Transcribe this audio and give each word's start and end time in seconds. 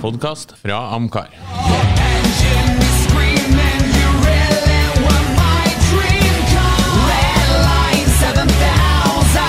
podkast 0.00 0.52
fra 0.60 0.78
Amcar. 0.94 1.28
Engine 1.32 2.78
is 2.82 2.94
screaming, 3.06 3.82
you 3.96 4.08
really 4.26 4.82
were 5.04 5.24
my 5.38 5.66
dream 5.88 6.36
car. 6.52 6.80
Red 7.08 7.48
line 7.64 8.08
7000, 8.20 9.40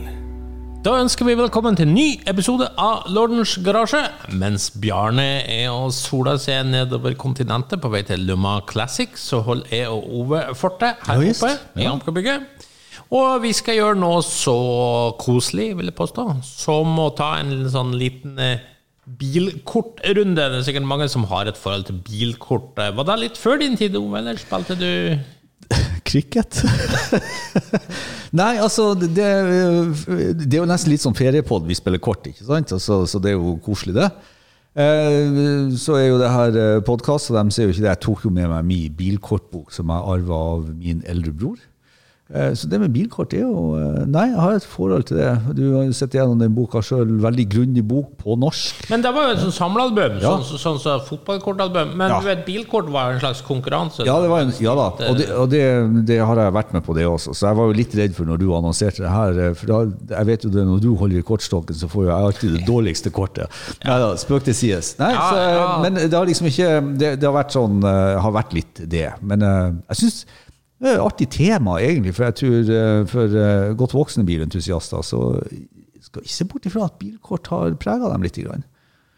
Da 0.85 0.91
ønsker 1.01 1.25
vi 1.25 1.33
velkommen 1.33 1.73
til 1.73 1.87
en 1.87 1.95
ny 1.97 2.09
episode 2.29 2.67
av 2.77 3.07
Lordens 3.09 3.55
garasje. 3.65 4.03
Mens 4.37 4.67
Bjarne 4.77 5.41
er 5.49 5.71
og 5.73 5.89
soler 5.97 6.37
seg 6.41 6.67
nedover 6.69 7.15
kontinentet 7.17 7.81
på 7.81 7.89
vei 7.89 8.03
til 8.05 8.21
Luma 8.27 8.59
Classic, 8.69 9.09
så 9.17 9.39
holder 9.47 9.73
jeg 9.73 9.89
og 9.89 10.05
Ove 10.21 10.43
fortet 10.53 10.93
her 11.07 11.23
Ja, 11.25 11.33
oppe 11.33 11.81
i 11.81 11.89
Amkerbygget. 11.89 12.45
Og 13.13 13.41
vi 13.43 13.51
skal 13.53 13.77
gjøre 13.77 13.99
noe 14.01 14.21
så 14.25 14.55
koselig, 15.21 15.75
vil 15.77 15.91
jeg 15.91 15.97
påstå, 15.97 16.23
som 16.47 16.95
å 16.99 17.09
ta 17.15 17.35
en 17.41 17.67
sånn 17.69 17.93
liten 17.99 18.39
eh, 18.41 18.63
bilkortrunde. 19.05 20.35
Det 20.49 20.59
er 20.61 20.65
sikkert 20.65 20.87
mange 20.89 21.07
som 21.11 21.27
har 21.29 21.45
et 21.51 21.59
forhold 21.59 21.85
til 21.91 21.99
bilkort. 22.07 22.73
Eh, 22.81 22.91
Var 22.97 23.07
det 23.11 23.17
litt 23.21 23.37
før 23.39 23.61
din 23.61 23.77
tid, 23.77 23.95
Ove, 23.99 24.17
eller 24.19 24.39
spilte 24.41 24.77
du 24.79 24.89
Cricket? 26.09 26.61
Nei, 28.39 28.55
altså 28.59 28.91
det, 28.99 29.13
det 29.15 29.25
er 30.57 30.63
jo 30.63 30.69
nesten 30.69 30.91
litt 30.91 31.03
sånn 31.05 31.15
feriepod 31.17 31.65
vi 31.69 31.77
spiller 31.77 32.01
kort, 32.03 32.25
ikke 32.29 32.45
sant? 32.47 32.73
Altså, 32.75 33.03
så 33.09 33.21
det 33.23 33.31
er 33.33 33.37
jo 33.37 33.55
koselig, 33.65 33.95
det. 34.01 34.09
Eh, 34.75 35.69
Så 35.79 35.95
er 36.01 36.09
jo 36.09 36.17
det 36.19 36.33
her 36.33 36.59
podkast, 36.89 37.29
og 37.31 37.37
de 37.37 37.53
ser 37.55 37.69
jo 37.69 37.75
ikke 37.77 37.85
det. 37.85 37.93
Jeg 37.93 38.03
tok 38.09 38.25
jo 38.27 38.33
med 38.33 38.49
meg 38.51 38.67
min 38.73 38.97
bilkortbok 38.97 39.71
som 39.77 39.93
jeg 39.93 40.09
arva 40.17 40.41
av 40.57 40.67
min 40.73 41.05
eldre 41.07 41.31
bror. 41.37 41.61
Eh, 42.33 42.53
Så 42.57 42.65
det 42.67 42.79
med 42.81 42.89
bilkort 42.89 43.33
er 43.37 43.43
jo 43.45 43.75
eh, 43.77 44.05
Nei, 44.09 44.23
jeg 44.31 44.39
har 44.41 44.55
et 44.57 44.63
forhold 44.65 45.03
til 45.05 45.17
det. 45.19 45.27
Du 45.53 45.61
har 45.75 45.83
jo 45.85 45.93
sett 45.93 46.15
gjennom 46.17 46.39
den 46.41 46.55
boka 46.57 46.81
sjøl. 46.81 47.11
Veldig 47.21 47.45
grundig 47.51 47.83
bok 47.85 48.15
på 48.17 48.33
norsk. 48.41 48.79
Men 48.89 49.03
det 49.05 49.11
var 49.13 49.27
jo 49.27 49.35
et 49.35 49.43
sånn 49.43 49.53
samlealbum, 49.53 50.15
Ja. 50.23 50.31
sånn 50.41 50.57
sånn 50.57 50.79
som 50.81 51.01
fotballkortalbum. 51.05 51.93
Men 51.95 52.09
Ja. 52.09 52.19
du 52.19 52.25
vet, 52.25 52.45
bilkort 52.47 52.89
var 52.89 53.11
en 53.13 53.19
slags 53.19 53.41
konkurranse. 53.45 54.05
Ja, 54.07 54.19
det 54.21 54.29
var 54.29 54.39
en, 54.41 54.53
ja 54.59 54.73
da, 54.73 54.87
og, 55.09 55.17
det, 55.19 55.29
og 55.37 55.49
det, 55.49 55.61
det 56.07 56.17
har 56.25 56.35
jeg 56.35 56.53
vært 56.53 56.73
med 56.73 56.83
på 56.83 56.95
det 56.95 57.05
også. 57.05 57.35
Så 57.37 57.45
jeg 57.47 57.55
var 57.57 57.67
jo 57.69 57.73
litt 57.77 57.93
redd 57.95 58.15
for 58.15 58.25
når 58.25 58.37
du 58.41 58.47
annonserte 58.57 59.03
det 59.05 59.11
her. 59.13 59.39
eh, 59.49 59.53
For 59.53 59.67
da, 59.67 59.79
jeg 60.17 60.25
vet 60.25 60.41
jo 60.45 60.49
det, 60.49 60.65
når 60.65 60.81
du 60.81 60.95
holder 60.95 61.17
i 61.19 61.21
kortstokken, 61.21 61.75
så 61.77 61.87
får 61.87 62.05
jo 62.05 62.09
jeg 62.09 62.25
alltid 62.25 62.57
det 62.57 62.65
dårligste 62.65 63.11
kortet. 63.13 63.47
Nei 63.85 63.99
da, 64.01 64.15
spøk 64.17 64.43
til 64.49 64.53
sides. 64.57 64.95
Nei, 64.97 65.13
så. 65.13 65.81
Men 65.85 65.93
det 65.93 66.13
har 66.13 66.25
liksom 66.25 66.47
ikke 66.49 66.97
Det, 66.97 67.19
det 67.19 67.23
har 67.29 67.37
vært 67.37 67.51
sånn 67.53 67.83
eh, 67.85 68.17
Har 68.19 68.31
vært 68.33 68.53
litt 68.53 68.81
det. 68.89 69.13
Men 69.21 69.41
eh, 69.43 69.71
jeg 69.93 69.97
syns 70.01 70.25
artig 70.93 71.29
tema, 71.33 71.79
egentlig. 71.81 72.13
For 72.15 72.27
jeg 72.27 72.37
tror 72.41 72.71
eh, 72.77 73.01
for 73.09 73.39
eh, 73.41 73.73
godt 73.79 73.95
voksne 73.97 74.25
bilentusiaster 74.27 75.03
så 75.05 75.21
skal 76.05 76.23
ikke 76.23 76.35
se 76.35 76.47
bort 76.49 76.69
ifra 76.69 76.87
at 76.89 76.99
bilkort 77.01 77.49
har 77.53 77.75
prega 77.81 78.11
dem 78.11 78.25
litt. 78.25 78.37
Grann. 78.37 78.65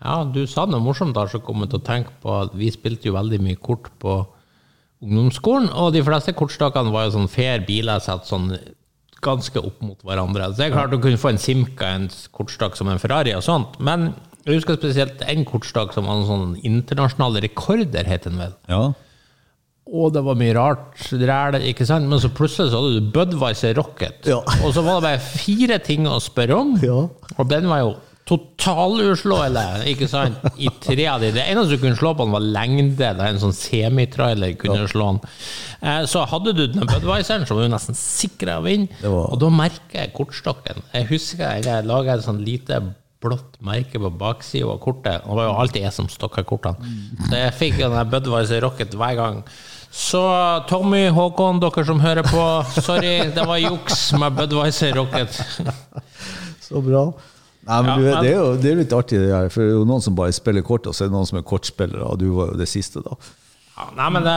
Ja, 0.03 0.21
du 0.23 0.43
sa 0.49 0.67
noe 0.69 0.83
morsomt 0.83 1.17
da, 1.17 1.25
så 1.29 1.41
kom 1.43 1.65
til 1.65 1.79
å 1.79 1.85
tenke 1.85 2.13
på 2.23 2.33
at 2.43 2.55
vi 2.57 2.69
spilte 2.73 3.09
jo 3.09 3.17
veldig 3.17 3.39
mye 3.43 3.59
kort 3.59 3.89
på 4.01 4.19
ungdomsskolen, 5.03 5.69
og 5.77 5.93
de 5.93 6.01
fleste 6.05 6.33
kortstakene 6.37 6.93
var 6.93 7.07
jo 7.07 7.17
sånn 7.17 7.29
fair 7.29 7.61
biler 7.65 8.01
satt 8.01 8.25
sånn 8.29 8.51
ganske 9.21 9.61
opp 9.61 9.81
mot 9.81 9.99
hverandre. 10.05 10.51
Så 10.51 10.61
det 10.61 10.67
er 10.67 10.75
klart 10.75 10.93
du 10.93 10.99
kunne 11.01 11.19
få 11.21 11.33
en 11.33 11.41
Simca, 11.41 11.89
en 11.97 12.07
kortstak 12.33 12.77
som 12.77 12.89
en 12.89 13.01
Ferrari 13.01 13.33
og 13.37 13.45
sånt, 13.45 13.77
men 13.81 14.11
jeg 14.47 14.61
husker 14.61 14.77
spesielt 14.79 15.21
en 15.27 15.43
kortstak 15.47 15.91
som 15.93 16.07
var 16.07 16.21
en 16.21 16.29
sånn 16.29 16.55
internasjonale 16.65 17.41
rekorder, 17.43 18.07
het 18.07 18.29
den 18.29 18.39
vel. 18.39 18.53
Ja. 18.71 18.83
Og 19.93 20.11
det 20.13 20.23
var 20.25 20.35
mye 20.35 20.53
rart 20.57 21.05
ræl, 21.15 21.55
ikke 21.69 21.85
sant? 21.87 22.07
Men 22.11 22.19
så 22.19 22.27
plutselig 22.35 22.71
så 22.73 22.81
hadde 22.81 22.99
du 22.99 23.11
Budwiser 23.15 23.73
Rocket. 23.79 24.25
Ja. 24.27 24.41
Og 24.65 24.73
så 24.75 24.83
var 24.83 24.99
det 24.99 25.07
bare 25.07 25.23
fire 25.23 25.77
ting 25.79 26.07
å 26.11 26.17
spørre 26.19 26.57
om. 26.59 26.75
Ja. 26.83 27.05
Og 27.37 27.47
den 27.49 27.69
var 27.71 27.85
jo 27.85 27.93
totaluslåelig, 28.27 29.63
ikke 29.93 30.07
sant? 30.11 30.41
I 30.59 30.67
tre 30.83 31.05
av 31.07 31.21
de. 31.23 31.29
Det 31.35 31.45
eneste 31.47 31.77
du 31.77 31.81
kunne 31.83 31.95
slå 31.95 32.11
på 32.17 32.25
den, 32.25 32.33
var 32.35 32.43
lengde, 32.43 33.11
da 33.15 33.29
en 33.29 33.39
sånn 33.41 33.55
semitrailer 33.55 34.57
kunne 34.59 34.87
slå 34.91 35.13
den. 35.13 35.21
Eh, 35.79 36.03
Så 36.09 36.25
hadde 36.27 36.53
du 36.57 36.65
den 36.67 36.83
Budwiseren, 36.89 37.45
så 37.47 37.55
var 37.55 37.63
du 37.67 37.71
nesten 37.71 37.95
sikra 37.95 38.59
å 38.59 38.65
vinne. 38.67 38.89
Var- 39.01 39.31
Og 39.31 39.39
da 39.39 39.49
merker 39.49 40.01
jeg 40.03 40.13
kortstokken. 40.17 40.83
Jeg 40.93 41.07
husker 41.13 41.61
jeg 41.63 41.85
laga 41.87 42.17
et 42.17 42.25
sånn 42.27 42.43
lite 42.43 42.81
blått 43.23 43.55
merke 43.65 43.97
på 43.97 44.11
baksida 44.13 44.67
av 44.69 44.79
kortet. 44.83 45.23
Og 45.25 45.31
det 45.31 45.39
var 45.41 45.47
jo 45.47 45.55
alltid 45.63 45.81
jeg 45.87 45.93
som 45.93 46.07
stokka 46.07 46.43
kortene. 46.45 46.77
Så 47.29 47.33
jeg 47.39 47.53
fikk 47.53 47.77
den 47.79 48.09
Budwiser 48.11 48.61
Rocket 48.61 48.91
hver 48.93 49.15
gang. 49.15 49.43
Så 49.97 50.21
Tommy, 50.69 51.07
Håkon, 51.09 51.57
dere 51.63 51.83
som 51.87 51.99
hører 52.03 52.27
på, 52.27 52.43
sorry, 52.85 53.15
det 53.33 53.45
var 53.49 53.57
juks 53.63 54.11
med 54.21 54.35
Budwiser 54.37 54.93
Rocket. 54.99 55.39
Så 56.67 56.83
bra. 56.85 57.07
Nei, 57.67 57.79
men 57.81 57.89
Ja, 57.89 57.95
men- 57.97 58.23
det, 58.23 58.29
er 58.29 58.37
jo, 58.37 58.51
det 58.61 58.69
er 58.69 58.75
jo 58.75 58.81
litt 58.83 58.93
artig, 58.95 59.19
det 59.23 59.33
her, 59.33 59.49
for 59.51 59.63
det 59.65 59.73
er 59.73 59.79
jo 59.79 59.87
noen 59.89 60.03
som 60.05 60.15
bare 60.15 60.35
spiller 60.35 60.63
kort, 60.67 60.85
og 60.87 60.93
så 60.95 61.05
er 61.05 61.09
det 61.09 61.17
noen 61.17 61.27
som 61.27 61.39
er 61.41 61.47
kortspillere, 61.49 62.05
og 62.13 62.21
du 62.21 62.29
var 62.35 62.53
jo 62.53 62.59
det 62.61 62.69
siste, 62.69 63.01
da. 63.03 63.17
Ja, 63.77 63.87
nei, 63.97 64.05
men 64.15 64.23
det, 64.25 64.35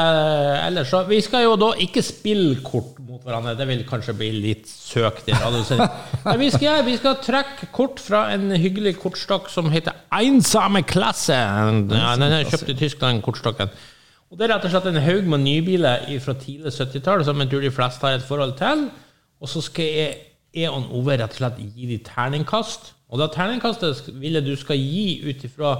ellers 0.66 0.90
så 0.92 0.98
Vi 1.08 1.16
skal 1.24 1.46
jo 1.46 1.54
da 1.56 1.70
ikke 1.80 2.02
spille 2.04 2.58
kort 2.64 2.98
mot 3.08 3.22
hverandre, 3.24 3.54
det 3.56 3.68
vil 3.70 3.84
kanskje 3.88 4.12
bli 4.18 4.28
litt 4.36 4.66
søkt. 4.68 5.30
Men 5.32 6.36
vi 6.42 6.50
skal, 6.52 6.82
vi 6.84 6.96
skal 7.00 7.16
trekke 7.24 7.70
kort 7.72 8.02
fra 8.04 8.26
en 8.34 8.50
hyggelig 8.52 8.98
kortstokk 9.00 9.48
som 9.52 9.70
heter 9.72 9.96
Einsame 10.12 10.82
Klasse. 10.84 11.38
Ja, 11.40 11.70
den 12.20 12.36
er 12.36 12.44
kjøpt 12.52 12.74
i 12.74 12.76
Tyskland, 12.82 13.24
kortstokken. 13.24 13.72
Og 14.30 14.38
Det 14.38 14.46
er 14.46 14.52
rett 14.54 14.66
og 14.68 14.70
slett 14.70 14.86
en 14.86 15.02
haug 15.02 15.26
med 15.26 15.42
nybiler 15.42 16.04
fra 16.22 16.36
tidlig 16.38 16.70
70-tall 16.76 17.24
som 17.26 17.40
jeg 17.42 17.50
tror 17.50 17.64
de 17.66 17.70
fleste 17.74 18.06
har 18.06 18.18
et 18.18 18.26
forhold 18.26 18.52
til. 18.60 18.84
Og 19.42 19.50
så 19.50 19.62
skal 19.64 19.88
jeg, 19.90 20.18
jeg 20.54 20.70
og 20.70 20.92
Ove 21.00 21.16
rett 21.18 21.34
og 21.34 21.40
slett 21.40 21.58
gi 21.58 21.88
de 21.90 21.96
terningkast. 22.06 22.92
Og 23.10 23.18
det 23.18 23.32
terningkastet 23.34 24.12
vil 24.20 24.38
jeg 24.38 24.46
du 24.46 24.52
skal 24.58 24.78
gi 24.78 25.24
ut 25.26 25.48
ifra 25.48 25.72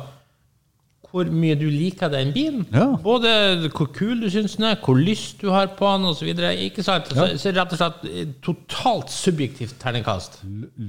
hvor 1.11 1.27
mye 1.35 1.57
du 1.59 1.65
liker 1.67 2.11
den 2.11 2.31
bilen. 2.35 2.67
Ja. 2.75 2.89
Både 3.03 3.31
hvor 3.75 3.89
kul 3.95 4.21
du 4.23 4.29
syns 4.31 4.57
den 4.59 4.69
er, 4.69 4.77
hvor 4.83 4.99
lyst 4.99 5.41
du 5.43 5.49
har 5.51 5.73
på 5.79 5.87
den 5.97 6.07
osv. 6.11 6.29
Ikke 6.67 6.85
sant? 6.87 7.11
Så, 7.11 7.27
så 7.39 7.55
rett 7.55 7.75
og 7.75 7.81
slett 7.81 8.05
eh, 8.11 8.29
totalt 8.47 9.11
subjektivt 9.15 9.79
terningkast. 9.83 10.41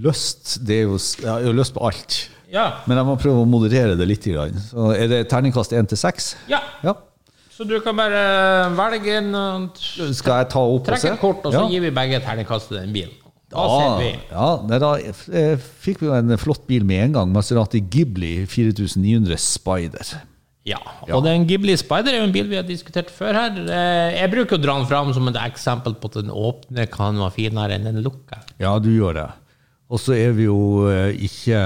Lyst, 0.01 0.59
det 0.65 0.81
er 0.81 0.89
jo 0.89 0.99
Jeg 1.21 1.29
har 1.29 1.45
jo 1.45 1.55
lyst 1.57 1.77
på 1.77 1.85
alt. 1.89 2.19
Ja. 2.51 2.67
Men 2.85 2.97
jeg 2.97 3.07
må 3.07 3.15
prøve 3.21 3.45
å 3.45 3.49
moderere 3.49 3.95
det 3.97 4.09
litt. 4.09 4.25
Så 4.65 4.91
er 4.93 5.07
det 5.09 5.23
terningkast 5.29 5.73
1 5.73 5.93
til 5.93 6.05
6? 6.09 6.35
ja. 6.49 6.61
Ja. 6.85 6.97
Så 7.51 7.65
du 7.67 7.75
kan 7.83 7.97
bare 7.99 8.21
velge 8.77 9.17
en 9.19 9.33
Skal 9.75 10.41
jeg 10.41 10.49
ta 10.53 10.61
opp 10.63 10.87
og 10.87 10.95
se? 10.95 11.01
Trekk 11.03 11.17
et 11.17 11.21
kort, 11.21 11.43
og 11.45 11.53
så 11.53 11.65
ja. 11.65 11.69
gir 11.73 11.83
vi 11.83 11.91
begge 11.93 12.21
terningkast 12.23 12.71
til 12.71 12.79
den 12.79 12.93
bilen. 12.95 13.17
Da 13.51 13.65
Ja, 13.67 13.77
ser 13.77 13.95
vi. 13.99 14.11
ja, 14.31 14.49
nei, 14.69 14.77
da 14.79 14.91
eh, 15.35 15.57
fikk 15.83 16.05
vi 16.05 16.11
en 16.15 16.37
flott 16.39 16.63
bil 16.69 16.85
med 16.87 17.01
en 17.09 17.17
gang. 17.17 17.33
Maserati 17.35 17.81
Ghibli 17.83 18.45
4900 18.47 19.35
Spider. 19.43 20.13
Ja. 20.63 20.77
Og 21.11 21.23
den 21.25 21.43
Ghibli 21.49 21.75
Spider 21.75 22.13
er 22.13 22.21
jo 22.21 22.29
en 22.29 22.35
bil 22.35 22.47
vi 22.47 22.55
har 22.55 22.63
diskutert 22.67 23.11
før 23.11 23.35
her. 23.35 23.59
Eh, 23.65 24.15
Jeg 24.21 24.31
bruker 24.31 24.55
å 24.55 24.61
dra 24.63 24.77
den 24.79 24.87
fram 24.87 25.11
som 25.13 25.27
et 25.27 25.39
eksempel 25.43 25.97
på 25.99 26.07
at 26.13 26.19
den 26.21 26.31
åpne 26.31 26.87
kan 26.93 27.19
være 27.19 27.35
finere 27.35 27.75
enn 27.75 27.89
den 27.89 27.99
lukka. 28.05 28.39
Ja, 28.61 28.77
du 28.79 28.87
gjør 28.93 29.19
det. 29.19 29.27
Og 29.91 29.99
så 29.99 30.15
er 30.15 30.31
vi 30.37 30.45
jo 30.47 30.87
eh, 30.87 31.11
ikke 31.27 31.57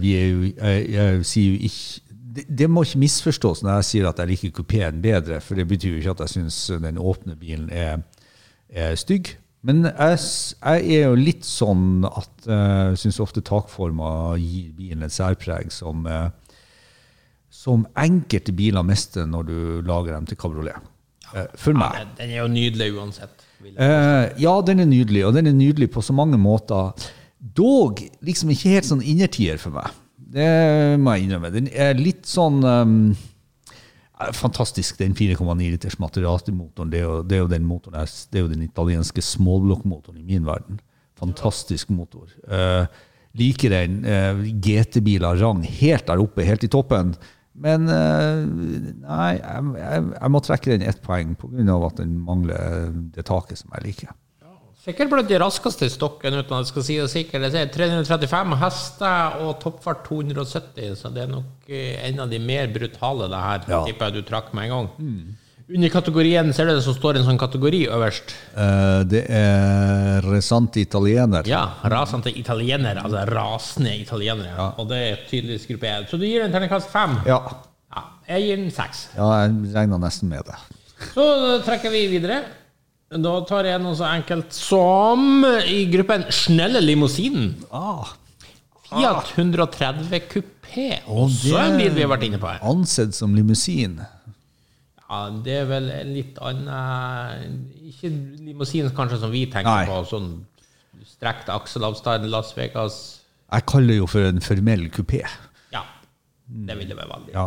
Vi 0.00 0.12
er 0.16 0.28
jo 0.30 0.46
Jeg, 0.48 0.84
jeg 0.94 1.24
sier 1.28 1.50
jo 1.52 1.68
ikke 1.68 2.05
det, 2.36 2.44
det 2.60 2.68
må 2.70 2.82
ikke 2.86 3.00
misforstås 3.02 3.62
når 3.64 3.80
jeg 3.80 3.88
sier 3.90 4.08
at 4.10 4.20
jeg 4.22 4.30
liker 4.34 4.52
kupeen 4.60 5.00
bedre, 5.04 5.40
for 5.44 5.58
det 5.58 5.66
betyr 5.70 5.96
jo 5.96 6.02
ikke 6.02 6.14
at 6.16 6.22
jeg 6.26 6.34
syns 6.36 6.60
den 6.84 7.00
åpne 7.02 7.34
bilen 7.40 7.68
er, 7.72 8.02
er 8.70 8.94
stygg. 9.00 9.34
Men 9.66 9.82
jeg, 9.88 10.18
jeg 10.62 10.90
er 11.00 11.08
jo 11.08 11.14
litt 11.18 11.46
sånn 11.48 12.04
at 12.06 12.44
jeg 12.46 12.98
syns 13.02 13.18
ofte 13.24 13.42
takforma 13.42 14.10
gir 14.38 14.68
bilen 14.76 15.02
et 15.02 15.14
særpreg 15.14 15.72
som, 15.74 16.04
eh, 16.06 16.28
som 17.50 17.86
enkelte 17.98 18.54
biler 18.54 18.84
mister 18.86 19.26
når 19.26 19.48
du 19.48 19.56
lager 19.88 20.12
dem 20.14 20.28
til 20.30 20.38
kabriolet. 20.38 20.92
Eh, 21.34 21.48
For 21.58 21.74
meg. 21.74 21.96
Den- 21.98 22.14
Den 22.20 22.30
er 22.30 22.42
jo 22.44 22.48
nydelig 22.52 22.92
uansett. 22.94 23.42
Uh, 23.66 24.28
ja, 24.38 24.52
den 24.62 24.80
er 24.80 24.86
nydelig, 24.86 25.24
og 25.26 25.32
den 25.34 25.46
er 25.48 25.52
nydelig 25.56 25.88
på 25.90 26.02
så 26.04 26.12
mange 26.14 26.36
måter. 26.38 26.92
Dog 27.56 27.98
liksom 28.22 28.50
ikke 28.52 28.74
helt 28.76 28.84
sånn 28.84 29.02
innertier 29.02 29.58
for 29.58 29.70
meg. 29.74 29.90
Det 30.36 30.48
må 31.00 31.14
jeg 31.16 31.26
innrømme. 31.26 31.52
Den 31.54 31.70
er 31.72 31.96
litt 31.96 32.28
sånn 32.28 32.60
um, 32.60 32.96
eh, 34.20 34.32
Fantastisk, 34.36 34.98
den 35.00 35.16
4,9 35.16 35.56
liters 35.62 35.96
Materati-motoren. 36.02 36.92
Det, 36.92 37.02
det 37.30 37.40
det 37.48 38.40
er 38.40 38.44
jo 38.44 38.52
den 38.52 38.66
italienske 38.66 39.24
småblokkmotoren 39.24 40.20
i 40.20 40.26
min 40.26 40.44
verden. 40.48 40.82
Fantastisk 41.16 41.88
motor. 41.88 42.28
Uh, 42.44 42.84
liker 43.36 43.72
den. 43.72 44.02
Uh, 44.04 44.44
GT-biler 44.60 45.40
rang 45.40 45.64
helt 45.64 46.06
der 46.10 46.20
oppe, 46.20 46.44
helt 46.44 46.68
i 46.68 46.72
toppen. 46.72 47.16
Men 47.56 47.88
eh, 47.88 48.42
nei, 49.00 49.30
jeg, 49.38 49.68
jeg, 49.80 50.04
jeg 50.12 50.32
må 50.32 50.40
trekke 50.44 50.74
den 50.74 50.84
ett 50.90 51.00
poeng 51.04 51.32
pga. 51.40 51.76
at 51.88 52.02
den 52.02 52.16
mangler 52.20 52.90
det 53.14 53.24
taket 53.30 53.62
som 53.62 53.72
jeg 53.76 53.86
liker. 53.86 54.12
Sikkert 54.86 55.10
blant 55.10 55.26
de 55.26 55.38
raskeste 55.42 55.88
i 55.88 55.90
stokken, 55.90 56.36
uten 56.38 56.52
at 56.54 56.62
jeg 56.62 56.70
skal 56.70 56.84
si 56.86 56.96
det 57.00 57.08
sikkert. 57.10 57.48
Jeg 57.48 57.66
er 57.66 57.70
335 57.74 58.52
hester 58.60 59.40
og 59.42 59.56
toppfart 59.58 60.04
270, 60.06 60.92
så 61.00 61.10
det 61.10 61.24
er 61.24 61.32
nok 61.32 61.66
eh, 61.66 61.96
en 62.06 62.20
av 62.22 62.30
de 62.30 62.38
mer 62.38 62.68
brutale, 62.70 63.26
det 63.32 63.40
her. 63.42 63.64
Ja. 63.72 63.80
Tipper 63.88 64.12
jeg 64.12 64.20
du 64.20 64.28
trakk 64.28 64.52
med 64.54 64.68
en 64.68 64.74
gang. 64.76 65.16
Under 65.66 65.90
kategorien 65.90 66.52
ser 66.54 66.68
du 66.68 66.76
det 66.76 66.84
som 66.84 66.94
står 66.94 67.18
en 67.18 67.26
sånn 67.26 67.40
kategori 67.40 67.80
øverst. 67.96 68.30
Uh, 68.54 69.00
det 69.10 69.24
er 69.34 70.22
Resante 70.30 70.78
Italiener. 70.84 71.48
Ja, 71.50 71.64
rasante 71.90 72.30
italiener, 72.30 73.00
altså 73.02 73.24
rasende 73.26 73.96
italienere. 73.98 74.68
Og 74.78 74.86
det 74.92 75.00
er 75.08 75.24
tydeligvis 75.26 75.66
gruppe 75.72 75.90
1. 75.90 76.06
Så 76.12 76.20
du 76.22 76.28
gir 76.28 76.44
en 76.44 76.54
terningkast 76.54 76.92
fem? 76.94 77.18
Ja. 77.26 77.40
Ja, 77.90 78.04
jeg 78.28 78.46
gir 78.46 78.62
den 78.62 78.70
seks. 78.78 79.08
ja, 79.16 79.32
jeg 79.42 79.74
regna 79.74 79.98
nesten 79.98 80.30
med 80.30 80.46
det. 80.46 80.60
Så 81.10 81.26
trekker 81.66 81.90
vi 81.90 82.04
videre. 82.14 82.38
Da 83.06 83.32
tar 83.46 83.68
jeg 83.68 83.78
noe 83.84 83.94
så 83.94 84.08
enkelt 84.10 84.54
som 84.56 85.44
i 85.62 85.84
gruppen 85.92 86.24
Snelle 86.34 86.80
limousinen. 86.82 87.52
Ah, 87.70 88.14
Fiat 88.86 89.30
130 89.36 90.26
kupé. 90.30 90.88
Også 91.06 91.54
en 91.60 91.78
bil 91.78 91.94
vi 91.94 92.02
har 92.02 92.10
vært 92.10 92.26
inne 92.26 92.40
på 92.42 92.50
her. 92.50 92.58
ansett 92.66 93.14
som 93.14 93.34
limousin. 93.34 94.00
Ja, 95.06 95.20
det 95.30 95.54
er 95.60 95.68
vel 95.70 95.86
en 95.94 96.08
litt 96.16 96.38
annen 96.42 97.60
Ikke 97.86 98.10
limousin 98.42 98.88
kanskje 98.90 99.20
som 99.22 99.30
vi 99.30 99.44
tenker 99.46 99.70
Nei. 99.70 99.86
på, 99.86 100.00
sånn 100.10 100.32
strekt 101.06 101.46
akselavstand, 101.54 102.26
Las 102.26 102.50
Vegas 102.56 102.96
Jeg 103.52 103.66
kaller 103.70 103.94
det 103.94 104.00
jo 104.00 104.08
for 104.10 104.26
en 104.26 104.42
formell 104.42 104.88
kupé. 104.90 105.22
Ja, 105.70 105.84
det 106.46 106.74
vil 106.80 106.90
vært 106.98 107.12
veldig. 107.14 107.34
Ja. 107.38 107.46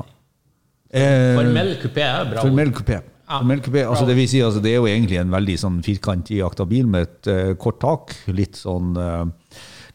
Eh, 0.90 1.36
Formell 1.36 1.76
kupé 1.84 2.06
er 2.08 2.30
bra. 2.32 2.42
Formell 2.48 2.72
kupé. 2.72 3.02
Ja, 3.30 3.40
altså 3.86 4.08
det, 4.10 4.16
si, 4.32 4.40
altså 4.42 4.62
det 4.64 4.72
er 4.74 4.80
jo 4.80 4.88
egentlig 4.90 5.20
en 5.22 5.30
veldig 5.30 5.58
sånn 5.62 5.78
firkantig 5.86 6.42
bil 6.70 6.88
med 6.90 7.06
et 7.06 7.30
uh, 7.30 7.52
kort 7.62 7.78
tak. 7.84 8.16
Litt 8.34 8.58
sånn, 8.58 8.96
uh, 8.98 9.30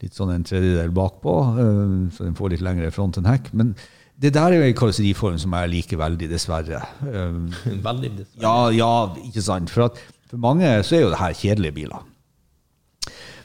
litt 0.02 0.14
sånn 0.14 0.30
en 0.36 0.46
tredjedel 0.46 0.94
bakpå, 0.94 1.34
uh, 1.58 1.96
så 2.14 2.28
den 2.28 2.38
får 2.38 2.54
litt 2.54 2.64
lengre 2.64 2.92
front 2.94 3.18
enn 3.18 3.26
hekk. 3.26 3.50
Men 3.58 3.74
det 4.22 4.30
der 4.36 4.54
er 4.54 4.62
jo 4.62 4.68
en 4.70 4.78
karosseriform 4.78 5.40
som 5.42 5.56
jeg 5.58 5.72
liker 5.72 5.98
veldig, 5.98 6.30
dessverre. 6.30 6.84
Veldig 7.88 8.12
dessverre. 8.20 8.44
ja, 8.46 8.56
ja, 8.78 8.92
ikke 9.26 9.42
sant. 9.42 9.74
For, 9.74 9.90
at, 9.90 9.98
for 10.30 10.38
mange 10.38 10.70
så 10.86 11.00
er 11.00 11.08
jo 11.08 11.10
det 11.16 11.22
her 11.24 11.34
kjedelige 11.34 11.78
biler. 11.82 12.06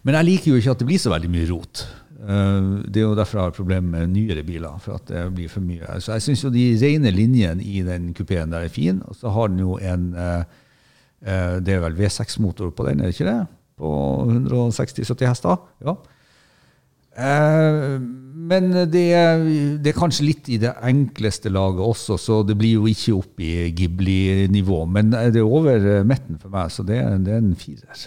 Men 0.06 0.20
jeg 0.20 0.30
liker 0.30 0.54
jo 0.54 0.62
ikke 0.62 0.78
at 0.78 0.84
det 0.84 0.88
blir 0.92 1.02
så 1.02 1.12
veldig 1.12 1.32
mye 1.34 1.48
rot. 1.50 1.82
Eh, 2.20 2.84
Det 2.92 2.98
er 2.98 3.06
jo 3.08 3.16
derfor 3.16 3.38
jeg 3.40 3.44
har 3.46 3.52
problemer 3.56 3.90
med 4.00 4.08
nyere 4.14 4.44
biler. 4.44 4.78
for 4.80 4.94
at 4.96 5.06
det 5.08 5.34
blir 5.36 5.48
for 5.50 5.62
mye. 5.62 6.00
Så 6.00 6.12
jeg 6.14 6.22
syns 6.22 6.42
de 6.52 6.66
rene 6.82 7.12
linjene 7.12 7.64
i 7.64 7.82
den 7.82 8.14
kupeen 8.14 8.50
der 8.52 8.60
er 8.66 8.68
fin. 8.70 9.02
Og 9.08 9.16
så 9.16 9.30
har 9.30 9.48
den 9.48 9.60
jo 9.60 9.78
en 9.78 10.14
eh, 10.16 10.44
eh, 11.26 11.60
Det 11.60 11.74
er 11.74 11.80
vel 11.80 11.96
V6-motor 11.96 12.72
på 12.72 12.86
den, 12.90 13.00
er 13.00 13.06
det 13.12 13.20
ikke 13.20 13.32
det? 13.32 13.48
På 13.78 14.26
160-70 14.28 15.28
hester? 15.28 15.58
Ja. 15.86 15.94
Men 18.50 18.72
det, 18.92 19.06
er- 19.14 19.44
det 19.84 19.88
er 19.92 19.98
kanskje 20.00 20.26
litt 20.26 20.50
i 20.50 20.58
det 20.62 20.72
enkleste 20.88 21.50
laget 21.52 21.80
også, 21.84 22.18
så 22.18 22.42
det 22.48 22.58
blir 22.58 22.74
jo 22.80 22.86
ikke 22.90 23.16
opp 23.18 23.40
i 23.44 23.72
Ghibli-nivå. 23.76 24.86
Men 24.88 25.12
det 25.12 25.36
er 25.38 25.44
over 25.46 26.04
midten 26.08 26.40
for 26.42 26.50
meg, 26.54 26.72
så 26.72 26.84
det 26.88 26.98
er, 26.98 27.18
det 27.18 27.34
er 27.34 27.38
en 27.44 27.56
firer. 27.60 28.06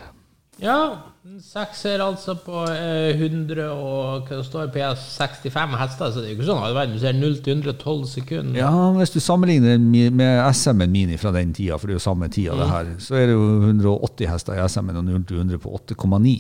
Ja, 0.63 0.79
en 1.23 1.39
sekser 1.39 2.01
altså 2.03 2.35
på 2.43 2.65
eh, 2.67 3.13
100 3.15 3.69
og 3.71 4.25
hva 4.27 4.39
det 4.41 4.47
står 4.49 4.73
PS 4.75 5.05
65 5.21 5.77
hester, 5.79 6.11
så 6.11 6.19
det 6.19 6.27
er 6.27 6.33
jo 6.33 6.39
ikke 6.41 6.49
sånn 6.49 6.63
all 6.67 6.75
verden. 6.75 6.97
Du 6.97 7.03
ser 7.05 7.15
0 7.15 7.37
til 7.47 7.61
112 7.63 8.07
sekunder. 8.11 8.59
Ja, 8.59 8.73
Hvis 8.97 9.13
du 9.15 9.21
sammenligner 9.23 9.77
den 9.77 9.87
med 10.19 10.41
SM-en 10.57 10.91
Mini 10.91 11.17
fra 11.23 11.31
den 11.37 11.53
tida, 11.55 11.77
for 11.79 11.87
det 11.87 11.95
er 11.95 12.01
jo 12.01 12.05
samme 12.09 12.27
tida, 12.35 12.57
det 12.59 12.67
her, 12.73 12.91
så 12.99 13.15
er 13.21 13.29
det 13.31 13.37
jo 13.37 13.45
180 13.69 14.33
hester 14.33 14.59
i 14.59 14.65
SM-en 14.67 14.99
og 14.99 15.05
0 15.13 15.25
til 15.31 15.39
100 15.45 15.63
på 15.63 15.77
8,9. 15.79 16.35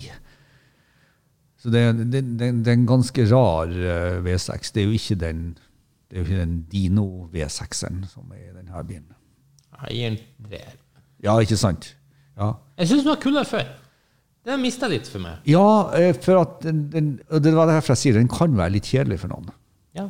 Så 1.63 1.71
det, 1.71 1.81
er- 1.87 1.93
det, 2.03 2.23
det, 2.41 2.49
det 2.65 2.73
er 2.73 2.79
en 2.81 2.87
ganske 2.91 3.27
rar 3.31 3.71
eh, 3.71 4.19
V6. 4.27 4.73
Det 4.75 4.83
er 4.83 4.89
jo 4.91 4.97
ikke 4.99 5.19
den 5.21 5.45
det 6.11 6.19
er 6.19 6.25
jo 6.25 6.27
ikke 6.27 6.41
den 6.43 6.57
Dino 6.69 7.05
V6-en 7.33 8.03
som 8.11 8.27
er 8.35 8.43
i 8.51 8.57
denne 8.59 8.83
bilen. 8.85 9.07
Jeg 9.87 9.95
gir 9.97 10.11
den 10.11 10.51
treer. 10.51 10.75
Ja, 11.25 11.39
ikke 11.41 11.57
sant? 11.57 11.87
Ja. 12.37 12.51
Jeg 12.83 12.91
syns 12.91 13.07
den 13.07 13.13
var 13.15 13.23
kulere 13.23 13.47
før. 13.49 13.71
Den 14.47 14.63
mista 14.65 14.89
litt 14.91 15.07
for 15.07 15.23
meg. 15.23 15.43
Ja, 15.47 15.93
eh, 15.95 16.11
for 16.19 16.43
at 16.43 16.63
den, 16.65 16.87
den, 16.91 17.11
og 17.31 17.45
det 17.45 17.53
var 17.55 17.71
derfor 17.71 17.95
jeg 17.95 18.03
sier 18.03 18.19
den 18.19 18.31
kan 18.31 18.57
være 18.59 18.75
litt 18.75 18.89
kjedelig 18.91 19.21
for 19.23 19.31
noen. 19.31 19.53
Ja. 19.95 20.09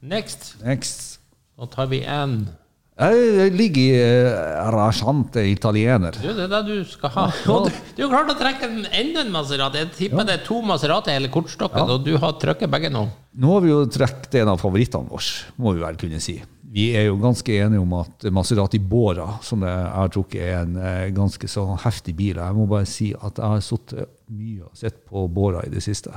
Next. 0.00 0.54
Next. 0.64 1.20
Da 1.60 1.68
tar 1.70 1.90
vi 1.92 2.00
en 2.08 2.46
Jeg 2.92 3.52
ligger 3.56 3.82
i 3.82 4.70
rasjante 4.74 5.42
Italiener. 5.48 6.12
Du, 6.20 6.28
det 6.36 6.44
er 6.44 6.50
det 6.52 6.62
du 6.68 6.88
skal 6.88 7.12
ha. 7.14 7.26
Og 7.54 7.68
du, 7.68 7.78
du 7.96 8.02
har 8.04 8.12
klart 8.12 8.34
å 8.34 8.38
trekke 8.38 8.68
en, 8.68 8.82
enda 8.86 9.24
en 9.24 9.32
Maserati. 9.32 9.80
Jeg 9.80 9.92
tipper 9.96 10.28
det 10.28 10.38
er 10.38 10.44
to 10.46 10.60
Maserati 10.66 11.12
i 11.12 11.16
hele 11.16 11.30
ja. 11.32 11.84
og 11.86 12.02
du 12.04 12.12
har 12.20 12.36
trukket 12.40 12.72
begge 12.72 12.92
nå. 12.92 13.06
Nå 13.40 13.54
har 13.54 13.64
vi 13.64 13.72
jo 13.72 13.84
trukket 13.88 14.42
en 14.42 14.52
av 14.52 14.60
favorittene 14.60 15.08
våre, 15.08 15.54
må 15.56 15.72
vi 15.72 15.86
vel 15.86 15.96
kunne 16.00 16.20
si. 16.20 16.36
Vi 16.72 16.86
er 16.96 17.10
jo 17.10 17.18
ganske 17.20 17.56
enige 17.64 17.80
om 17.80 17.90
at 17.98 18.24
Maserati 18.32 18.78
Bora, 18.80 19.26
som 19.44 19.64
jeg 19.64 19.88
har 19.92 20.12
trukket, 20.12 20.44
er 20.44 20.62
en 20.62 20.78
eh, 20.80 21.08
ganske 21.12 21.48
så 21.48 21.66
heftig 21.82 22.14
bil. 22.16 22.40
Jeg 22.40 22.56
må 22.56 22.64
bare 22.68 22.88
si 22.88 23.10
at 23.12 23.40
jeg 23.40 23.56
har 23.56 23.64
sittet 23.64 24.14
mye 24.32 24.68
og 24.68 24.78
sett 24.80 25.02
på 25.08 25.26
Bora 25.32 25.64
i 25.66 25.72
det 25.72 25.82
siste. 25.84 26.12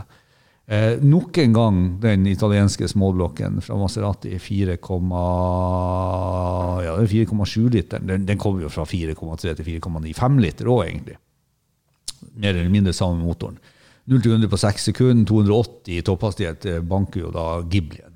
Eh, 0.66 0.96
nok 0.98 1.38
en 1.38 1.54
gang 1.54 1.76
den 2.02 2.26
italienske 2.26 2.88
småblokken 2.90 3.60
fra 3.62 3.76
Maserati 3.78 4.32
4,7 4.42 5.12
ja, 6.82 6.96
det 6.98 7.04
er 7.06 7.12
4,7 7.12 7.70
liter. 7.70 8.02
Den, 8.02 8.26
den 8.26 8.40
kommer 8.42 8.66
jo 8.66 8.72
fra 8.74 8.86
4,3 8.90 9.54
til 9.60 9.68
4,9. 9.78 10.16
5 10.18 10.42
liter 10.42 10.72
òg, 10.74 10.88
egentlig. 10.88 11.20
Mer 12.34 12.56
eller 12.56 12.74
mindre 12.74 12.96
samme 12.98 13.22
motoren. 13.22 13.60
0 14.10 14.22
til 14.22 14.32
100 14.38 14.50
på 14.50 14.58
6 14.62 14.90
sekunder, 14.90 15.26
280 15.30 15.94
i 15.94 16.02
topphastighet 16.06 16.66
eh, 16.70 16.82
banker 16.82 17.28
jo 17.28 17.32
da 17.34 17.46
Ghiblien. 17.70 18.12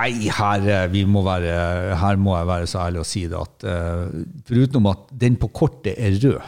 Nei, 0.00 0.30
her, 0.32 0.94
må 1.10 1.20
være, 1.26 1.96
her 1.98 2.16
må 2.16 2.32
jeg 2.38 2.48
være 2.48 2.68
så 2.70 2.78
ærlig 2.86 3.02
å 3.02 3.06
si 3.06 3.26
det 3.28 3.36
at 3.36 3.66
uh, 3.68 4.06
foruten 4.48 4.86
at 4.88 5.10
den 5.20 5.36
på 5.36 5.50
kortet 5.52 5.98
er 6.00 6.14
rød, 6.16 6.38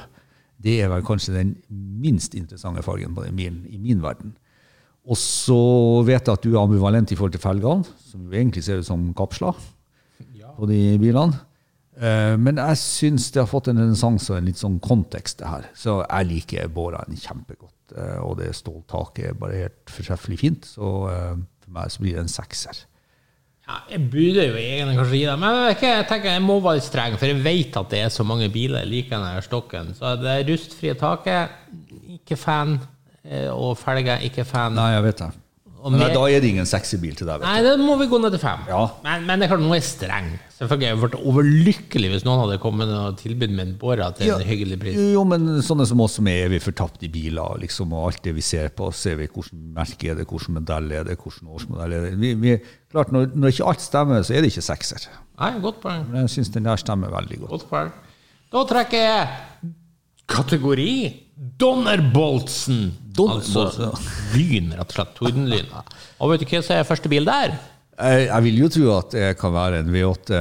det 0.62 0.78
er 0.81 0.88
vel 0.88 1.05
kanskje 1.05 1.34
den 1.37 1.50
minst 1.69 2.32
interessante 2.38 2.84
fargen 2.87 3.12
på 3.14 3.26
den 3.26 3.37
bilen 3.37 3.66
i 3.69 3.76
min 3.82 4.00
verden. 4.02 4.32
Og 5.08 5.19
så 5.19 5.56
vet 6.06 6.28
jeg 6.28 6.37
at 6.37 6.44
du 6.44 6.52
er 6.54 6.60
ambivalent 6.62 7.10
i 7.10 7.16
forhold 7.19 7.32
til 7.34 7.43
felgene, 7.43 7.87
som 8.06 8.22
jo 8.28 8.37
egentlig 8.38 8.62
ser 8.64 8.78
ut 8.82 8.87
som 8.87 9.08
kapsler 9.19 9.56
på 10.58 10.69
de 10.70 10.99
bilene. 11.02 11.40
Eh, 11.99 12.37
Men 12.38 12.56
jeg 12.60 12.78
syns 12.78 13.31
det 13.34 13.43
har 13.43 13.50
fått 13.50 13.69
en 13.72 13.81
renessanse 13.82 14.31
og 14.32 14.38
en 14.38 14.46
litt 14.46 14.60
sånn 14.60 14.78
kontekst, 14.81 15.40
det 15.43 15.49
her. 15.50 15.66
Så 15.75 15.99
jeg 16.06 16.28
liker 16.31 16.69
Båraen 16.72 17.19
kjempegodt. 17.19 17.96
eh, 17.96 18.20
Og 18.22 18.38
det 18.38 18.54
ståltaket 18.54 19.31
er 19.31 19.34
bare 19.34 19.58
helt 19.64 19.90
fortreffelig 19.90 20.38
fint. 20.38 20.64
Så 20.64 20.93
eh, 21.10 21.34
for 21.64 21.70
meg 21.75 21.90
så 21.90 22.00
blir 22.00 22.14
det 22.14 22.22
en 22.25 22.28
sekser. 22.32 22.84
Ja, 23.66 23.76
jeg 23.90 24.08
burde 24.10 24.46
jo 24.48 24.55
egentlig 24.58 24.96
kanskje 24.98 25.19
gi 25.19 25.26
det, 25.26 25.37
men 25.38 25.58
jeg, 25.69 25.76
jeg 25.82 26.06
tenker 26.08 26.32
jeg 26.32 26.43
må 26.43 26.56
være 26.60 26.81
streng, 26.82 27.14
for 27.19 27.26
jeg 27.31 27.43
vet 27.44 27.76
at 27.78 27.90
det 27.93 28.00
er 28.02 28.08
så 28.10 28.25
mange 28.26 28.48
biler 28.50 28.84
like 28.87 29.10
denne 29.12 29.43
stokken. 29.44 29.93
Så 29.94 30.16
det 30.19 30.40
rustfrie 30.48 30.94
taket, 30.98 31.50
ikke 32.19 32.37
fan. 32.37 32.78
Eh, 33.24 33.48
Og 33.52 33.76
felger, 33.79 34.19
ikke 34.26 34.44
fan. 34.46 34.74
Nei, 34.74 34.93
jeg 34.96 35.02
vet 35.10 35.19
det. 35.26 35.32
Men 35.82 35.98
med- 35.98 36.12
da 36.14 36.20
er 36.31 36.38
det 36.38 36.46
ingen 36.52 36.64
sexy 36.64 36.94
bil 37.02 37.17
til 37.19 37.26
deg, 37.26 37.41
Nei, 37.43 37.56
da 37.60 37.72
må 37.76 37.96
vi 37.98 38.06
gå 38.06 38.20
ned 38.22 38.31
til 38.31 38.38
fem. 38.38 38.60
Ja. 38.69 38.84
Men, 39.02 39.24
men 39.26 39.41
det 39.41 39.48
er 39.48 39.56
klart, 39.56 39.64
nå 39.64 39.72
er 39.74 39.81
jeg 39.81 39.86
streng. 39.88 40.29
Selvfølgelig 40.55 40.86
jeg 40.86 40.98
vært 41.02 41.17
overlykkelig 41.26 42.10
hvis 42.12 42.24
noen 42.24 42.38
hadde 42.38 42.58
kommet 42.62 42.86
og 42.94 43.17
tilbudt 43.19 43.50
meg 43.50 43.67
en 43.67 43.72
Bora 43.81 44.12
til 44.14 44.29
Ja. 44.29 44.36
en 44.38 44.46
hyggelig 44.46 44.79
pris. 44.79 44.94
Jo, 44.94 45.24
men 45.26 45.41
sånne 45.67 45.84
som 45.91 45.98
oss 46.05 46.14
som 46.20 46.29
er 46.31 46.44
evig 46.46 46.60
fortapt 46.62 47.02
i 47.02 47.08
biler, 47.10 47.58
liksom, 47.64 47.91
og 47.98 48.12
alt 48.12 48.22
det 48.22 48.36
vi 48.36 48.44
ser 48.46 48.69
på, 48.70 48.93
ser 48.94 49.17
vi 49.19 49.26
hvordan 49.26 49.58
merke 49.74 50.12
er 50.12 50.14
det, 50.20 50.29
hvilken 50.31 50.55
modell 50.60 50.93
er 50.93 51.02
det, 51.10 51.19
hvilken 51.19 51.50
årsmodell 51.50 51.93
er 51.98 52.06
det. 52.06 52.14
Vi, 52.22 52.32
vi, 52.34 52.55
klart, 52.94 53.10
når, 53.10 53.32
når 53.34 53.48
ikke 53.56 53.67
alt 53.74 53.81
stemmer, 53.82 54.22
så 54.22 54.36
er 54.38 54.41
det 54.46 54.52
ikke 54.55 54.62
sekser. 54.70 55.08
Nei, 55.41 55.50
godt 55.67 55.81
poeng. 55.82 56.06
Men 56.12 56.29
jeg 56.29 56.36
syns 56.36 56.55
den 56.55 56.62
der 56.70 56.76
stemmer 56.79 57.10
veldig 57.10 57.41
godt. 57.43 57.50
Godt 57.56 57.69
poeng. 57.74 57.93
Da 58.55 58.62
trekker 58.70 59.02
jeg 59.02 59.72
kategori 60.31 60.93
Donnerboltsen. 61.58 62.93
Altså 63.19 63.90
lyn, 64.36 64.72
rett 64.78 64.88
og 64.88 64.92
slett. 64.96 65.12
Tordenlyn. 65.19 65.66
Og 66.22 66.26
vet 66.32 66.40
du 66.44 66.46
hva 66.48 66.60
som 66.64 66.76
er 66.78 66.84
første 66.88 67.08
bil 67.12 67.24
der? 67.28 67.48
Jeg, 68.02 68.22
jeg 68.26 68.42
vil 68.46 68.56
jo 68.62 68.69
tro 68.72 68.86
at 68.96 69.10
det 69.12 69.26
kan 69.38 69.52
være 69.52 69.78
en 69.82 69.90
V8 69.92 70.38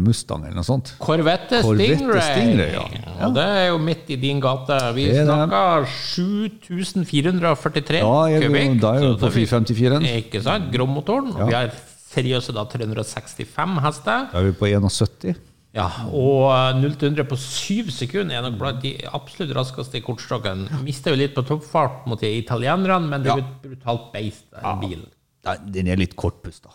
Mustang 0.00 0.40
eller 0.46 0.56
noe 0.56 0.64
sånt. 0.66 0.94
Corvette 0.98 1.60
Corvette 1.62 1.96
Stingray. 2.00 2.20
Stingray, 2.30 2.70
ja. 2.74 2.84
Og 3.28 3.34
det 3.36 3.44
er 3.44 3.66
jo 3.68 3.78
midt 3.84 4.08
i 4.10 4.16
din 4.18 4.40
gate. 4.42 4.78
Vi 4.96 5.04
er 5.12 5.24
snakker 5.28 5.84
7443 5.84 8.00
Ja, 8.00 8.16
jeg, 8.32 8.42
kubikk. 8.48 8.80
da 8.80 8.94
er 8.96 9.00
Så 9.04 9.12
på 9.20 9.22
det 9.28 9.28
er 9.28 9.32
454-en. 9.60 10.02
Ikke 10.24 10.40
sant? 10.42 10.72
Grommotoren. 10.74 11.28
Og 11.36 11.48
Vi 11.52 11.54
har 11.54 11.68
seriøse 12.14 12.52
da 12.56 12.64
365 12.72 13.76
hester. 13.84 14.26
Da 14.32 14.36
er 14.40 14.44
vi 14.48 14.52
på 14.58 14.66
71. 14.72 15.36
Ja, 15.74 15.88
og 16.14 16.52
eh, 16.54 16.76
0 16.78 16.92
til 17.00 17.08
100 17.10 17.26
på 17.26 17.36
7 17.40 17.90
sekunder 17.90 18.36
er 18.38 18.44
nok 18.46 18.60
blant 18.60 18.80
de 18.84 18.92
absolutt 19.10 19.56
raskeste 19.56 19.98
i 19.98 20.04
kortstokken. 20.06 20.68
Mister 20.86 21.10
jo 21.14 21.18
litt 21.18 21.34
på 21.34 21.42
toppfart 21.48 22.04
mot 22.06 22.20
de 22.22 22.30
italienerne, 22.38 23.08
men 23.10 23.24
det 23.24 23.32
er 23.32 23.40
jo 23.40 23.46
et 23.48 23.64
brutalt 23.64 24.06
beist, 24.14 24.46
den 24.54 24.80
bilen. 24.84 25.08
Nei, 25.44 25.56
Den 25.74 25.90
er 25.90 25.98
litt 26.00 26.14
kortpusta. 26.16 26.70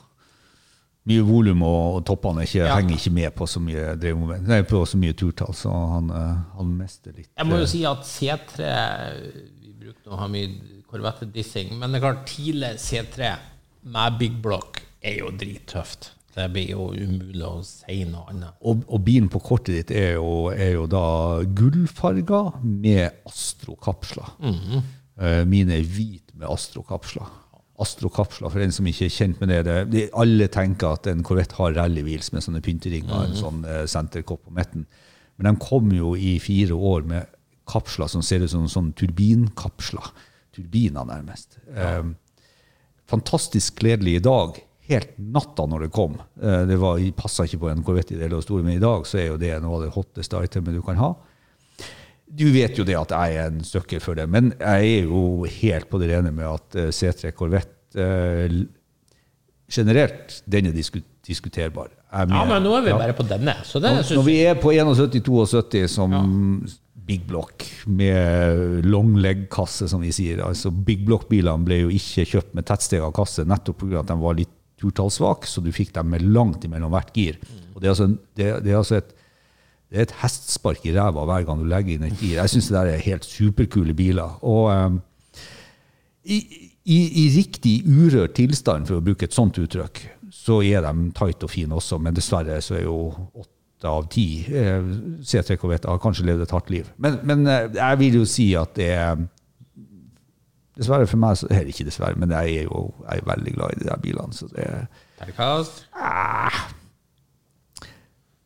Mye 1.09 1.23
volum, 1.25 1.63
og 1.63 2.03
toppene 2.05 2.43
ikke, 2.43 2.59
Ja. 2.67 2.75
henger 2.75 2.97
ikke 2.99 3.11
med 3.15 3.31
på 3.39 3.47
så 3.47 3.61
mye. 3.63 3.95
Nei, 4.45 4.59
på 4.67 4.83
så 4.85 4.99
mye 4.99 5.15
turtall, 5.17 5.55
så 5.55 5.71
han, 5.71 6.11
eh, 6.11 6.35
han 6.57 6.77
mister 6.77 7.15
litt 7.15 7.29
Jeg 7.37 7.47
må 7.47 7.55
eh, 7.55 7.63
jo 7.63 7.65
si 7.71 7.85
at 7.85 8.03
C3 8.03 8.67
Vi 9.63 9.73
bruker 9.79 10.11
å 10.11 10.19
ha 10.19 10.27
mye 10.27 10.83
Corvette-dissing, 10.91 11.71
men 11.79 11.91
det 11.91 12.01
er 12.03 12.07
klart, 12.11 12.25
tidlig 12.27 12.75
C3 12.83 13.37
med 13.83 14.19
Big 14.19 14.41
Block 14.41 14.81
er 15.01 15.19
jo 15.21 15.31
drittøft. 15.31 16.11
Det 16.39 16.47
blir 16.55 16.71
jo 16.71 16.87
umulig 16.95 17.45
å 17.45 17.59
si 17.67 17.99
noe 18.09 18.31
annet. 18.31 18.55
Og, 18.63 18.85
og 18.87 19.03
bilen 19.05 19.29
på 19.31 19.41
kortet 19.43 19.75
ditt 19.75 19.93
er 19.95 20.15
jo, 20.17 20.49
er 20.53 20.73
jo 20.77 20.87
da 20.89 21.03
gullfarga 21.43 22.41
med 22.63 23.21
astrokapsler. 23.27 24.33
Mm 24.39 24.55
-hmm. 24.55 24.87
Mine 25.45 25.75
er 25.75 25.83
hvit 25.83 26.29
med 26.39 26.47
Astro-kapsler. 26.47 27.27
Astro-kapsler, 27.79 28.51
for 28.51 28.59
den 28.59 28.73
som 28.75 28.87
ikke 28.87 29.07
er 29.07 29.13
kjent 29.13 29.41
med 29.41 29.51
det, 29.51 29.75
det, 29.91 30.05
Alle 30.19 30.49
tenker 30.51 30.95
at 30.97 31.07
en 31.07 31.23
Corvette 31.23 31.55
har 31.55 31.75
rally-wheels 31.77 32.33
med 32.35 32.43
sånne 32.43 32.61
pynteringer, 32.63 33.23
en 33.23 33.37
sånn 33.37 33.61
eh, 33.67 33.85
senterkopp 33.87 34.45
på 34.47 34.55
midten. 34.55 34.85
Men 35.39 35.53
de 35.53 35.63
kom 35.63 35.91
jo 35.95 36.15
i 36.19 36.37
fire 36.43 36.75
år 36.75 37.07
med 37.07 37.29
kapsler 37.69 38.11
som 38.11 38.23
ser 38.25 38.43
ut 38.43 38.51
som 38.51 38.67
sånn 38.67 38.91
turbinkapsler. 38.99 40.11
Turbiner, 40.55 41.07
nærmest. 41.07 41.59
Eh, 41.71 42.03
fantastisk 43.07 43.79
gledelig 43.79 44.19
i 44.19 44.25
dag. 44.27 44.59
Helt 44.89 45.11
natta 45.21 45.65
når 45.69 45.85
det 45.85 45.91
kom. 45.93 46.15
Eh, 46.41 46.65
Det 46.69 46.77
var, 46.81 46.99
passa 47.17 47.45
ikke 47.45 47.59
på 47.61 47.69
en 47.71 47.83
Corvette 47.85 48.15
i 48.15 48.17
det 48.17 48.27
hele 48.29 48.41
store, 48.41 48.63
men 48.65 48.77
i 48.77 48.81
dag 48.83 49.05
så 49.05 49.19
er 49.21 49.27
jo 49.31 49.37
det 49.37 49.53
noe 49.61 49.75
av 49.77 49.83
det 49.85 49.93
hotteste 49.93 50.41
itemet 50.47 50.73
du 50.73 50.81
kan 50.85 50.97
ha. 50.97 51.11
Du 52.29 52.45
vet 52.53 52.77
jo 52.77 52.83
det 52.85 52.93
at 52.97 53.09
jeg 53.09 53.37
er 53.41 53.47
en 53.49 53.61
søkker 53.65 54.01
for 54.01 54.13
det, 54.17 54.27
men 54.29 54.51
jeg 54.59 54.89
er 54.99 55.07
jo 55.09 55.45
helt 55.49 55.89
på 55.89 55.99
det 56.01 56.09
rene 56.11 56.31
med 56.33 56.45
at 56.45 56.75
eh, 56.77 56.89
C3 56.93 57.31
Corvette 57.37 57.97
eh, 57.97 58.59
generelt, 59.69 60.41
den 60.49 60.69
er 60.69 60.75
diskuterbar. 61.25 61.89
Ja, 62.09 62.25
men 62.49 62.63
nå 62.65 62.73
er 62.77 62.81
vi 62.85 62.89
Ja. 62.89 62.97
bare 62.97 63.13
på 63.13 63.25
denne, 63.29 63.53
så 63.63 63.79
det 63.81 63.91
Når, 63.93 64.15
når 64.17 64.23
vi 64.25 64.37
er 64.45 64.55
på 64.55 64.71
71-72 64.73 65.87
som 65.87 66.65
big 67.09 67.25
block 67.27 67.65
med 67.87 68.85
long 68.85 69.15
leg-kasse, 69.17 69.87
som 69.89 70.01
vi 70.01 70.11
sier 70.13 70.41
altså 70.45 70.69
Big 70.71 71.05
block-bilene 71.05 71.65
ble 71.65 71.79
jo 71.83 71.89
ikke 71.89 72.25
kjøpt 72.25 72.53
med 72.57 72.65
tettsteg 72.69 73.01
av 73.01 73.13
kasse 73.13 73.45
nettopp 73.45 73.77
pga. 73.81 73.99
at 74.01 74.07
de 74.07 74.17
var 74.21 74.33
litt 74.37 74.49
turtallsvake, 74.79 75.47
så 75.49 75.61
du 75.63 75.71
fikk 75.75 75.93
dem 75.95 76.09
med 76.13 76.23
langt 76.25 76.63
imellom 76.67 76.91
hvert 76.95 77.11
gir. 77.15 77.37
Og 77.75 77.81
det 77.81 77.87
er 77.89 77.93
altså, 77.95 78.07
en- 78.09 78.19
det, 78.39 78.49
det 78.65 78.71
er 78.73 78.77
altså 78.81 78.99
et 79.01 79.15
det 79.89 79.97
er 79.97 80.05
et 80.05 80.11
hestspark 80.21 80.83
i 80.85 80.91
ræva 80.93 81.23
hver 81.25 81.45
gang 81.47 81.63
du 81.63 81.65
legger 81.65 81.95
inn 81.95 82.03
et 82.05 82.19
gir. 82.21 82.35
Jeg 82.37 82.51
syns 82.51 82.67
det 82.69 82.75
der 82.77 82.91
er 82.93 82.99
helt 83.01 83.23
superkule 83.25 83.95
biler. 83.97 84.35
Og 84.45 84.67
um, 84.69 84.99
i, 86.29 86.37
i, 86.85 86.97
i 87.23 87.23
riktig 87.33 87.79
urørt 87.89 88.35
tilstand, 88.37 88.85
for 88.85 88.99
å 88.99 89.05
bruke 89.05 89.25
et 89.25 89.33
sånt 89.33 89.57
uttrykk, 89.57 90.03
så 90.29 90.59
er 90.61 90.85
de 90.85 91.07
tight 91.17 91.41
og 91.41 91.49
fine 91.49 91.73
også, 91.79 91.97
men 92.05 92.13
dessverre 92.13 92.59
så 92.61 92.77
er 92.77 92.83
jo 92.85 92.99
åtte 93.41 93.89
av 93.89 94.05
ti 94.13 94.27
eh, 94.51 94.85
C3 95.25 95.57
Corvette 95.57 95.89
har 95.89 96.01
kanskje 96.03 96.27
levd 96.27 96.45
et 96.45 96.53
hardt 96.53 96.69
liv. 96.73 96.89
Men, 97.01 97.17
men 97.25 97.45
eh, 97.49 97.69
jeg 97.79 97.99
vil 98.03 98.19
jo 98.21 98.25
si 98.29 98.49
at 98.59 98.75
det 98.77 98.91
er 98.93 99.25
Dessverre 100.79 101.07
for 101.11 101.19
meg, 101.19 101.35
så 101.37 101.47
er 101.51 101.65
det 101.67 101.73
ikke 101.75 101.85
dessverre, 101.89 102.15
men 102.19 102.31
jeg 102.31 102.55
er 102.61 102.67
jo 102.69 102.85
jeg 103.03 103.19
er 103.21 103.25
veldig 103.27 103.53
glad 103.57 103.75
i 103.75 103.79
de 103.83 103.87
der 103.89 103.97
bilene. 104.03 104.33
så 104.33 104.47
det 104.53 104.63
er 104.65 104.85
Terningkast. 105.19 105.81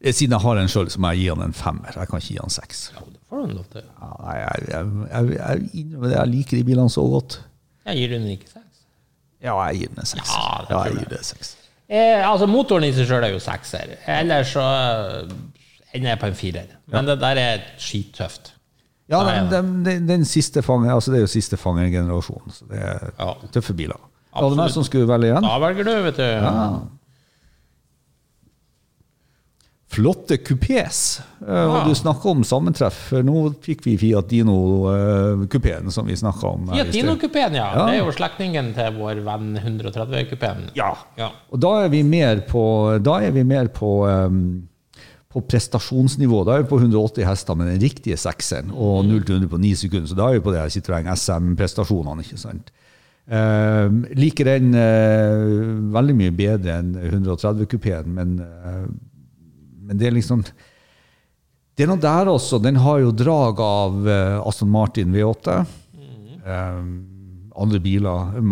Eh, 0.03 0.13
Siden 0.13 0.33
jeg 0.35 0.41
har 0.43 0.59
en 0.59 0.67
sjøl, 0.71 0.89
så 0.91 0.99
må 0.99 1.13
jeg 1.13 1.21
gi 1.23 1.27
han 1.31 1.43
en 1.45 1.53
femmer. 1.55 1.93
Jeg 1.95 2.09
kan 2.09 2.19
ikke 2.19 2.33
gi 2.33 2.39
han 2.41 2.51
seks. 2.51 2.81
Ja, 2.95 3.03
det 3.07 3.21
får 3.29 3.45
du 3.47 3.53
lov 3.55 3.67
til. 3.71 3.85
Ja, 4.01 4.09
nei, 4.25 4.35
jeg, 4.41 4.65
jeg, 4.73 4.89
jeg, 5.13 5.37
jeg, 5.37 6.11
jeg 6.15 6.27
liker 6.33 6.57
de 6.59 6.63
bilene 6.67 6.91
så 6.91 7.05
godt. 7.13 7.37
Jeg 7.87 8.01
gir 8.01 8.11
den 8.17 8.25
ikke 8.33 8.49
seks. 8.51 8.81
Ja, 9.43 9.55
jeg 9.69 9.79
gir 9.83 9.93
den 9.93 10.01
en 10.03 10.09
seks. 10.09 10.33
Ja, 10.33 10.65
det 10.67 10.75
Ja, 10.75 10.81
jeg 10.89 10.97
gir 11.03 11.13
det 11.13 11.21
seks. 11.27 11.53
Eh, 11.93 12.19
altså, 12.27 12.47
motoren 12.49 12.87
i 12.87 12.91
seg 12.95 13.07
sjøl 13.09 13.23
er 13.27 13.33
jo 13.35 13.39
sekser. 13.43 13.95
Ellers 14.17 14.51
så 14.55 14.63
eh, 14.65 15.33
ender 15.93 16.13
jeg 16.15 16.19
på 16.23 16.29
en 16.31 16.37
firer. 16.39 16.75
Men 16.91 17.07
det 17.07 17.19
der 17.21 17.39
er 17.43 17.63
skittøft. 17.79 18.52
Ja, 19.13 19.21
den, 19.27 19.37
ja. 19.37 19.49
den, 19.53 19.69
den, 19.85 20.07
den 20.09 20.25
siste 20.27 20.63
fanger, 20.65 20.95
altså 20.97 21.13
det 21.13 21.21
er 21.21 21.27
jo 21.27 21.31
siste 21.31 21.59
fangergenerasjon, 21.61 22.49
så 22.57 22.67
det 22.71 22.81
er 22.81 23.13
Ja. 23.19 23.31
tøffe 23.53 23.77
biler. 23.77 24.01
Var 24.33 24.49
det 24.49 24.49
noen 24.55 24.63
meg 24.65 24.73
som 24.73 24.85
skulle 24.87 25.05
velge 25.07 25.29
igjen. 25.29 25.45
Da 25.45 25.57
velger 25.61 25.85
du, 25.87 25.93
vet 26.07 26.17
du. 26.17 26.89
Flotte 29.93 30.37
kupés. 30.41 31.21
Ja. 31.47 31.83
Du 31.87 31.95
snakka 31.95 32.29
om 32.29 32.41
sammentreff. 32.43 33.11
Nå 33.21 33.43
fikk 33.61 33.83
vi 33.85 33.93
Fiat 34.01 34.29
Dino-kupeen 34.31 35.91
som 35.93 36.07
vi 36.09 36.15
snakka 36.17 36.47
om. 36.49 36.65
Fiat. 36.71 36.89
Dino-kupeen, 36.95 37.53
ja. 37.59 37.67
Ja. 37.75 37.85
Det 37.85 37.99
er 37.99 38.01
jo 38.01 38.15
slektningen 38.15 38.71
til 38.73 38.97
vår 38.97 39.21
venn 39.27 39.51
130-kupeen. 39.61 40.71
Ja. 40.73 40.95
ja. 41.19 41.29
Og 41.53 41.61
da 41.61 41.75
er 41.83 41.93
vi 41.93 42.01
mer 42.07 42.41
på, 42.49 42.63
da 43.05 43.19
er 43.21 43.35
vi 43.37 43.45
mer 43.45 43.69
på, 43.75 43.91
um, 44.09 44.39
på 45.33 45.41
prestasjonsnivå. 45.49 46.43
Da 46.45 46.55
er 46.55 46.63
vi 46.63 46.69
på 46.69 46.79
180 46.79 47.25
hester 47.25 47.57
med 47.57 47.71
den 47.71 47.81
riktige 47.81 48.17
sekseren 48.21 48.69
og 48.71 49.05
0 49.07 49.23
til 49.25 49.39
100 49.39 49.49
på 49.49 49.59
9 49.63 49.71
sekunder. 49.81 50.09
Så 50.11 50.17
da 50.17 50.29
er 50.29 50.37
vi 50.37 50.45
på 50.45 50.53
det 50.53 50.65
Citroën 50.75 51.09
SM-prestasjonene. 51.13 52.25
ikke 52.25 52.41
sant? 52.41 52.69
Eh, 53.23 53.87
liker 54.19 54.49
den 54.51 54.73
eh, 54.75 55.45
veldig 55.95 56.15
mye 56.19 56.33
bedre 56.35 56.75
enn 56.81 56.91
130-kupeen, 56.99 58.09
men, 58.11 58.33
eh, 58.43 58.87
men 59.87 59.99
det 59.99 60.09
er 60.09 60.17
liksom 60.17 60.43
Det 60.43 61.85
er 61.85 61.89
noe 61.89 62.03
der 62.03 62.29
også. 62.29 62.59
Den 62.61 62.77
har 62.83 62.99
jo 63.01 63.15
drag 63.15 63.59
av 63.63 63.95
uh, 64.05 64.45
Aston 64.45 64.69
Martin 64.69 65.09
V8. 65.09 65.63
Um, 66.45 66.91
andre 67.57 67.79
biler 67.81 68.37
um, 68.37 68.51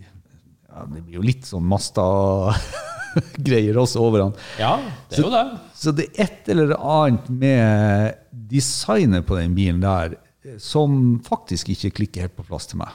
ja, 0.00 0.82
Det 0.88 1.04
blir 1.04 1.20
jo 1.20 1.22
litt 1.22 1.46
sånn 1.46 1.62
Masta-greier 1.68 3.78
også 3.78 4.02
over 4.02 4.24
den. 4.24 4.34
ja, 4.58 4.82
det 5.06 5.20
er 5.20 5.22
jo 5.22 5.30
det. 5.30 5.44
Så 5.76 5.92
det 5.92 6.06
er 6.16 6.24
et 6.26 6.48
eller 6.54 6.72
annet 6.80 7.26
med 7.28 8.14
designet 8.50 9.26
på 9.28 9.36
den 9.38 9.54
bilen 9.56 9.82
der 9.84 10.14
eh, 10.16 10.56
som 10.62 11.18
faktisk 11.26 11.68
ikke 11.74 11.90
klikker 12.00 12.26
helt 12.26 12.36
på 12.38 12.46
plass 12.48 12.68
til 12.70 12.80
meg. 12.80 12.94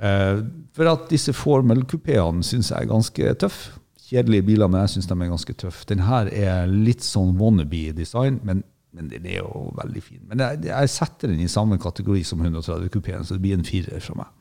Eh, 0.00 0.40
for 0.76 0.90
at 0.90 1.06
disse 1.12 1.34
Formel-kupeene 1.36 2.42
syns 2.46 2.72
jeg 2.72 2.82
er 2.86 2.90
ganske 2.90 3.34
tøffe. 3.44 3.76
Kjedelige 4.10 4.42
biler, 4.48 4.66
men 4.66 4.80
jeg 4.82 4.96
syns 4.96 5.06
de 5.06 5.14
er 5.14 5.30
ganske 5.30 5.54
tøffe. 5.60 5.84
Den 5.86 6.00
her 6.02 6.26
er 6.34 6.66
litt 6.70 7.04
sånn 7.06 7.36
wannabe-design, 7.38 8.40
men, 8.48 8.64
men 8.96 9.10
den 9.12 9.28
er 9.30 9.36
jo 9.44 9.68
veldig 9.78 10.02
fin. 10.02 10.24
Men 10.26 10.42
jeg, 10.42 10.64
jeg 10.66 10.90
setter 10.90 11.30
den 11.30 11.44
i 11.44 11.50
samme 11.52 11.78
kategori 11.78 12.24
som 12.26 12.42
130-kupeen, 12.42 13.22
så 13.28 13.36
det 13.36 13.44
blir 13.44 13.54
en 13.60 13.68
firer 13.68 14.02
fra 14.02 14.16
meg. 14.24 14.32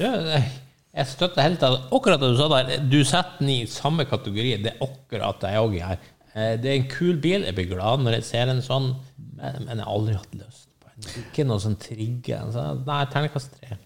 Jeg- 0.00 0.48
støtter 1.12 1.44
helt 1.44 1.62
akkurat 1.62 2.18
det 2.22 2.30
du 2.32 2.38
sa 2.40 2.48
der. 2.54 2.86
Du 2.88 3.02
setter 3.04 3.36
den 3.42 3.50
i 3.52 3.58
samme 3.70 4.06
kategori. 4.08 4.56
Det 4.64 4.72
er 4.72 4.80
akkurat 4.86 5.44
det 5.44 5.52
jeg 5.52 5.66
òg 5.66 5.76
gjør. 5.76 6.06
Eh, 6.38 6.54
Det 6.62 6.70
er 6.70 6.76
en 6.78 6.88
kul 6.92 7.16
bil. 7.22 7.44
Jeg 7.48 7.56
blir 7.58 7.70
glad 7.74 8.04
når 8.04 8.18
jeg 8.20 8.26
ser 8.30 8.52
en 8.52 8.62
sånn, 8.64 8.92
men, 9.38 9.66
jeg 9.68 9.82
har 9.82 9.90
aldri 9.90 10.14
hatt 10.18 10.34
lyst 10.38 10.68
på 10.82 10.92
en. 10.92 11.08
Ikke 11.24 11.46
noe 11.48 11.62
sånn 11.62 11.78
trigger. 11.82 12.48
Så, 12.54 12.66
nei, 12.86 13.00
terningkast 13.12 13.58
tre. 13.58 13.78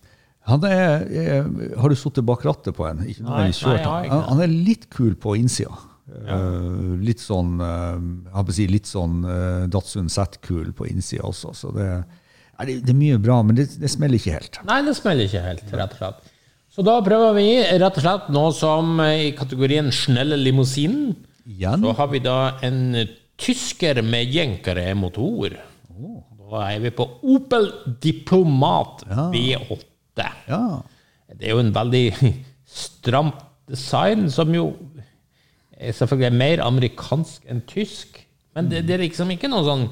Han 0.51 0.65
er, 0.67 1.05
er, 1.07 1.49
har 1.79 1.93
du 1.93 1.95
sittet 1.99 2.27
bak 2.27 2.43
rattet 2.45 2.75
på 2.75 2.85
en? 2.89 3.05
Ikke 3.07 3.23
Nei, 3.29 3.45
jeg 3.53 3.61
har 3.63 3.79
han. 3.79 4.05
ikke 4.09 4.17
Han- 4.17 4.29
Han 4.33 4.41
er 4.43 4.55
litt 4.71 4.89
kul 4.91 5.15
på 5.15 5.37
innsida. 5.39 5.77
Eh, 6.13 6.97
litt 7.01 7.23
sånn 7.23 7.61
eh, 7.63 8.41
å 8.43 8.43
si 8.53 8.67
litt 8.69 8.89
sånn 8.91 9.23
uh, 9.25 9.69
Datsun 9.71 10.11
Z-kul 10.13 10.73
på 10.77 10.89
innsida 10.91 11.23
også. 11.29 11.53
Så 11.57 11.71
det, 11.77 11.87
ja, 11.87 12.67
det, 12.69 12.91
er 12.91 12.99
mye 12.99 13.21
bra, 13.23 13.39
men 13.47 13.57
det, 13.57 13.69
det 13.81 13.89
smeller 13.93 14.19
ikke 14.19 14.35
helt. 14.35 14.59
Nei, 14.69 14.81
det 14.85 14.97
smeller 14.99 15.31
ikke 15.31 15.45
helt, 15.47 15.63
rett 15.73 15.95
og 15.95 16.03
slett. 16.03 16.29
Så 16.73 16.85
da 16.85 16.99
prøver 17.05 17.35
vi 17.37 17.47
rett 17.63 18.01
og 18.01 18.05
slett 18.05 18.29
noe 18.35 18.53
som 18.57 18.99
eh, 19.05 19.29
i 19.29 19.33
kategorien 19.39 19.93
snelle 19.95 20.37
limousinen. 20.41 21.15
Igjen? 21.49 21.83
Så 21.83 21.93
har 21.99 22.11
vi 22.13 22.23
da 22.23 22.39
en 22.63 22.81
tysker 23.41 24.03
med 24.07 24.31
jenkere 24.33 24.93
motor. 24.99 25.57
Da 26.53 26.65
er 26.69 26.83
vi 26.85 26.93
på 26.95 27.07
Opel 27.33 27.71
Diplomat 28.03 29.07
V8. 29.09 30.27
Ja. 30.49 30.63
Det 31.33 31.49
er 31.49 31.55
jo 31.55 31.63
en 31.63 31.75
veldig 31.75 32.07
stramt 32.69 33.41
design, 33.71 34.29
som 34.31 34.53
jo 34.55 34.73
er 35.73 35.95
selvfølgelig 35.97 36.29
er 36.29 36.39
mer 36.39 36.63
amerikansk 36.67 37.47
enn 37.51 37.63
tysk. 37.69 38.21
Men 38.55 38.69
det, 38.71 38.85
det 38.87 38.99
er 38.99 39.07
liksom 39.07 39.31
ikke 39.33 39.49
noe 39.49 39.65
sånn 39.65 39.87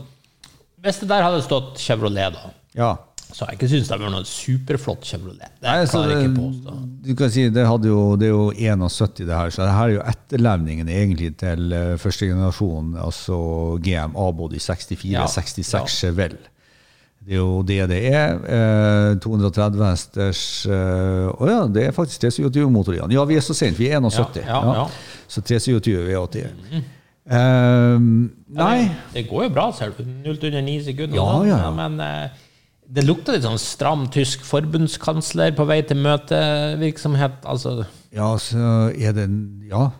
Hvis 0.85 0.99
det 1.01 1.07
der 1.09 1.25
hadde 1.25 1.41
stått 1.45 1.81
Chevrolet, 1.81 2.35
da, 2.37 2.51
ja. 2.77 2.91
Så 3.33 3.45
har 3.45 3.53
jeg 3.53 3.59
ikke 3.61 3.69
syns 3.73 3.89
det 3.91 3.99
var 4.03 4.13
noe 4.13 4.27
superflott 4.29 5.07
Chevrolet. 5.09 5.53
Det 5.61 5.67
Nei, 5.67 5.87
klarer 5.87 6.13
jeg 6.15 6.29
ikke 6.29 6.37
påstå. 6.41 6.77
Du 7.07 7.11
kan 7.19 7.33
si 7.35 7.45
det, 7.55 7.65
jo, 7.87 7.99
det 8.21 8.29
er 8.29 8.33
jo 8.35 8.47
71, 8.53 9.25
det 9.25 9.37
her, 9.37 9.51
så 9.55 9.65
det 9.65 9.75
her 9.77 9.89
er 9.89 9.95
jo 9.97 10.05
etterlevningen 10.13 10.93
egentlig 10.93 11.33
til 11.41 11.73
eh, 11.77 11.97
første 12.03 12.31
generasjon, 12.31 12.95
altså 13.01 13.41
GM 13.85 14.17
A-body 14.19 14.61
64, 14.63 15.05
Ja, 15.15 15.27
66 15.31 15.75
ja. 15.79 15.85
Chevelle. 15.87 16.43
Det 17.21 17.35
er 17.37 17.43
jo 17.43 17.61
det 17.69 17.81
det 17.91 17.99
er. 18.09 18.39
Eh, 18.49 19.19
230 19.21 19.83
hesters 19.85 20.45
Å 20.71 21.49
ja, 21.51 21.59
det 21.69 21.91
er 21.91 21.93
faktisk 21.93 22.25
327-motor 22.25 22.97
igjen. 22.97 23.13
Ja, 23.13 23.27
vi 23.29 23.37
er 23.37 23.45
så 23.45 23.55
sent, 23.55 23.77
vi 23.79 23.91
er 23.93 24.01
71. 24.01 24.41
Ja, 24.49 24.63
ja. 24.81 24.87
Så 25.29 25.45
327 25.45 26.09
V80. 26.09 26.81
Eh, 27.31 27.99
nei, 28.57 28.91
Det 29.13 29.27
går 29.29 29.45
jo 29.47 29.51
bra, 29.55 29.69
ser 29.77 29.93
du. 29.95 30.03
0 30.25 30.39
til 30.41 30.51
under 30.51 30.65
9 30.67 30.79
sekunder. 30.89 31.17
Ja, 31.21 31.29
ja, 31.47 31.59
ja. 31.67 31.71
Men 31.77 32.01
eh, 32.03 32.47
det 32.93 33.05
lukter 33.07 33.37
litt 33.37 33.45
sånn 33.47 33.59
stram 33.63 34.07
tysk 34.11 34.43
forbundskansler 34.49 35.53
på 35.55 35.67
vei 35.69 35.81
til 35.87 35.97
møtevirksomhet. 36.03 37.41
Altså, 37.49 37.85
ja, 38.15 38.33
så 38.43 38.91
er 38.97 39.13
det 39.17 39.27
Ja, 39.71 39.91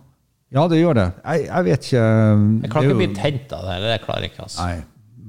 ja 0.51 0.65
det 0.69 0.81
gjør 0.81 0.95
det. 0.99 1.09
Jeg, 1.25 1.45
jeg 1.47 1.65
vet 1.69 1.89
ikke 1.91 2.05
jeg 2.05 2.71
klarer 2.73 2.87
er 2.87 2.91
ikke 2.91 2.97
å 2.97 3.03
bli 3.03 3.11
tent 3.21 3.53
av 3.57 3.67
det. 3.67 3.75
her, 3.77 3.89
Det 3.93 3.99
klarer 4.07 4.27
jeg 4.27 4.33
ikke. 4.33 4.43
altså. 4.49 4.67
Nei, 4.67 4.81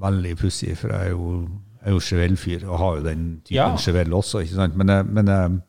veldig 0.06 0.38
pussig, 0.41 0.77
for 0.77 0.89
jeg 0.96 1.12
er 1.12 1.12
jo, 1.13 1.34
jeg 1.82 1.88
er 1.91 1.91
jo 1.98 2.00
Chevelle-fyr 2.08 2.65
og 2.70 2.80
har 2.82 2.96
jo 2.98 3.03
den 3.10 3.27
typen 3.46 3.56
Ja. 3.60 3.68
Chevelle 3.77 4.15
også. 4.18 4.41
ikke 4.41 4.56
sant? 4.56 4.75
Men, 4.75 4.88
jeg- 4.89 5.06
men 5.06 5.27
jeg 5.27 5.60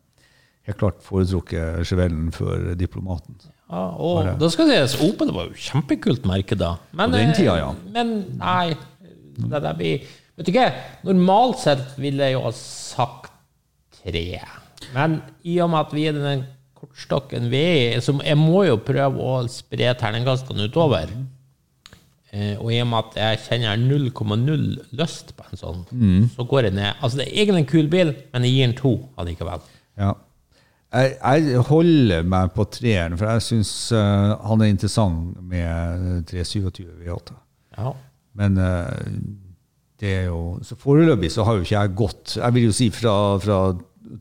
helt 0.71 0.79
klart 0.79 1.03
foretrukket 1.03 1.85
Chevellen 1.87 2.33
for 2.33 2.75
diplomaten. 2.75 3.37
Ja, 3.73 3.85
og 3.97 4.39
da 4.39 4.49
skal 4.53 4.69
det 4.69 4.89
sies, 4.91 5.01
Opel 5.01 5.33
var 5.33 5.47
jo 5.49 5.55
kjempekult 5.57 6.25
merke 6.29 6.57
da. 6.57 6.75
Men, 6.93 7.11
På 7.11 7.17
den 7.17 7.31
eh, 7.31 7.35
tida, 7.37 7.55
ja. 7.57 7.71
Men 7.93 8.11
nei, 8.39 8.75
det 9.37 9.63
der 9.63 9.73
blir 9.75 10.03
Vet 10.43 10.49
du 10.49 10.53
ikke, 10.57 10.69
normalt 11.07 11.61
sett 11.63 11.95
ville 12.03 12.27
jeg 12.27 12.35
jo 12.35 12.43
ha 12.49 12.51
sagt 12.59 13.31
tre. 14.03 14.41
Men 14.93 15.21
i 15.47 15.61
og 15.63 15.71
med 15.71 15.85
at 15.87 15.93
vi 15.95 16.09
er 16.11 16.17
den 16.19 16.43
kortstokken 16.83 17.47
vi 17.53 17.61
er, 17.63 17.83
i, 17.95 18.01
så 18.03 18.17
jeg 18.27 18.39
må 18.41 18.65
jo 18.67 18.81
prøve 18.83 19.23
å 19.23 19.37
spre 19.49 19.93
terningkastene 20.01 20.67
utover. 20.67 21.13
Eh, 22.33 22.57
og 22.59 22.73
i 22.73 22.81
og 22.83 22.89
med 22.89 22.99
at 23.13 23.17
jeg 23.21 23.41
kjenner 23.45 23.79
0,0 23.79 24.67
lyst 24.99 25.35
på 25.37 25.45
en 25.47 25.61
sånn, 25.61 25.83
Mm. 25.93 26.29
så 26.35 26.47
går 26.49 26.63
jeg 26.67 26.75
ned. 26.75 26.95
Altså, 27.01 27.19
det 27.21 27.27
er 27.29 27.43
egentlig 27.45 27.63
en 27.63 27.73
kul 27.73 27.89
bil, 27.93 28.15
men 28.33 28.43
jeg 28.49 28.53
gir 28.57 28.67
den 28.67 28.77
to 28.79 28.93
allikevel. 29.21 29.61
Ja. 30.01 30.15
Jeg, 30.93 31.17
jeg 31.23 31.63
holder 31.69 32.23
meg 32.29 32.51
på 32.57 32.65
treeren, 32.69 33.15
for 33.17 33.31
jeg 33.31 33.45
syns 33.47 33.71
han 33.93 34.61
er 34.61 34.73
interessant 34.73 35.39
med 35.41 36.27
327 36.29 36.89
V8. 37.05 37.37
Ja. 37.79 37.93
Men 38.35 38.59
eh, 38.59 39.07
det 40.03 40.11
er 40.19 40.25
jo 40.27 40.59
Så 40.67 40.75
foreløpig 40.83 41.31
så 41.31 41.45
har 41.47 41.55
jo 41.61 41.63
ikke 41.63 41.77
jeg 41.79 41.93
gått 41.95 42.33
Jeg 42.41 42.55
vil 42.57 42.65
jo 42.67 42.73
si 42.75 42.89
fra, 42.91 43.15
fra 43.43 43.59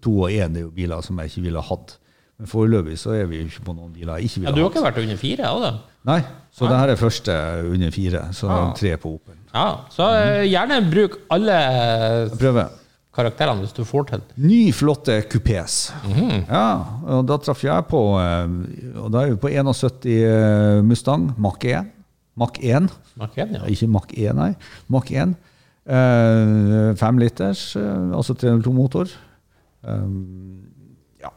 to 0.01 0.13
og 0.23 0.29
én 0.31 0.53
er 0.55 0.61
jo 0.67 0.69
biler 0.71 1.01
som 1.03 1.17
jeg 1.19 1.31
ikke 1.33 1.41
ville 1.49 1.61
hatt. 1.67 1.95
Men 2.39 2.47
foreløpig 2.47 2.95
så 3.01 3.11
er 3.17 3.25
vi 3.29 3.41
jo 3.41 3.47
ikke 3.49 3.65
på 3.65 3.73
noen 3.75 3.89
biler 3.93 4.17
jeg 4.21 4.29
ikke 4.29 4.43
ville 4.43 4.51
hatt. 4.51 4.55
ja, 4.55 4.57
du 4.57 4.61
har 4.61 4.69
hatt. 4.69 4.77
ikke 4.77 4.85
vært 4.87 5.01
under 5.03 5.17
fire, 5.19 5.49
Også, 5.51 5.63
da. 5.65 5.71
Nei, 6.11 6.19
så 6.57 6.69
det 6.69 6.77
her 6.79 6.89
er 6.93 6.95
første 7.01 7.33
under 7.73 7.91
fire. 7.93 8.21
Så 8.33 8.47
Ah. 8.49 8.71
tre 8.77 8.95
på 8.97 9.11
Opel. 9.17 9.35
Ja, 9.53 9.65
så 9.93 10.07
eh, 10.21 10.45
gjerne 10.49 10.77
bruk 10.91 11.17
alle 11.29 11.57
Prøve. 12.39 12.63
karakterene 13.13 13.59
hvis 13.65 13.73
du 13.75 13.83
får 13.85 14.07
til. 14.13 14.21
Ny, 14.37 14.71
flotte 14.73 15.19
kupés. 15.29 15.91
Mhm. 16.07 16.45
Ja, 16.47 16.63
og 17.17 17.27
da 17.27 17.37
traff 17.37 17.63
jeg 17.63 17.85
på 17.91 18.01
eh, 18.21 18.97
Og 19.03 19.11
da 19.11 19.25
er 19.25 19.33
vi 19.35 19.41
på 19.43 19.49
71 19.51 20.05
eh, 20.05 20.81
Mustang 20.81 21.33
Mach 21.37 21.59
1. 21.65 21.91
Mach 22.37 22.57
1. 22.61 22.89
Mach 23.19 23.35
1 23.37 23.51
ja. 23.59 23.65
Ikke 23.67 23.87
Mach 23.91 24.07
1, 24.15 24.33
nei. 24.35 24.53
Mach 24.89 25.11
1. 25.11 25.35
Eh, 25.87 26.93
fem 26.95 27.17
liters, 27.17 27.75
eh, 27.75 28.11
altså 28.13 28.33
302-motor. 28.37 29.09
Um, 29.83 30.61
ja. 31.23 31.29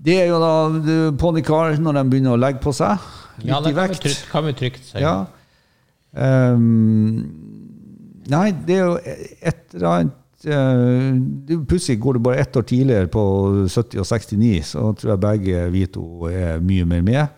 Det 0.00 0.14
er 0.22 0.28
jo 0.30 0.38
da 0.40 0.52
det- 0.80 1.18
ponycar 1.20 1.76
når 1.78 1.92
de 1.98 2.04
begynner 2.10 2.32
å 2.36 2.40
legge 2.40 2.60
på 2.64 2.72
seg. 2.72 2.96
Litt 3.38 3.46
Ja, 3.50 3.58
i 3.60 3.64
det 3.64 3.74
kan 3.74 3.74
vi, 3.74 3.88
vekt. 3.92 4.00
trygt, 4.02 4.30
kan 4.32 4.44
vi 4.46 4.52
trygt 4.52 4.84
si. 4.84 4.98
Ja. 4.98 5.26
Um, 6.16 7.28
nei, 8.28 8.50
det 8.66 8.76
er 8.78 8.86
jo 8.86 8.96
et 9.42 9.74
eller 9.74 9.88
annet 9.92 10.14
eh, 10.46 11.12
det- 11.46 11.66
Plutselig 11.68 12.00
går 12.00 12.14
det 12.14 12.22
bare 12.22 12.38
ett 12.40 12.56
år 12.56 12.62
tidligere, 12.66 13.06
på 13.12 13.68
70 13.68 14.00
og 14.00 14.06
69, 14.06 14.62
så 14.72 14.94
tror 14.96 15.10
jeg 15.12 15.20
begge 15.20 15.70
vi 15.70 15.86
to 15.86 16.24
er 16.32 16.60
mye 16.60 16.84
mer 16.86 17.02
med. 17.02 17.28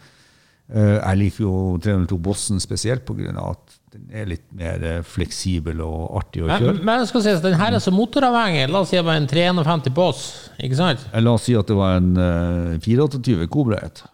Eh, 0.72 1.00
jeg 1.00 1.18
liker 1.18 1.40
jo 1.44 1.78
302 1.82 2.18
Bossen 2.18 2.60
spesielt 2.60 3.04
pga. 3.04 3.50
at 3.50 3.69
den 3.90 4.06
er 4.14 4.28
litt 4.30 4.44
mer 4.54 4.84
eh, 4.86 5.00
fleksibel 5.02 5.80
og 5.82 6.14
artig 6.20 6.44
å 6.44 6.50
kjøre. 6.50 6.76
men 6.78 6.86
men 6.86 7.08
skal 7.10 7.24
sies, 7.24 7.40
den 7.42 7.56
her 7.58 7.74
er 7.74 7.82
så 7.82 7.90
motoravhengig. 7.94 8.68
La 8.70 8.84
oss 8.84 8.92
si 8.92 8.98
det 8.98 9.04
var 9.06 9.18
en 9.18 9.26
351 9.30 9.94
Boss, 9.96 10.22
ikke 10.62 10.78
sant? 10.78 11.02
Eh, 11.10 11.22
La 11.24 11.34
oss 11.34 11.48
si 11.48 11.56
at 11.58 11.66
det 11.70 11.76
var 11.78 11.98
en 11.98 12.12
uh, 12.14 12.78
428 12.84 13.48
Cobra 13.50 13.80
1. 13.88 14.04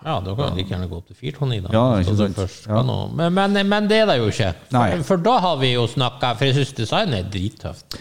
Ja, 0.00 0.18
da 0.24 0.32
kan 0.32 0.52
du 0.52 0.60
like 0.60 0.72
gjerne 0.72 0.88
gå 0.88 0.96
opp 0.96 1.08
til 1.10 1.16
429, 1.16 1.64
da. 1.66 1.72
Ja, 1.76 1.86
ikke 2.00 2.14
sant. 2.16 2.68
Ja. 2.68 2.82
Men, 3.16 3.34
men, 3.36 3.58
men 3.68 3.88
det 3.88 4.02
er 4.02 4.06
det 4.08 4.20
jo 4.20 4.30
ikke. 4.32 4.52
For, 4.72 5.02
for 5.10 5.24
da 5.24 5.34
har 5.44 5.58
vi 5.60 5.74
jo 5.74 5.82
snakka 5.92 6.30
For 6.38 6.48
jeg 6.48 6.56
syns 6.56 6.72
designet 6.78 7.18
er 7.18 7.34
drittøft. 7.34 7.98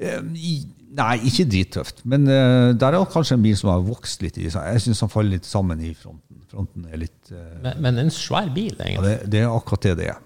Eh, 0.00 0.22
Nei, 0.92 1.14
ikke 1.24 1.46
drittøft, 1.48 2.02
men 2.04 2.26
uh, 2.28 2.72
der 2.76 2.92
er 2.92 3.04
kanskje 3.08 3.38
en 3.38 3.44
bil 3.44 3.54
som 3.56 3.70
har 3.72 3.84
vokst 3.84 4.20
litt 4.24 4.36
i 4.36 4.50
seg. 4.52 4.66
Jeg 4.74 4.82
syns 4.84 5.00
han 5.00 5.12
faller 5.12 5.38
litt 5.38 5.48
sammen 5.48 5.80
i 5.80 5.94
fronten. 5.96 6.31
Fronten 6.52 6.84
er 6.92 7.00
litt 7.00 7.30
eh, 7.32 7.54
Men, 7.64 7.78
men 7.82 7.98
en 8.06 8.10
svær 8.12 8.50
bil, 8.54 8.76
Ja, 8.78 9.00
det, 9.04 9.14
det 9.32 9.40
er 9.42 9.48
akkurat 9.52 9.86
det 9.88 9.94
det 10.02 10.10
er. 10.12 10.18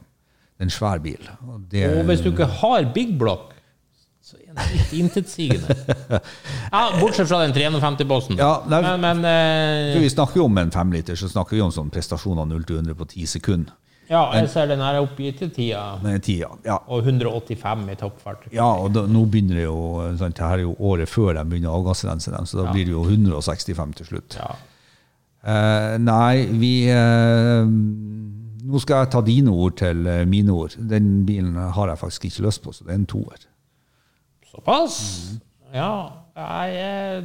Det 0.57 0.65
er 0.65 0.69
en 0.71 0.75
svær 0.75 0.99
bil. 1.05 1.29
Og 1.47 1.61
det, 1.71 1.85
Og 2.01 2.05
hvis 2.09 2.23
du 2.25 2.31
ikke 2.33 2.49
har 2.61 2.87
big 2.95 3.15
block, 3.21 3.53
så 4.27 4.35
er 4.43 4.53
den 4.57 4.73
litt 4.75 4.93
intetsigende. 4.99 5.75
Ja, 6.73 6.81
bortsett 6.99 7.29
fra 7.31 7.39
den 7.45 7.53
350-bossen. 7.55 8.37
Ja, 8.41 8.57
men, 8.67 8.89
men 9.05 9.21
eh, 9.29 9.97
vi 10.03 10.09
snakker 10.11 10.41
jo 10.43 10.49
om 10.49 10.59
en 10.59 10.73
femliter, 10.75 11.15
så 11.17 11.29
snakker 11.31 11.55
vi 11.57 11.63
om 11.63 11.71
sånn 11.73 11.93
prestasjon 11.95 12.41
av 12.43 12.49
0 12.51 12.65
til 12.67 12.81
100 12.83 12.97
på 12.99 13.07
10 13.13 13.29
sekunder. 13.37 13.75
ja, 14.11 14.25
jeg 14.39 14.49
ser 14.51 14.67
den 14.71 14.83
her 14.83 14.99
oppgitt 15.03 15.39
til 15.43 15.51
tida, 15.55 15.85
Med 16.03 16.23
tida. 16.27 16.49
Ja. 16.67 16.77
og 16.87 17.07
185 17.07 17.87
i 17.93 17.97
toppfart. 18.03 18.49
ja, 18.55 18.67
og 18.83 18.93
da, 18.97 19.03
nå 19.07 19.23
begynner 19.31 19.61
det 19.61 19.65
jo 19.69 19.79
sant, 20.19 20.37
Det 20.39 20.45
her 20.47 20.59
er 20.59 20.67
jo 20.67 20.75
året 20.91 21.11
før 21.11 21.35
de 21.39 21.45
begynner 21.47 21.71
å 21.71 21.81
avgassrense 21.83 22.31
dem, 22.35 22.47
så 22.47 22.61
da 22.65 22.73
blir 22.73 22.87
det 22.89 22.95
jo 22.97 23.05
165 23.07 23.95
til 24.01 24.07
slutt. 24.11 24.37
Ja. 24.41 24.51
Eh, 25.47 25.95
nei, 26.03 26.47
vi 26.59 26.73
uh, 26.91 27.63
Nå 28.67 28.81
skal 28.83 29.05
jeg 29.05 29.13
ta 29.15 29.21
dine 29.23 29.53
ord 29.55 29.77
til 29.79 30.07
eh, 30.11 30.25
mine 30.27 30.51
ord. 30.51 30.73
Den 30.91 31.21
bilen 31.27 31.55
har 31.55 31.93
jeg 31.93 32.01
faktisk 32.01 32.25
ikke 32.27 32.49
lyst 32.49 32.65
på, 32.65 32.73
så 32.75 32.83
det 32.83 32.97
er 32.97 32.99
en 32.99 33.07
toer. 33.07 33.45
Såpass? 34.51 34.97
Ja. 35.71 35.93
Jeg 36.37 37.23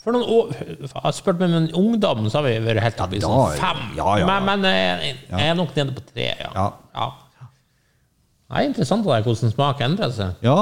For 0.00 0.14
noen 0.14 0.30
år 0.30 0.52
Jeg 0.54 0.88
har 0.94 1.12
spurt 1.16 1.42
meg 1.42 1.50
om 1.50 1.56
en 1.58 1.68
ungdom, 1.80 2.28
så 2.30 2.38
har 2.38 2.46
vi 2.46 2.54
vært 2.62 2.84
helt 2.84 3.02
oppe 3.02 3.18
i 3.18 3.24
sånn 3.24 3.58
fem. 3.58 3.82
ja, 3.98 4.14
ja. 4.22 4.30
Men, 4.30 4.46
men 4.46 4.70
eh, 4.70 5.04
jeg 5.26 5.50
er 5.50 5.58
nok 5.58 5.74
nede 5.74 5.96
på 5.98 6.06
tre, 6.12 6.30
ja. 6.30 6.52
Ja. 6.54 6.70
ja. 6.94 7.10
Det 8.44 8.60
er 8.60 8.70
interessant 8.70 9.02
det 9.02 9.16
der, 9.16 9.26
hvordan 9.26 9.54
smak 9.56 9.82
endrer 9.82 10.14
seg. 10.14 10.46
Ja, 10.46 10.58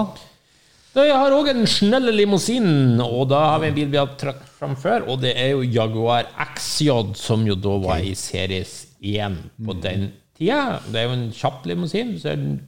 Da 0.93 1.05
jeg 1.09 1.17
har 1.17 1.33
òg 1.33 1.49
en 1.49 1.63
snelle 1.71 2.13
limousin, 2.13 3.01
og 3.01 3.31
da 3.31 3.39
har 3.55 3.63
vi 3.63 3.71
en 3.71 3.77
bil 3.79 3.89
vi 3.95 3.97
har 4.01 4.11
trukket 4.21 4.51
fram 4.59 4.75
før, 4.77 5.07
og 5.09 5.23
det 5.23 5.33
er 5.41 5.55
jo 5.55 5.63
Jaguar 5.65 6.27
XJ, 6.53 7.15
som 7.17 7.47
jo 7.49 7.57
da 7.57 7.79
var 7.81 8.03
i 8.05 8.13
series 8.19 8.75
1 9.01 9.39
på 9.65 9.77
den 9.81 10.11
tida. 10.37 10.59
Det 10.93 11.01
er 11.01 11.09
jo 11.09 11.15
en 11.17 11.31
kjapp 11.33 11.65
limousin, 11.71 12.13
så 12.21 12.35
er 12.35 12.43
den 12.43 12.59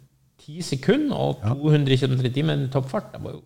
10 0.45 0.65
sekunder 0.71 1.21
og 1.21 1.45
200 1.45 2.01
km 2.01 2.17
i 2.25 2.33
timen 2.33 2.65
i 2.65 2.73
toppfart. 2.73 3.13
Det 3.13 3.21
var 3.27 3.37
jo 3.37 3.43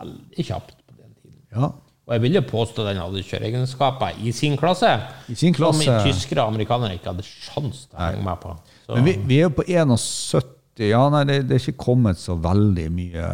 veldig 0.00 0.48
kjapt 0.48 0.72
på 0.86 0.96
den 0.96 1.12
tiden. 1.20 1.36
ja. 1.52 1.72
Og 2.06 2.12
jeg 2.14 2.22
vil 2.22 2.36
jo 2.38 2.40
påstå 2.46 2.84
den 2.86 3.00
hadde 3.02 3.22
kjøreegenskaper 3.26 4.20
i 4.22 4.30
sin 4.32 4.52
klasse, 4.56 4.92
I 5.28 5.34
sin 5.34 5.52
klasse. 5.56 5.82
som 5.82 6.04
tyskere 6.06 6.44
og 6.44 6.52
amerikanere 6.54 6.94
ikke 6.94 7.10
hadde 7.10 7.24
sjans 7.26 7.80
til 7.88 7.98
å 7.98 8.04
henge 8.04 8.22
med 8.22 8.38
på. 8.44 8.52
Så, 8.84 8.94
Men 8.94 9.08
vi, 9.08 9.14
vi 9.26 9.38
er 9.40 9.48
jo 9.48 9.54
på 9.56 9.64
71. 9.66 10.52
Ja, 10.82 11.06
nei, 11.12 11.22
det, 11.28 11.38
det 11.48 11.56
er 11.56 11.62
ikke 11.62 11.86
kommet 11.86 12.20
så 12.20 12.34
veldig 12.40 12.86
mye. 12.92 13.28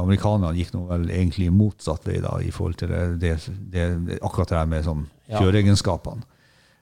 Amerikanerne 0.00 0.56
gikk 0.56 0.72
nå 0.72 0.86
vel 0.88 1.10
egentlig 1.10 1.50
motsatt 1.52 2.06
vei 2.08 2.22
da, 2.24 2.38
i 2.40 2.52
forhold 2.54 2.78
til 2.80 2.94
det, 3.20 3.34
det, 3.72 3.88
akkurat 4.20 4.52
det 4.52 4.60
her 4.62 4.70
med 4.70 4.86
sånn 4.86 5.04
kjøreegenskapene. 5.28 6.24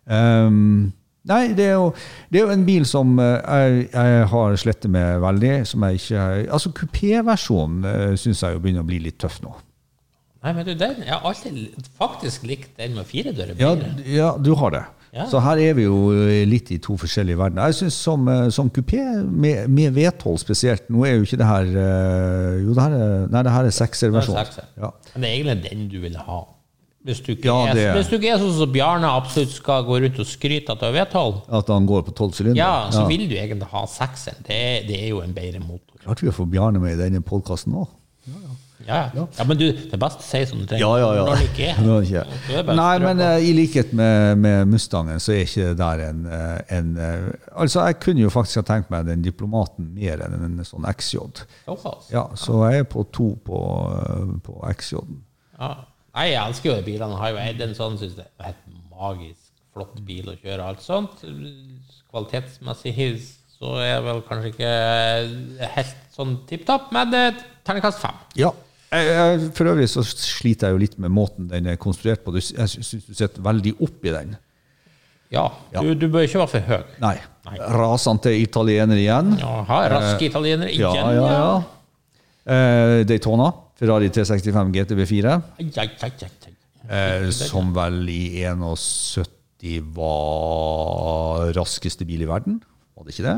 Um, 0.04 0.92
nei, 1.26 1.42
det 1.56 1.66
er, 1.70 1.76
jo, 1.80 1.92
det 2.30 2.40
er 2.40 2.46
jo 2.46 2.54
en 2.54 2.66
bil 2.66 2.84
som 2.88 3.14
eh, 3.22 3.38
jeg, 3.40 3.86
jeg 3.94 4.26
har 4.34 4.58
slettet 4.60 4.92
med 4.92 5.22
veldig. 5.24 5.54
som 5.68 5.86
jeg 5.88 6.02
ikke... 6.02 6.24
Altså, 6.46 6.74
Kupéversjonen 6.76 7.86
uh, 7.88 8.10
syns 8.20 8.44
jeg 8.44 8.56
jo 8.56 8.64
begynner 8.64 8.84
å 8.84 8.90
bli 8.90 9.00
litt 9.06 9.18
tøff 9.22 9.40
nå. 9.44 9.54
Nei, 10.44 10.52
men 10.52 10.66
du, 10.68 10.74
den, 10.76 11.00
jeg 11.06 11.14
har 11.14 11.24
alltid 11.24 11.88
faktisk 11.96 12.44
likt 12.44 12.76
den 12.76 12.98
med 12.98 13.08
fire 13.08 13.32
dører 13.32 13.56
Ja, 13.56 13.72
ja, 14.04 14.34
du 14.36 14.52
har 14.60 14.74
det. 14.76 14.84
Ja. 15.14 15.28
Så 15.30 15.38
her 15.44 15.60
er 15.62 15.76
vi 15.78 15.84
jo 15.86 15.98
eh, 16.10 16.40
litt 16.50 16.72
i 16.74 16.80
to 16.82 16.96
forskjellige 16.98 17.38
verdener. 17.38 17.68
Jeg 17.70 17.76
synes 17.84 17.98
som, 18.02 18.24
eh, 18.28 18.48
som 18.50 18.70
kupé, 18.74 18.98
med, 19.22 19.68
med 19.70 19.94
V12 19.94 20.40
spesielt 20.42 20.88
Nå 20.90 21.04
er 21.06 21.14
jo 21.20 21.28
ikke 21.28 21.38
det 21.38 21.46
her 21.46 21.68
eh, 21.70 22.56
Jo, 22.64 22.74
det 22.74 22.82
her 22.82 22.96
er, 22.98 23.14
nei, 23.30 23.42
det 23.46 23.52
her 23.54 23.68
er 23.68 23.76
sekserversjon. 23.78 24.34
Det 24.34 24.42
er 24.42 24.50
sekser. 24.50 24.66
Ja. 24.82 24.90
Men 25.14 25.22
det 25.22 25.30
er 25.30 25.36
egentlig 25.38 25.70
den 25.70 25.86
du 25.92 25.96
vil 26.02 26.18
ha. 26.18 26.40
Hvis 27.04 27.20
du 27.20 27.30
ikke, 27.34 27.46
Ja, 27.46 27.58
er, 27.68 27.94
hvis 27.98 28.08
du 28.08 28.16
ikke 28.16 28.30
er 28.32 28.38
sånn 28.40 28.54
som 28.56 28.70
Bjarne 28.72 29.10
absolutt 29.12 29.52
skal 29.54 29.84
gå 29.86 29.98
rundt 30.02 30.18
og 30.24 30.26
skryte 30.26 30.72
at 30.72 30.80
du 30.80 30.86
har 30.88 30.94
V12, 30.96 31.42
At 31.60 31.70
han 31.76 31.86
går 31.86 32.06
på 32.08 32.14
tolv 32.16 32.32
sylinder. 32.34 32.58
ja, 32.58 32.88
så 32.90 33.04
vil 33.06 33.26
du 33.28 33.34
egentlig 33.36 33.68
ha 33.70 33.82
sekseren. 33.86 34.40
Det, 34.46 34.62
det 34.88 35.02
er 35.02 35.10
jo 35.12 35.20
en 35.22 35.34
bedre 35.36 35.60
motor. 35.60 36.00
Klarte 36.00 36.24
vi 36.24 36.32
å 36.32 36.34
få 36.34 36.46
Bjarne 36.48 36.80
med 36.82 36.96
i 36.96 37.02
denne 37.04 37.20
podkasten 37.22 37.76
òg? 37.76 37.92
Ja, 38.86 38.98
ja. 39.14 39.24
ja, 39.38 39.44
men 39.48 39.58
du, 39.58 39.64
det 39.72 39.96
er 39.96 40.00
best 40.00 40.20
å 40.20 40.26
si 40.26 40.40
sånne 40.48 40.66
ting. 40.68 40.80
Ja, 40.82 40.90
ja, 41.00 41.10
ja. 41.16 41.24
Når 41.28 41.40
det 41.40 41.46
ikke 41.48 41.68
er. 41.70 41.78
Nå 41.84 41.96
er 41.96 42.04
det 42.04 42.10
ikke. 42.10 42.58
Er 42.60 42.76
Nei, 42.80 42.92
men 43.04 43.22
eh, 43.24 43.46
i 43.48 43.54
likhet 43.56 43.94
med, 43.96 44.42
med 44.44 44.70
Mustangen, 44.72 45.22
så 45.22 45.34
er 45.34 45.46
ikke 45.46 45.70
det 45.70 45.78
der 45.80 46.02
en, 46.08 46.26
eh, 46.28 46.58
en 46.78 46.90
uh, 46.98 47.30
Altså, 47.64 47.86
jeg 47.88 47.98
kunne 48.04 48.24
jo 48.24 48.32
faktisk 48.34 48.60
ha 48.60 48.66
tenkt 48.74 48.92
meg 48.92 49.06
den 49.08 49.24
diplomaten 49.24 49.88
mer 49.96 50.26
enn 50.26 50.36
en 50.36 50.60
sånn 50.68 50.86
XJ. 50.90 51.44
Ja, 52.12 52.26
så 52.38 52.60
jeg 52.68 52.84
er 52.84 52.90
på 52.90 53.06
to 53.14 53.32
på, 53.46 53.62
på 54.44 54.60
XJ-en. 54.74 55.22
Ja. 55.58 55.74
Nei, 56.14 56.28
jeg 56.30 56.42
elsker 56.44 56.70
jo 56.70 56.76
de 56.78 56.86
bilene. 56.86 57.18
Har 57.18 57.32
jo 57.34 57.40
eid 57.42 57.62
en 57.64 57.74
sånn, 57.74 57.96
syns 57.98 58.14
det 58.18 58.28
er 58.28 58.52
helt 58.52 58.66
magisk 58.94 59.50
flott 59.74 59.96
bil 60.06 60.28
å 60.30 60.36
kjøre. 60.38 60.68
Alt 60.68 60.84
sånt. 60.84 61.24
Kvalitetsmessig 62.12 62.94
så 63.54 63.78
er 63.82 64.02
vel 64.04 64.22
kanskje 64.26 64.52
ikke 64.52 64.70
helt 65.74 65.98
sånn 66.14 66.36
tipp 66.48 66.66
topp, 66.68 66.90
men 66.94 67.14
er 67.16 67.34
terningkast 67.66 68.02
fem. 68.02 68.16
Ja. 68.38 68.52
Jeg, 68.94 69.06
jeg, 69.10 69.50
for 69.56 69.70
øvrig 69.72 69.88
så 69.90 70.02
sliter 70.06 70.68
jeg 70.70 70.76
jo 70.76 70.82
litt 70.84 70.96
med 71.02 71.10
måten 71.10 71.48
den 71.50 71.66
er 71.72 71.78
konstruert 71.80 72.22
på. 72.24 72.30
Du, 72.34 72.38
jeg 72.40 72.70
syns 72.70 72.92
du 73.08 73.14
sitter 73.14 73.42
veldig 73.42 73.72
opp 73.82 74.06
i 74.06 74.12
den. 74.14 74.34
Ja, 75.34 75.48
Ja. 75.74 75.82
Du, 75.82 75.94
du 75.98 76.06
bør 76.12 76.22
ikke 76.28 76.38
være 76.44 76.52
for 76.52 76.68
høy. 76.68 76.82
Nei. 77.02 77.16
Nei. 77.48 77.56
Rasende 77.74 78.30
italiener 78.38 78.96
igjen. 79.00 79.32
Jaha, 79.40 79.80
raske 79.92 80.28
italiener 80.30 80.70
Ja, 80.70 80.92
igjen, 80.94 81.10
ja, 81.18 81.28
ja. 81.34 81.54
Eh, 82.54 83.00
Daytona. 83.08 83.50
Ferrari 83.74 84.06
365 84.14 84.70
GTB4. 84.76 85.32
Ai, 85.58 85.66
ai, 85.82 85.88
ai, 86.06 86.10
ai, 86.14 86.28
ai. 86.46 86.52
eh, 86.86 87.30
som 87.34 87.72
vel 87.74 88.04
i 88.12 88.20
71 88.46 89.80
var 89.96 91.50
raskeste 91.56 92.06
bil 92.06 92.22
i 92.22 92.28
verden. 92.30 92.60
Var 92.94 93.04
det 93.08 93.16
ikke 93.16 93.26
det? 93.26 93.36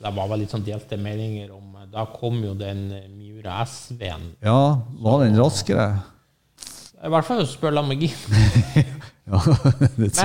Det 0.00 0.12
var 0.16 0.28
vel 0.32 0.42
litt 0.44 0.52
sånn 0.52 0.64
delte 0.66 0.96
meninger 1.00 1.50
om 1.54 1.69
Da 1.90 2.06
kom 2.06 2.42
jo 2.44 2.54
den 2.54 2.86
Miura 3.16 3.64
SV-en. 3.66 4.32
Ja, 4.44 4.80
var 5.02 5.24
den 5.24 5.38
raskere? 5.38 5.88
I 7.00 7.08
hvert 7.10 7.26
fall 7.26 7.46
spør 7.48 7.78
Lamborghini. 7.78 8.12
Ja. 9.30 9.38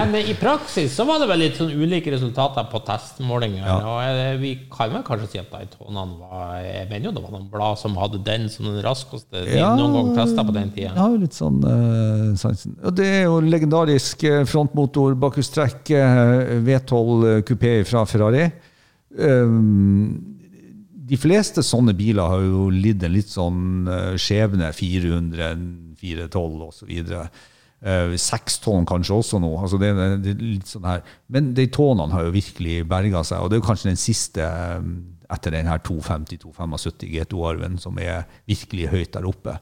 Men 0.09 0.15
i 0.25 0.33
praksis 0.33 0.95
så 0.97 1.03
var 1.05 1.19
det 1.21 1.27
vel 1.29 1.43
litt 1.43 1.59
sånn 1.59 1.69
ulike 1.77 2.09
resultater 2.09 2.65
på 2.71 2.79
testmålinger. 2.87 3.61
Ja. 3.61 3.75
Og 3.85 3.99
eh, 4.01 4.37
vi 4.41 4.53
kan 4.71 4.89
vel 4.95 5.03
kanskje 5.05 5.27
si 5.29 5.41
at 5.41 5.51
Daytonaen 5.51 6.15
var 6.23 6.55
Jeg 6.63 6.87
mener 6.89 7.09
jo 7.09 7.13
det 7.13 7.23
var 7.27 7.35
noen 7.35 7.47
blad 7.51 7.77
som 7.77 7.97
hadde 8.01 8.23
den 8.25 8.47
som 8.49 8.65
den 8.65 8.81
raskeste 8.81 9.43
de 9.45 9.59
Ja. 9.59 9.75
noen 9.77 9.93
gang 9.99 10.11
testa 10.17 10.45
på 10.47 10.55
den 10.55 10.73
tida. 10.73 10.95
Ja, 10.97 11.05
litt 11.21 11.37
sånn 11.37 11.61
uh, 11.61 12.33
sansen. 12.39 12.79
Og 12.81 12.97
det 12.97 13.09
er 13.19 13.23
jo 13.27 13.41
legendarisk 13.45 14.25
eh, 14.25 14.41
frontmotor, 14.49 15.13
bakhjulstrekk, 15.21 15.83
eh, 15.93 16.55
V12 16.65 17.43
kupé 17.45 17.75
fra 17.85 18.07
Ferrari. 18.09 18.47
Um, 19.15 20.34
de 21.05 21.17
fleste 21.21 21.61
sånne 21.65 21.93
biler 21.97 22.31
har 22.31 22.43
jo 22.45 22.67
lidd 22.73 23.03
en 23.05 23.13
litt 23.13 23.29
sånn 23.29 23.89
eh, 23.91 24.13
skjebne. 24.21 24.71
400, 24.73 25.51
412 26.01 26.63
osv. 26.69 26.95
Seks 28.17 28.55
tonn 28.63 28.87
kanskje 28.89 29.13
også 29.13 29.37
nå. 29.43 29.51
Altså 29.61 29.77
det, 29.77 29.91
det 30.23 30.33
litt 30.39 30.69
sånn 30.71 30.87
her. 30.89 31.03
Men 31.29 31.51
Daytonaen 31.57 32.13
har 32.15 32.25
jo 32.25 32.33
virkelig 32.33 32.79
berga 32.89 33.21
seg, 33.27 33.43
og 33.43 33.51
det 33.51 33.57
er 33.57 33.61
jo 33.61 33.67
kanskje 33.67 33.91
den 33.91 34.01
siste 34.01 34.45
eh, 34.45 34.87
etter 35.35 35.53
den 35.53 35.69
her 35.69 35.81
250-275 35.85 37.11
GTO-arven 37.13 37.77
som 37.81 37.97
er 38.01 38.25
virkelig 38.49 38.89
høyt 38.93 39.11
der 39.13 39.27
oppe. 39.29 39.57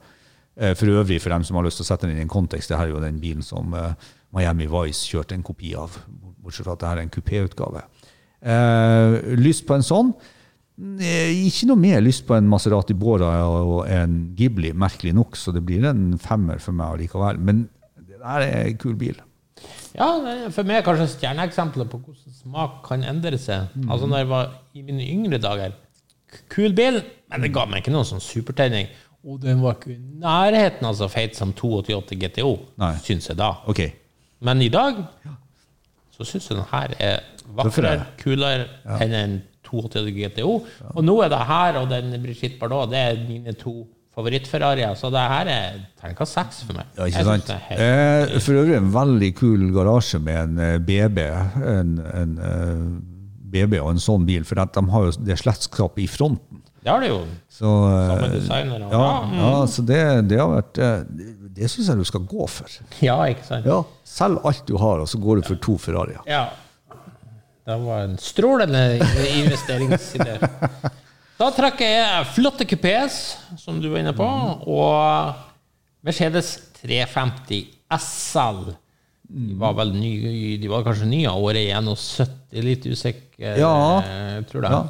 Eh, 0.56 0.72
For 0.80 0.92
øvrig, 0.94 1.20
for 1.24 1.36
dem 1.36 1.44
som 1.48 1.60
har 1.60 1.68
lyst 1.68 1.82
til 1.82 1.88
å 1.88 1.90
sette 1.92 2.08
den 2.08 2.16
inn 2.16 2.24
i 2.24 2.28
en 2.28 2.32
kontekst, 2.32 2.72
det 2.72 2.80
her 2.80 2.88
er 2.88 2.96
jo 2.96 3.04
den 3.04 3.20
bilen 3.24 3.44
som 3.44 3.76
Miami 4.34 4.70
Vice 4.72 5.10
kjørte 5.10 5.36
en 5.36 5.44
kopi 5.44 5.74
av, 5.76 5.98
bortsett 6.44 6.68
fra 6.68 6.78
at 6.78 6.84
det 6.86 6.90
her 6.94 7.02
er 7.02 7.08
en 7.08 7.14
kupéutgave. 7.18 7.84
Lyst 9.40 9.68
på 9.68 9.76
en 9.78 9.86
sånn? 9.86 10.16
Eh, 10.80 11.30
Ikke 11.48 11.68
noe 11.70 11.78
mer 11.78 12.02
lyst 12.02 12.26
på 12.26 12.36
en 12.38 12.48
Maserati 12.50 12.96
Bora 12.98 13.30
og 13.46 13.84
en 13.92 14.34
Ghibli, 14.38 14.74
merkelig 14.74 15.14
nok, 15.14 15.38
så 15.38 15.54
det 15.54 15.62
blir 15.66 15.86
en 15.90 16.18
femmer 16.22 16.62
for 16.64 16.76
meg 16.76 16.96
allikevel. 16.96 17.40
Men 17.40 17.68
det 18.00 18.18
der 18.24 18.48
er 18.48 18.72
en 18.72 18.82
kul 18.82 18.98
bil. 18.98 19.22
Ja, 19.94 20.10
for 20.50 20.66
meg 20.66 20.80
er 20.80 20.86
kanskje 20.88 21.12
stjerneeksempelet 21.14 21.92
på 21.92 22.00
hvordan 22.02 22.38
smak 22.40 22.82
kan 22.88 23.06
endre 23.06 23.38
seg. 23.38 23.70
Mm. 23.78 23.90
Altså 23.94 24.10
når 24.10 24.24
jeg 24.24 24.30
var 24.32 24.54
i 24.74 24.86
mine 24.86 25.06
yngre 25.06 25.42
dager 25.42 25.80
Kul 26.50 26.74
bil, 26.74 26.96
men 27.30 27.44
det 27.46 27.52
ga 27.54 27.68
meg 27.70 27.84
ikke 27.84 27.92
noen 27.94 28.08
sånn 28.10 28.24
supertenning. 28.24 28.88
Og 29.22 29.38
den 29.44 29.60
var 29.62 29.78
ikke 29.78 29.94
i 29.94 30.00
nærheten 30.24 30.88
av 30.90 30.96
så 30.98 31.06
feit 31.12 31.38
som 31.38 31.54
288 31.54 32.18
GTO, 32.24 32.56
syns 33.06 33.30
jeg 33.30 33.38
da. 33.38 33.52
Okay. 33.70 33.94
Men 34.44 34.64
i 34.66 34.72
dag 34.74 34.98
så 36.18 36.26
syns 36.26 36.50
jeg 36.50 36.58
den 36.58 36.68
her 36.72 36.96
er 36.98 37.22
vakrere, 37.54 38.08
kulere 38.20 38.66
kulere 38.82 38.98
enn 39.06 39.16
en 39.20 39.38
288 39.74 40.16
GTO. 40.16 40.56
Og 40.94 41.04
nå 41.04 41.18
er 41.26 41.34
det 41.34 41.44
her 41.50 41.82
og 41.82 41.92
den 41.92 42.16
Brigitte 42.24 42.62
Bardot 42.62 42.94
det 42.94 43.04
er 43.10 43.22
mine 43.28 43.58
to 43.58 43.82
favoritt-Ferrarier. 44.14 44.94
Så 44.98 45.10
det 45.14 45.24
her 45.34 45.50
er 45.50 45.80
terningkast 46.02 46.38
seks 46.38 46.62
for 46.68 46.78
meg. 46.78 46.90
Ja, 46.98 47.10
ikke 47.10 47.26
sant? 47.26 47.50
Eh, 47.74 48.36
for 48.44 48.62
øvrig 48.62 48.78
en 48.78 48.92
veldig 48.94 49.32
kul 49.40 49.66
garasje 49.74 50.22
med 50.22 50.44
en 50.44 50.62
eh, 50.62 50.76
BB. 50.78 51.24
En, 51.74 51.96
en 52.14 52.36
eh, 52.38 52.84
BB 53.54 53.80
og 53.82 53.94
en 53.94 54.02
sånn 54.02 54.28
bil, 54.30 54.46
for 54.48 54.62
de 54.62 54.86
har 54.94 55.08
jo 55.08 55.16
det 55.26 55.40
slettskapet 55.42 56.06
i 56.06 56.10
fronten. 56.10 56.62
Det 56.84 56.92
har 56.92 57.00
de 57.00 57.10
jo. 57.14 57.22
Så, 57.48 57.70
eh, 57.88 58.08
Samme 58.12 58.30
designer. 58.34 58.88
ja, 58.92 59.08
mm. 59.24 59.38
ja, 59.40 59.52
så 59.72 59.86
det, 59.88 60.02
det 60.28 60.40
har 60.42 60.50
vært 60.52 60.82
eh, 60.84 61.06
Det, 61.08 61.30
det 61.56 61.70
syns 61.72 61.92
jeg 61.94 62.02
du 62.02 62.08
skal 62.10 62.26
gå 62.28 62.48
for. 62.52 62.80
Ja, 63.06 63.16
ikke 63.32 63.46
sant? 63.48 63.70
Ja, 63.70 63.84
Selg 64.04 64.44
alt 64.44 64.66
du 64.68 64.76
har, 64.82 65.00
og 65.00 65.08
så 65.10 65.22
går 65.22 65.40
du 65.40 65.48
for 65.48 65.62
to 65.64 65.78
Ferrarier. 65.80 66.20
Ja. 66.28 66.48
Det 67.64 67.76
var 67.86 68.02
en 68.04 68.18
strålende 68.20 68.82
investeringsidé. 69.40 70.36
Da 71.40 71.48
trekker 71.56 71.88
jeg 71.90 72.26
flotte 72.36 72.66
kupés, 72.70 73.20
som 73.60 73.80
du 73.82 73.88
var 73.92 74.02
inne 74.04 74.14
på, 74.16 74.28
og 74.70 75.40
Mercedes 76.06 76.58
350 76.82 77.62
SL. 77.96 78.74
De 79.34 79.56
var 79.58 79.74
vel 79.80 79.94
ny, 79.96 80.12
de 80.62 80.70
var 80.70 80.84
kanskje 80.86 81.08
nye 81.10 81.30
av 81.32 81.40
året 81.42 81.64
i 81.64 81.72
71, 81.74 82.60
litt 82.68 82.84
usikker, 82.92 83.56
Ja. 83.58 83.72
eh, 84.04 84.42
tror 84.52 84.68
jeg. 84.68 84.72
Ja. 84.76 84.84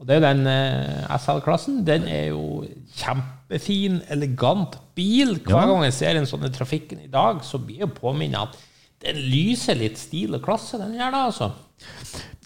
Og 0.00 0.06
det 0.08 0.16
er 0.16 0.24
den 0.24 0.46
eh, 0.48 1.04
SL-klassen. 1.20 1.82
Den 1.84 2.06
er 2.08 2.30
jo 2.32 2.64
kjempefin, 2.96 4.00
elegant 4.08 4.78
bil. 4.96 5.36
Hver 5.44 5.60
Ja. 5.60 5.66
gang 5.68 5.84
jeg 5.84 5.92
ser 5.92 6.16
en 6.16 6.24
sånn 6.26 6.46
i 6.48 6.50
trafikken 6.50 7.04
i 7.04 7.10
dag, 7.12 7.42
så 7.44 7.60
blir 7.60 7.84
jeg 7.84 7.92
påminnet 7.94 8.40
at 8.48 8.56
den 9.04 9.16
lyser 9.30 9.78
litt 9.80 9.98
stil 9.98 10.34
og 10.36 10.42
klasse, 10.44 10.78
den 10.80 10.92
gjør 10.98 11.14
det, 11.14 11.20
altså. 11.30 11.50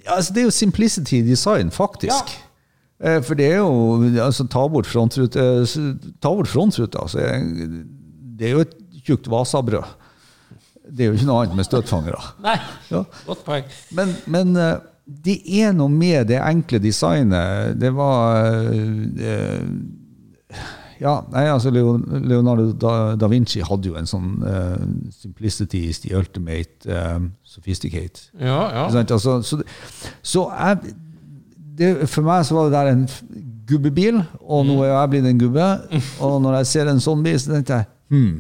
Ja, 0.04 0.16
altså, 0.18 0.34
det 0.36 0.42
er 0.42 0.48
jo 0.48 0.54
simplicity 0.54 1.22
design, 1.26 1.70
faktisk. 1.74 2.34
Ja. 3.02 3.18
For 3.26 3.34
det 3.36 3.48
er 3.50 3.58
jo 3.58 3.98
altså, 4.22 4.46
Ta 4.48 4.62
bort 4.70 4.86
frontrute, 4.86 5.40
eh, 5.42 6.12
ta 6.22 6.30
bort 6.30 6.48
frontruta. 6.48 7.02
Altså, 7.02 7.18
det 8.38 8.46
er 8.48 8.54
jo 8.54 8.62
et 8.64 8.74
tjukt 9.04 9.26
Vasabrød. 9.28 9.84
Det 10.94 11.04
er 11.04 11.10
jo 11.10 11.16
ikke 11.18 11.26
noe 11.28 11.42
annet 11.42 11.56
med 11.58 11.66
støtfangere. 11.66 12.20
Nei, 12.46 12.56
Ja. 12.92 13.02
godt 13.26 13.42
poeng. 13.44 13.66
Men, 13.98 14.14
men 14.30 14.54
eh, 14.56 14.76
det 15.26 15.40
er 15.60 15.74
noe 15.76 15.90
med 15.92 16.28
det 16.30 16.38
enkle 16.40 16.78
designet. 16.80 17.74
Det 17.80 17.90
var 17.96 18.62
eh, 18.70 19.66
Ja, 21.00 21.14
nei, 21.33 21.44
altså 21.50 21.72
Leonardo 21.74 22.68
da, 22.78 22.92
da 23.18 23.28
Vinci 23.30 23.62
hadde 23.64 23.90
jo 23.90 23.96
en 23.98 24.09
sånn 24.09 24.37
uh, 24.44 24.76
Simplicity 25.14 25.85
is 25.90 26.02
the 26.04 26.12
ultimate 26.16 26.87
eh, 26.90 27.18
sophisticate. 27.42 28.28
Ja, 28.38 28.61
ja. 28.72 28.85
Altså, 28.90 29.40
så 29.42 29.62
så 30.22 30.44
jeg, 30.52 30.94
det, 31.78 31.90
for 32.11 32.26
meg 32.26 32.44
så 32.46 32.59
var 32.59 32.68
det 32.68 32.78
der 32.78 32.92
en 32.92 33.09
gubbebil, 33.68 34.20
og 34.44 34.64
nå 34.68 34.78
er 34.85 34.92
jeg 34.92 35.11
blitt 35.14 35.28
en 35.30 35.40
gubbe. 35.40 35.66
Og 36.24 36.38
når 36.44 36.61
jeg 36.61 36.70
ser 36.74 36.90
en 36.90 37.02
sånn 37.02 37.24
bil, 37.24 37.38
så 37.40 37.54
tenkte 37.54 37.80
jeg 37.80 37.88
hmm. 38.12 38.33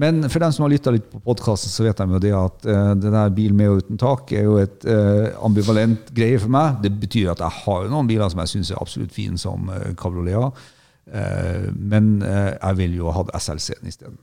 Men 0.00 0.22
for 0.32 0.42
dem 0.42 0.54
som 0.54 0.66
har 0.66 0.72
lytta 0.72 0.94
litt 0.94 1.08
på 1.12 1.20
podkasten, 1.24 1.72
så 1.72 1.86
vet 1.86 2.00
de 2.00 2.16
jo 2.16 2.22
det 2.22 2.34
at 2.36 2.68
uh, 2.68 2.92
det 2.98 3.12
der 3.12 3.34
bil 3.36 3.56
med 3.56 3.72
og 3.72 3.82
uten 3.82 4.00
tak 4.00 4.32
er 4.36 4.46
jo 4.48 4.58
et 4.62 4.86
uh, 4.88 5.28
ambivalent 5.44 6.12
greie 6.16 6.40
for 6.40 6.52
meg. 6.52 6.80
Det 6.84 6.94
betyr 7.04 7.34
at 7.34 7.44
jeg 7.44 7.60
har 7.62 7.84
jo 7.84 7.92
noen 7.92 8.08
biler 8.10 8.32
som 8.32 8.42
jeg 8.44 8.54
syns 8.56 8.72
er 8.72 8.80
absolutt 8.80 9.14
fine 9.14 9.40
som 9.40 9.68
uh, 9.70 9.92
kabrioleter. 9.98 10.71
Eh, 11.12 11.66
men 11.76 12.22
eh, 12.24 12.54
jeg 12.56 12.78
vil 12.78 12.94
jo 12.96 13.10
ha 13.10 13.20
hatt 13.20 13.34
SLC-en 13.42 13.90
isteden. 13.90 14.20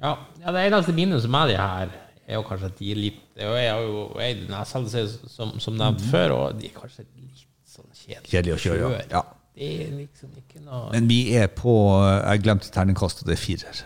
Ja, 0.00 0.14
ja, 0.40 0.52
det 0.56 0.62
eneste 0.64 0.94
minuset 0.96 1.28
med 1.32 1.52
de 1.52 1.58
her 1.60 1.90
er 2.30 2.38
jo 2.38 2.44
kanskje 2.46 2.70
at 2.70 2.78
de 2.78 2.86
er 2.92 2.96
litt 2.96 3.18
Jeg 3.36 3.66
har 3.68 3.82
jo 3.84 4.04
eid 4.22 4.46
en 4.46 4.56
SLC 4.64 5.02
som, 5.28 5.52
som 5.60 5.76
nevnt 5.76 6.00
før, 6.08 6.36
og 6.36 6.60
de 6.60 6.70
er 6.70 6.74
kanskje 6.76 7.04
litt 7.04 7.44
sånn 7.68 7.90
kjedelige. 7.92 8.30
Kjedelig 8.32 8.54
å 8.54 8.60
kjøre, 8.64 8.90
ja. 8.94 9.04
ja. 9.18 9.22
Det 9.60 9.70
er 9.84 9.92
liksom 9.98 10.32
ikke 10.38 10.62
noe 10.62 10.92
Men 10.94 11.08
vi 11.10 11.18
er 11.36 11.50
på 11.52 11.74
Jeg 12.00 12.44
glemte 12.46 12.70
terningkastet, 12.72 13.26
det 13.28 13.36
er 13.36 13.42
firer. 13.42 13.80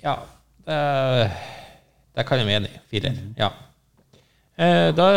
Ja, 0.00 0.14
det, 0.64 0.78
det 2.16 2.24
kan 2.28 2.40
jeg 2.40 2.48
være 2.48 2.62
enig 2.62 2.72
i. 2.72 2.84
Firer. 2.88 3.18
Ja. 3.36 3.50
Eh, 4.56 4.88
da 4.96 5.08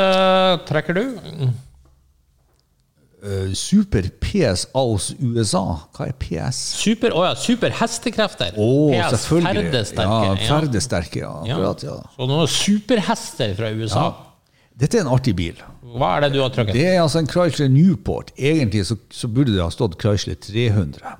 trekker 0.67 0.97
du. 0.97 1.06
Eh, 3.22 3.52
Super 3.54 4.08
PS 4.20 4.64
aus 4.74 5.12
USA. 5.22 5.62
Hva 5.94 6.08
er 6.10 6.16
PS? 6.18 6.58
Super, 6.82 7.14
oh 7.14 7.26
ja, 7.28 7.36
super 7.38 7.74
hestekrefter. 7.78 8.56
Oh, 8.58 8.90
PS. 8.90 9.28
Ferdesterke. 9.30 10.18
Ja, 10.26 10.36
ferdesterke, 10.48 11.22
ja. 11.22 11.34
Ja. 11.46 11.60
Akkurat, 11.60 11.86
ja. 11.86 12.00
Så 12.16 12.30
noen 12.30 12.50
superhester 12.50 13.54
fra 13.60 13.70
USA. 13.78 14.08
Dette 14.82 14.98
er 14.98 15.06
en 15.06 15.12
artig 15.14 15.36
bil. 15.38 15.60
Hva 15.92 16.16
er 16.16 16.26
det 16.26 16.32
du 16.34 16.40
har 16.42 16.50
trykket? 16.56 16.74
Det 16.74 16.88
er 16.88 17.02
altså 17.04 17.22
en 17.22 17.30
Chrysler 17.30 17.70
Newport. 17.70 18.32
Egentlig 18.40 18.88
så, 18.90 18.98
så 19.14 19.30
burde 19.30 19.54
det 19.54 19.62
ha 19.62 19.70
stått 19.74 20.00
Chrysler 20.02 20.40
300. 20.42 21.18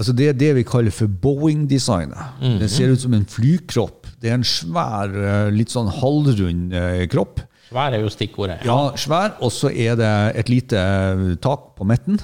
Altså 0.00 0.14
Det 0.16 0.28
er 0.30 0.36
det 0.38 0.54
vi 0.56 0.62
kaller 0.64 0.94
for 0.94 1.10
Boeing-designet. 1.20 2.38
Den 2.40 2.70
ser 2.72 2.94
ut 2.94 3.02
som 3.02 3.12
en 3.18 3.26
flykropp. 3.28 4.06
Det 4.22 4.30
er 4.30 4.38
en 4.38 4.46
svær, 4.46 5.12
eh, 5.12 5.50
litt 5.52 5.72
sånn 5.74 5.90
halvrund 6.00 6.72
eh, 6.72 7.04
kropp. 7.12 7.42
Svær 7.70 7.94
er 7.94 8.02
jo 8.02 8.10
stikkordet. 8.10 8.64
Ja, 8.66 8.78
svær, 8.98 9.36
og 9.40 9.52
så 9.54 9.70
er 9.70 9.94
det 9.98 10.14
et 10.42 10.50
lite 10.50 10.80
eh, 10.80 11.26
tak 11.42 11.70
på 11.78 11.86
midten. 11.86 12.18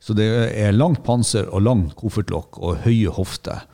Så 0.00 0.14
det 0.14 0.26
er 0.52 0.76
langt 0.76 1.00
panser 1.06 1.48
og 1.48 1.64
langt 1.64 1.96
koffertlokk 1.98 2.60
og 2.60 2.84
høye 2.84 3.08
hofter. 3.16 3.64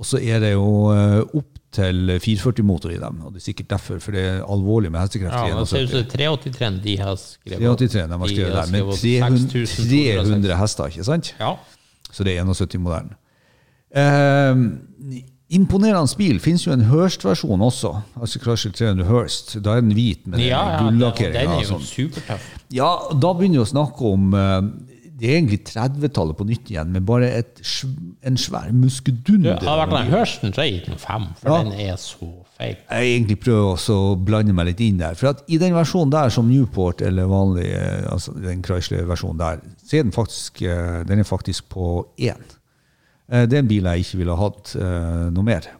Og 0.00 0.08
så 0.08 0.20
er 0.20 0.40
det 0.42 0.54
jo 0.54 0.88
eh, 0.94 1.20
opp 1.36 1.52
til 1.76 2.14
440-motor 2.24 2.94
i 2.94 2.98
dem. 3.00 3.20
Og 3.26 3.34
det 3.34 3.42
er 3.42 3.46
sikkert 3.50 3.70
derfor, 3.74 4.00
for 4.00 4.16
det 4.16 4.24
er 4.24 4.40
alvorlig 4.48 4.90
med 4.92 5.02
hestekrefter. 5.04 5.52
Ja, 5.52 5.60
det 5.60 5.68
ser 5.68 5.84
ut 5.84 5.92
71. 5.92 5.92
som 5.92 6.10
383 6.16 6.82
de 6.86 6.96
har 7.02 7.14
skrevet. 7.20 7.84
83 7.84 7.94
de 8.00 8.18
har 8.22 8.32
skrevet 8.32 8.56
der, 8.56 8.72
men 8.72 8.90
300, 8.96 10.24
300 10.24 10.60
hester, 10.62 10.92
ikke 10.92 11.08
sant? 11.10 11.34
Ja. 11.40 11.52
Så 12.08 12.24
det 12.24 12.36
er 12.38 12.48
71-modellen. 12.48 13.12
Eh, 13.96 15.22
imponerende 15.50 16.16
bil. 16.18 16.40
Fins 16.42 16.64
jo 16.66 16.72
en 16.74 16.86
Hørst-versjon 16.90 17.60
også. 17.62 17.92
Altså 18.20 18.40
Crusher 18.42 18.72
300 18.74 19.06
Hørst. 19.06 19.56
Da 19.62 19.76
er 19.76 19.80
den 19.86 19.94
hvit 19.94 20.26
med 20.26 20.40
Ja, 20.42 20.64
ja, 20.82 20.90
den 20.90 21.02
er 21.02 21.60
jo 21.62 21.68
sånn. 21.76 21.86
supertøff. 21.86 22.48
Ja, 22.74 22.90
da 23.14 23.32
begynner 23.32 23.60
vi 23.60 23.64
å 23.64 23.70
snakke 23.70 24.10
om 24.10 24.34
eh, 24.34 24.60
det 25.16 25.30
er 25.30 25.38
egentlig 25.38 25.62
30-tallet 25.64 26.36
på 26.36 26.44
nytt 26.44 26.68
igjen, 26.68 26.90
med 26.92 27.06
bare 27.08 27.30
et, 27.38 27.60
en 28.28 28.36
svær 28.36 28.66
Du, 28.68 28.76
muskedunder. 28.82 29.54
hadde 29.62 29.70
det 29.70 29.76
vært 29.80 29.94
den 29.94 30.10
Hørsten, 30.12 30.52
så 30.52 30.66
jeg 30.66 30.74
gitt 30.74 30.90
den 30.90 30.98
fem, 31.00 31.30
for 31.40 31.48
Ja. 31.54 31.62
den 31.62 31.72
er 31.86 31.96
så 31.96 32.28
feig. 32.58 32.76
jeg 32.90 33.14
egentlig 33.14 33.38
prøver 33.40 33.70
også 33.78 33.96
å 33.96 34.18
blande 34.20 34.52
meg 34.52 34.66
litt 34.66 34.80
inn 34.84 34.98
der. 35.00 35.14
For 35.16 35.30
at 35.30 35.40
i 35.48 35.56
den 35.56 35.72
versjonen 35.72 36.10
der, 36.12 36.28
som 36.28 36.50
Newport 36.50 37.00
eller 37.00 37.24
vanlig, 37.32 37.64
eh, 37.72 38.04
altså 38.12 38.34
den 38.36 38.60
Chrysler-versjonen 38.62 39.38
der, 39.40 39.62
så 39.86 39.96
er 39.96 40.02
den 40.02 40.12
faktisk, 40.12 40.60
eh, 40.68 41.02
den 41.08 41.18
er 41.18 41.24
faktisk 41.24 41.70
på 41.72 42.04
én. 42.18 42.44
Eh, 43.32 43.46
Det 43.46 43.58
er 43.58 43.64
en 43.64 43.70
bil 43.70 43.88
jeg 43.90 44.04
ikke 44.04 44.22
ville 44.22 44.38
hatt 44.38 44.74
eh, 44.78 45.26
noe 45.34 45.46
mer. 45.46 45.70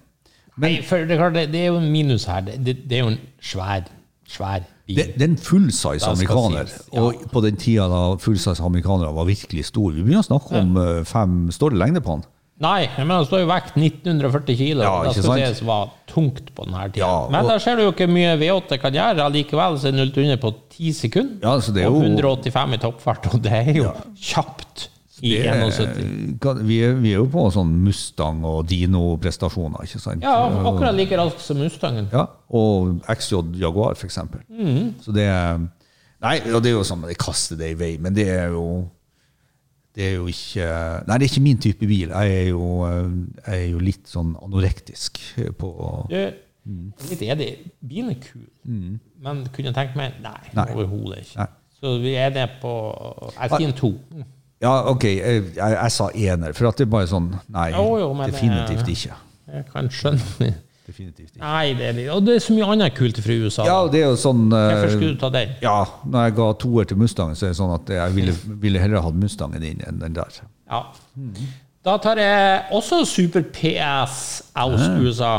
Nei, 0.57 0.79
for 0.83 1.05
det, 1.05 1.13
er 1.13 1.21
klart, 1.21 1.37
det, 1.53 1.61
er 1.61 1.69
jo 1.69 1.81
en 1.83 1.91
minus 1.93 2.25
her. 2.31 2.47
Det, 2.47 2.79
det, 2.89 2.93
er 2.97 3.05
jo 3.05 3.11
en 3.13 3.19
svær, 3.45 3.91
svær 4.29 4.63
bil. 4.87 4.97
Det, 4.97 5.11
det 5.19 5.27
er 5.27 5.33
en 5.35 5.43
fullsize 5.43 6.09
amerikaner, 6.09 6.71
sies, 6.71 6.87
ja. 6.95 7.03
og 7.03 7.27
på 7.33 7.43
den 7.45 7.61
tida 7.61 7.91
da 7.93 8.01
fullsize 8.23 8.65
amerikanere 8.65 9.13
var 9.15 9.29
virkelig 9.29 9.67
stor. 9.69 9.93
Vi 9.93 10.01
begynner 10.01 10.25
å 10.25 10.31
snakke 10.31 10.63
om 10.63 10.81
ja. 10.81 11.05
fem 11.09 11.45
Står 11.53 11.77
det 11.77 11.83
lengde 11.85 12.03
på 12.05 12.17
den? 12.17 12.25
Nei, 12.65 12.87
men 12.97 13.11
den 13.13 13.27
står 13.29 13.43
jo 13.43 13.49
vekt 13.51 13.75
1940 13.77 14.57
kilo. 14.57 14.85
Ja, 14.87 14.93
det 15.05 15.19
skal 15.19 15.43
sies 15.43 15.59
var 15.69 15.91
tungt 16.09 16.55
på 16.57 16.65
denne 16.65 16.87
tida. 16.89 17.05
Ja, 17.05 17.17
men 17.29 17.45
da 17.45 17.53
der 17.53 17.61
ser 17.61 17.77
du 17.77 17.85
jo 17.85 17.93
ikke 17.93 18.09
mye 18.09 18.33
V8 18.41 18.79
kan 18.81 18.97
gjøre. 18.97 19.27
Allikevel 19.27 19.77
så 19.83 19.91
er 19.91 19.99
0 19.99 20.13
til 20.15 20.25
100 20.25 20.41
på 20.41 20.55
10 20.73 20.95
sekunder. 20.97 21.43
Ja, 21.45 21.59
så 21.61 21.75
det 21.77 21.85
og 21.85 21.99
jo- 22.01 22.15
185 22.17 22.79
i 22.79 22.81
toppfart, 22.81 23.29
og 23.35 23.43
det 23.45 23.53
er 23.61 23.77
jo 23.77 23.93
kjapt 24.17 24.87
i 25.23 25.31
Det 25.31 25.47
er- 25.47 25.65
71. 25.71 26.63
Vi 26.67 26.81
er, 26.83 26.95
vi 26.95 27.13
er 27.13 27.17
jo 27.17 27.27
på 27.27 27.47
sånn 27.53 27.71
Mustang- 27.85 28.45
og 28.45 28.67
Dino-prestasjoner, 28.69 29.83
ikke 29.87 30.01
sant? 30.01 30.23
Ja, 30.23 30.35
akkurat 30.69 30.95
like 30.95 31.17
rask 31.17 31.39
som 31.41 31.57
Mustangen. 31.57 32.09
Ja, 32.13 32.27
og 32.51 33.01
XJ 33.09 33.55
Jaguar, 33.61 33.95
eksempel. 33.95 34.41
Mhm. 34.49 34.95
Så 35.03 35.13
det 35.13 35.23
er 35.25 35.59
Nei, 36.23 36.41
og 36.55 36.63
det 36.63 36.71
er 36.71 36.77
jo 36.79 36.83
sånn 36.83 37.03
at 37.05 37.09
jeg 37.11 37.19
kaster 37.19 37.57
det 37.57 37.71
i 37.71 37.75
vei, 37.75 37.99
men 38.01 38.15
det 38.15 38.27
er 38.29 38.49
jo 38.49 38.89
det 39.95 40.05
er 40.13 40.15
jo 40.17 40.27
ikke 40.27 41.07
Nei, 41.07 41.19
det 41.19 41.25
er 41.25 41.31
ikke 41.35 41.43
min 41.43 41.59
type 41.59 41.87
bil. 41.87 42.09
Jeg 42.09 42.31
er 42.47 42.49
jo, 42.51 42.85
eh, 42.85 43.11
jeg 43.47 43.67
er 43.67 43.71
jo 43.71 43.79
litt 43.79 44.05
sånn 44.07 44.35
anorektisk 44.43 45.19
på 45.59 46.09
Du, 46.09 46.15
jeg 46.15 46.35
er 46.67 47.11
litt 47.11 47.23
enig. 47.23 47.71
Bilen 47.87 48.11
er 48.11 48.21
kul, 48.21 48.47
men 49.23 49.45
kunne 49.53 49.71
jeg 49.73 49.75
tenke 49.75 49.97
meg 49.97 50.13
Nei, 50.23 50.41
Mm. 50.53 50.55
Nei. 50.57 50.67
overhodet 50.75 51.19
ikke. 51.25 51.37
Nei. 51.37 51.47
Så 51.81 52.01
vi 52.01 52.15
er 52.17 52.31
nede 52.31 52.51
på 52.61 53.33
Jeg 53.41 53.51
sier 53.51 53.67
en 53.69 53.73
to. 53.75 53.93
Ja, 54.63 54.75
OK, 54.89 55.05
jeg, 55.05 55.43
jeg, 55.57 55.73
jeg 55.77 55.93
sa 55.93 56.07
ener, 56.15 56.55
for 56.57 56.71
at 56.71 56.79
det 56.81 56.87
er 56.87 56.93
bare 56.95 57.09
sånn 57.11 57.27
Nei, 57.53 57.67
Jo, 57.75 57.99
jo, 58.01 58.07
men, 58.17 58.31
definitivt 58.33 58.87
eh, 58.87 58.95
ikke. 58.95 59.19
Jeg 59.57 59.67
kan 59.73 59.91
skjønne 59.93 60.55
Definitivt 60.87 61.33
ikke. 61.35 61.41
Nei, 61.43 61.75
det 61.75 61.89
er 61.91 62.13
Og 62.15 62.23
det 62.23 62.37
er 62.37 62.43
så 62.45 62.55
mye 62.55 62.69
annet 62.77 62.95
kult 62.95 63.19
fra 63.19 63.37
USA. 63.43 63.65
Ja, 63.67 63.79
det 63.91 64.05
er 64.05 64.13
jo 64.13 64.19
sånn 64.23 64.45
eh, 64.55 64.67
Hvorfor 64.71 64.93
skulle 64.95 65.17
du 65.17 65.21
ta 65.21 65.31
den? 65.35 65.55
Ja, 65.65 65.81
når 66.07 66.29
jeg 66.29 66.37
ga 66.39 66.47
toer 66.63 66.87
til 66.87 67.01
Mustangen, 67.01 67.39
så 67.39 67.49
er 67.49 67.55
det 67.55 67.59
sånn 67.59 67.75
at 67.75 67.91
jeg 67.91 68.15
ville, 68.15 68.35
ville 68.63 68.83
heller 68.83 69.03
hatt 69.03 69.19
Mustangen 69.19 69.67
inn 69.67 69.83
enn 69.83 69.99
den 70.01 70.15
der. 70.17 70.39
Ja. 70.71 70.85
Da 71.87 71.97
tar 72.03 72.21
jeg 72.23 72.63
også 72.75 73.03
Super 73.07 73.45
PS 73.57 74.21
aus 74.55 74.87
USA. 75.03 75.35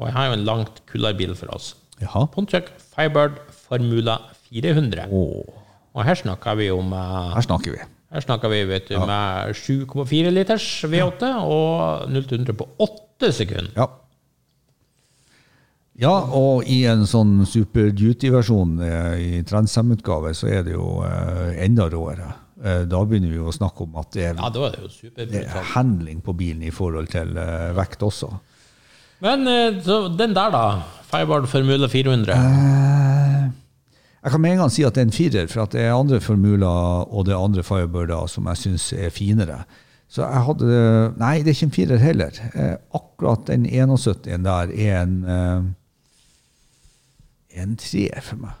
Og 0.00 0.08
jeg 0.08 0.16
har 0.16 0.28
jo 0.28 0.36
en 0.36 0.44
langt 0.48 0.82
kulere 0.88 1.16
bil 1.16 1.32
for 1.36 1.52
oss. 1.56 1.72
Jaha. 2.00 2.26
Pontiac 2.32 2.70
Firebird 2.92 3.40
Formula 3.68 4.18
400. 4.50 5.08
Åh, 5.12 5.56
Og 5.96 6.04
her 6.06 6.16
snakker 6.16 6.60
vi 6.60 6.70
om 6.72 6.92
eh, 6.92 7.32
her 7.34 7.44
snakker 7.48 7.74
vi. 7.76 7.88
Her 8.10 8.24
snakker 8.24 8.50
vi 8.50 8.64
vet 8.66 8.88
du, 8.90 8.96
med 9.06 9.54
7,4 9.54 10.32
liters 10.34 10.66
V8 10.90 11.28
og 11.46 12.10
0-100 12.10 12.56
på 12.58 12.66
8 12.82 13.30
sekunder. 13.36 13.70
Ja. 13.76 13.86
Ja, 16.00 16.14
og 16.32 16.64
i 16.70 16.80
en 16.88 17.02
sånn 17.06 17.42
Super 17.44 17.90
Duty-versjon 17.92 18.78
eh, 18.86 19.16
i 19.20 19.40
Transam-utgave, 19.44 20.32
så 20.34 20.48
er 20.48 20.62
det 20.64 20.72
jo 20.72 21.02
eh, 21.04 21.58
enda 21.66 21.90
råere. 21.92 22.30
Eh, 22.64 22.82
da 22.88 23.02
begynner 23.04 23.34
vi 23.34 23.42
å 23.44 23.52
snakke 23.52 23.84
om 23.84 23.98
at 24.00 24.08
det 24.16 24.30
er, 24.30 24.40
Ja, 24.40 24.48
det 24.48 25.28
det 25.28 25.42
er 25.44 25.68
handling 25.74 26.22
på 26.24 26.32
bilen 26.38 26.64
i 26.64 26.72
forhold 26.72 27.12
til 27.12 27.36
vekt 27.76 28.02
også. 28.06 28.32
Men 29.20 29.44
så 29.84 30.06
den 30.16 30.32
der, 30.32 30.48
da? 30.54 30.64
Firebird 31.10 31.48
Formula 31.52 31.88
400. 31.88 32.32
Eh, 32.32 32.79
jeg 34.22 34.32
kan 34.32 34.40
med 34.40 34.52
en 34.52 34.58
gang 34.64 34.72
si 34.72 34.82
at 34.84 34.94
det 34.94 35.00
er 35.00 35.06
en 35.08 35.12
firer, 35.16 35.46
for 35.48 35.62
at 35.62 35.72
det 35.72 35.80
er 35.86 35.94
andre 35.96 36.20
formuler 36.20 37.06
og 37.08 37.24
det 37.26 37.32
er 37.32 37.40
andre 37.44 37.62
Firebirder 37.64 38.26
som 38.28 38.46
jeg 38.50 38.56
syns 38.60 38.92
er 38.92 39.10
finere. 39.14 39.62
Så 40.10 40.24
jeg 40.26 40.42
hadde 40.44 40.80
Nei, 41.20 41.36
det 41.40 41.52
er 41.52 41.54
ikke 41.56 41.68
en 41.68 41.76
firer 41.76 42.02
heller. 42.02 42.40
Eh, 42.54 42.74
akkurat 42.98 43.46
den 43.46 43.64
71-en 43.66 44.44
der 44.44 44.72
er 44.74 45.02
en 45.04 45.14
eh, 45.24 45.68
en 47.62 47.76
treer 47.80 48.20
for 48.22 48.36
meg. 48.42 48.56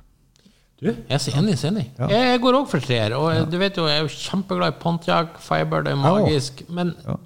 Du, 0.80 0.88
jeg 0.88 1.12
er 1.18 1.36
enig. 1.38 1.58
enig. 1.68 1.84
Ja. 1.98 2.06
Jeg 2.08 2.40
går 2.40 2.56
òg 2.62 2.68
for 2.70 2.80
treer. 2.80 3.12
Og 3.18 3.28
ja. 3.34 3.44
du 3.44 3.58
vet 3.60 3.76
jo, 3.76 3.84
jeg 3.86 4.00
er 4.00 4.06
jo 4.06 4.14
kjempeglad 4.14 4.72
i 4.72 4.78
Pontiac. 4.80 5.36
Firebird 5.44 5.86
er 5.90 5.90
Ja. 5.90 5.96
magisk. 6.00 6.62
Men 6.70 6.94
Ja. 7.06 7.16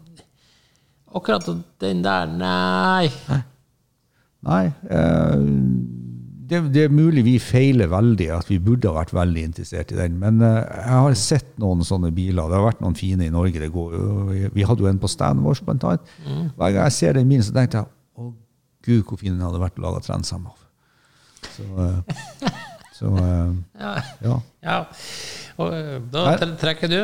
akkurat 1.15 1.47
den 1.81 2.03
der, 2.03 2.27
nei. 2.27 3.11
Nei. 4.43 4.65
Eh, 4.91 5.39
det, 6.51 6.61
det 6.75 6.83
er 6.87 6.93
mulig 6.93 7.23
vi 7.25 7.35
feiler 7.41 7.89
veldig, 7.93 8.27
at 8.37 8.49
vi 8.51 8.59
burde 8.63 8.91
ha 8.91 8.99
vært 8.99 9.15
veldig 9.17 9.45
interessert 9.49 9.95
i 9.95 9.99
den. 9.99 10.19
Men 10.21 10.43
eh, 10.45 10.61
jeg 10.61 10.99
har 11.07 11.17
sett 11.19 11.53
noen 11.63 11.85
sånne 11.87 12.11
biler. 12.15 12.51
Det 12.51 12.59
har 12.59 12.67
vært 12.67 12.83
noen 12.85 12.99
fine 12.99 13.29
i 13.29 13.33
Norge. 13.33 13.63
Det 13.63 13.71
går, 13.73 13.97
vi, 14.53 14.67
hadde 14.67 14.85
jo 14.85 14.91
en 14.91 15.01
på 15.01 15.11
standen 15.11 15.47
vår, 15.47 15.63
blant 15.65 15.87
annet. 15.89 16.13
Hver 16.27 16.75
gang 16.75 16.83
jeg 16.83 16.97
ser 16.99 17.17
den 17.19 17.31
bilen, 17.31 17.47
så 17.47 17.57
tenkte 17.57 17.81
jeg 17.81 17.89
å 18.21 18.31
gud, 18.85 19.03
hvor 19.09 19.21
fin 19.21 19.33
den 19.33 19.45
hadde 19.45 19.63
vært 19.63 19.81
å 19.81 19.87
lage 19.87 20.05
trensam 20.05 20.47
av. 20.51 20.61
Så, 21.55 21.67
eh, 21.87 22.53
så 22.99 23.17
eh, 23.21 23.57
Ja. 23.85 23.97
ja. 24.25 24.39
ja. 24.69 24.79
Og 25.61 26.09
da 26.13 26.39
trekker 26.61 26.91
du 26.91 27.01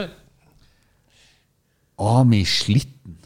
Ami 2.00 2.44
Slitten. 2.48 3.18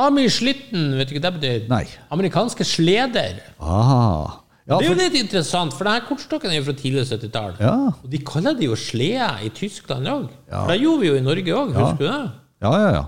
Ami 0.00 0.28
Slitten, 0.30 0.94
vet 0.98 1.10
du 1.10 1.16
ikke 1.16 1.24
hva 1.24 1.32
det 1.34 1.40
betyr? 1.40 1.64
Nei. 1.70 1.84
Amerikanske 2.14 2.64
sleder. 2.66 3.42
Ah. 3.58 4.38
Ja, 4.70 4.78
det 4.78 4.86
er 4.86 4.92
jo 4.92 4.98
litt 5.00 5.16
interessant, 5.18 5.74
for 5.74 5.88
denne 5.88 6.04
kortstokken 6.06 6.52
er 6.52 6.60
jo 6.60 6.66
fra 6.68 6.74
tidlig 6.78 7.02
70-tall. 7.10 7.56
Ja. 7.58 7.72
Og 7.90 8.10
de 8.12 8.20
kaller 8.22 8.54
det 8.54 8.68
jo 8.68 8.76
slede 8.78 9.30
i 9.42 9.48
Tyskland 9.56 10.06
òg. 10.06 10.28
Ja. 10.46 10.60
For 10.62 10.70
det 10.70 10.80
gjorde 10.84 11.00
vi 11.02 11.08
jo 11.10 11.16
i 11.18 11.24
Norge 11.26 11.56
òg, 11.58 11.72
husker 11.74 11.98
du 11.98 12.06
det? 12.06 12.20
ja, 12.62 12.70
ja, 12.84 12.92
ja. 13.00 13.06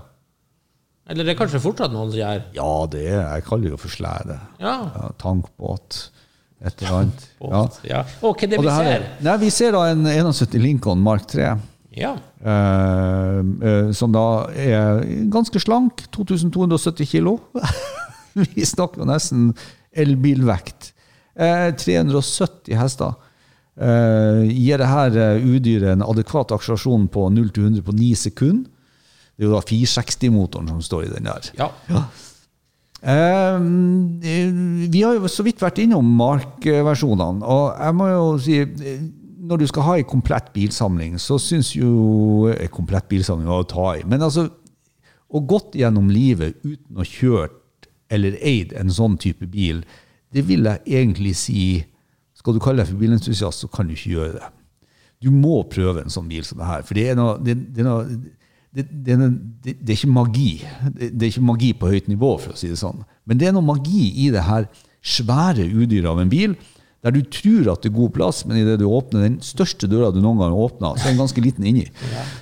Eller 1.09 1.27
det 1.27 1.33
er 1.33 1.39
kanskje 1.39 1.59
fortsatt 1.59 1.91
noen 1.91 2.11
som 2.13 2.19
gjør. 2.19 2.43
Ja, 2.55 2.67
det 2.91 3.01
er, 3.11 3.21
jeg 3.35 3.43
kaller 3.47 3.63
det 3.67 3.71
jo 3.73 3.79
for 3.81 3.91
slede. 3.91 4.37
Ja. 4.63 4.75
Tankbåt, 5.19 5.97
et 6.63 6.79
eller 6.83 6.93
annet. 7.01 7.25
Ja. 7.43 7.63
Ja. 7.89 8.03
Og 8.23 8.37
hva 8.39 8.45
er 8.47 8.53
det 8.53 8.59
vi 8.61 8.67
det 8.69 8.75
ser? 8.77 8.91
er- 8.93 9.23
nei, 9.27 9.33
vi 9.41 9.49
ser 9.51 9.75
da 9.75 9.81
en 9.91 10.05
71 10.07 10.55
Lincoln 10.63 11.01
Mark 11.03 11.27
3, 11.27 11.49
Ja. 11.99 12.13
eh, 12.43 13.39
eh, 13.67 13.91
som 13.91 14.11
da 14.15 14.47
er 14.55 15.03
ganske 15.29 15.59
slank, 15.59 16.05
2270 16.15 17.05
kilo. 17.11 17.35
vi 18.55 18.63
snakker 18.65 19.03
jo 19.03 19.09
nesten 19.11 19.51
elbilvekt. 19.93 20.92
Eh, 21.35 21.69
370 21.75 22.77
hester. 22.77 23.15
Eh, 23.73 24.43
gir 24.53 24.77
det 24.77 24.89
her 24.89 25.17
eh, 25.17 25.47
udyret 25.47 25.95
en 25.95 26.05
adekvat 26.05 26.53
akselerasjon 26.53 27.07
på 27.13 27.25
0 27.33 27.49
til 27.55 27.71
100 27.71 27.87
på 27.87 27.95
9 27.97 28.11
sekunder. 28.27 28.69
Det 29.33 29.41
er 29.41 29.49
jo 29.49 29.55
da 29.55 29.63
460-motoren 29.65 30.69
som 30.69 30.83
står 30.85 31.07
i 31.07 31.13
den 31.15 31.25
der. 31.25 31.49
ja. 31.89 32.03
Eh, 33.03 33.59
vi 34.93 35.01
har 35.03 35.17
jo 35.17 35.27
så 35.27 35.43
vidt 35.43 35.59
vært 35.59 35.81
innom 35.83 36.07
Mark-versjonene, 36.15 37.43
og 37.43 37.73
jeg 37.75 37.95
må 37.99 38.07
jo 38.07 38.27
si 38.39 38.59
eh, 38.61 39.01
når 39.43 39.59
du 39.59 39.65
skal 39.67 39.87
ha 39.89 39.95
ei 39.99 40.05
komplett 40.07 40.53
bilsamling, 40.55 41.17
så 41.19 41.35
syns 41.41 41.73
jo 41.75 42.47
ei 42.53 42.69
komplett 42.71 43.09
bilsamling 43.11 43.49
å 43.51 43.65
ta 43.67 43.89
i. 43.97 44.05
Men 44.07 44.23
altså, 44.23 44.45
å 45.27 45.41
gått 45.49 45.75
gjennom 45.75 46.07
livet 46.13 46.61
uten 46.63 47.01
å 47.01 47.07
kjørt 47.07 47.89
eller 48.13 48.37
eid 48.45 48.71
en 48.77 48.93
sånn 48.93 49.17
type 49.19 49.49
bil, 49.51 49.81
det 50.33 50.43
vil 50.47 50.65
jeg 50.69 50.81
egentlig 50.99 51.35
si 51.37 51.63
Skal 52.37 52.57
du 52.57 52.59
kalle 52.59 52.81
deg 52.81 52.89
for 52.89 52.99
bilentusiast, 52.99 53.63
så 53.63 53.69
kan 53.71 53.87
du 53.87 53.93
ikke 53.95 54.17
gjøre 54.17 54.33
det. 54.35 54.47
Du 55.23 55.29
må 55.31 55.61
prøve 55.71 56.01
en 56.01 56.11
sånn 56.11 56.25
bil 56.27 56.43
som 56.43 56.59
det 56.59 56.67
her, 56.67 56.81
for 56.83 56.97
det 56.97 57.05
er 57.11 57.15
noe, 57.15 57.37
det, 57.39 57.53
det 57.71 57.83
er 57.83 57.87
noe 57.87 58.07
det, 58.73 58.83
det, 58.89 59.13
er 59.13 59.21
det, 59.63 59.75
det 59.79 59.93
er 59.93 59.99
ikke 59.99 60.09
magi. 60.11 60.49
Det, 60.97 61.11
er 61.13 61.29
ikke 61.29 61.45
magi 61.45 61.69
på 61.77 61.91
høyt 61.93 62.09
nivå, 62.11 62.33
for 62.41 62.55
å 62.55 62.57
si 62.59 62.71
det 62.71 62.79
sånn. 62.81 63.03
Men 63.29 63.39
det 63.39 63.47
er 63.47 63.55
noe 63.55 63.63
magi 63.63 64.07
i 64.25 64.31
det 64.33 64.43
her 64.47 64.65
svære 65.05 65.69
udyret 65.69 66.09
av 66.09 66.19
en 66.23 66.31
bil, 66.31 66.57
der 67.05 67.13
du 67.13 67.21
tror 67.31 67.69
at 67.73 67.85
det 67.85 67.91
er 67.91 67.95
god 67.99 68.13
plass, 68.17 68.41
men 68.49 68.59
idet 68.59 68.79
du 68.81 68.87
åpner 68.89 69.27
den 69.27 69.37
største 69.45 69.87
døra 69.91 70.09
du 70.11 70.19
noen 70.23 70.41
gang 70.41 70.55
har 70.55 70.65
åpna, 70.65 70.95
så 70.97 71.05
er 71.05 71.13
den 71.13 71.21
ganske 71.21 71.45
liten 71.45 71.67
inni. 71.69 71.85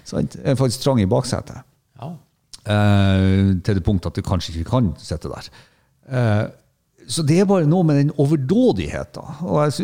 Sant? 0.07 0.37
Den 0.37 0.53
er 0.53 0.57
faktisk 0.57 0.85
trang 0.85 1.03
i 1.03 1.09
baksetet. 1.09 1.67
ja. 1.99 2.15
Eh, 2.61 3.57
til 3.65 3.77
det 3.79 3.81
punkt 3.81 4.05
at 4.05 4.13
du 4.13 4.21
kanskje 4.21 4.53
ikke 4.53 4.69
kan 4.69 4.91
sitte 5.01 5.31
der. 5.31 5.47
Eh, 6.13 6.43
så 7.09 7.25
det 7.27 7.41
er 7.41 7.49
bare 7.49 7.69
noe 7.69 7.85
med 7.87 7.99
den 8.01 8.15
overdådigheten. 8.21 9.43
Og 9.47 9.81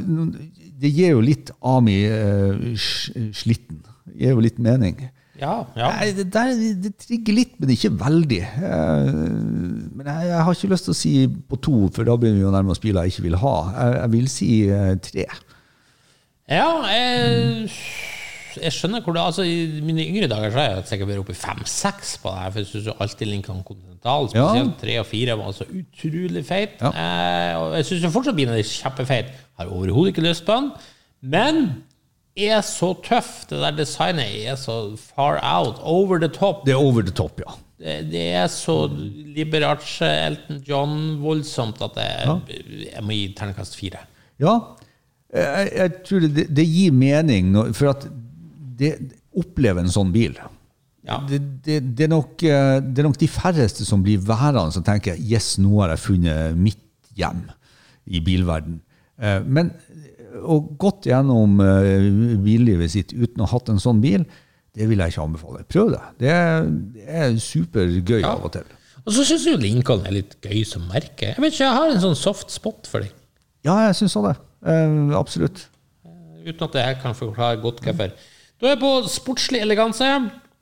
det 0.77 0.91
gir 0.93 1.15
jo 1.15 1.21
litt 1.25 1.51
Ami 1.65 1.99
uh, 2.05 2.73
slitten. 2.77 3.81
Det 4.07 4.19
gir 4.21 4.35
jo 4.35 4.43
litt 4.43 4.59
mening. 4.61 5.07
Ja, 5.37 5.67
ja. 5.77 5.91
Nei, 5.93 6.13
det, 6.17 6.31
der, 6.33 6.55
det 6.81 6.95
trigger 6.97 7.35
litt, 7.37 7.57
men 7.61 7.69
ikke 7.69 7.91
veldig. 7.93 8.39
Eh, 8.41 9.09
men 9.93 10.07
jeg, 10.09 10.29
jeg 10.31 10.45
har 10.47 10.55
ikke 10.55 10.69
lyst 10.71 10.87
til 10.87 10.95
å 10.95 10.97
si 10.97 11.11
på 11.29 11.59
to, 11.61 11.75
for 11.93 12.09
da 12.09 12.15
begynner 12.17 12.39
vi 12.39 12.45
jo 12.47 12.53
nærme 12.55 12.73
oss 12.73 12.81
biler 12.81 13.05
jeg 13.05 13.13
ikke 13.13 13.27
vil 13.27 13.37
ha. 13.43 13.53
Jeg, 13.75 13.93
jeg 13.99 14.13
vil 14.15 14.31
si 14.33 14.49
uh, 14.71 14.95
tre. 15.05 15.27
Ja, 16.49 16.71
jeg, 16.89 17.69
jeg 18.63 18.73
skjønner 18.75 19.03
hvor 19.05 19.13
det 19.15 19.21
altså, 19.23 19.43
I 19.47 19.81
mine 19.85 20.05
yngre 20.07 20.27
dager 20.31 20.51
så 20.53 20.59
har 20.61 20.69
jeg 20.75 20.87
sikkert 20.91 21.09
vært 21.11 21.21
oppe 21.23 21.35
i 21.35 21.39
fem-seks 21.41 22.15
på 22.23 22.31
det 22.33 22.39
her. 22.43 22.51
For 22.55 22.61
jeg 22.63 22.69
syns 22.71 22.89
alltid 22.97 23.27
Lincoln 23.31 23.63
Continental, 23.67 24.29
Ja. 24.33 24.47
spesielt 24.51 24.77
tre 24.81 24.95
og 25.01 25.05
fire, 25.09 25.37
var 25.39 25.51
så 25.57 25.67
utrolig 25.69 26.45
feit. 26.47 26.79
Ja. 26.81 26.91
Eh, 26.93 27.51
og 27.61 27.75
jeg 27.79 27.85
syns 27.91 28.07
fortsatt 28.13 28.37
bilen 28.37 28.55
er 28.57 28.63
kjempefeit. 28.63 29.33
Har 29.59 29.69
overhodet 29.73 30.13
ikke 30.15 30.25
lyst 30.27 30.45
på 30.47 30.55
den. 30.57 30.71
Men 31.21 31.61
er 32.37 32.61
så 32.61 32.91
tøff. 33.03 33.47
Det 33.49 33.57
der 33.61 33.77
designet 33.79 34.27
er 34.45 34.55
så 34.61 34.95
far 35.01 35.39
out, 35.41 35.79
over 35.81 36.19
the 36.21 36.27
top. 36.29 36.65
Det 36.65 36.75
er 36.75 36.81
over 36.81 37.01
the 37.01 37.11
top, 37.11 37.39
ja. 37.41 37.55
Det, 37.77 37.95
det 38.11 38.23
er 38.33 38.47
så 38.49 38.87
Liberace, 38.89 40.05
Elton 40.05 40.61
John-voldsomt 40.65 41.81
at 41.85 41.97
jeg, 42.01 42.61
jeg 42.93 43.03
må 43.05 43.13
gi 43.13 43.27
terningkast 43.37 43.77
fire. 43.77 43.99
Ja, 44.41 44.53
jeg, 45.33 45.69
jeg 45.75 45.91
tror 46.07 46.25
det, 46.25 46.47
det 46.57 46.65
gir 46.65 46.93
mening, 46.95 47.51
for 47.77 47.91
at 47.91 48.07
det 48.77 48.93
opplever 49.37 49.83
en 49.83 49.91
sånn 49.93 50.11
bil. 50.13 50.37
Ja. 51.07 51.21
Det, 51.29 51.39
det, 51.65 51.77
det, 51.95 52.07
er 52.07 52.11
nok, 52.11 52.41
eh, 52.43 52.79
det 52.83 53.01
er 53.01 53.07
nok 53.07 53.19
de 53.21 53.29
færreste 53.31 53.85
som 53.87 54.01
blir 54.03 54.19
værende 54.27 54.73
som 54.75 54.83
tenker 54.85 55.15
yes, 55.19 55.53
nå 55.61 55.77
har 55.81 55.93
jeg 55.95 56.03
funnet 56.03 56.57
mitt 56.59 56.81
hjem 57.17 57.45
i 58.07 58.19
bilverden. 58.23 58.81
Eh, 59.21 59.39
Men 59.47 59.71
å 60.43 60.59
gått 60.79 61.07
gjennom 61.09 61.61
eh, 61.63 62.09
billivet 62.43 62.91
sitt 62.93 63.13
uten 63.15 63.41
å 63.41 63.47
ha 63.47 63.55
hatt 63.55 63.71
en 63.73 63.79
sånn 63.81 64.01
bil, 64.03 64.25
det 64.77 64.85
vil 64.89 64.99
jeg 65.01 65.15
ikke 65.15 65.23
anbefale. 65.25 65.63
Prøv 65.71 65.93
det. 65.95 66.01
Det 66.21 66.33
er, 66.33 66.67
det 66.93 67.07
er 67.07 67.39
supergøy 67.41 68.19
Ja. 68.21 68.35
av 68.35 68.45
og 68.45 68.53
til. 68.57 68.67
Og 69.07 69.13
så 69.15 69.23
syns 69.23 69.45
jeg 69.47 69.61
Lincoln 69.63 70.03
er 70.05 70.17
litt 70.17 70.35
gøy 70.43 70.65
som 70.67 70.83
merke. 70.91 71.31
Jeg 71.31 71.39
vet 71.41 71.55
ikke, 71.55 71.63
jeg 71.63 71.77
har 71.79 71.93
en 71.93 72.03
sånn 72.03 72.17
soft 72.19 72.51
spot 72.51 72.89
for 72.91 73.05
dem. 73.05 73.13
Ja, 73.65 73.77
jeg 73.87 73.95
syns 74.01 74.17
òg 74.19 74.27
det. 74.27 74.35
Uh, 74.67 75.15
absolutt. 75.15 75.63
Uten 76.43 76.65
at 76.67 76.75
jeg 76.75 76.97
kan 77.01 77.15
forklare 77.15 77.61
godt 77.63 77.79
hvorfor. 77.85 78.11
Da 78.57 78.67
er 78.69 78.73
jeg 78.75 78.81
på 78.81 78.93
sportslig 79.13 79.61
eleganse. 79.61 80.07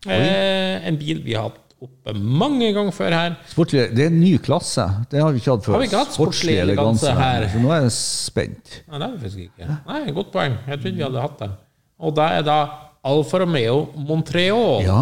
Eh, 0.06 0.88
en 0.90 0.98
bil 1.00 1.22
vi 1.26 1.34
har 1.38 1.48
hatt 1.50 1.62
oppe 1.86 2.14
mange 2.16 2.72
ganger 2.76 2.94
før 2.96 3.14
her. 3.16 3.36
Sportlig, 3.52 3.86
det 3.96 4.06
er 4.06 4.12
en 4.12 4.20
ny 4.22 4.34
klasse. 4.44 4.86
Det 5.12 5.22
har 5.22 5.32
vi 5.34 5.42
ikke 5.42 5.54
hatt 5.56 5.66
før. 5.68 5.76
Har 5.76 5.84
vi 5.84 5.90
ikke 5.90 6.02
hatt 6.04 6.16
sportslig 6.16 6.58
eleganse 6.64 7.14
her? 7.18 7.48
Så 7.52 7.62
nå 7.64 7.72
er 7.76 7.86
jeg 7.86 7.94
spent. 7.96 8.74
Nei, 8.88 9.00
det 9.00 9.06
har 9.08 9.14
vi 9.16 9.22
faktisk 9.24 9.46
ikke. 9.48 9.78
Nei, 9.90 10.02
Godt 10.18 10.34
poeng. 10.34 10.58
Jeg 10.68 10.82
trodde 10.82 10.98
vi 11.00 11.06
hadde 11.08 11.24
hatt 11.26 11.40
det. 11.44 11.50
Og 12.06 12.16
det 12.18 12.28
er 12.40 12.46
da 12.48 12.58
Alfa 13.06 13.42
Romeo 13.44 13.80
Montreal. 14.08 14.84
Ja. 14.84 15.02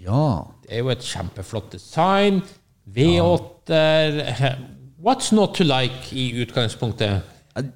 Ja. 0.00 0.24
Det 0.64 0.76
er 0.76 0.84
jo 0.84 0.92
et 0.92 1.06
kjempeflott 1.06 1.72
design. 1.74 2.42
V8-er 2.90 4.20
What's 5.04 5.30
not 5.32 5.54
to 5.56 5.64
like 5.64 6.10
i 6.12 6.28
utgangspunktet? 6.44 7.22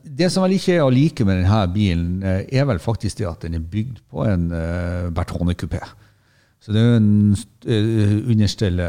Det 0.05 0.31
som 0.31 0.45
vel 0.45 0.55
ikke 0.57 0.77
er 0.77 0.85
å 0.85 0.93
like 0.93 1.25
med 1.27 1.41
denne 1.43 1.61
bilen, 1.75 2.23
eh, 2.23 2.45
er 2.55 2.67
vel 2.69 2.79
faktisk 2.79 3.19
det 3.19 3.27
at 3.27 3.47
den 3.47 3.57
er 3.59 3.65
bygd 3.73 4.01
på 4.11 4.23
en 4.29 4.47
uh, 4.55 5.11
Bertone-kupé. 5.15 5.83
Så 6.63 6.73
det 6.73 6.81
er 6.81 6.97
en 7.01 7.35
uh, 7.35 8.31
understelle 8.33 8.87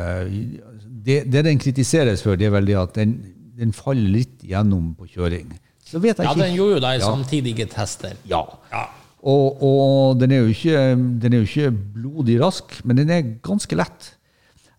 det, 1.05 1.23
det 1.31 1.43
den 1.45 1.59
kritiseres 1.61 2.23
for, 2.25 2.37
det 2.37 2.47
er 2.47 2.53
vel 2.55 2.69
det 2.69 2.77
at 2.79 2.95
den, 2.97 3.17
den 3.57 3.73
faller 3.75 4.09
litt 4.13 4.45
gjennom 4.45 4.93
på 4.97 5.09
kjøring. 5.15 5.51
Så 5.85 6.01
vet 6.01 6.17
jeg 6.17 6.25
Ja, 6.25 6.33
ikke 6.33 6.45
den 6.45 6.55
gjorde 6.57 6.77
jo 6.77 6.83
det 6.85 6.93
i 6.93 7.01
Ja. 7.01 7.09
samtidige 7.09 7.67
tester. 7.69 8.15
Ja. 8.29 8.41
Ja. 8.71 8.85
Og, 9.25 9.61
og 9.65 10.19
den, 10.21 10.31
er 10.31 10.47
ikke, 10.49 10.81
den 11.21 11.33
er 11.33 11.41
jo 11.41 11.49
ikke 11.49 11.71
blodig 11.71 12.39
rask, 12.41 12.77
men 12.85 12.97
den 12.97 13.09
er 13.09 13.25
ganske 13.45 13.77
lett. 13.77 14.11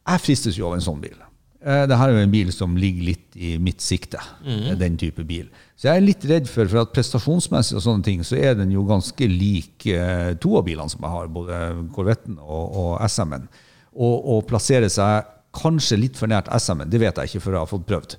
Jeg 0.07 0.23
fristes 0.23 0.59
jo 0.59 0.69
av 0.69 0.77
en 0.77 0.85
sånn 0.85 1.01
bil. 1.03 1.17
Eh, 1.65 1.87
her 1.89 2.09
er 2.09 2.13
jo 2.13 2.23
en 2.27 2.31
bil 2.35 2.51
som 2.53 2.75
ligger 2.79 3.07
litt 3.09 3.37
i 3.37 3.55
mitt 3.63 3.81
sikte, 3.81 4.21
Mm. 4.45 4.79
den 4.79 4.97
type 5.01 5.25
bil. 5.27 5.47
Så 5.77 5.89
jeg 5.89 5.97
er 5.97 6.05
litt 6.07 6.25
redd 6.29 6.49
for, 6.49 6.69
for 6.69 6.83
at 6.85 6.93
prestasjonsmessig 6.93 7.77
og 7.77 7.83
sånne 7.83 8.05
ting, 8.05 8.23
så 8.25 8.37
er 8.37 8.55
den 8.55 8.71
jo 8.75 8.85
ganske 8.87 9.27
lik 9.29 9.87
eh, 9.87 10.35
to 10.41 10.57
av 10.59 10.65
bilene 10.69 10.89
som 10.93 11.01
jeg 11.03 11.11
har, 11.11 11.29
både 11.33 11.61
Corvetten 11.95 12.39
og, 12.39 12.77
og 12.77 12.91
SM-en. 13.09 13.49
Og, 13.97 14.17
og 14.37 14.47
plassere 14.47 14.89
seg 14.93 15.25
kanskje 15.57 15.97
litt 15.99 16.17
for 16.21 16.29
nært 16.29 16.51
SM-en, 16.53 16.91
det 16.93 17.01
vet 17.01 17.17
jeg 17.17 17.31
ikke 17.33 17.41
før 17.47 17.57
jeg 17.57 17.65
har 17.65 17.71
fått 17.73 17.87
prøvd. 17.89 18.17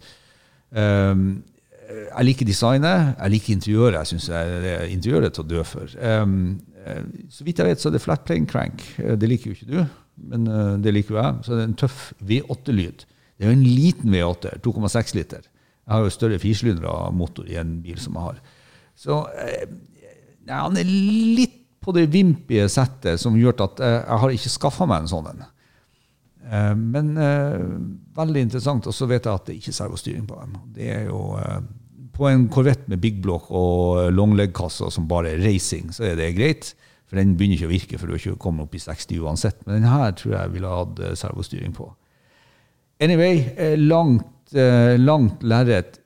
Um, 0.74 1.44
jeg 1.88 2.26
liker 2.28 2.46
designet, 2.50 3.14
jeg 3.16 3.32
liker 3.32 3.54
interiøret. 3.54 4.00
Jeg 4.02 4.10
syns 4.12 4.26
interiøret 4.92 5.30
er 5.30 5.36
til 5.38 5.46
å 5.46 5.52
dø 5.54 5.62
for. 5.64 5.94
Um, 6.02 6.58
så 7.32 7.46
vidt 7.48 7.62
jeg 7.62 7.70
vet, 7.70 7.80
så 7.80 7.88
er 7.90 7.94
det 7.96 8.02
flat 8.04 8.26
plane 8.28 8.50
crank. 8.50 8.82
Det 8.98 9.30
liker 9.30 9.52
jo 9.52 9.56
ikke 9.56 9.70
du, 9.70 10.02
men 10.34 10.50
det 10.84 10.92
liker 10.98 11.16
jo 11.16 11.22
jeg. 11.22 11.38
Så 11.46 11.54
det 11.56 11.62
er 11.64 11.70
en 11.70 11.78
tøff 11.80 12.02
V8-lyd. 12.28 13.06
Det 13.38 13.46
er 13.46 13.52
jo 13.52 13.58
en 13.60 13.68
liten 13.68 14.14
V8, 14.14 14.58
2,6 14.66 15.14
liter. 15.16 15.46
Jeg 15.88 15.94
har 15.94 16.04
jo 16.04 16.12
større 16.12 16.40
firsylindere-motor 16.42 17.48
i 17.48 17.60
en 17.62 17.78
bil 17.84 18.00
som 18.02 18.18
jeg 18.18 18.26
har. 18.26 18.40
Så 18.98 19.20
eh, 19.40 19.68
han 20.50 20.80
er 20.80 20.90
litt 20.90 21.62
på 21.84 21.94
det 21.96 22.10
vimpige 22.12 22.66
settet 22.72 23.22
som 23.22 23.38
gjør 23.40 23.62
at 23.68 23.84
eh, 23.86 24.00
jeg 24.02 24.22
har 24.24 24.34
ikke 24.36 24.52
skaffa 24.52 24.88
meg 24.90 25.06
en 25.06 25.12
sånn 25.14 25.30
en. 25.32 25.46
Eh, 26.50 26.74
Men 26.76 27.14
veldig 28.18 28.44
interessant. 28.48 28.90
Og 28.90 28.98
så 28.98 29.08
vet 29.08 29.30
jeg 29.30 29.40
at 29.40 29.48
det 29.48 29.60
ikke 29.62 29.72
er 29.76 29.80
servostyring 29.84 30.26
på 30.28 30.42
dem. 30.42 30.58
Det 30.76 30.90
er 30.98 31.08
jo 31.12 31.22
På 32.18 32.26
en 32.26 32.48
Corvette 32.50 32.90
med 32.90 32.98
big 32.98 33.22
block 33.22 33.52
og 33.54 34.10
longleg-kasse 34.10 34.90
som 34.90 35.06
bare 35.08 35.36
er 35.36 35.44
racing, 35.46 35.92
så 35.94 36.08
er 36.10 36.16
det 36.18 36.34
greit. 36.34 36.74
For 37.08 37.16
den 37.22 37.36
begynner 37.38 37.62
ikke 37.62 37.70
å 37.70 37.76
virke 37.76 38.00
før 38.02 38.10
du 38.10 38.16
ikke 38.18 38.40
kommer 38.42 38.66
opp 38.66 38.74
i 38.76 38.82
60 38.82 39.22
uansett. 39.22 39.62
Men 39.68 39.84
denne 39.86 40.10
tror 40.18 40.34
jeg 40.34 40.56
ville 40.56 40.72
hatt 40.82 41.04
servostyring 41.22 41.78
på. 41.78 41.92
Anyway, 43.00 43.54
eh, 43.58 43.78
langt, 43.78 44.54
eh, 44.54 44.98
langt 44.98 45.44
lerret. 45.44 46.00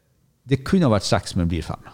Det 0.48 0.64
kunne 0.68 0.90
ha 0.90 0.92
vært 0.92 1.08
seks, 1.08 1.36
men 1.38 1.48
blir 1.48 1.64
fem. 1.64 1.92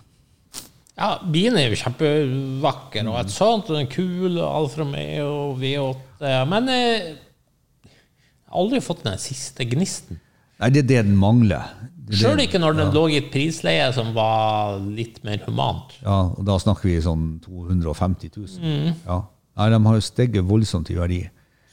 Ja, 0.98 1.20
bilen 1.22 1.60
er 1.62 1.70
jo 1.70 1.78
kjempevakker, 1.78 3.06
og 3.06 3.20
et 3.20 3.34
sånt, 3.34 3.68
og 3.70 3.76
den 3.78 3.86
er 3.86 3.92
kul, 3.92 4.40
Alfa 4.42 4.82
Romeo 4.82 5.54
V8 5.60 6.32
Men 6.50 6.72
eh, 6.74 7.12
jeg 7.14 8.50
har 8.50 8.64
aldri 8.64 8.82
fått 8.82 9.04
den 9.06 9.20
siste 9.22 9.68
gnisten. 9.70 10.18
Nei, 10.58 10.72
det 10.74 10.86
er 10.86 10.90
det 10.90 11.04
den 11.06 11.20
mangler. 11.22 11.70
Er 12.08 12.18
Sjøl 12.18 12.42
ikke 12.42 12.58
når 12.64 12.80
den 12.80 12.94
lå 12.96 13.04
i 13.12 13.18
et 13.20 13.30
prisleie 13.30 13.86
som 13.94 14.14
var 14.16 14.80
litt 14.82 15.20
mer 15.28 15.44
humant. 15.46 15.92
Ja, 16.02 16.32
og 16.32 16.46
da 16.48 16.56
snakker 16.58 16.88
vi 16.88 16.96
sånn 17.04 17.34
250 17.44 18.32
000. 18.34 18.94
Ja. 19.06 19.20
Nei, 19.60 19.70
de 19.74 19.80
har 19.86 19.98
jo 20.00 20.06
steget 20.06 20.48
voldsomt 20.48 20.90
i 20.94 20.98
verdi. 20.98 21.20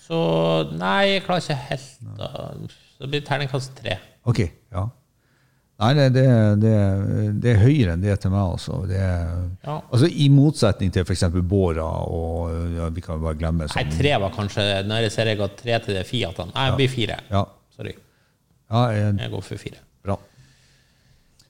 Så 0.04 0.18
nei, 0.76 1.14
jeg 1.14 1.24
klarer 1.24 1.46
ikke 1.46 1.60
helt 1.70 2.20
å 2.20 2.42
det 3.04 3.10
blir 3.14 3.24
terningkast 3.26 3.74
tre. 3.78 3.98
Ok, 4.24 4.40
ja. 4.72 4.88
Nei, 5.82 5.88
det, 5.98 6.04
det, 6.14 6.24
det, 6.62 6.72
det 7.42 7.50
er 7.50 7.56
høyere 7.64 7.94
enn 7.96 8.02
det 8.04 8.14
til 8.22 8.30
meg, 8.30 8.44
altså. 8.54 8.76
Det 8.86 8.98
Ja. 9.00 9.74
altså 9.90 10.06
I 10.06 10.28
motsetning 10.30 10.92
til 10.94 11.02
f.eks. 11.02 11.24
Båra 11.50 11.86
og 12.06 12.52
ja, 12.76 12.86
Vi 12.94 13.02
kan 13.02 13.18
bare 13.20 13.34
glemme 13.40 13.66
Nei, 13.66 13.72
sånn. 13.72 13.90
tre 13.98 14.12
var 14.22 14.30
kanskje 14.36 14.66
Når 14.86 15.02
jeg 15.08 15.12
ser 15.16 15.32
jeg 15.32 15.40
ga 15.40 15.48
tre 15.58 15.80
til 15.82 15.98
de 15.98 16.04
Fiatene. 16.06 16.54
Nei, 16.54 16.68
det 16.70 16.78
blir 16.78 16.92
fire. 16.94 17.18
Ja, 17.30 17.42
Sorry. 17.74 17.96
ja 18.70 18.84
jeg, 18.94 19.16
Jeg 19.18 19.30
går 19.34 19.42
for 19.50 19.64
fire. 19.66 19.82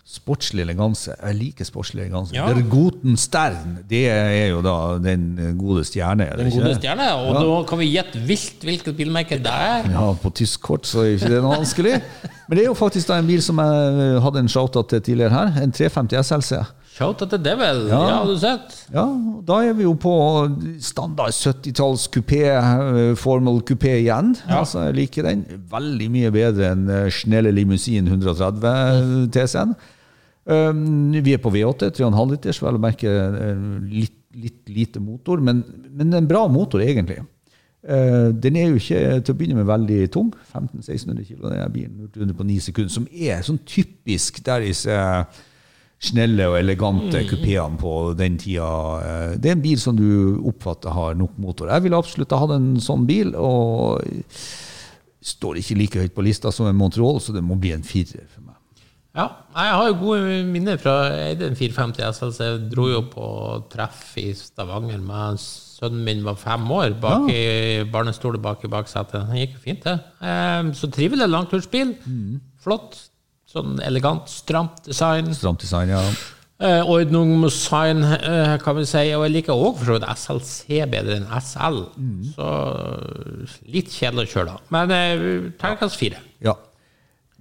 Sportslig 0.05 0.61
eleganse. 0.67 1.15
Jeg 1.17 1.35
liker 1.39 1.65
sportslig 1.65 2.03
eleganse. 2.05 2.35
Ja. 2.37 2.45
Der 2.53 2.61
Goten 2.69 3.17
Stern, 3.17 3.79
det 3.89 4.03
er 4.13 4.51
jo 4.51 4.59
da 4.63 4.99
den 5.01 5.31
gode 5.57 5.81
stjerne. 5.89 6.27
er 6.29 6.37
Den 6.37 6.51
gode 6.53 6.75
stjerne. 6.77 7.07
Og 7.17 7.33
Ja. 7.33 7.41
da 7.41 7.63
kan 7.71 7.79
vi 7.79 7.87
gjette 7.97 8.21
vilt 8.29 8.61
hvilket 8.61 8.97
bilmerke 8.99 9.39
det 9.41 9.47
er. 9.47 9.89
Ja, 9.91 10.13
på 10.13 10.31
tysk 10.35 10.61
kort 10.61 10.85
så 10.87 11.01
er 11.07 11.17
ikke 11.17 11.31
det 11.33 11.41
noe 11.43 11.57
vanskelig. 11.57 12.03
Men 12.49 12.59
det 12.59 12.65
er 12.67 12.69
jo 12.69 12.75
faktisk 12.77 13.09
da 13.09 13.17
en 13.19 13.27
bil 13.27 13.41
som 13.43 13.57
jeg 13.57 14.21
hadde 14.21 14.39
en 14.45 14.49
shout-out 14.49 14.89
til 14.91 15.01
tidligere 15.01 15.31
her. 15.31 15.63
En 15.63 15.73
350 15.73 16.21
SLC. 16.23 16.53
Shout-out 16.99 17.31
til 17.31 17.39
devil. 17.43 17.89
Ja. 17.89 18.03
Ja, 18.09 18.17
har 18.21 18.27
du 18.27 18.37
sett? 18.39 18.77
Ja, 18.93 19.07
da 19.49 19.55
er 19.65 19.73
vi 19.73 19.83
jo 19.83 19.95
på 19.95 20.13
standard 20.81 21.33
70-talls 21.33 22.07
kupé, 22.13 22.45
eh, 22.53 23.15
formal 23.17 23.63
kupé 23.65 23.97
igjen. 24.05 24.37
Altså, 24.49 24.85
jeg 24.85 24.95
liker 25.01 25.23
den. 25.23 25.47
Veldig 25.73 26.11
mye 26.11 26.31
bedre 26.31 26.71
enn 26.77 26.85
eh, 26.91 27.09
Schnelle 27.11 27.51
Limousin 27.51 28.07
130 28.07 29.31
TCN. 29.33 29.75
Um, 30.45 31.13
vi 31.25 31.33
er 31.33 31.41
på 31.41 31.53
V8, 31.55 31.89
3,5 31.97 32.35
liters, 32.35 32.59
vel 32.61 32.77
å 32.77 32.83
merke 32.83 33.09
eh, 33.09 33.63
litt, 33.89 34.19
litt 34.37 34.69
lite 34.69 35.01
motor, 35.01 35.41
men, 35.41 35.63
men 35.89 36.13
en 36.19 36.29
bra 36.29 36.43
motor 36.53 36.83
egentlig. 36.85 37.23
Eh, 37.85 38.29
den 38.33 38.57
er 38.57 38.71
jo 38.71 38.79
ikke 38.81 39.01
til 39.25 39.35
å 39.35 39.39
begynne 39.39 39.59
med 39.61 39.69
veldig 39.69 39.99
tung. 40.13 40.31
1500-1600 40.53 41.27
kg. 41.29 41.41
den 41.49 41.59
er 41.61 41.73
bilen. 41.73 42.07
800 42.11 42.37
på 42.39 42.47
9 42.49 42.61
sekunder, 42.69 42.93
som 42.93 43.09
er 43.13 43.45
sånn 43.45 43.61
typisk 43.69 44.41
der 44.45 44.65
disse 44.65 45.01
snelle 46.05 46.51
og 46.51 46.59
elegante 46.59 47.23
kupéene 47.29 47.79
på 47.81 47.93
den 48.19 48.39
tida. 48.41 48.69
Eh, 49.01 49.37
Det 49.41 49.53
er 49.53 49.57
en 49.57 49.65
bil 49.65 49.81
som 49.81 49.97
du 49.97 50.41
oppfatter 50.51 50.93
har 50.97 51.17
nok 51.17 51.37
motor. 51.41 51.73
Jeg 51.73 51.87
ville 51.87 52.01
absolutt 52.01 52.33
ha 52.33 52.41
hatt 52.45 52.57
en 52.57 52.75
sånn 52.81 53.07
bil, 53.09 53.33
og 53.37 54.03
står 55.25 55.61
ikke 55.61 55.79
like 55.81 56.01
høyt 56.05 56.17
på 56.17 56.25
lista 56.25 56.53
som 56.53 56.69
en 56.69 56.77
Montreal, 56.77 57.21
så 57.21 57.33
det 57.33 57.45
må 57.45 57.57
bli 57.57 57.73
en 57.73 57.85
firer 57.85 58.27
for 58.29 58.45
meg. 58.45 58.54
Ja, 59.15 59.29
jeg 59.55 59.75
har 59.79 59.89
jo 59.93 59.95
gode 60.01 60.39
minner 60.51 60.79
fra 60.83 60.93
jeg 61.15 61.37
eide 61.37 61.51
450 61.55 62.03
SLC. 62.17 62.39
Jeg 62.49 62.65
dro 62.73 62.89
jo 62.91 63.03
på 63.13 63.27
treff 63.71 64.17
i 64.19 64.33
Stavanger 64.35 64.99
med 64.99 65.39
sønnen 65.39 66.03
min 66.07 66.25
var 66.27 66.35
fem 66.41 66.65
år, 66.75 66.97
bak 66.99 67.29
i 67.31 67.85
barnestolen 67.95 68.43
bak 68.43 68.65
i 68.67 68.71
baksetet. 68.73 69.29
Det 69.31 69.39
gikk 69.45 69.55
jo 69.59 69.63
fint, 69.69 69.87
det. 69.87 69.95
Eh, 70.21 70.73
Så 70.75 70.91
trivelig 70.91 71.29
langtursbil. 71.31 71.95
Flott. 72.65 72.99
Sånn 73.55 73.77
elegant, 73.87 74.27
stramt 74.27 74.83
design. 74.89 75.31
Stramt 75.39 75.63
design, 75.63 75.93
ja. 75.95 76.03
Eh, 76.65 76.83
Ordnungssign, 76.91 78.03
eh, 78.03 78.57
kan 78.59 78.75
vi 78.81 78.85
si. 78.89 79.05
Og 79.15 79.29
jeg 79.29 79.37
liker 79.37 79.55
òg 79.55 79.79
for 79.79 79.85
så 79.93 79.99
vidt 80.01 80.11
SLC 80.11 80.81
bedre 80.91 81.21
enn 81.21 81.31
SL. 81.39 81.85
Så 82.35 82.51
eh, 82.51 83.59
litt 83.79 83.95
kjedelig 83.95 84.27
å 84.27 84.33
kjøre, 84.35 84.47
da. 84.57 84.59
Men 84.75 84.91
eh, 84.91 85.51
terningkast 85.61 86.01
fire. 86.03 86.19
Ja. 86.43 86.57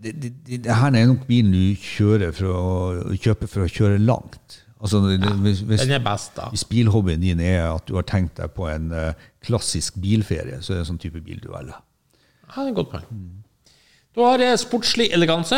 Det, 0.03 0.11
det, 0.19 0.31
det, 0.65 0.75
her 0.75 0.91
er 0.99 1.07
nok 1.07 1.23
bilen 1.29 1.53
du 1.55 1.79
kjører 1.79 2.33
for 2.35 2.51
å, 2.51 3.15
kjøper 3.15 3.49
for 3.51 3.65
å 3.65 3.71
kjøre 3.71 4.01
langt. 4.03 4.59
Altså, 4.83 4.99
det- 5.07 5.31
hvis, 5.45 5.61
hvis, 5.63 5.81
Den 5.85 5.95
er 5.95 6.03
best, 6.03 6.33
da. 6.35 6.49
hvis 6.51 6.65
bilhobbyen 6.67 7.21
din 7.23 7.39
er 7.39 7.69
at 7.71 7.85
du 7.87 7.95
har 7.95 8.03
tenkt 8.03 8.35
deg 8.41 8.51
på 8.51 8.67
en 8.67 8.89
uh, 8.91 9.13
klassisk 9.45 9.95
bilferie, 10.03 10.59
så 10.59 10.73
er 10.73 10.81
det 10.81 10.83
en 10.83 10.89
sånn 10.91 10.99
type 10.99 11.21
bil 11.23 11.39
du 11.39 11.47
velger. 11.53 11.79
Ja, 12.49 12.57
det 12.57 12.65
er 12.65 12.73
et 12.73 12.79
godt 12.81 12.91
poeng. 12.91 13.23
Du 14.13 14.21
har 14.21 14.43
eh, 14.45 14.57
sportslig 14.61 15.07
eleganse 15.15 15.57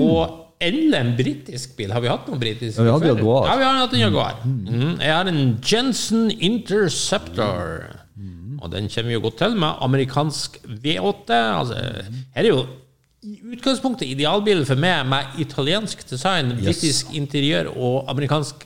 og 0.00 0.38
eller 0.62 1.00
en 1.02 1.12
britisk 1.18 1.76
bil. 1.78 1.90
Har 1.90 2.02
vi 2.02 2.10
hatt 2.10 2.28
noen 2.30 2.40
britiske 2.40 2.84
Ja, 2.86 2.94
vi 3.02 3.10
før? 3.10 3.46
Ja, 3.48 3.56
vi 3.58 3.66
har 3.66 3.80
hatt 3.80 3.94
en 3.96 4.02
Jaguar. 4.02 4.36
Mm. 4.46 5.00
Jeg 5.02 5.12
har 5.12 5.30
en 5.30 5.42
Jensen 5.66 6.30
Interceptor. 6.30 7.90
Og 8.62 8.70
den 8.70 8.86
kommer 8.86 9.10
vi 9.10 9.16
jo 9.16 9.22
godt 9.24 9.40
til 9.42 9.56
med 9.58 9.80
amerikansk 9.82 10.60
V8. 10.84 11.32
Altså, 11.34 11.80
her 12.36 12.44
er 12.44 12.48
jo 12.48 12.60
i 13.22 13.36
utgangspunktet 13.54 14.08
idealbilen 14.10 14.66
for 14.66 14.74
meg 14.82 15.06
med 15.06 15.38
italiensk 15.38 16.00
design, 16.10 16.56
britisk 16.58 17.12
interiør 17.14 17.68
og 17.76 18.08
amerikansk 18.10 18.64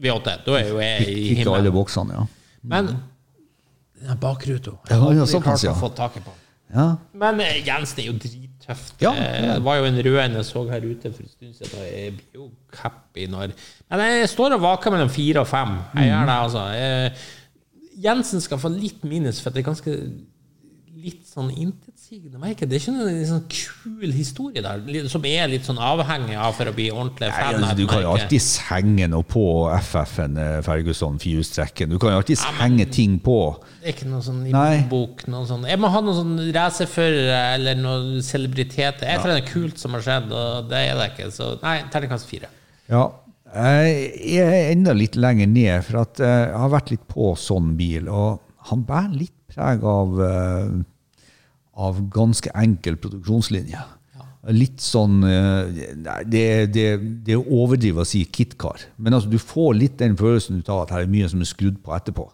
V8. 0.00 0.38
Da 0.46 0.54
er 0.56 0.68
jo 0.70 0.78
jeg 0.80 1.08
i 1.08 1.16
Ikke 1.34 1.44
alle 1.50 1.58
himmelen. 1.58 1.72
boksene, 1.74 2.14
ja. 2.14 2.26
Men 2.62 2.86
den 3.98 4.18
bakruta 4.22 4.76
Jeg 4.88 4.98
har 5.00 5.12
ja, 5.12 5.24
klart 5.42 5.64
ja. 5.64 5.72
å 5.72 5.80
få 5.80 5.90
taket 5.94 6.24
på. 6.24 6.32
ja. 6.74 6.86
Men 7.12 7.40
Jens, 7.42 7.66
Jensen 7.66 8.00
er 8.00 8.06
jo 8.06 8.12
drittøft. 8.22 8.94
Ja, 9.02 9.12
Eh, 9.12 9.44
ja. 9.46 9.54
Det 9.58 9.62
var 9.64 9.76
jo 9.80 9.84
en 9.84 10.00
rød 10.06 10.36
jeg 10.36 10.44
så 10.44 10.62
her 10.70 10.80
ute 10.86 11.12
for 11.12 11.22
en 11.22 11.28
stund 11.28 11.54
siden. 11.54 11.84
Jeg 11.92 12.12
blir 12.16 12.40
jo 12.40 12.50
happy 12.82 13.26
når 13.26 13.52
Men 13.90 14.00
jeg 14.20 14.28
står 14.28 14.54
og 14.54 14.60
vaker 14.62 14.90
mellom 14.90 15.08
fire 15.10 15.40
og 15.40 15.48
fem. 15.48 15.68
Jeg 15.94 16.04
Mm. 16.04 16.08
gjør 16.08 16.26
det, 16.26 16.38
altså. 16.44 16.64
Eh, 16.76 17.10
Jensen 18.04 18.40
skal 18.40 18.58
få 18.58 18.68
litt 18.80 19.02
minus, 19.04 19.40
for 19.40 19.50
det 19.50 19.64
er 19.66 19.70
ganske 19.72 19.94
litt 20.98 21.26
sånn 21.26 21.50
intetsigende. 22.08 22.38
meg 22.40 22.54
ikke. 22.54 22.66
Det 22.68 22.76
er 22.76 22.82
ikke 22.82 22.94
noen 22.94 23.26
sånn 23.28 23.44
kul 23.52 24.12
historie 24.14 24.62
der, 24.64 25.08
som 25.08 25.24
er 25.28 25.50
litt 25.50 25.66
sånn 25.66 25.78
avhengig 25.78 26.36
av 26.38 26.54
for 26.56 26.70
å 26.70 26.74
bli 26.74 26.88
ordentlig 26.90 27.28
Nei, 27.28 27.44
altså, 27.52 27.74
du 27.76 27.84
kan 27.90 28.02
jo 28.02 28.14
alltid 28.14 28.48
henge 28.68 29.08
noe 29.12 29.26
på 29.28 29.44
FF-en 29.76 30.40
eh, 30.40 30.56
Ferguson 30.66 31.18
Fjustrekken. 31.20 31.92
Du 31.92 31.98
kan 32.00 32.14
jo 32.14 32.22
alltid 32.22 32.42
henge 32.60 32.88
ting 32.90 33.18
på. 33.20 33.38
Det 33.78 33.92
er 33.92 33.96
ikke 33.96 34.10
noe 34.10 34.24
sånn 34.24 34.42
bok 34.90 35.26
noe 35.28 35.46
sånn. 35.48 35.68
Jeg 35.68 35.80
må 35.80 35.92
ha 35.92 36.02
noen 36.04 36.18
sånn 36.18 36.50
racerførere 36.56 37.40
eller 37.54 37.78
noen 37.78 38.20
celebriteter. 38.24 39.08
tror 39.20 39.34
det 39.34 39.44
er 39.44 39.48
kult 39.52 39.80
som 39.80 39.96
har 39.96 40.04
skjedd, 40.04 40.32
og 40.32 40.68
det 40.72 40.84
er 40.90 40.98
det 40.98 41.10
ikke. 41.12 41.32
Så 41.34 41.54
nei, 41.62 41.80
terningkast 41.92 42.28
fire. 42.30 42.52
Ja, 42.88 43.08
jeg 43.48 44.42
er 44.44 44.74
enda 44.74 44.92
litt 44.96 45.16
lenger 45.16 45.48
ned, 45.48 45.80
for 45.86 46.04
eh, 46.04 46.44
jeg 46.48 46.60
har 46.64 46.72
vært 46.72 46.92
litt 46.92 47.08
på 47.08 47.32
sånn 47.40 47.74
bil, 47.78 48.08
og 48.12 48.44
han 48.68 48.84
bærer 48.88 49.16
litt 49.16 49.34
preg 49.48 49.84
av, 49.88 50.18
eh, 50.20 50.72
av 51.78 52.00
ganske 52.12 52.50
enkel 52.58 52.98
produksjonslinje. 53.00 53.84
Litt 54.54 54.80
sånn 54.80 55.20
eh, 55.26 55.80
nei, 55.98 56.18
det, 56.30 56.44
det, 56.72 56.86
det 57.26 57.34
er 57.34 57.40
å 57.40 57.64
overdrive 57.64 58.04
å 58.04 58.08
si 58.08 58.22
KitKar, 58.24 58.86
men 58.96 59.16
altså, 59.16 59.30
du 59.30 59.38
får 59.42 59.74
litt 59.76 59.98
den 60.00 60.16
følelsen 60.18 60.62
ut 60.62 60.70
av 60.72 60.84
at 60.84 60.94
her 60.94 61.04
er 61.04 61.12
mye 61.12 61.28
som 61.30 61.42
er 61.42 61.50
skrudd 61.50 61.80
på 61.84 61.94
etterpå. 61.96 62.28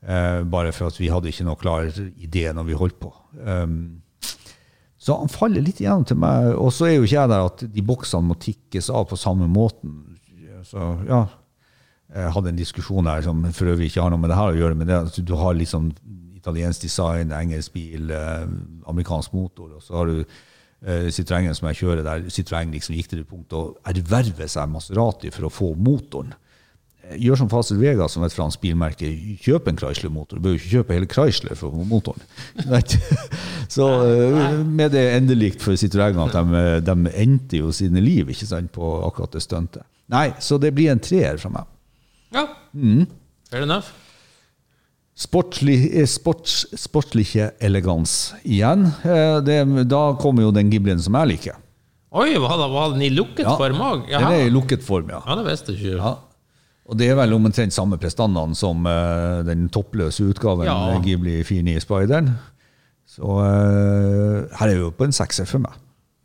Eh, 0.00 0.42
bare 0.48 0.72
for 0.72 0.88
at 0.88 1.00
vi 1.00 1.10
hadde 1.12 1.28
ikke 1.28 1.48
noe 1.48 1.60
klar 1.60 1.88
idé 1.90 2.46
når 2.56 2.68
vi 2.68 2.78
holdt 2.78 3.00
på. 3.02 3.10
Um, 3.40 4.00
så 5.00 5.16
han 5.16 5.32
faller 5.32 5.64
litt 5.64 5.80
igjennom 5.80 6.06
til 6.08 6.20
meg. 6.20 6.52
Og 6.60 6.72
så 6.76 6.88
er 6.88 6.96
jo 6.96 7.08
ikke 7.08 7.18
jeg 7.18 7.32
der 7.32 7.48
at 7.48 7.64
de 7.74 7.84
boksene 7.84 8.30
må 8.30 8.36
tikkes 8.40 8.90
av 8.92 9.08
på 9.10 9.18
samme 9.20 9.48
måten. 9.50 9.98
Så 10.68 10.92
ja, 11.08 11.24
jeg 12.12 12.32
hadde 12.36 12.52
en 12.52 12.58
diskusjon 12.58 13.08
her 13.08 13.24
som 13.24 13.42
for 13.56 13.72
øvrig 13.72 13.88
ikke 13.90 14.04
har 14.04 14.12
noe 14.12 14.20
med 14.20 14.32
det 14.32 14.38
her 14.40 14.52
å 14.52 14.58
gjøre, 14.58 14.76
men 14.76 14.88
det 14.88 15.24
du 15.24 15.34
har 15.40 15.56
liksom 15.56 15.92
italiensk 16.40 16.86
design, 16.86 17.32
engelsk 17.36 17.74
bil, 17.76 18.10
eh, 18.10 18.46
amerikansk 18.90 19.34
motor, 19.36 19.76
og 19.76 19.84
så 19.84 19.98
har 20.00 20.10
du 20.10 20.20
eh, 20.20 21.08
Citroën 21.12 21.52
som 21.56 21.70
jeg 21.70 21.82
kjører 21.82 22.06
der. 22.06 22.28
Citroën 22.32 22.72
liksom 22.72 22.96
gikk 22.96 23.10
til 23.12 23.22
det 23.22 23.28
punktet 23.30 23.58
å 23.58 23.74
erverve 23.92 24.48
seg 24.48 24.70
Maserati 24.72 25.32
for 25.34 25.48
å 25.48 25.52
få 25.52 25.74
motoren. 25.76 26.32
Eh, 27.04 27.18
Gjør 27.20 27.42
som 27.42 27.52
Fasel 27.52 27.80
Vega, 27.82 28.08
som 28.08 28.24
et 28.24 28.34
fransk 28.34 28.62
bilmerke. 28.64 29.10
Kjøp 29.44 29.68
en 29.70 29.80
Chrysler-motor. 29.80 30.40
Du 30.40 30.46
bør 30.46 30.56
jo 30.56 30.62
ikke 30.62 30.74
kjøpe 30.78 30.96
hele 30.96 31.10
Chrysler 31.10 31.60
for 31.60 31.84
motoren. 31.92 32.24
Så 33.76 33.86
med 34.66 34.96
det 34.96 35.06
endelikt 35.14 35.62
for 35.62 35.78
Citroën 35.78 36.18
at 36.24 36.34
de, 36.34 36.66
de 36.88 37.14
endte 37.22 37.60
jo 37.60 37.70
sine 37.76 38.02
liv 38.02 38.32
ikke 38.32 38.48
sant, 38.48 38.72
på 38.74 38.96
akkurat 39.06 39.36
det 39.36 39.44
stuntet. 39.44 39.86
Nei, 40.10 40.32
så 40.42 40.58
det 40.58 40.72
blir 40.74 40.90
en 40.90 40.98
treer 40.98 41.38
fra 41.38 41.52
meg. 41.54 41.68
Ja. 42.34 42.48
Mm. 42.74 43.04
Fair 43.50 43.62
enough. 43.62 43.92
Sportslig, 45.20 45.90
eh, 45.92 46.06
sports, 46.08 46.62
sportslige 46.80 47.50
elegans 47.60 48.32
igjen. 48.44 48.86
Eh, 49.04 49.40
Det, 49.44 49.58
da 49.90 50.14
kommer 50.20 50.46
jo 50.46 50.54
den 50.56 50.70
giblien 50.72 51.00
som 51.02 51.18
jeg 51.18 51.28
liker. 51.34 51.58
Oi, 52.10 52.32
var, 52.42 52.90
den 52.94 53.02
i 53.06 53.10
lukket 53.12 53.46
form 53.46 53.82
òg? 53.84 54.08
Den 54.08 54.32
er 54.32 54.46
i 54.48 54.50
lukket 54.50 54.82
form, 54.82 55.10
ja. 55.12 55.20
Ja, 55.26 55.36
det 55.38 55.46
visste 55.46 55.76
ikke. 55.76 55.96
ja. 55.98 56.16
Og 56.90 56.96
det 56.98 57.06
er 57.06 57.14
vel 57.14 57.36
omtrent 57.36 57.70
samme 57.70 58.00
prestandene 58.02 58.56
som 58.58 58.82
uh, 58.82 59.44
den 59.46 59.68
toppløse 59.70 60.24
utgaven 60.26 60.66
Ja. 60.66 60.74
ja. 60.90 60.98
Ghibli 61.04 61.36
49 61.46 61.84
Spideren. 61.84 62.32
Så 63.06 63.22
uh, 63.22 64.48
her 64.58 64.66
er 64.66 64.74
vi 64.74 64.80
jo 64.82 64.90
på 64.90 65.06
en 65.06 65.14
sekser 65.14 65.46
for 65.46 65.62
meg. 65.62 65.76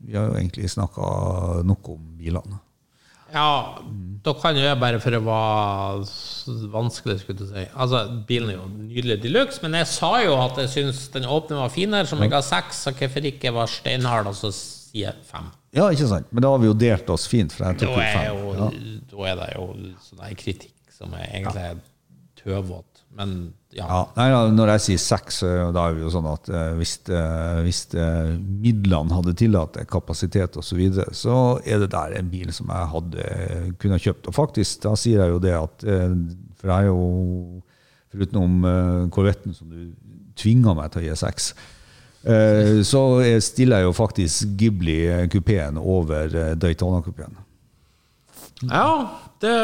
Vi 0.01 0.17
har 0.17 0.31
jo 0.31 0.39
egentlig 0.39 0.71
snakka 0.73 1.61
nok 1.69 1.89
om 1.93 1.99
bilene. 2.17 2.57
Ja, 3.35 3.47
da 4.25 4.33
kan 4.39 4.57
jo 4.57 4.63
jeg 4.63 4.79
bare 4.81 4.99
for 5.03 5.17
å 5.17 5.21
være 5.25 6.69
vanskelig, 6.73 7.17
skulle 7.21 7.41
du 7.41 7.49
si 7.49 7.65
Altså, 7.73 8.05
bilen 8.27 8.53
er 8.53 8.57
jo 8.57 8.69
nydelig 8.69 9.19
de 9.25 9.31
luxe, 9.33 9.59
men 9.63 9.75
jeg 9.81 9.89
sa 9.91 10.11
jo 10.23 10.37
at 10.39 10.61
jeg 10.63 10.71
syns 10.71 11.03
den 11.13 11.27
åpne 11.29 11.59
var 11.59 11.73
finere, 11.73 12.07
som 12.09 12.23
jeg 12.23 12.31
ga 12.33 12.41
seks, 12.45 12.85
så 12.87 12.95
hvorfor 12.95 13.27
ikke 13.29 13.53
var 13.55 13.71
steinhard, 13.71 14.29
og 14.31 14.37
så 14.39 14.53
sier 14.55 15.09
jeg 15.09 15.27
fem? 15.27 15.51
Ja, 15.75 15.89
ikke 15.91 16.07
sant? 16.07 16.31
Men 16.31 16.45
da 16.45 16.53
har 16.53 16.63
vi 16.63 16.69
jo 16.71 16.77
delt 16.85 17.11
oss 17.11 17.27
fint. 17.27 17.51
for 17.51 17.67
jeg 17.67 17.81
tok 17.83 17.91
jo 17.91 18.07
fem. 18.15 18.39
Ja. 18.55 18.69
da 19.11 19.27
er 19.31 19.39
det 19.41 19.49
jo 19.57 19.67
sånn 20.07 20.39
kritikk 20.39 20.95
som 20.95 21.13
er 21.19 21.27
egentlig 21.27 21.65
er 21.67 21.81
tøvete. 22.39 23.03
Men 23.15 23.35
ja. 23.75 23.85
Ja, 23.89 24.01
nei, 24.15 24.29
når 24.55 24.69
jeg 24.75 24.83
sier 24.85 25.01
seks, 25.03 25.41
så 25.41 25.49
da 25.75 25.89
er 25.89 25.97
det 25.97 26.05
jo 26.05 26.11
sånn 26.13 26.27
at 26.31 26.47
eh, 26.47 26.71
hvis, 26.79 26.93
eh, 27.11 27.57
hvis 27.65 27.81
eh, 27.99 28.31
midlene 28.63 29.11
hadde 29.17 29.35
tillatt 29.35 29.75
det, 29.75 29.83
kapasitet 29.91 30.55
osv., 30.55 30.69
så, 30.69 30.77
videre, 30.79 31.15
så 31.17 31.35
er 31.67 31.83
det 31.83 31.91
der 31.91 32.15
en 32.15 32.31
bil 32.31 32.53
som 32.55 32.71
jeg 32.71 32.91
hadde 32.93 33.27
kunne 33.81 33.99
kjøpt. 33.99 34.29
Og 34.31 34.37
faktisk, 34.37 34.79
da 34.85 34.95
sier 34.99 35.25
jeg 35.25 35.33
jo 35.33 35.41
det 35.43 35.55
at 35.59 35.87
eh, 35.91 36.15
For 36.61 36.71
jeg 36.71 36.87
er 36.87 36.87
jo, 36.87 37.61
foruten 38.15 39.09
korvetten 39.11 39.55
som 39.57 39.67
du 39.67 39.91
tvinger 40.39 40.77
meg 40.77 40.93
til 40.93 41.03
å 41.03 41.05
gi 41.09 41.19
seks, 41.19 41.51
eh, 42.23 42.79
så 42.87 43.03
stiller 43.43 43.83
jeg 43.83 43.89
jo 43.89 43.95
faktisk 43.97 44.55
Ghibli-kupeen 44.59 45.81
over 45.81 46.31
eh, 46.31 46.53
Daytona-kupeen. 46.55 47.35
ja, 48.71 48.87
det 49.43 49.57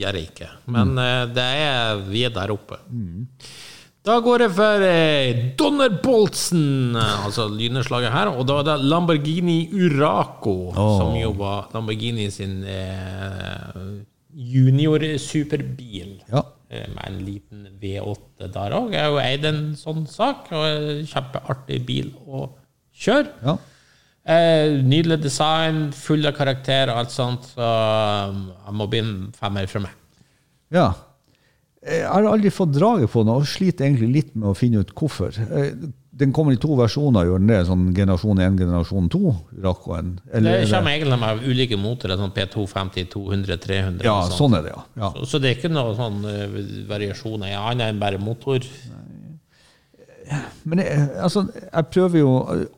gjør 0.00 0.18
jeg 0.18 0.28
ikke. 0.32 0.48
Men 0.74 0.96
eh, 0.98 1.22
det 1.36 1.46
er, 1.62 2.02
vi 2.08 2.24
er 2.26 2.34
der 2.34 2.52
oppe. 2.54 2.80
Da 4.04 4.18
går 4.20 4.42
jeg 4.44 4.52
for 4.52 4.82
Donner 4.84 5.88
Donnerboltsen, 5.88 6.96
altså 6.98 7.46
lynnedslaget 7.48 8.12
her. 8.12 8.28
Og 8.36 8.44
da 8.50 8.58
er 8.60 8.66
det 8.68 8.74
Lamborghini 8.84 9.70
Uraco, 9.72 10.56
som 10.76 11.14
jo 11.16 11.30
var 11.38 11.70
Lamborghini 11.72 12.26
sin 12.34 12.58
eh, 12.68 14.02
junior-superbil. 14.34 16.18
Ja. 16.28 16.42
Eh, 16.68 16.84
Med 16.92 17.04
en 17.06 17.18
liten 17.24 17.64
V8 17.80 18.50
der 18.52 18.76
òg. 18.76 18.92
Jeg 18.92 19.06
har 19.06 19.12
jo 19.14 19.22
eid 19.22 19.44
en 19.48 19.62
sånn 19.78 20.04
sak, 20.10 20.50
og 20.52 21.04
kjempeartig 21.08 21.80
bil 21.88 22.12
å 22.28 22.48
kjøre. 22.94 23.32
Ja. 23.44 23.56
Eh, 24.24 24.78
nydelig 24.80 25.18
design, 25.20 25.90
full 25.92 26.24
av 26.24 26.32
karakter 26.36 26.88
og 26.88 27.02
alt 27.02 27.12
sånt. 27.12 27.50
Så 27.52 27.64
um, 28.30 28.46
jeg 28.54 28.78
må 28.78 28.86
bli 28.88 29.02
en 29.04 29.16
femmer 29.36 29.68
fra 29.68 29.82
meg. 29.84 29.98
Ja. 30.72 30.92
Jeg 31.84 32.06
har 32.08 32.24
aldri 32.30 32.48
fått 32.48 32.72
draget 32.72 33.12
på 33.12 33.20
den, 33.20 33.34
og 33.34 33.44
sliter 33.44 33.84
egentlig 33.84 34.08
litt 34.14 34.32
med 34.32 34.48
å 34.48 34.56
finne 34.56 34.80
ut 34.80 34.94
hvorfor. 34.96 35.36
Eh, 35.36 35.74
Den 36.14 36.30
kommer 36.30 36.54
i 36.54 36.58
to 36.62 36.76
versjoner, 36.78 37.26
gjør 37.26 37.40
den 37.42 37.48
det? 37.50 37.56
Sånn 37.66 37.88
generasjon 37.92 38.38
1, 38.38 38.56
generasjon 38.60 39.08
2? 39.10 39.32
Rakoen? 39.64 40.12
Eller 40.32 40.60
det 40.62 40.68
kommer 40.70 40.94
egentlig 40.94 41.18
med 41.18 41.42
ulike 41.42 41.76
motorer, 41.76 42.16
sånn 42.20 42.30
P250, 42.36 43.08
200, 43.10 43.56
300 43.64 44.06
Ja, 44.06 44.20
sånn 44.30 44.54
er 44.54 44.62
det, 44.62 44.76
ja. 44.76 44.84
ja. 45.02 45.08
Så, 45.16 45.26
så 45.32 45.40
det 45.42 45.50
er 45.50 45.58
ikke 45.58 45.72
noe 45.74 45.96
sånn 45.98 46.20
eh, 46.30 46.54
variasjoner 46.88 47.50
i 47.50 47.58
annet 47.58 47.90
enn 47.90 47.98
bare 48.00 48.22
motor. 48.22 48.62
Men 50.64 50.80
jeg, 50.80 51.08
altså, 51.20 51.44
jeg 51.52 51.88
prøver 51.92 52.18
jo 52.22 52.30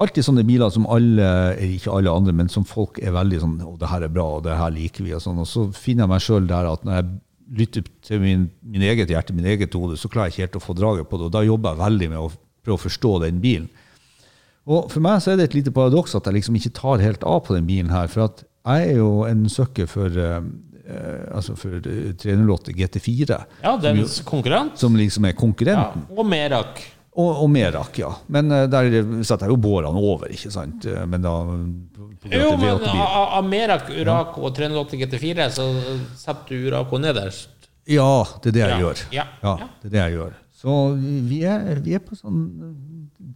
alltid 0.03 0.27
sånne 0.27 0.45
biler 0.47 0.73
som 0.75 0.89
alle, 0.91 1.29
ikke 1.77 1.93
alle 1.95 2.11
andre, 2.11 2.33
men 2.35 2.49
som 2.53 2.65
folk 2.67 2.99
er 2.99 3.15
veldig 3.15 3.39
sånn 3.43 3.55
Å, 3.63 3.77
det 3.79 3.91
her 3.93 4.07
er 4.09 4.13
bra, 4.13 4.27
og 4.39 4.43
det 4.49 4.57
her 4.59 4.75
liker 4.75 5.07
vi, 5.07 5.15
og 5.15 5.23
sånn. 5.23 5.39
Og 5.45 5.49
så 5.51 5.69
finner 5.77 6.05
jeg 6.07 6.13
meg 6.15 6.25
sjøl 6.27 6.51
der 6.51 6.69
at 6.73 6.85
når 6.87 6.99
jeg 6.99 7.09
lytter 7.57 7.87
til 8.03 8.23
min, 8.23 8.49
min 8.67 8.83
eget 8.83 9.11
hjerte, 9.13 9.35
min 9.37 9.47
eget 9.47 9.75
hode, 9.79 9.97
så 10.01 10.11
klarer 10.11 10.33
jeg 10.33 10.35
ikke 10.35 10.47
helt 10.49 10.61
å 10.61 10.67
få 10.67 10.75
draget 10.79 11.11
på 11.11 11.21
det. 11.21 11.29
Og 11.29 11.35
da 11.37 11.45
jobber 11.47 11.75
jeg 11.77 11.85
veldig 11.85 12.09
med 12.11 12.23
å 12.25 12.31
prøve 12.67 12.81
å 12.81 12.85
forstå 12.89 13.13
den 13.27 13.39
bilen. 13.45 13.69
Og 14.67 14.89
for 14.91 15.05
meg 15.05 15.21
så 15.23 15.33
er 15.33 15.39
det 15.39 15.51
et 15.53 15.61
lite 15.61 15.73
paradoks 15.75 16.17
at 16.19 16.27
jeg 16.27 16.41
liksom 16.41 16.57
ikke 16.59 16.75
tar 16.75 17.03
helt 17.05 17.23
av 17.23 17.45
på 17.47 17.55
den 17.55 17.69
bilen 17.69 17.93
her. 17.95 18.11
For 18.11 18.27
at 18.27 18.43
Jeg 18.67 18.89
er 18.89 18.97
jo 18.99 19.11
en 19.23 19.45
søkker 19.47 19.87
for, 19.87 20.11
uh, 20.11 20.41
eh, 20.91 21.21
altså 21.31 21.55
for 21.55 21.77
eh, 21.79 22.09
308 22.19 22.73
GT4, 22.75 23.37
Ja, 23.63 23.77
dens 23.79 24.17
konkurrent. 24.27 24.75
som 24.83 24.97
liksom 24.99 25.25
er 25.25 25.37
Ja, 25.37 25.39
konkurrenten. 25.39 26.03
og 26.11 26.27
Merak. 26.27 26.83
Og, 27.17 27.31
og 27.43 27.49
Merak, 27.49 27.97
ja. 27.99 28.11
Men 28.29 28.51
eh, 28.53 28.67
der 28.69 28.91
setter 29.25 29.47
jeg 29.47 29.55
jo 29.55 29.57
bårene 29.65 29.97
over, 29.97 30.29
ikke 30.29 30.51
sant? 30.53 30.85
Eh, 30.85 31.07
Men 31.09 31.23
da 31.25 31.33
Jo, 32.29 32.57
men 32.61 32.83
av 32.97 33.45
Merak, 33.47 33.89
Urako 33.95 34.49
og 34.49 34.55
384, 34.57 34.99
GT4, 35.07 35.47
så 35.55 35.67
setter 36.19 36.51
du 36.51 36.67
Urako 36.69 36.99
nederst. 37.01 37.49
Ja, 37.89 38.25
det 38.43 38.51
er 38.51 38.57
det 38.57 38.63
jeg 38.65 38.71
Ja. 38.75 38.79
gjør. 38.83 39.03
Ja. 39.15 39.25
Ja, 39.43 39.57
Ja. 39.63 39.69
det 39.83 39.89
er 39.89 39.95
det 39.95 40.03
jeg 40.03 40.19
gjør. 40.19 40.33
Så 40.57 40.99
vi 41.29 41.43
er, 41.45 41.81
vi 41.85 41.95
er 41.95 42.01
på 42.01 42.17
sånn 42.17 42.77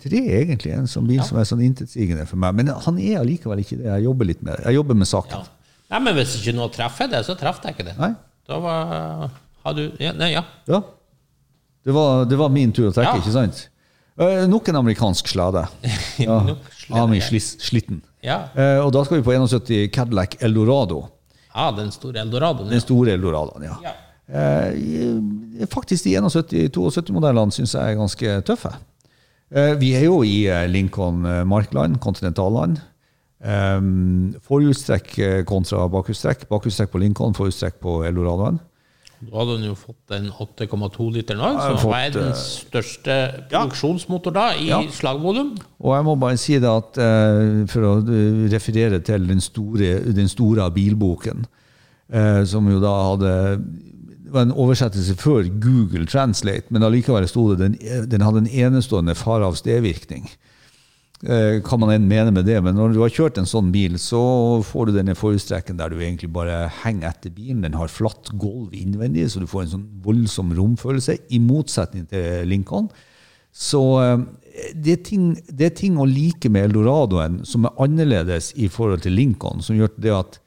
tre, 0.02 0.18
egentlig. 0.42 0.72
En 0.74 0.86
sånn 0.90 1.06
bil 1.06 1.22
som 1.22 1.38
er 1.38 1.44
sånn 1.44 1.62
intetsigende 1.62 2.26
for 2.26 2.36
meg. 2.36 2.54
Men 2.54 2.66
han 2.68 2.98
er 2.98 3.20
allikevel 3.20 3.60
ikke 3.62 3.76
det. 3.78 3.86
Jeg 3.86 4.04
jobber 4.04 4.24
litt 4.26 4.42
med. 4.42 4.58
Jeg 4.64 4.74
jobber 4.74 4.94
med 4.94 5.06
saken. 5.06 5.30
Ja. 5.38 5.44
Nei, 5.90 5.98
men 6.00 6.14
hvis 6.16 6.36
ikke 6.40 6.54
noe 6.56 6.68
treffer 6.68 7.08
det, 7.10 7.24
så 7.26 7.36
treffer 7.38 7.68
jeg 7.70 7.76
ikke 7.78 7.84
det. 7.90 7.98
Nei. 7.98 8.14
Da 8.48 8.58
var 8.58 9.30
har 9.64 9.74
du 9.74 9.90
ja, 10.00 10.12
Nei, 10.12 10.32
ja. 10.32 10.42
Ja. 10.66 10.82
Det 11.84 11.92
var, 11.94 12.24
det 12.26 12.36
var 12.36 12.48
min 12.50 12.72
tur 12.72 12.90
å 12.90 12.92
trekke, 12.92 13.14
Ja. 13.16 13.20
ikke 13.22 13.32
sant? 13.32 13.68
Eh, 14.20 14.42
nok 14.50 14.68
en 14.68 14.76
amerikansk 14.82 15.28
slade. 15.32 15.62
Ja. 16.20 16.40
Ami. 16.90 17.20
Slis- 17.22 17.56
Slitten. 17.62 18.02
Ja. 18.22 18.42
Uh, 18.52 18.84
og 18.84 18.90
da 18.92 19.04
skal 19.06 19.20
vi 19.20 19.24
på 19.24 19.32
71 19.32 19.88
Cadillac 19.94 20.34
Eldorado. 20.44 21.04
ja, 21.54 21.70
den 21.76 21.90
store 21.94 22.20
Eldoradoen. 22.20 22.68
Den 22.70 22.80
store 22.82 23.14
Eldoradoen, 23.16 23.62
ja. 23.64 23.76
Ja. 23.86 23.94
Uh, 24.30 25.64
faktisk 25.72 26.04
de 26.04 26.16
71-72-modellene 26.20 27.54
syns 27.54 27.72
jeg 27.74 27.94
er 27.94 27.98
ganske 27.98 28.34
tøffe. 28.46 28.74
Vi 29.80 29.88
er 29.98 30.04
jo 30.04 30.20
i 30.22 30.44
Lincoln 30.70 31.24
Markland, 31.50 31.96
kontinentalland. 31.98 32.76
Um, 33.42 34.34
forhjulstrekk 34.46 35.16
kontra 35.48 35.88
bakhjulstrekk. 35.90 36.44
Bakhjulstrekk 36.52 36.92
på 36.92 37.00
Lincoln, 37.02 37.34
forhjulstrekk 37.34 37.80
på 37.82 37.96
Eldoradoen. 38.06 38.60
Da 39.20 39.36
hadde 39.36 39.58
han 39.58 39.64
jo 39.66 39.74
fått 39.76 39.98
den 40.08 40.30
8,2 40.32 41.10
liter 41.12 41.36
nå, 41.36 41.50
som 41.60 41.76
fått, 41.76 41.90
var 41.90 42.06
verdens 42.06 42.44
største 42.64 43.16
produksjonsmotor 43.50 44.32
da, 44.32 44.46
i 44.56 44.70
Ja. 44.70 44.80
slagvolum. 44.88 45.58
Og 45.80 45.94
jeg 45.96 46.04
må 46.06 46.14
bare 46.16 46.38
si 46.40 46.56
det 46.58 46.70
at 46.70 46.96
eh, 46.96 47.66
for 47.68 47.84
å 47.84 47.92
eh, 48.00 48.48
referere 48.52 49.00
til 49.04 49.26
den 49.28 49.40
store, 49.44 49.98
den 50.16 50.28
store 50.32 50.70
bilboken, 50.72 51.44
eh, 52.08 52.44
som 52.48 52.68
jo 52.72 52.80
da 52.80 52.94
hadde 53.10 53.34
det 54.30 54.32
var 54.36 54.42
en 54.46 54.52
oversettelse 54.54 55.16
før 55.18 55.48
Google 55.60 56.06
Translate, 56.06 56.70
men 56.70 56.84
allikevel 56.86 57.26
sto 57.28 57.48
det 57.50 57.58
den, 57.58 58.08
den 58.08 58.22
hadde 58.22 58.44
en 58.44 58.46
enestående 58.46 59.16
fare 59.18 59.42
stedvirkning. 61.20 61.62
Eh, 61.64 61.78
man 61.78 61.90
enn 61.90 62.08
mene 62.08 62.32
med 62.32 62.46
det, 62.46 62.62
men 62.62 62.74
når 62.74 62.94
du 62.94 63.00
har 63.00 63.10
kjørt 63.10 63.38
en 63.38 63.46
sånn 63.46 63.70
bil, 63.72 63.98
så 63.98 64.62
får 64.62 64.86
du 64.86 64.92
denne 64.96 65.14
forhjulstrekken 65.14 65.76
der 65.76 65.90
du 65.90 66.00
egentlig 66.00 66.32
bare 66.32 66.70
henger 66.82 67.10
etter 67.10 67.30
bilen. 67.30 67.62
Den 67.62 67.74
har 67.74 67.88
flatt 67.88 68.30
gulv 68.32 68.72
innvendig, 68.74 69.30
så 69.30 69.40
du 69.40 69.46
får 69.46 69.64
en 69.64 69.74
sånn 69.76 69.88
voldsom 70.02 70.52
romfølelse, 70.56 71.18
i 71.30 71.38
motsetning 71.38 72.06
til 72.10 72.46
Lincoln. 72.48 72.90
Så 73.52 74.00
eh, 74.00 74.18
det 74.74 74.92
er, 74.92 75.02
ting, 75.02 75.32
det 75.48 75.66
er 75.66 75.74
ting 75.74 75.98
å 75.98 76.06
like 76.06 76.48
med 76.48 76.68
Eldoradoen 76.68 77.42
som 77.44 77.64
er 77.66 77.82
annerledes 77.82 78.52
i 78.56 78.68
forhold 78.68 79.02
til 79.02 79.14
Lincoln, 79.14 79.62
som 79.62 79.76
gjør 79.76 79.96
det 79.98 80.14
at 80.14 80.40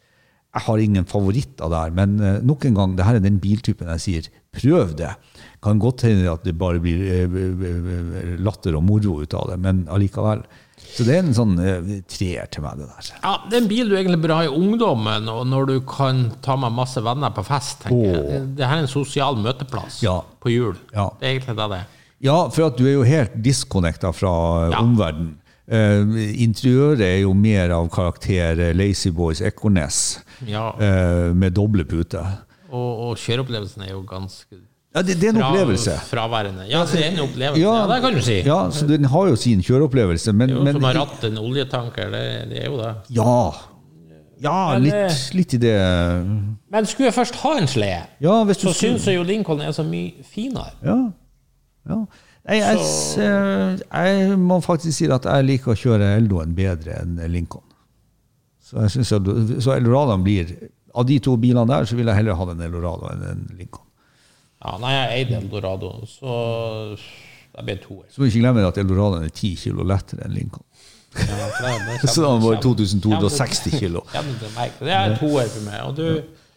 jeg 0.54 0.68
har 0.68 0.78
ingen 0.78 1.06
favoritter 1.10 1.70
der, 1.72 1.94
men 1.98 2.20
eh, 2.22 2.42
nok 2.46 2.66
en 2.66 2.76
gang, 2.78 2.92
det 2.96 3.08
her 3.08 3.18
er 3.18 3.24
den 3.24 3.40
biltypen 3.42 3.90
jeg 3.96 4.04
sier, 4.04 4.28
prøv 4.54 4.94
det. 5.00 5.10
Kan 5.66 5.80
godt 5.82 6.04
hende 6.06 6.30
at 6.30 6.44
det 6.46 6.54
bare 6.60 6.82
blir 6.84 8.38
latter 8.44 8.76
og 8.78 8.84
moro 8.86 9.16
ut 9.24 9.34
av 9.34 9.50
det, 9.50 9.58
men 9.64 9.88
allikevel. 9.90 10.44
Så 10.94 11.04
det 11.08 11.16
er 11.16 11.24
en 11.24 11.34
sånn 11.34 11.56
uh, 11.58 11.92
treer 12.08 12.46
til 12.54 12.62
meg, 12.64 12.78
det 12.78 12.88
der. 12.92 13.08
Ja, 13.24 13.34
Det 13.50 13.58
er 13.58 13.62
en 13.64 13.68
bil 13.72 13.90
du 13.90 13.96
egentlig 13.98 14.22
bør 14.22 14.36
ha 14.38 14.44
i 14.46 14.52
ungdommen, 14.54 15.28
og 15.34 15.48
når 15.50 15.66
du 15.72 15.76
kan 15.90 16.24
ta 16.46 16.56
med 16.60 16.72
masse 16.78 17.02
venner 17.02 17.34
på 17.34 17.44
fest. 17.48 17.82
tenker 17.88 18.04
jeg. 18.12 18.20
Åh. 18.24 18.32
Det, 18.32 18.42
det 18.60 18.68
her 18.70 18.78
er 18.78 18.86
en 18.86 18.92
sosial 18.92 19.36
møteplass 19.42 20.02
Ja. 20.06 20.20
på 20.44 20.54
jul. 20.54 20.76
Ja. 20.94 21.10
Det 21.20 21.28
er 21.28 21.34
egentlig 21.40 21.56
det 21.58 21.70
det 21.74 21.80
er. 21.82 21.88
Ja, 22.24 22.38
for 22.50 22.70
at 22.70 22.78
du 22.78 22.86
er 22.88 22.94
jo 22.94 23.04
helt 23.04 23.34
disconnecta 23.44 24.14
fra 24.16 24.34
eh, 24.68 24.72
Ja. 24.72 24.80
omverdenen. 24.86 25.40
Eh, 25.66 26.44
interiøret 26.44 27.02
er 27.02 27.20
jo 27.24 27.34
mer 27.34 27.72
av 27.72 27.90
karakter 27.90 28.60
eh, 28.60 28.74
Lazy 28.76 29.10
Boys 29.16 29.40
Ekornes, 29.42 30.20
Ja. 30.46 30.70
eh, 30.80 31.34
med 31.34 31.54
doble 31.56 31.86
puter. 31.86 32.26
Og, 32.70 33.10
og 33.10 33.18
kjøreopplevelsen 33.18 33.84
er 33.88 33.92
jo 33.94 34.02
ganske 34.04 34.58
Ja, 34.96 35.02
det, 35.02 35.16
det 35.20 35.26
er 35.26 35.30
en 35.34 35.40
fra- 35.42 35.48
opplevelse. 35.50 35.94
fraværende. 36.10 36.66
Ja, 36.70 36.84
det 36.86 37.00
er 37.02 37.12
en 37.16 37.20
opplevelse. 37.24 37.62
Ja, 37.64 37.88
det 37.90 38.02
kan 38.04 38.14
du 38.14 38.22
si. 38.22 38.36
Ja, 38.46 38.58
så 38.72 38.86
den 38.88 39.06
har 39.10 39.28
jo 39.32 39.36
sin 39.36 39.62
kjøreopplevelse, 39.66 40.34
men, 40.38 40.50
jo 40.54 40.64
men 40.64 40.74
som 40.78 40.84
har 40.84 40.94
ratt 41.00 41.24
en 41.30 41.38
oljetanker, 41.42 42.12
det, 42.14 42.26
det 42.52 42.60
er 42.62 42.70
jo 42.70 42.78
det. 42.78 42.92
Ja. 43.10 43.38
Ja, 44.44 44.74
Men, 44.74 44.84
litt, 44.84 44.94
eh, 44.94 45.18
litt 45.38 45.54
i 45.54 45.58
det 45.62 45.74
Men 46.74 46.86
skulle 46.90 47.08
jeg 47.08 47.14
først 47.16 47.36
ha 47.42 47.54
en 47.58 47.68
slede, 47.72 48.02
Ja, 48.22 48.34
så 48.46 48.54
skulle- 48.60 48.74
syns 48.76 49.06
jeg 49.08 49.16
jo 49.16 49.24
Lincoln 49.24 49.62
er 49.62 49.72
så 49.72 49.84
mye 49.88 50.24
finere. 50.28 50.74
Ja. 50.84 50.98
ja. 51.90 52.00
Nei, 52.50 52.58
jeg, 52.60 52.78
s- 52.84 53.18
eh, 53.18 53.78
jeg 53.94 54.38
må 54.38 54.58
faktisk 54.62 54.98
si 54.98 55.08
at 55.08 55.24
jeg 55.24 55.46
liker 55.48 55.72
å 55.72 55.80
kjøre 55.80 56.10
Eldoen 56.18 56.54
bedre 56.58 56.98
enn 57.02 57.16
Lincoln. 57.32 57.64
Så 58.62 58.82
jeg 58.82 58.92
synes 58.92 59.64
så 59.64 59.74
Eldoradoen 59.78 60.24
blir 60.24 60.54
Av 60.96 61.06
de 61.10 61.16
to 61.20 61.38
bilene 61.38 61.66
der, 61.68 61.86
så 61.90 61.96
vil 61.96 62.06
jeg 62.06 62.16
heller 62.20 62.36
ha 62.38 62.46
en 62.52 62.60
Eldorado 62.62 63.08
enn 63.10 63.24
en 63.32 63.48
Lincoln. 63.58 63.83
Ja, 64.64 64.78
nei, 64.80 64.92
jeg 64.96 65.24
eide 65.26 65.40
Eldorado, 65.42 65.90
så 66.08 66.36
det 67.54 67.66
ble 67.68 67.76
to. 67.84 67.98
Så 68.10 68.22
må 68.22 68.28
vi 68.28 68.32
ikke 68.32 68.44
glemme 68.46 68.64
at 68.68 68.78
Eldoradoen 68.80 69.26
er 69.28 69.34
10 69.34 69.50
kilo 69.60 69.84
lettere 69.88 70.24
enn 70.26 70.34
Lincoln. 70.38 70.64
Ja, 71.14 71.50
det 72.00 72.10
Så 72.10 72.24
den 72.24 72.42
var 72.42 72.56
kommer- 72.58 72.62
2260 72.64 73.76
kilo. 73.80 74.06
Det 74.14 74.94
er 74.94 75.18
toer 75.20 75.52
for 75.52 75.68
meg. 75.68 75.82
Og 75.86 75.98
du 76.00 76.08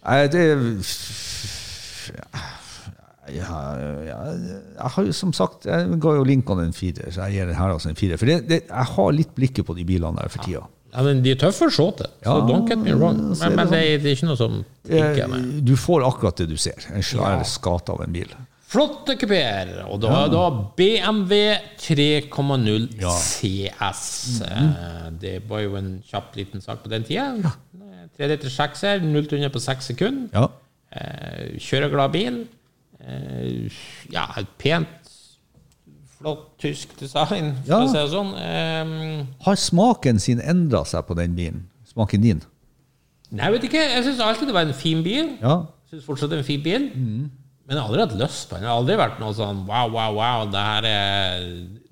Nei, 0.07 0.21
det 0.31 0.43
ja, 3.35 3.61
ja, 4.07 4.19
Jeg 4.79 4.91
har 4.95 5.07
jo 5.09 5.13
som 5.17 5.33
sagt 5.35 5.65
Jeg 5.67 5.97
ga 5.99 6.13
jo 6.15 6.23
Lincoln 6.23 6.61
en 6.63 6.73
firer, 6.77 7.11
så 7.11 7.27
jeg 7.27 7.41
gir 7.41 7.51
den 7.51 7.59
her 7.59 7.75
også 7.75 7.91
en 7.91 7.99
firer. 7.99 8.21
For 8.21 8.31
det, 8.31 8.37
det, 8.49 8.61
jeg 8.69 8.91
har 8.95 9.11
litt 9.17 9.35
blikket 9.35 9.67
på 9.67 9.75
de 9.75 9.85
bilene 9.89 10.15
der 10.23 10.31
for 10.31 10.47
tida. 10.47 10.63
Ja, 10.97 11.03
men 11.05 11.23
De 11.23 11.31
er 11.31 11.37
tøffe 11.37 11.69
å 11.69 11.71
se 11.71 11.87
til, 11.99 12.11
så 12.25 12.25
Ja, 12.25 12.35
don't 12.49 12.67
get 12.69 12.79
me 12.79 12.93
wrong. 12.97 13.19
Men, 13.29 13.39
det 13.39 13.57
men 13.57 13.69
det, 13.71 13.79
er, 13.85 13.99
det 14.03 14.11
er 14.11 14.17
ikke 14.17 14.29
noe 14.31 14.37
som 14.41 14.65
ikke 14.89 15.23
er 15.27 15.29
med. 15.29 15.65
Du 15.69 15.75
får 15.77 16.05
akkurat 16.09 16.37
det 16.43 16.49
du 16.49 16.57
ser. 16.57 16.79
En 16.95 17.03
svær 17.05 17.37
Ja. 17.39 17.43
skate 17.45 17.93
av 17.93 18.01
en 18.07 18.13
bil. 18.13 18.33
Flotte 18.67 19.15
kupeer. 19.21 19.85
Og 19.87 20.01
da 20.03 20.25
er 20.25 20.29
da 20.33 20.45
BMW 20.77 21.37
3,0 21.79 22.89
Ja. 23.01 23.13
CS. 23.15 24.41
Eh, 24.43 25.11
Det 25.21 25.37
var 25.49 25.61
jo 25.63 25.77
en 25.77 26.03
kjapp 26.09 26.35
liten 26.37 26.61
sak 26.61 26.83
på 26.83 26.89
den 26.91 27.05
tida. 27.05 27.53
Tre 28.17 28.29
liter 28.29 28.49
sekser, 28.51 29.01
0 29.05 29.27
til 29.29 29.39
100 29.39 29.53
på 29.53 29.61
6 29.61 29.85
sekunder. 29.93 30.29
Ja. 30.33 30.49
Eh, 30.93 31.59
Kjøreglad 31.61 32.13
bil. 32.13 32.47
Eh, 33.01 33.69
Ja, 34.11 34.27
et 34.39 34.47
pent, 34.59 34.89
flott 36.19 36.45
tysk 36.63 36.97
design, 36.99 37.55
for 37.65 37.73
Ja. 37.73 37.81
å 37.85 37.89
si 37.89 37.99
det 37.99 38.11
sånn. 38.13 38.33
Um, 38.35 39.27
Har 39.45 39.55
smaken 39.57 40.19
sin 40.21 40.41
endra 40.41 40.85
seg 40.85 41.07
på 41.07 41.17
den 41.19 41.35
bilen? 41.37 41.67
Smaken 41.93 42.23
din? 42.23 42.43
Nei, 43.31 43.45
jeg 43.45 43.53
vet 43.57 43.65
ikke. 43.71 43.83
Jeg 43.95 44.05
syns 44.05 44.21
alltid 44.23 44.49
det 44.49 44.55
var 44.55 44.67
en 44.69 44.73
fin 44.77 45.03
bil. 45.03 45.37
Ja. 45.43 45.65
Syns 45.91 46.05
fortsatt 46.07 46.31
det 46.31 46.39
er 46.39 46.45
en 46.45 46.49
fin 46.49 46.63
bil. 46.63 46.91
Men 47.67 47.75
jeg 47.75 47.81
har 47.83 47.89
aldri 47.89 48.05
hatt 48.07 48.19
lyst 48.21 48.49
på 48.49 48.55
den. 48.55 48.63
Jeg 48.63 48.71
har 48.71 48.79
aldri 48.81 48.97
vært 49.01 49.19
noe 49.19 49.35
sånn 49.35 49.65
wow, 49.67 49.89
wow, 49.91 50.13
wow. 50.15 50.45
Det 50.51 50.61
her 50.63 50.87
er 50.87 51.47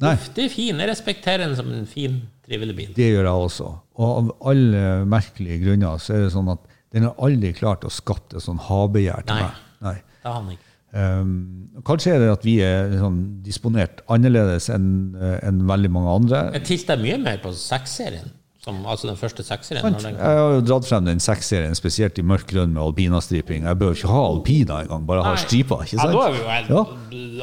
luftig, 0.04 0.50
fin. 0.52 0.78
Jeg 0.78 0.88
respekterer 0.88 1.38
den 1.48 1.56
som 1.58 1.72
en 1.74 1.86
fin, 1.90 2.20
trivelig 2.46 2.76
bil. 2.78 2.92
Det 2.94 3.08
gjør 3.10 3.24
jeg 3.26 3.48
også. 3.48 3.70
Og 3.98 4.12
av 4.20 4.30
alle 4.52 4.84
merkelige 5.10 5.60
grunner 5.64 5.98
så 6.02 6.14
er 6.14 6.22
det 6.28 6.32
sånn 6.36 6.52
at 6.54 6.60
den 6.94 7.02
har 7.08 7.14
aldri 7.18 7.50
klart 7.58 7.82
å 7.86 7.90
skape 7.90 8.36
et 8.38 8.42
sånn 8.46 8.60
ha-begjær 8.68 9.26
til 9.26 9.34
Nei. 9.34 9.42
meg. 9.42 9.58
Nei. 9.82 9.94
Det 10.22 10.30
har 10.30 10.38
han 10.38 10.52
ikke. 10.54 10.70
Um, 10.94 11.70
kanskje 11.82 12.12
er 12.14 12.20
det 12.22 12.30
at 12.30 12.44
vi 12.46 12.52
er 12.62 12.92
sånn 13.00 13.18
disponert 13.42 14.04
annerledes 14.14 14.68
enn 14.70 14.86
eh, 15.18 15.40
enn 15.42 15.64
veldig 15.66 15.90
mange 15.90 16.12
andre. 16.20 16.42
Jeg 16.54 16.66
tilter 16.68 17.00
mye 17.02 17.16
mer 17.18 17.40
på 17.42 17.50
seks-serien. 17.58 18.30
Som, 18.64 18.78
altså 18.88 19.10
den 19.10 19.18
første 19.20 19.42
når 19.44 20.06
Jeg 20.06 20.16
har 20.22 20.52
jo 20.54 20.60
dratt 20.64 20.86
frem 20.88 21.04
den 21.04 21.18
seks-serien, 21.20 21.74
spesielt 21.76 22.16
i 22.16 22.22
mørk 22.24 22.46
grønn 22.48 22.72
med 22.72 22.80
alpinastriping. 22.80 23.66
Jeg 23.68 23.76
bør 23.76 23.92
ikke 23.92 24.08
ha 24.08 24.22
alpina 24.30 24.78
engang, 24.86 25.02
bare 25.06 25.24
ha 25.26 25.34
striper. 25.36 25.82
ikke 25.84 25.98
Ja, 25.98 26.06
sant? 26.06 26.14
da 26.14 26.30
vi 26.30 26.38
jo 26.38 26.48
helt, 26.48 26.70
Ja. 26.70 26.84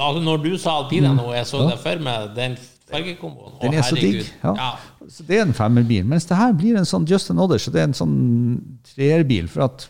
altså 0.08 0.24
Når 0.26 0.43
du 0.43 0.58
sa 0.58 0.78
alpina 0.80 1.14
nå, 1.14 1.28
jeg 1.36 1.45
så 1.45 1.70
det 1.70 1.78
for 1.84 1.99
meg, 2.08 2.34
den 2.36 2.58
fargekomboen. 2.89 3.60
Den 3.62 3.74
er 3.78 3.82
så 3.86 3.95
digg. 3.95 4.26
Ja. 4.43 4.56
Ja. 4.56 4.72
Så 5.08 5.24
det 5.28 5.38
er 5.38 5.45
en 5.45 5.54
femmerbil. 5.54 6.06
Mens 6.06 6.26
det 6.26 6.38
her 6.38 6.54
blir 6.54 6.78
en 6.80 6.86
sånn 6.89 7.06
just 7.06 7.30
another, 7.30 7.58
så 7.62 7.72
det 7.72 7.82
er 7.84 7.89
en 7.91 7.93
sånn 7.93 8.18
treerbil. 8.95 9.47
For 9.52 9.68
at 9.68 9.89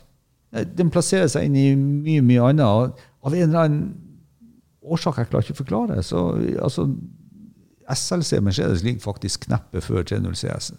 eh, 0.53 0.66
den 0.66 0.91
plasserer 0.91 1.30
seg 1.32 1.47
inn 1.47 1.55
i 1.55 1.70
mye, 1.76 2.22
mye 2.22 2.49
annet. 2.51 3.07
Av 3.22 3.36
en 3.36 3.43
eller 3.47 3.65
annen 3.65 3.84
årsak 4.82 5.19
jeg 5.22 5.30
klarer 5.30 5.45
ikke 5.45 5.55
å 5.57 5.61
forklare, 5.61 5.99
så 6.05 6.24
altså 6.61 6.88
SLC 7.91 8.39
Mercedes 8.41 8.84
ligger 8.86 9.03
faktisk 9.03 9.45
kneppet 9.47 9.86
før 9.86 10.03
3.0 10.07 10.34
CS. 10.39 10.72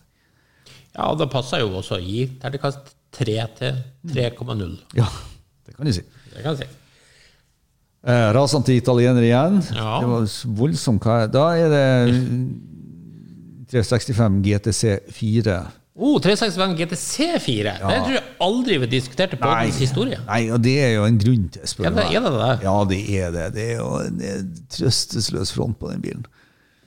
ja, 0.97 1.07
og 1.11 1.19
det 1.21 1.29
passer 1.33 1.63
jo 1.63 1.71
også 1.79 1.99
å 1.99 2.03
gi 2.03 2.27
terningkast 2.43 2.95
3 3.13 3.37
til 3.59 3.83
3,0. 4.15 4.79
Ja, 4.99 5.07
det 5.67 5.77
kan 5.77 5.87
du 5.87 5.93
si. 5.95 6.03
Det 6.33 6.43
kan 6.43 6.57
jeg 6.57 6.65
si. 6.65 6.79
Eh, 8.03 8.29
rasende 8.35 8.75
italiener 8.75 9.23
igjen. 9.23 9.61
Ja. 9.77 10.01
Det 10.03 10.09
var 10.11 10.25
voldsomt. 10.59 11.05
Da 11.31 11.45
er 11.55 11.69
det 11.71 11.87
365 13.71 14.41
GTC 14.43 14.97
4 15.15 15.61
Oh, 15.93 16.17
365 16.25 16.73
GTC4. 16.79 17.73
Det 17.77 17.97
tror 18.01 18.15
jeg 18.15 18.23
aldri 18.41 18.79
vi 18.81 18.87
diskuterte 18.95 19.37
på 19.37 19.49
dens 19.61 19.77
historie. 19.83 20.17
nei, 20.25 20.47
og 20.51 20.63
det 20.65 20.79
er 20.81 20.95
jo 20.95 21.03
en 21.05 21.19
grunn 21.21 21.49
til, 21.53 21.67
spør 21.69 21.85
Ja, 21.85 21.91
det- 21.91 22.07
er 22.17 22.21
det 22.25 22.33
det? 22.33 22.55
Ja, 22.65 22.77
det 22.89 23.01
er 23.19 23.31
det. 23.35 23.49
Det 23.55 23.67
er 23.73 23.77
jo 23.77 23.91
en 24.01 24.21
eh, 24.25 24.39
trøstesløs 24.73 25.53
front 25.53 25.77
på 25.79 25.91
den 25.93 26.01
bilen. 26.01 26.25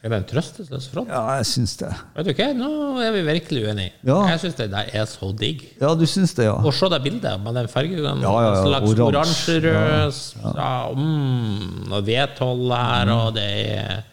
Er 0.01 0.09
det 0.09 0.17
en 0.17 0.25
trøstesløs 0.29 0.87
front? 0.89 1.07
Ja, 1.09 1.21
jeg 1.37 1.45
syns 1.49 1.77
det. 1.77 1.91
Vet 2.15 2.25
du 2.25 2.33
hva, 2.33 2.47
nå 2.53 2.71
er 3.01 3.11
vi 3.13 3.21
virkelig 3.25 3.63
uenige. 3.67 3.91
Ja. 4.05 4.17
Jeg 4.29 4.39
syns 4.43 4.57
det 4.57 4.67
der 4.73 4.89
er 4.93 5.05
så 5.09 5.29
digg. 5.37 5.63
Ja, 5.81 5.93
du 5.97 6.05
syns 6.05 6.33
det, 6.37 6.45
ja. 6.45 6.53
Og 6.65 6.73
se 6.73 6.89
det 6.89 7.01
bildet 7.05 7.39
med 7.45 7.53
den 7.57 7.67
fargen. 7.67 7.93
Ja, 8.01 8.13
ja, 8.13 8.33
ja, 8.41 8.51
en 8.57 8.67
slags 8.69 8.99
oransje. 8.99 9.61
oransjerød 9.61 10.55
ja, 10.55 10.93
mm, 10.93 11.91
Og 11.91 12.03
V12 12.09 12.75
her, 12.75 13.13
og 13.15 13.33
det 13.37 13.47
er 13.77 14.03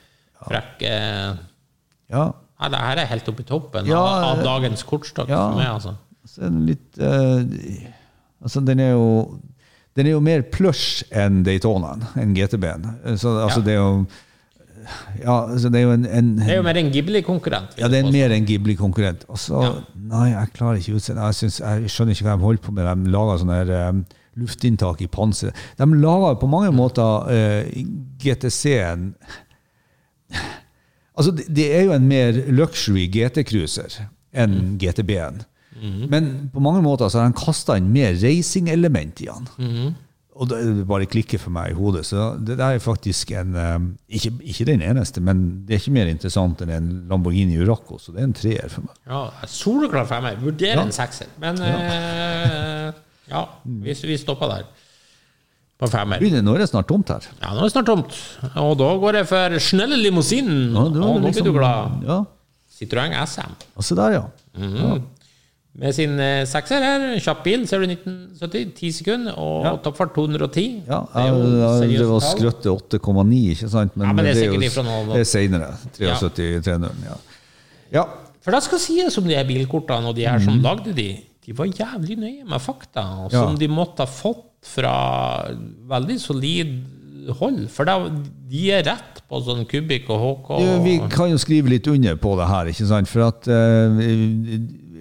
frekke 0.45 0.95
Ja. 2.13 2.31
Ja, 2.63 2.69
Det 2.73 2.81
her 2.83 3.03
er 3.03 3.11
helt 3.11 3.29
oppe 3.33 3.45
i 3.45 3.49
toppen 3.49 3.89
Ja, 3.91 4.01
av, 4.01 4.25
av 4.31 4.41
eh, 4.41 4.45
dagens 4.47 4.85
kortstokk 4.89 5.31
ja. 5.33 5.41
for 5.51 5.59
meg, 5.59 5.69
altså. 5.75 5.97
Så 6.25 6.45
er 6.47 6.53
den 6.53 6.67
litt 6.71 7.01
uh, 7.03 7.43
Altså, 8.43 8.63
den 8.67 8.81
er 8.83 8.93
jo 8.95 9.09
Den 9.99 10.09
er 10.09 10.15
jo 10.17 10.21
mer 10.25 10.45
plush 10.55 11.03
enn 11.11 11.43
Daytonaen, 11.47 12.05
enn 12.17 12.35
GTB-en. 12.37 12.87
Så 13.19 13.35
altså, 13.43 13.61
Ja. 13.61 13.67
det 13.67 13.75
er 13.75 13.81
jo 13.81 14.07
Ja, 15.23 15.35
altså, 15.53 15.69
det 15.71 15.83
er 15.83 15.85
jo 15.85 15.93
en, 15.99 16.07
en 16.07 16.31
Det 16.41 16.49
er 16.55 16.59
jo 16.63 16.65
mer 16.67 16.79
en 16.81 16.89
Ghibli-konkurrent. 16.95 17.77
Ja, 17.79 17.91
det 17.93 18.01
er 18.01 18.09
mer 18.11 18.33
en 18.35 18.47
Ghibli-konkurrent. 18.49 19.27
Og 19.29 19.39
så, 19.39 19.61
Ja. 19.63 19.75
Nei, 20.13 20.31
jeg 20.33 20.51
klarer 20.57 20.81
ikke 20.81 20.97
utseendet. 20.99 21.43
Jeg, 21.43 21.53
jeg 21.61 21.93
skjønner 21.93 22.17
ikke 22.17 22.27
hva 22.27 22.35
de 22.37 22.47
holder 22.47 22.65
på 22.65 22.73
med. 22.75 22.89
De 23.05 23.13
lager 23.15 23.39
sånne 23.41 23.61
her, 23.61 23.71
um, 23.93 24.01
luftinntak 24.43 25.01
i 25.05 25.07
panseret. 25.13 25.55
De 25.79 25.87
lager 26.03 26.35
på 26.41 26.49
mange 26.51 26.73
måter 26.75 27.29
uh, 27.31 27.85
GTC-en 28.21 29.13
Altså, 31.17 31.33
det, 31.37 31.67
er 31.77 31.83
jo 31.85 31.93
en 31.93 32.07
mer 32.09 32.33
luxury 32.57 33.09
GT-cruiser 33.13 33.99
enn 34.33 34.55
Mm. 34.55 34.79
GTB-en. 34.81 35.43
Mhm. 35.83 36.07
Men 36.11 36.51
på 36.55 36.61
mange 36.61 36.83
måter 36.85 37.09
så 37.11 37.19
har 37.21 37.25
han 37.29 37.37
kasta 37.37 37.77
inn 37.77 37.91
mer 37.93 38.15
racing-element 38.23 39.21
i 39.21 39.29
han. 39.29 39.49
Mhm. 39.59 39.95
Og 40.35 40.49
det 40.49 40.87
bare 40.89 41.05
klikker 41.05 41.39
for 41.39 41.51
meg 41.53 41.71
i 41.71 41.77
hodet. 41.77 42.07
Så 42.09 42.39
det 42.41 42.57
der 42.57 42.73
er 42.73 42.79
faktisk 42.81 43.31
en 43.37 43.53
um, 43.55 43.89
ikke, 44.09 44.31
ikke 44.41 44.65
den 44.65 44.81
eneste, 44.81 45.21
men 45.21 45.65
det 45.69 45.75
er 45.75 45.81
ikke 45.83 45.93
mer 45.93 46.09
interessant 46.09 46.63
enn 46.65 46.71
en 46.73 46.87
Lamborghini 47.11 47.59
Uraco, 47.61 47.99
så 48.01 48.13
det 48.15 48.23
er 48.23 48.25
en 48.31 48.33
treer 48.33 48.69
for 48.73 48.87
meg. 48.87 48.97
Ja, 49.07 49.21
Soleklar 49.47 50.07
for 50.09 50.25
meg. 50.25 50.39
Vurderer 50.41 50.81
Ja. 50.81 50.87
en 50.87 50.93
sekser. 50.97 51.27
Men 51.39 51.61
eh, 51.61 52.93
ja, 53.29 53.45
vi, 53.67 53.93
vi 54.09 54.17
stopper 54.17 54.49
der. 54.55 54.65
På 55.83 55.89
femmer. 55.91 56.21
Begynner 56.23 56.45
nå 56.47 56.55
er 56.55 56.63
det 56.63 56.69
snart 56.71 56.87
tomt 56.87 57.09
her. 57.11 57.25
Ja, 57.43 57.51
nå 57.57 57.65
er 57.65 57.67
det 57.67 57.73
snart 57.75 57.89
tomt. 57.91 58.19
Og 58.55 58.77
da 58.79 58.91
går 59.03 59.19
jeg 59.19 59.27
for 59.33 59.57
snelle 59.59 59.99
limousinen. 59.99 60.61
Ja, 60.77 60.85
og 60.87 60.93
nå 60.95 61.09
liksom- 61.27 61.43
blir 61.43 61.53
du 61.53 61.59
glad. 61.59 62.05
Ja, 62.07 62.21
Citroën 62.73 63.13
SM. 63.27 63.51
og 63.77 63.85
se 63.85 63.95
der, 63.99 64.13
ja. 64.21 64.23
Med 65.75 65.95
sin 65.97 66.19
eh, 66.21 66.43
sekser 66.45 66.83
her, 66.85 67.05
kjapp 67.25 67.39
bil, 67.47 67.63
ser 67.67 67.81
du 67.81 67.87
1970, 67.89 68.75
10 68.77 68.91
sekunder, 68.93 69.33
og 69.41 69.65
Ja. 69.65 69.71
toppfart 69.81 70.13
210. 70.15 70.83
ja 70.87 70.99
det 71.15 71.23
jeg, 71.25 71.91
jeg, 71.91 71.99
det 72.03 72.09
var 72.11 72.21
skrøtte 72.21 72.69
8,9, 72.75 73.39
ikke 73.55 73.71
sant? 73.73 73.97
Men, 73.97 74.07
Ja, 74.07 74.13
men 74.13 74.25
det 74.27 74.37
er 74.37 74.41
sikkert 74.43 74.67
ifra 74.69 74.83
nå. 74.85 75.13
Det 75.15 75.21
er 75.23 75.31
senere. 75.31 75.71
73 75.97 76.61
300, 76.67 76.93
ja. 77.09 77.17
ja. 77.93 78.05
For 78.43 78.51
det 78.53 78.63
skal 78.67 78.79
sies 78.85 79.17
om 79.19 79.25
de 79.25 79.35
her 79.35 79.45
bilkortene 79.49 80.13
og 80.13 80.15
de 80.19 80.27
her 80.29 80.39
som 80.45 80.61
lagde 80.61 80.93
de, 80.95 81.09
de 81.47 81.53
var 81.57 81.65
jævlig 81.73 82.19
nøye 82.21 82.45
med 82.45 82.61
fakta, 82.61 83.01
og 83.25 83.31
Mhm. 83.31 83.33
Ja. 83.33 83.47
som 83.47 83.57
de 83.59 83.69
måtte 83.69 84.05
ha 84.05 84.07
fått 84.07 84.45
fra 84.63 84.95
veldig 85.91 86.19
solid 86.23 86.75
hold. 87.39 87.65
For 87.71 87.87
da, 87.89 87.97
de 88.51 88.63
er 88.75 88.85
rett 88.87 89.23
på 89.31 89.41
sånn 89.47 89.65
Kubikk 89.69 90.11
og 90.13 90.23
HK. 90.23 90.53
Ja, 90.63 90.77
Vi 90.85 90.95
kan 91.13 91.31
jo 91.33 91.41
skrive 91.41 91.71
litt 91.73 91.87
under 91.91 92.19
på 92.21 92.35
det 92.39 92.49
her, 92.51 92.71
ikke 92.73 92.89
sant? 92.91 93.11
For 93.11 93.27
at 93.29 93.49
eh, 93.51 94.03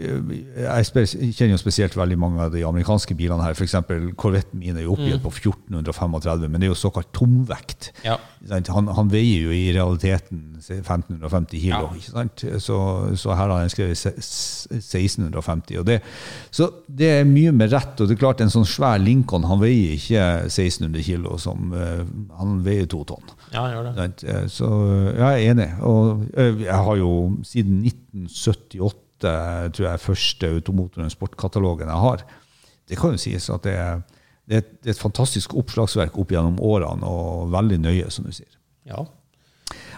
jeg 0.02 1.34
kjenner 1.36 1.54
jo 1.56 1.60
spesielt 1.62 1.96
veldig 1.98 2.18
mange 2.20 2.42
av 2.46 2.52
de 2.54 2.64
amerikanske 2.68 3.16
bilene 3.20 3.44
her. 3.46 3.56
F.eks. 3.58 3.76
Corvetten 4.20 4.60
min 4.62 4.78
er 4.78 4.86
jo 4.86 4.96
oppgitt 4.96 5.22
på 5.24 5.32
1435, 5.34 6.48
men 6.50 6.60
det 6.62 6.68
er 6.68 6.72
jo 6.74 6.78
såkalt 6.80 7.12
tomvekt. 7.16 7.92
Ja. 8.06 8.18
Han, 8.50 8.88
han 8.98 9.12
veier 9.14 9.46
jo 9.48 9.52
i 9.54 9.68
realiteten 9.76 10.58
1550 10.62 11.62
kilo, 11.62 11.92
Ja. 12.02 12.26
Så, 12.62 12.78
så 13.20 13.36
her 13.38 13.50
har 13.52 13.60
han 13.62 13.70
skrevet 13.72 13.98
1650. 14.00 15.78
Og 15.82 15.86
det, 15.88 16.00
så 16.54 16.70
det 16.88 17.10
er 17.20 17.30
mye 17.30 17.52
med 17.56 17.72
rett. 17.74 18.00
Og 18.02 18.10
det 18.10 18.16
er 18.18 18.22
klart, 18.24 18.42
en 18.44 18.52
sånn 18.54 18.68
svær 18.68 19.00
Lincoln 19.02 19.46
han 19.50 19.62
veier 19.62 19.96
ikke 19.98 20.26
1600 20.50 21.06
kilo, 21.06 21.38
som, 21.42 21.72
eh, 21.78 22.04
han 22.40 22.60
veier 22.66 22.90
to 22.92 23.04
tonn. 23.10 23.32
ja, 23.54 23.68
gjør 23.74 23.92
det. 23.92 24.10
Eh, 24.26 24.46
Så 24.52 24.68
eh, 24.68 25.12
jeg 25.20 25.30
er 25.30 25.52
enig. 25.54 25.70
Og 25.88 26.26
eh, 26.38 26.64
jeg 26.66 26.82
har 26.88 26.96
jo 27.00 27.12
siden 27.48 27.82
1978, 27.86 28.98
tror 29.22 29.88
jeg, 29.88 30.04
første 30.04 30.50
automotoren 30.58 31.14
sportkatalogen 31.14 31.92
jeg 31.92 32.04
har. 32.06 32.26
Det 32.90 33.00
kan 33.00 33.16
jo 33.16 33.22
sies 33.22 33.50
at 33.54 33.64
det 33.64 33.78
er, 33.78 34.02
det 34.50 34.58
er, 34.58 34.66
et, 34.66 34.72
det 34.82 34.92
er 34.92 34.98
et 34.98 35.06
fantastisk 35.06 35.56
oppslagsverk 35.60 36.18
opp 36.20 36.34
gjennom 36.34 36.60
årene, 36.60 37.08
og 37.08 37.52
veldig 37.54 37.80
nøye, 37.86 38.10
som 38.12 38.28
du 38.28 38.34
sier. 38.36 38.52
Ja. 38.90 39.06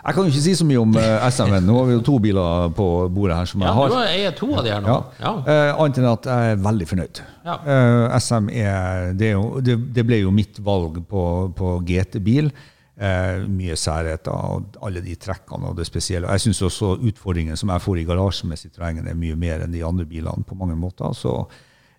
Jeg 0.03 0.17
kan 0.17 0.25
jo 0.25 0.33
ikke 0.33 0.43
si 0.43 0.53
så 0.59 0.65
mye 0.67 0.81
om 0.81 0.97
eh, 0.99 1.25
SM-en. 1.31 1.63
Nå 1.69 1.77
har 1.77 1.87
vi 1.87 1.95
jo 1.95 2.03
to 2.03 2.17
biler 2.23 2.73
på 2.75 2.87
bordet 3.13 3.37
her 3.39 3.49
som 3.49 3.63
ja, 3.63 3.69
jeg 3.69 3.77
har. 3.77 3.93
du 3.93 4.11
eier 4.11 4.35
to 4.35 4.49
av 4.51 4.65
de 4.65 4.73
her 4.73 4.83
nå. 4.83 4.91
Ja. 4.91 5.23
Ja. 5.23 5.31
Uh, 5.47 5.81
Annet 5.85 6.01
enn 6.01 6.09
at 6.11 6.27
jeg 6.29 6.51
er 6.51 6.61
veldig 6.67 6.87
fornøyd. 6.89 7.23
Ja. 7.47 7.55
Uh, 7.63 8.17
SM 8.19 8.51
er, 8.51 9.13
det, 9.19 9.31
er 9.31 9.37
jo, 9.37 9.63
det, 9.63 9.77
det 9.95 10.05
ble 10.07 10.19
jo 10.25 10.35
mitt 10.35 10.59
valg 10.63 10.99
på, 11.09 11.23
på 11.55 11.73
GT-bil. 11.87 12.51
Eh, 12.93 13.47
mye 13.49 13.73
særheter 13.73 14.29
og 14.29 14.75
alle 14.85 15.01
de 15.01 15.15
trekkene 15.17 15.71
og 15.71 15.79
det 15.79 15.87
spesielle. 15.87 16.29
Jeg 16.29 16.43
syns 16.43 16.61
også 16.61 16.91
utfordringen 17.09 17.57
som 17.57 17.71
jeg 17.73 17.81
får 17.81 17.97
i 17.97 18.03
garasjen 18.05 18.51
med 18.51 18.61
Citroën, 18.61 18.99
er 19.01 19.17
mye 19.17 19.37
mer 19.39 19.63
enn 19.65 19.73
de 19.73 19.81
andre 19.81 20.05
bilene 20.05 20.45
på 20.45 20.57
mange 20.59 20.77
måter. 20.77 21.09
Så 21.17 21.31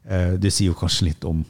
eh, 0.06 0.36
det 0.38 0.52
sier 0.54 0.70
jo 0.70 0.78
kanskje 0.78 1.08
litt 1.08 1.26
om 1.26 1.42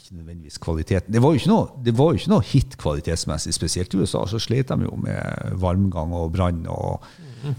ikke 0.00 0.16
nødvendigvis 0.22 0.56
kvaliteten. 0.56 1.12
Det 1.12 1.20
var 1.20 1.34
jo 1.34 1.42
ikke 1.42 1.52
noe, 1.52 2.24
noe 2.32 2.46
hit 2.48 2.78
kvalitetsmessig. 2.80 3.52
Spesielt 3.52 3.92
i 3.92 4.00
USA 4.00 4.24
så 4.24 4.40
slet 4.40 4.72
de 4.72 4.88
jo 4.88 4.96
med 5.04 5.60
varmgang 5.60 6.16
og 6.16 6.32
brann 6.32 6.64
og 6.72 7.04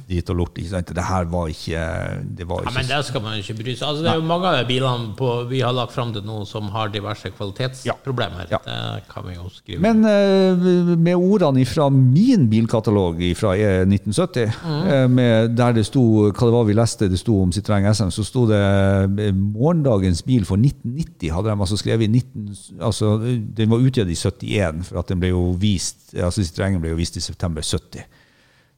dit 0.09 0.29
og 0.31 0.39
lort. 0.41 0.57
Ikke 0.57 0.71
sant? 0.73 0.93
Det 0.95 1.05
her 1.07 1.27
var 1.31 1.51
ikke 1.51 1.83
det 2.37 2.47
var 2.49 2.63
Ja, 2.63 2.69
ikke 2.69 2.77
men 2.77 2.89
det 2.89 2.99
skal 3.07 3.23
man 3.25 3.39
ikke 3.39 3.55
bry 3.61 3.75
seg 3.75 3.87
Altså, 3.87 4.03
Det 4.03 4.11
er 4.11 4.19
jo 4.19 4.27
mange 4.27 4.51
av 4.51 4.67
bilene 4.69 5.13
på, 5.17 5.29
vi 5.49 5.61
har 5.63 5.75
lagt 5.75 5.95
fram 5.95 6.13
til 6.15 6.25
nå 6.27 6.41
som 6.49 6.69
har 6.73 6.91
diverse 6.93 7.31
kvalitetsproblemer. 7.35 8.51
Ja. 8.51 8.59
Det 8.65 9.07
kan 9.11 9.25
vi 9.27 9.35
jo 9.35 9.49
skrive. 9.53 9.81
Men 9.83 10.05
uh, 10.05 10.95
med 10.97 11.15
ordene 11.15 11.65
fra 11.65 11.89
min 11.91 12.47
bilkatalog 12.51 13.21
fra 13.37 13.55
1970, 13.55 14.59
mm. 14.61 15.11
med, 15.11 15.55
der 15.57 15.77
det 15.77 15.85
sto 15.87 16.03
hva 16.29 16.47
det 16.47 16.55
var 16.55 16.67
vi 16.67 16.77
leste, 16.77 17.09
det 17.11 17.19
sto 17.21 17.37
om 17.43 17.51
Citroën 17.53 17.87
SM, 17.91 18.11
så 18.13 18.25
sto 18.25 18.45
det 18.49 18.59
eh, 18.61 19.31
'Morgendagens 19.31 20.23
bil 20.25 20.45
for 20.45 20.57
1990'. 20.57 21.31
hadde 21.31 21.49
de 21.49 21.55
altså 21.57 21.77
skrevet 21.77 22.07
i 22.07 22.11
19, 22.11 22.55
altså, 22.81 23.17
Den 23.57 23.69
var 23.69 23.77
utgitt 23.77 24.09
i 24.09 24.15
71, 24.15 24.85
for 24.87 24.99
at 24.99 25.09
den 25.09 25.19
ble 25.19 25.31
jo 25.31 25.51
vist 25.59 26.11
altså 26.19 26.43
Citroën 26.43 26.79
ble 26.81 26.93
jo 26.93 26.99
vist 26.99 27.17
i 27.17 27.23
september 27.23 27.63
70. 27.63 28.03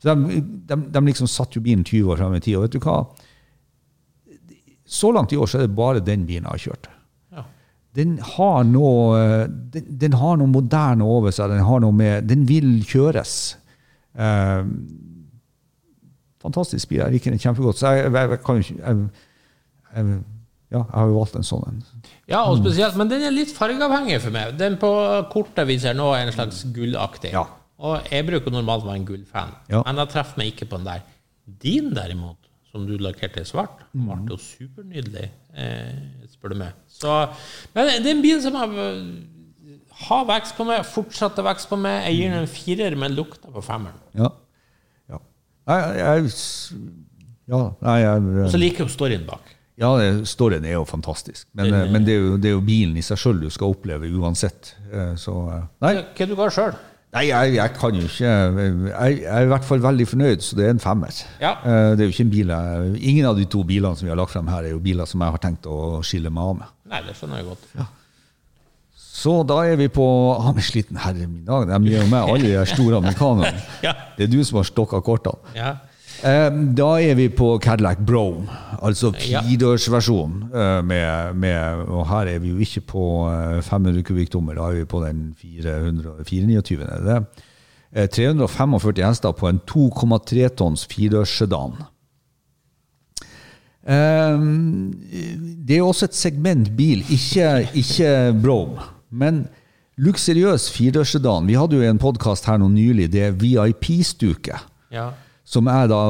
Så 0.03 0.11
de, 0.11 0.39
de, 0.67 0.75
de 0.91 1.01
liksom 1.07 1.29
satt 1.31 1.55
jo 1.55 1.61
bilen 1.63 1.85
20 1.87 2.11
år 2.11 2.19
fram 2.19 2.33
i 2.35 2.41
tid. 2.43 2.57
Og 2.59 2.65
vet 2.65 2.75
du 2.75 2.83
hva? 2.83 2.97
Så 4.93 5.13
langt 5.15 5.31
i 5.31 5.37
år 5.39 5.47
så 5.47 5.61
er 5.61 5.65
det 5.69 5.75
bare 5.77 6.01
den 6.03 6.25
bilen 6.27 6.43
jeg 6.43 6.51
har 6.51 6.61
kjørt 6.65 6.89
Ja. 7.33 7.43
den 7.95 8.17
har 8.35 8.65
noe 8.67 9.21
den, 9.71 9.85
den 10.01 10.17
har 10.19 10.35
noe 10.41 10.51
moderne 10.51 11.07
over 11.07 11.31
seg. 11.31 11.49
Den 11.53 11.63
har 11.65 11.79
noe 11.85 11.95
med 11.95 12.27
Den 12.27 12.43
vil 12.49 12.83
kjøres. 12.85 13.55
Eh, 14.13 14.63
fantastisk 16.43 16.89
bil. 16.91 16.99
Jeg 17.05 17.15
liker 17.15 17.31
den 17.33 17.39
kjempegodt. 17.41 17.79
Så 17.79 17.93
jeg, 17.95 18.11
jeg, 18.11 18.29
jeg 18.35 18.43
kan 18.43 18.59
jo 18.59 18.67
ikke 18.67 19.09
Ja, 20.73 20.79
jeg 20.81 20.97
har 20.97 21.09
jo 21.11 21.17
valgt 21.19 21.35
en 21.37 21.45
sånn 21.45 21.65
en. 21.69 21.81
Ja, 22.27 22.39
og 22.49 22.57
spesielt, 22.57 22.95
men 22.97 23.09
den 23.11 23.21
er 23.27 23.33
litt 23.33 23.51
fargeavhengig 23.53 24.19
for 24.23 24.33
meg. 24.33 24.55
Den 24.57 24.75
på 24.81 24.89
kortet 25.29 25.67
vi 25.69 25.75
ser 25.79 25.93
nå, 25.93 26.07
er 26.17 26.25
en 26.25 26.33
slags 26.33 26.63
gullaktig. 26.73 27.29
Ja. 27.35 27.43
Og 27.79 28.05
jeg 28.11 28.25
bruker 28.27 28.51
normalt 28.51 28.83
å 28.83 28.87
være 28.87 28.95
en 29.01 29.05
gullfan, 29.05 29.51
Ja. 29.69 29.81
men 29.85 29.95
jeg 29.97 30.09
treffer 30.09 30.37
meg 30.37 30.53
ikke 30.53 30.69
på 30.69 30.77
den 30.77 30.85
der. 30.85 31.01
Din, 31.59 31.93
derimot, 31.93 32.37
som 32.71 32.85
du 32.87 32.97
lakkerte 32.97 33.41
i 33.41 33.43
svart, 33.45 33.79
Mm. 33.93 34.25
ble 34.25 34.35
jo 34.35 34.37
supernydelig, 34.37 35.29
eh, 35.55 35.93
spør 36.31 36.49
du 36.49 36.55
meg. 36.55 36.73
Så, 36.87 37.29
men 37.75 37.87
det 38.03 38.05
er 38.05 38.15
en 38.15 38.21
bil 38.21 38.41
som 38.41 38.53
har, 38.53 38.67
har 40.07 40.25
vekst 40.25 40.55
på 40.57 40.65
meg, 40.65 40.85
fortsetter 40.85 41.43
vekst 41.43 41.69
på 41.69 41.77
meg. 41.79 42.05
Jeg 42.07 42.15
gir 42.17 42.29
den 42.31 42.39
en 42.43 42.47
firer, 42.47 42.95
men 42.97 43.15
lukter 43.15 43.51
på 43.51 43.61
femmeren. 43.63 43.99
Ja. 44.15 44.29
ja. 45.09 45.19
Jeg, 45.67 45.97
jeg, 45.97 46.31
ja, 47.47 47.59
nei, 47.81 47.99
Og 48.45 48.49
så 48.53 48.57
liker 48.61 48.83
jeg 48.83 48.87
jo 48.87 48.93
storyen 48.95 49.25
bak. 49.27 49.41
ja, 49.77 49.97
det- 49.97 50.27
storyen 50.27 50.65
er 50.65 50.73
jo 50.77 50.85
fantastisk. 50.85 51.45
Men, 51.53 51.65
Den 51.65 51.73
er- 51.73 51.91
men 51.91 52.05
det, 52.05 52.13
er 52.15 52.19
jo, 52.21 52.37
det 52.37 52.45
er 52.45 52.55
jo 52.57 52.61
bilen 52.61 52.97
i 52.97 53.01
seg 53.01 53.17
sjøl 53.17 53.39
du 53.41 53.49
skal 53.49 53.73
oppleve 53.73 54.07
uansett. 54.09 54.75
Eh, 54.91 55.15
Så 55.15 55.35
eh, 55.51 55.63
Nei, 55.81 55.95
Hva 56.15 56.27
du 56.27 56.35
ga 56.35 56.49
sjøl? 56.49 56.75
Nei, 57.13 57.27
jeg, 57.29 57.53
jeg 57.59 57.73
kan 57.77 57.93
jo 57.99 58.07
ikke 58.07 58.25
jeg, 58.25 59.17
jeg 59.21 59.25
er 59.29 59.43
i 59.45 59.49
hvert 59.51 59.65
fall 59.67 59.81
veldig 59.83 60.05
fornøyd, 60.09 60.41
så 60.41 60.55
det 60.57 60.65
er 60.65 60.71
en 60.73 60.79
femmer. 60.81 61.13
Ja. 61.41 61.51
Eh, 61.61 61.89
Det 61.93 62.01
er 62.01 62.07
jo 62.09 62.13
ikke 62.15 62.25
en 62.25 62.31
bil 62.33 62.53
jeg, 62.55 62.93
Ingen 63.11 63.27
av 63.29 63.37
de 63.37 63.45
to 63.53 63.61
bilene 63.69 63.95
som 63.99 64.07
vi 64.07 64.13
har 64.13 64.17
lagt 64.17 64.33
frem 64.33 64.47
her, 64.49 64.65
er 64.65 64.73
jo 64.73 64.79
biler 64.81 65.05
som 65.09 65.21
jeg 65.21 65.35
har 65.35 65.43
tenkt 65.43 65.67
å 65.69 65.99
skille 66.05 66.31
meg 66.33 66.43
av 66.49 66.55
med. 66.63 66.71
Nei, 66.89 67.03
det 67.05 67.13
skjønner 67.19 67.41
jeg 67.43 67.47
godt. 67.51 67.67
Ja. 67.77 67.85
Så 69.13 69.35
da 69.47 69.59
er 69.69 69.77
vi 69.79 69.87
på 69.93 70.03
ah, 70.33 70.49
men 70.51 70.65
sliten 70.65 70.97
herre 70.99 71.27
min 71.29 71.45
dag. 71.47 71.67
De 71.69 71.77
gir 71.91 72.01
jo 72.01 72.09
meg 72.11 72.33
alle 72.33 72.49
de 72.57 72.65
store 72.73 72.97
amerikanerne. 73.03 73.61
Ja. 73.85 73.93
Det 74.17 74.25
er 74.25 74.31
du 74.33 74.39
som 74.43 74.57
har 74.59 74.65
stokka 74.67 74.99
kortene. 75.05 75.53
Ja. 75.57 75.75
Eh, 76.23 76.49
Da 76.75 76.89
er 77.01 77.15
vi 77.15 77.27
på 77.29 77.57
Cadillac 77.61 77.97
Brome, 78.07 78.47
altså 78.81 79.11
firedørsversjonen. 79.13 80.43
eh, 80.53 80.81
Med, 80.85 81.35
med, 81.35 81.85
og 81.87 82.07
her 82.07 82.27
er 82.35 82.39
vi 82.39 82.49
jo 82.49 82.57
ikke 82.57 82.81
på 82.81 83.03
eh, 83.29 83.61
500 83.61 84.03
kubikktommer, 84.03 84.55
da 84.55 84.61
er 84.69 84.79
vi 84.81 84.85
på 84.85 85.01
den 85.05 85.33
429. 85.41 86.81
Er 86.81 87.01
det 87.01 87.05
det? 87.05 87.43
Eh, 87.95 88.07
345 88.07 89.03
hester 89.05 89.31
på 89.31 89.49
en 89.49 89.59
2,3 89.69 90.47
tonns 90.55 90.85
firedørssedan. 90.87 91.75
Eh, 93.87 94.39
Det 95.67 95.77
er 95.77 95.83
også 95.83 96.05
et 96.05 96.15
segment 96.15 96.71
bil, 96.77 97.03
ikke, 97.11 97.67
ikke 97.73 98.33
Brome, 98.43 98.79
men 99.11 99.47
luksuriøs 99.97 100.69
firedørssedan. 100.71 101.47
Vi 101.47 101.53
hadde 101.53 101.75
jo 101.75 101.81
en 101.91 101.99
podkast 101.99 102.45
her 102.45 102.57
nå 102.57 102.67
nylig, 102.69 103.11
det 103.11 103.21
er 103.27 103.31
VIP-stuke 103.31 104.55
Ja. 104.91 105.09
Som 105.53 105.69
jeg 105.69 105.89
da 105.91 106.01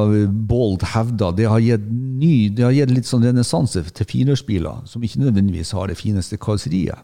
bold 0.50 0.86
hevda, 0.94 1.32
det 1.36 1.50
har 1.52 1.64
gitt 1.64 1.88
ny, 1.92 2.50
det 2.56 2.66
har 2.66 2.76
gitt 2.76 2.94
litt 2.94 3.10
sånn 3.10 3.26
renessanse 3.28 3.84
til 3.92 4.08
firedørsbiler, 4.10 4.86
som 4.90 5.04
ikke 5.04 5.26
nødvendigvis 5.26 5.74
har 5.76 5.92
det 5.92 6.00
fineste 6.00 6.40
karosseriet. 6.42 7.04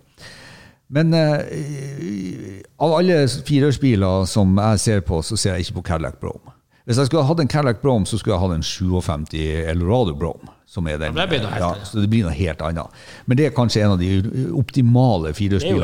Men 0.89 1.13
eh, 1.13 2.61
av 2.81 2.95
alle 2.97 3.21
firehjulsbiler 3.27 4.25
som 4.29 4.55
jeg 4.57 4.81
ser 4.85 5.03
på, 5.05 5.21
så 5.21 5.37
ser 5.37 5.57
jeg 5.57 5.67
ikke 5.67 5.81
på 5.81 5.85
Cadillac 5.91 6.17
Brome. 6.21 6.55
Hvis 6.89 6.97
jeg 6.97 7.05
skulle 7.05 7.21
ha 7.21 7.29
hatt 7.29 7.39
en 7.43 7.47
Cadillac 7.51 7.77
Brome, 7.83 8.07
så 8.09 8.17
skulle 8.17 8.33
jeg 8.33 8.41
hatt 8.41 8.55
en 8.57 8.63
57 8.65 9.35
Eldorado 9.69 10.15
Brome. 10.17 10.49
Som 10.69 10.85
er 10.89 10.97
den, 11.01 11.15
Ja, 11.17 11.21
det 11.25 11.29
blir 11.31 11.39
noe 11.41 11.49
helt 11.53 11.63
ja, 11.65 11.85
så 11.85 12.01
det 12.01 12.09
blir 12.11 12.23
noe 12.27 12.33
helt 12.37 12.59
annet. 12.61 12.97
Men 13.25 13.37
det 13.37 13.45
er 13.47 13.53
kanskje 13.57 13.81
en 13.85 13.91
av 13.95 13.99
de 14.01 14.09
optimale 14.57 15.31
Det 15.33 15.37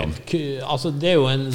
en, 0.04 0.14
ku- 0.30 0.62
altså 0.66 0.92
det 1.02 1.10
er 1.10 1.14
jo 1.18 1.26
en 1.30 1.48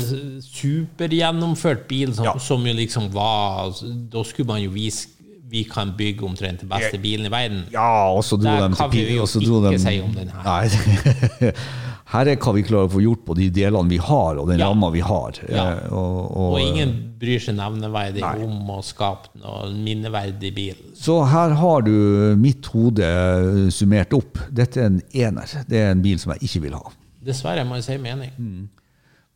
supergjennomført 0.43 1.87
bil 1.91 2.15
som, 2.15 2.25
Ja. 2.25 2.39
som 2.39 2.67
jo 2.67 2.73
liksom 2.75 3.13
var 3.15 3.71
Da 4.13 4.23
skulle 4.25 4.47
man 4.47 4.63
jo 4.63 4.71
vise 4.71 5.09
vi 5.51 5.65
kan 5.65 5.93
bygge 5.99 6.23
omtrent 6.23 6.61
den 6.61 6.69
beste 6.69 6.99
bilen 7.03 7.27
i 7.27 7.31
verden. 7.31 7.65
Ja, 7.73 8.07
og 8.15 8.23
så 8.25 8.37
dro 8.37 8.43
Der 8.51 8.69
de 8.69 8.75
til 8.75 8.91
Pi- 8.91 9.19
og 9.21 9.27
så 9.29 9.41
dro 9.41 9.65
ikke 9.67 9.73
de- 9.73 9.79
si 9.83 10.01
om 10.01 10.13
den 10.15 10.29
her. 10.31 10.43
Nei. 10.45 11.51
Her 12.11 12.27
er 12.27 12.39
hva 12.43 12.53
vi 12.57 12.65
klarer 12.67 12.89
å 12.89 12.91
få 12.91 13.01
gjort 13.05 13.21
på 13.29 13.35
de 13.39 13.45
delene 13.55 13.87
vi 13.89 13.99
har, 14.03 14.39
og 14.43 14.49
den 14.51 14.59
Ja. 14.59 14.69
ramma 14.73 14.89
vi 14.91 14.99
har. 15.01 15.33
Ja. 15.49 15.65
Eh, 15.77 15.93
Og, 15.93 16.37
og, 16.37 16.53
Og 16.55 16.61
ingen 16.61 17.15
bryr 17.21 17.39
seg 17.39 17.55
nevneverdig 17.55 18.21
Nei. 18.25 18.45
om 18.45 18.67
å 18.69 18.81
skape 18.83 19.29
noe 19.39 19.71
minneverdig 19.71 20.51
bil. 20.55 20.75
Så 20.95 21.21
her 21.31 21.55
har 21.55 21.83
du 21.83 22.35
mitt 22.37 22.67
hode 22.67 23.71
summert 23.71 24.13
opp. 24.13 24.39
Dette 24.51 24.81
er 24.81 24.87
en 24.87 25.03
ener. 25.15 25.47
Det 25.69 25.79
er 25.79 25.91
en 25.93 26.03
bil 26.03 26.19
som 26.19 26.33
jeg 26.35 26.43
ikke 26.49 26.63
vil 26.63 26.73
ha. 26.75 26.91
Dessverre 27.25 27.65
må 27.65 27.77
jeg 27.79 27.85
si 27.85 27.97
mening. 27.99 28.31
Mm. 28.39 28.69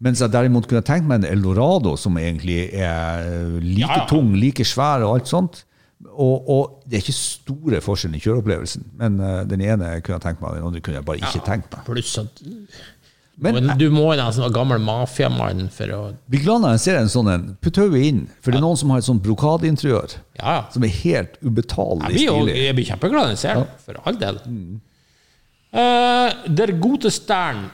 Mens 0.00 0.18
jeg 0.20 0.32
derimot 0.32 0.66
kunne 0.66 0.82
tenkt 0.82 1.06
meg 1.06 1.22
en 1.22 1.30
Eldorado 1.30 1.94
som 1.96 2.16
egentlig 2.16 2.74
er 2.74 3.60
like 3.62 3.86
ja. 4.00 4.06
tung, 4.10 4.34
like 4.34 4.64
svær 4.66 5.04
og 5.06 5.14
alt 5.20 5.30
sånt. 5.30 5.64
Og, 6.10 6.48
og 6.50 6.82
det 6.86 6.98
er 6.98 7.02
ikke 7.02 7.14
store 7.16 7.80
forskjellen 7.82 8.18
i 8.18 8.22
kjøreopplevelsen, 8.22 8.84
men 9.00 9.16
uh, 9.18 9.40
den 9.50 9.62
ene 9.64 9.94
kunne 10.04 10.18
jeg 10.18 10.24
tenkt 10.28 10.42
meg, 10.44 10.58
den 10.60 10.66
andre 10.68 10.82
kunne 10.84 11.00
jeg 11.00 11.06
bare 11.08 11.22
ikke 11.22 11.40
tenkt 11.46 11.72
meg. 11.74 11.86
Pluss 11.88 12.12
at 12.20 12.42
Men 13.42 13.72
du 13.80 13.88
må 13.90 14.04
jo 14.12 14.18
nesten 14.20 14.44
være 14.44 14.54
gammel 14.54 14.78
mafiamann 14.84 15.64
for 15.74 15.90
å 15.96 16.00
blir 16.30 16.44
glad 16.44 16.62
når 16.62 16.76
jeg 16.76 16.82
ser 16.84 16.98
en 17.00 17.10
sånn 17.10 17.30
en. 17.32 17.46
Putt 17.64 17.80
hodet 17.82 18.04
inn, 18.06 18.20
for 18.38 18.54
det 18.54 18.60
er 18.60 18.66
noen 18.66 18.78
som 18.78 18.92
har 18.94 19.02
et 19.02 19.08
sånt 19.08 19.24
brokadeinteriør 19.26 20.14
Ja, 20.38 20.52
ja. 20.60 20.60
som 20.70 20.86
er 20.86 20.92
helt 21.00 21.34
Jeg 21.40 21.50
ubetalelig 21.50 22.12
blir, 22.12 22.26
jo, 22.28 22.36
stilig. 22.44 22.58
jeg 22.68 22.76
blir 22.78 22.90
kjempeglad 22.92 23.26
når 23.26 23.34
jeg 23.34 23.42
ser 23.42 23.62
den, 23.64 23.72
for 23.88 23.98
all 24.04 24.20
del. 24.22 24.38
Eh, 25.74 26.36
der 26.60 26.72
gode 26.78 27.10
Stern. 27.10 27.64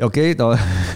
Ja, 0.00 0.06
Ok, 0.08 0.16
da 0.38 0.46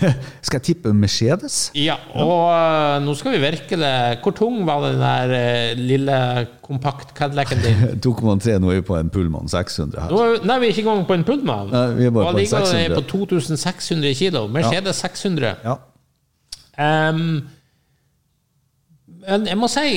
skal 0.47 0.57
jeg 0.59 0.63
tippe 0.71 0.93
Mercedes. 0.97 1.71
Ja, 1.77 1.99
og 2.17 2.47
uh, 2.49 2.95
nå 3.05 3.13
skal 3.21 3.35
vi 3.35 3.41
virkelig 3.43 3.91
Hvor 4.25 4.33
tung 4.39 4.63
var 4.65 4.81
den 4.87 4.97
der 5.03 5.35
uh, 5.35 5.79
lille 5.81 6.17
kompakt 6.65 7.13
Cadillacen 7.19 7.61
din? 7.61 7.83
2,3, 8.07 8.57
nå 8.65 8.71
er 8.73 8.81
vi 8.81 8.87
på 8.89 8.97
en 8.97 9.11
Pullman 9.13 9.49
600 9.53 10.01
her. 10.07 10.15
Nå 10.15 10.47
nei, 10.49 10.57
vi 10.63 10.71
er 10.71 10.73
ikke 10.73 10.87
engang 10.87 11.05
på 11.11 11.19
en 11.19 11.27
Pullman. 11.29 11.69
Nei, 11.75 11.85
vi 12.01 12.09
er 12.09 12.15
bare 12.17 12.31
Og 12.31 12.33
på 12.33 12.39
en 12.39 12.43
ligger 12.47 12.65
600. 12.73 12.97
på 12.97 13.07
2600 13.13 14.15
kilo. 14.23 14.47
Mercedes 14.57 15.05
600. 15.05 15.55
Ja. 15.69 15.77
Um, 17.13 17.27
men 19.29 19.47
jeg 19.53 19.57
må 19.61 19.69
si 19.73 19.89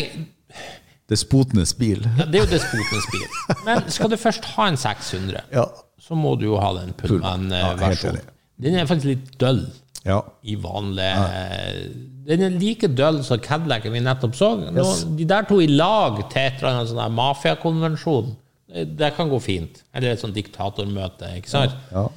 Despotenes 1.07 1.71
bil. 1.79 2.03
ja, 2.19 2.25
Det 2.27 2.35
er 2.41 2.43
jo 2.43 2.49
despotenes 2.51 3.05
bil. 3.13 3.27
Men 3.67 3.85
skal 3.91 4.11
du 4.11 4.17
først 4.19 4.43
ha 4.57 4.65
en 4.67 4.75
600, 4.77 5.45
Ja. 5.55 5.63
så 6.03 6.15
må 6.19 6.35
du 6.35 6.49
jo 6.49 6.57
ha 6.59 6.73
den 6.81 6.91
Pullman. 6.99 7.47
Ja, 7.47 7.69
Pullman-versjonen. 7.71 8.33
Den 8.61 8.75
er 8.77 8.87
faktisk 8.89 9.11
litt 9.11 9.31
døll 9.41 9.61
ja. 10.07 10.21
i 10.47 10.55
vanlig 10.59 11.07
Den 12.27 12.45
er 12.47 12.55
like 12.57 12.89
døll 12.97 13.21
som 13.25 13.41
Cadillacen 13.43 13.93
vi 13.93 14.01
nettopp 14.03 14.37
så. 14.37 14.51
Nå, 14.59 14.83
Yes. 14.83 15.03
De 15.17 15.27
der 15.29 15.47
to 15.47 15.59
i 15.63 15.67
lag 15.69 16.19
til 16.31 16.41
et 16.41 16.61
eller 16.61 16.73
annet 16.73 16.91
sånn 16.91 17.17
mafiakonvensjon, 17.17 18.31
det, 18.99 19.11
kan 19.15 19.29
gå 19.31 19.39
fint. 19.39 19.83
Eller 19.95 20.11
et 20.11 20.23
sånt 20.23 20.35
diktatormøte, 20.35 21.29
ikke 21.39 21.51
sant? 21.51 21.75
Ja. 21.93 22.07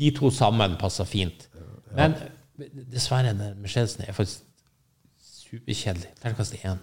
De 0.00 0.12
to 0.16 0.30
sammen 0.32 0.78
passer 0.80 1.08
fint. 1.08 1.48
Men 1.96 2.14
dessverre, 2.92 3.34
den 3.34 3.60
Mercedesen 3.60 4.06
er 4.06 4.16
faktisk 4.16 4.46
superkjedelig. 5.50 6.08
Terningkast 6.22 6.56
én. 6.62 6.80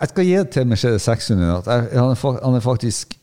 Jeg 0.00 0.10
skal 0.10 0.26
gi 0.26 0.34
det 0.36 0.48
til 0.50 0.66
Mercedes 0.66 1.06
600 1.06 1.58
at 1.58 1.68
jeg, 1.70 2.00
han, 2.00 2.10
er, 2.10 2.40
han 2.44 2.56
er 2.58 2.64
faktisk 2.64 3.14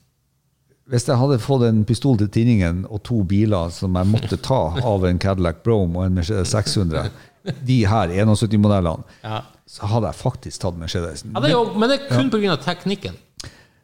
Hvis 0.89 1.05
jeg 1.07 1.17
hadde 1.17 1.37
fått 1.39 1.63
en 1.67 1.83
pistol 1.85 2.17
til 2.17 2.27
tinningen 2.33 2.85
og 2.89 3.03
to 3.07 3.21
biler 3.23 3.69
som 3.71 3.95
jeg 3.95 4.09
måtte 4.11 4.37
ta 4.41 4.61
av 4.81 5.05
en 5.07 5.19
Cadillac 5.21 5.61
Brome 5.63 5.99
og 5.99 6.05
en 6.05 6.17
Mercedes 6.17 6.51
600, 6.51 7.11
de 7.65 7.77
her 7.87 8.07
71-modellene, 8.25 9.03
Ja. 9.23 9.41
så 9.67 9.87
hadde 9.87 10.07
jeg 10.11 10.15
faktisk 10.19 10.61
tatt 10.61 10.77
Mercedesen. 10.77 11.31
Ja, 11.33 11.39
det 11.45 11.51
jo, 11.53 11.61
men 11.77 11.89
det 11.89 11.99
er 12.01 12.09
kun 12.17 12.29
pga. 12.33 12.57
teknikken. 12.57 13.15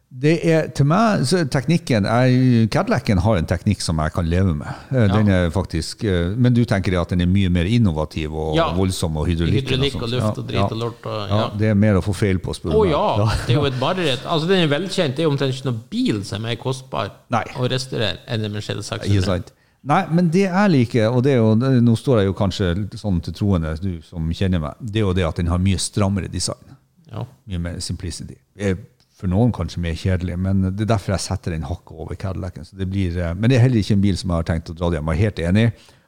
Det 0.07 0.37
er 0.47 0.69
til 0.71 0.85
meg 0.87 1.25
så 1.27 1.41
teknikken 1.51 2.05
jeg, 2.07 2.67
Cadillacen 2.71 3.19
har 3.19 3.37
en 3.41 3.45
teknikk 3.49 3.81
som 3.83 3.97
jeg 3.99 4.13
kan 4.15 4.25
leve 4.31 4.53
med. 4.55 4.69
Den 4.89 5.11
Den 5.11 5.27
er 5.35 5.49
faktisk, 5.51 6.05
eh, 6.07 6.29
men 6.39 6.53
du 6.55 6.61
tenker 6.63 6.95
at 7.01 7.09
den 7.11 7.21
er 7.21 7.27
mye 7.27 7.49
mer 7.51 7.65
innovativ 7.67 8.31
og 8.33 8.55
Ja. 8.55 8.69
voldsom 8.73 9.17
og 9.17 9.27
hydraulikk? 9.27 9.67
Hydraulikk 9.67 10.01
og 10.01 10.09
luft 10.09 10.37
og 10.39 10.47
drit 10.47 10.71
og 10.71 10.77
lort 10.77 11.05
og- 11.05 11.29
ja. 11.29 11.37
ja. 11.41 11.49
Det 11.59 11.67
er 11.67 11.73
mer 11.75 11.95
å 11.99 12.01
få 12.01 12.15
feil 12.15 12.39
på, 12.39 12.55
spør 12.55 12.71
du 12.71 12.83
meg. 12.83 12.91
ja! 12.91 13.25
Det 13.47 13.49
er 13.49 13.59
jo 13.59 13.65
et 13.65 13.79
mareritt. 13.79 14.23
Altså, 14.25 14.47
den 14.47 14.63
er 14.63 14.67
velkjent. 14.79 15.15
Det 15.17 15.19
er 15.25 15.27
omtrent 15.27 15.53
ikke 15.53 15.65
noen 15.71 15.83
bil 15.89 16.23
som 16.23 16.45
er 16.45 16.55
kostbar 16.55 17.11
Nei. 17.29 17.43
å 17.57 17.67
restaurere 17.69 18.17
enn 18.29 18.45
en 18.45 18.51
Mercedes 18.53 18.89
Ikke 18.91 19.21
600. 19.21 19.51
Nei, 19.83 20.05
men 20.09 20.29
det 20.29 20.47
jeg 20.49 20.71
liker, 20.71 21.09
og 21.11 21.23
det 21.23 21.33
er 21.33 21.37
jo, 21.37 21.53
nå 21.55 21.95
står 21.97 22.19
jeg 22.19 22.25
jo 22.27 22.33
kanskje 22.33 22.89
sånn 22.97 23.21
til 23.21 23.33
troende, 23.33 23.75
du 23.81 24.01
som 24.01 24.27
kjenner 24.31 24.59
meg, 24.59 24.73
det 24.81 24.95
er 25.01 25.05
jo 25.05 25.13
det 25.13 25.25
at 25.27 25.35
den 25.35 25.47
har 25.47 25.57
mye 25.59 25.77
strammere 25.77 26.27
design. 26.31 26.75
Ja. 27.11 27.25
Mye 27.47 27.59
mer 27.59 27.79
simplicity. 27.79 28.35
Er 28.57 28.75
For 29.17 29.27
noen 29.27 29.51
kanskje 29.51 29.81
mer 29.81 29.95
kjedelig, 29.97 30.35
men 30.37 30.61
det 30.77 30.81
er 30.85 30.91
derfor 30.93 31.15
jeg 31.15 31.23
setter 31.23 31.51
den 31.55 31.63
hakket 31.65 31.91
over 31.97 32.13
Cadillacen. 32.15 32.65
Så 32.67 32.77
det 32.77 32.85
blir, 32.91 33.15
eh, 33.17 33.33
men 33.33 33.49
det 33.49 33.57
er 33.57 33.63
heller 33.65 33.81
ikke 33.81 33.95
en 33.97 34.01
bil 34.03 34.17
som 34.17 34.29
jeg 34.29 34.35
har 34.37 34.43
tenkt 34.51 34.69
å 34.69 34.75
dra 34.77 34.91
hjem. 34.93 35.09
Jeg 35.09 35.17
er 35.17 35.23
helt 35.25 35.39
enig. 35.39 35.63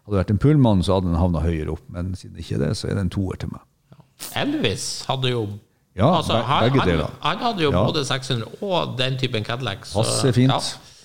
Hadde 0.06 0.14
det 0.14 0.20
vært 0.22 0.30
en 0.36 0.38
Pullman, 0.44 0.84
så 0.86 0.94
hadde 1.00 1.10
den 1.10 1.18
havna 1.18 1.42
høyere 1.42 1.74
opp, 1.74 1.82
men 1.90 2.14
siden 2.16 2.36
det 2.38 2.46
ikke 2.46 2.56
er 2.60 2.68
det, 2.68 2.78
så 2.78 2.88
er 2.90 2.94
det 3.00 3.02
en 3.08 3.10
toer 3.10 3.40
til 3.42 3.50
meg. 3.50 3.62
Elvis 4.36 5.06
hadde 5.08 5.30
jo 5.32 5.48
Ja, 5.96 6.12
altså, 6.20 6.34
han, 6.44 6.70
han, 6.80 7.02
han 7.22 7.38
hadde 7.44 7.64
jo 7.64 7.72
Ja. 7.74 7.84
både 7.86 8.06
600 8.06 8.46
og 8.62 8.98
den 8.98 9.18
typen 9.18 9.44
Cadillac. 9.44 9.86
så- 9.90 10.04
Passer 10.04 10.32
fint. 10.32 10.52
Ja. 10.54 10.60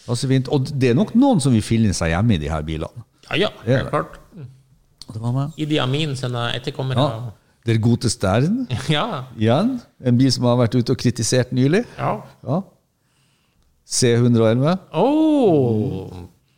Passe 0.07 0.29
fint. 0.29 0.49
Og 0.49 0.67
det 0.81 0.91
er 0.91 0.95
nok 0.95 1.15
noen 1.17 1.41
som 1.41 1.53
vil 1.53 1.63
finne 1.63 1.95
seg 1.95 2.11
hjemme 2.13 2.35
i 2.35 2.39
de 2.39 2.49
her 2.49 2.63
bilene. 2.63 3.03
Ja, 3.31 3.37
ja, 3.37 3.49
Det 3.65 3.75
er 3.87 3.89
klart. 3.91 4.19
Det 4.37 5.21
var 5.23 5.33
med. 5.33 5.53
Idi 5.57 5.79
Amin 5.79 6.15
sine 6.17 6.53
etterkommere. 6.55 6.97
Ja. 6.99 7.31
Der 7.65 7.79
gode 7.81 8.11
Stern, 8.13 8.67
Ja. 8.93 9.25
igjen. 9.39 9.79
En 10.05 10.19
bil 10.21 10.31
som 10.33 10.45
har 10.45 10.57
vært 10.61 10.75
ute 10.77 10.93
og 10.93 10.99
kritisert 11.01 11.53
nylig. 11.57 11.85
ja. 11.99 12.19
Ja. 12.45 12.63
C111. 13.85 14.79
Oh, 14.97 16.09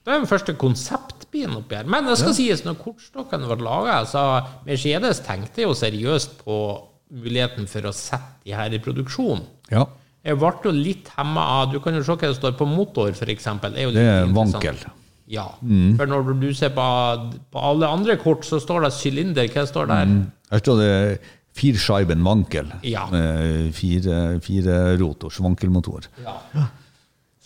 det 0.06 0.12
er 0.14 0.20
den 0.20 0.28
første 0.30 0.54
konseptbilen 0.54 1.56
oppi 1.58 1.74
her. 1.80 1.88
Men 1.90 2.06
det 2.06 2.14
skal 2.20 2.36
sies, 2.36 2.60
når 2.66 2.76
kortstokken 2.78 3.46
ble 3.48 3.56
laga, 3.66 3.96
så 4.06 4.22
Mercedes 4.66 5.18
tenkte 5.26 5.64
jo 5.66 5.72
seriøst 5.74 6.36
på 6.44 6.58
muligheten 7.16 7.66
for 7.70 7.88
å 7.90 7.94
sette 7.94 8.44
de 8.46 8.54
her 8.54 8.70
i 8.74 8.78
produksjon. 8.82 9.42
Ja. 9.72 9.88
Jeg 10.26 10.38
ble 10.38 10.52
jo 10.66 10.72
litt 10.74 11.10
hemma 11.14 11.42
av 11.60 11.72
Du 11.74 11.78
kan 11.82 11.94
jo 11.94 12.02
se 12.06 12.14
hva 12.14 12.30
det 12.30 12.38
står 12.38 12.54
på 12.58 12.66
motor, 12.70 13.10
f.eks. 13.14 13.44
Det 13.62 13.72
er 13.82 13.92
Det 13.94 14.06
er 14.06 14.30
vankel. 14.34 14.78
Ja. 15.26 15.48
For 15.98 16.06
når 16.06 16.32
du 16.38 16.48
ser 16.54 16.70
på, 16.74 16.86
på 17.50 17.58
alle 17.72 17.90
andre 17.90 18.14
kort, 18.22 18.46
så 18.46 18.60
står 18.62 18.86
det 18.86 18.92
sylinder. 18.94 19.50
Hva 19.50 19.66
står 19.66 19.90
der? 19.90 20.14
Her 20.52 20.62
står 20.62 20.80
det 20.82 20.92
firscheiben 21.56 22.24
vankel. 22.24 22.68
Ja. 22.86 23.06
Med 23.12 23.72
fire, 23.76 24.40
fire 24.44 24.96
rotors 25.00 25.40
vankelmotor. 25.42 26.08
Ja. 26.24 26.36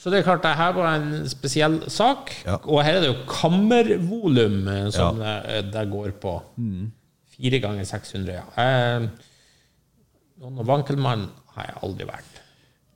Så 0.00 0.08
det 0.10 0.20
er 0.20 0.28
klart, 0.30 0.42
det 0.42 0.56
her 0.56 0.72
var 0.72 0.94
en 0.96 1.28
spesiell 1.28 1.82
sak. 1.92 2.32
Ja. 2.46 2.56
Og 2.64 2.80
her 2.84 2.98
er 2.98 3.04
det 3.04 3.10
jo 3.10 3.18
kammervolum 3.28 4.62
eh, 4.72 4.86
som 4.94 5.20
eh, 5.20 5.60
det 5.68 5.84
går 5.92 6.14
på. 6.22 6.38
Fire 7.36 7.60
ganger 7.60 7.84
600, 7.88 8.38
ja. 8.40 8.46
Eh, 8.64 9.10
Noen 10.40 10.64
Wankelmann 10.64 11.26
har 11.52 11.68
jeg 11.68 11.82
aldri 11.84 12.06
vært. 12.08 12.38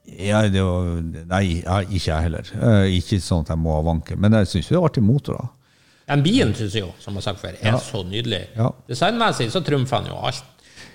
Ja, 0.05 0.43
det 0.49 0.63
var, 0.65 0.89
nei, 1.29 1.45
ikke 1.65 2.09
jeg 2.09 2.25
heller. 2.27 2.49
Eh, 2.57 2.97
ikke 2.99 3.21
sånn 3.25 3.45
at 3.45 3.53
jeg 3.53 3.61
må 3.61 3.77
ha 3.77 3.85
vankel. 3.85 4.19
Men 4.21 4.37
jeg 4.41 4.51
syns 4.51 4.73
det 4.73 4.81
er 4.81 5.05
motor, 5.05 5.41
da. 5.41 5.64
Den 6.09 6.23
bien 6.23 6.51
syns 6.55 6.75
jeg 6.77 6.83
jo, 6.85 6.91
som 7.01 7.15
jeg 7.17 7.23
har 7.23 7.29
sagt 7.33 7.41
før, 7.41 7.55
er 7.61 7.71
Ja. 7.73 7.79
så 7.81 8.03
nydelig. 8.05 8.43
Ja. 8.57 8.71
Designmessig 8.89 9.47
så 9.55 9.63
trumfer 9.65 9.97
han 10.03 10.11
jo 10.11 10.19
alt. 10.21 10.45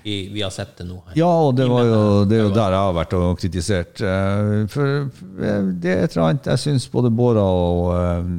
Vi, 0.04 0.30
vi 0.32 0.42
har 0.46 0.52
sett 0.54 0.78
det 0.78 0.86
nå. 0.88 1.00
her. 1.08 1.16
Ja, 1.18 1.28
og 1.28 1.56
det, 1.58 1.66
var 1.68 1.84
jo, 1.84 2.02
det 2.30 2.38
er 2.38 2.44
jo 2.46 2.52
der 2.56 2.72
jeg 2.72 2.80
har 2.86 2.94
vært 2.96 3.14
og 3.18 3.40
kritisert. 3.42 4.00
eh, 4.06 4.68
For 4.72 5.10
eh, 5.44 5.66
det 5.82 5.92
er 5.92 6.04
et 6.06 6.14
eller 6.16 6.28
annet 6.30 6.46
jeg 6.54 6.62
syns 6.62 6.86
både 6.94 7.10
Bora 7.12 7.44
og, 7.44 7.90
eh, 7.98 8.30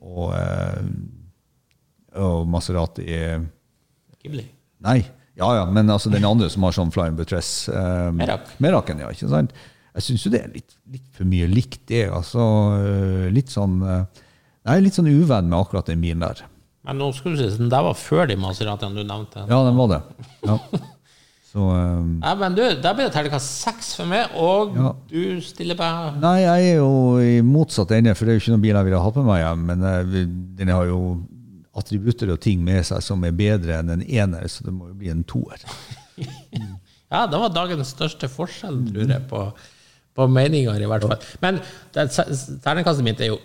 og, 0.00 0.32
og 2.16 2.48
Maserati 2.50 3.04
er- 3.06 3.44
Ghibli. 4.22 4.44
Nei, 4.84 4.98
ja 5.38 5.52
ja, 5.60 5.64
men 5.70 5.88
altså 5.90 6.10
den 6.12 6.24
andre 6.24 6.48
som 6.52 6.62
har 6.66 6.72
sånn 6.76 6.90
flying 6.92 7.16
buttress. 7.16 7.68
Um, 7.68 8.16
Merak. 8.18 8.50
Meraken, 8.60 8.98
ja. 9.04 9.08
ikke 9.12 9.28
sant? 9.30 9.52
Jeg 9.94 10.02
syns 10.06 10.24
jo 10.26 10.30
det 10.32 10.42
er 10.44 10.50
litt, 10.54 10.74
litt 10.90 11.06
for 11.16 11.24
mye 11.28 11.46
likt, 11.50 11.80
det. 11.90 12.06
altså 12.14 12.42
Litt 13.34 13.50
sånn 13.52 13.80
eh, 13.86 14.04
Jeg 14.66 14.76
er 14.76 14.84
litt 14.84 14.96
sånn 14.98 15.08
uvenn 15.10 15.48
med 15.48 15.58
akkurat 15.58 15.88
den 15.88 16.02
bilen 16.04 16.20
der. 16.24 16.42
Men 16.86 16.98
nå 17.00 17.10
skal 17.16 17.34
du 17.34 17.40
si, 17.40 17.48
den 17.60 17.70
der 17.72 17.84
var 17.84 17.96
før 17.98 18.26
de 18.28 18.36
Maseratiene 18.40 18.96
du 18.96 19.04
nevnte. 19.04 19.42
Ja, 19.48 19.60
den 19.66 19.76
var 19.80 19.88
det. 19.94 20.00
Ja. 20.48 20.56
Så 21.50 21.64
um, 21.66 22.20
Ja, 22.22 22.36
men 22.38 22.54
du, 22.54 22.60
Der 22.78 22.94
blir 22.94 23.08
det 23.08 23.12
terningkast 23.16 23.56
seks 23.64 23.88
for 23.98 24.06
meg, 24.06 24.30
og 24.38 24.76
Ja. 24.78 24.92
du 25.10 25.40
stiller 25.42 25.74
bare 25.74 26.12
Nei, 26.22 26.36
jeg 26.44 26.68
er 26.68 26.76
jo 26.78 26.92
i 27.18 27.40
motsatt 27.42 27.90
ende, 27.96 28.12
for 28.14 28.24
det 28.28 28.36
er 28.36 28.38
jo 28.38 28.42
ikke 28.44 28.52
noen 28.54 28.62
bil 28.62 28.76
jeg 28.78 28.86
ville 28.86 29.00
hatt 29.02 29.18
med 29.18 29.26
meg 29.26 29.40
hjem. 29.42 29.64
Men 29.72 29.82
eh, 29.90 30.12
den 30.60 30.70
har 30.70 30.86
jo 30.86 31.00
attributter 31.80 32.30
og 32.36 32.38
ting 32.44 32.62
med 32.66 32.86
seg 32.86 33.02
som 33.02 33.26
er 33.26 33.34
bedre 33.34 33.80
enn 33.80 33.90
en 33.96 34.04
ener, 34.06 34.46
så 34.52 34.62
det 34.68 34.72
må 34.76 34.92
jo 34.92 34.96
bli 35.00 35.10
en 35.12 35.24
toer. 35.26 35.64
Ja, 37.10 37.24
det 37.26 37.40
var 37.42 37.50
dagens 37.50 37.88
største 37.90 38.28
forskjell, 38.30 38.76
tror 38.86 39.08
jeg, 39.10 39.22
på, 39.26 39.38
på 40.14 40.26
meninger, 40.30 40.76
i 40.78 40.86
hvert 40.86 41.02
fall. 41.02 41.24
Men 41.42 41.56
terningkastet 41.96 43.02
mitt 43.02 43.18
er 43.24 43.32
jo 43.32 43.38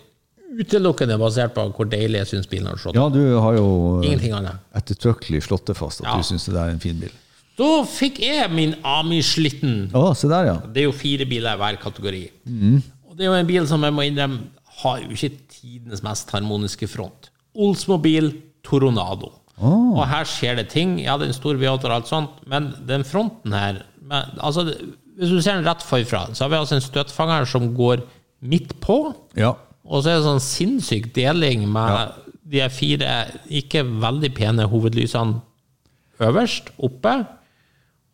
utelukkende 0.59 1.17
basert 1.19 1.53
på 1.55 1.65
hvor 1.75 1.87
deilig 1.89 2.21
jeg 2.21 2.27
syns 2.33 2.49
bilen 2.51 2.67
har 2.69 2.77
slått. 2.81 2.95
Ja, 2.97 3.07
du 3.09 3.21
har 3.41 3.57
jo 3.57 3.67
eh, 4.01 4.07
Ingenting 4.09 4.33
annet. 4.37 4.61
ettertrykkelig 4.77 5.43
slått 5.47 5.65
det 5.71 5.75
fast 5.77 6.01
at 6.01 6.07
Ja. 6.09 6.17
du 6.17 6.23
syns 6.27 6.45
det 6.45 6.55
er 6.61 6.69
en 6.73 6.79
fin 6.83 6.99
bil. 6.99 7.13
Da 7.57 7.69
fikk 7.87 8.19
jeg 8.19 8.51
min 8.51 8.75
Ami-slitten. 8.83 9.89
Oh, 9.95 10.13
se 10.13 10.27
der, 10.27 10.45
ja. 10.49 10.55
Det 10.73 10.81
er 10.83 10.89
jo 10.89 10.91
fire 10.95 11.25
biler 11.25 11.55
i 11.55 11.61
hver 11.61 11.77
kategori. 11.79 12.23
Mm. 12.45 12.81
Og 13.09 13.15
det 13.17 13.23
er 13.25 13.31
jo 13.31 13.37
en 13.39 13.47
bil 13.47 13.67
som 13.67 13.81
jeg 13.87 13.95
må 13.95 14.03
innrømme 14.09 14.49
har 14.81 14.99
jo 14.99 15.09
ikke 15.15 15.31
tidenes 15.47 16.03
mest 16.03 16.29
harmoniske 16.35 16.87
front. 16.91 17.29
Oldsmobil 17.55 18.33
Toronado. 18.65 19.31
Og 19.63 20.01
her 20.11 20.25
skjer 20.27 20.57
det 20.59 20.65
ting. 20.73 20.97
Ja, 20.99 21.15
det 21.17 21.29
er 21.29 21.31
en 21.31 21.37
stor 21.37 21.55
V8 21.55 21.85
og 21.87 21.93
alt 21.95 22.09
sånt, 22.11 22.41
men 22.51 22.73
den 22.89 23.05
fronten 23.07 23.53
her 23.55 23.85
men, 24.05 24.35
altså, 24.43 24.65
Hvis 25.15 25.31
du 25.31 25.39
ser 25.41 25.55
den 25.55 25.65
rett 25.65 25.81
forfra, 25.81 26.25
så 26.35 26.43
har 26.43 26.49
vi 26.51 26.57
altså 26.59 26.75
en 26.75 26.83
støtfanger 26.83 27.45
som 27.47 27.69
går 27.73 28.03
midt 28.43 28.73
på. 28.83 29.15
Ja. 29.39 29.53
Og 29.85 30.01
så 30.01 30.11
er 30.11 30.19
det 30.19 30.25
sånn 30.25 30.43
sinnssyk 30.43 31.11
deling 31.15 31.67
med 31.69 32.21
de 32.49 32.61
fire 32.73 33.11
ikke 33.61 33.83
veldig 33.85 34.31
pene 34.37 34.67
hovedlysene 34.69 35.41
øverst, 36.25 36.71
oppe. 36.77 37.15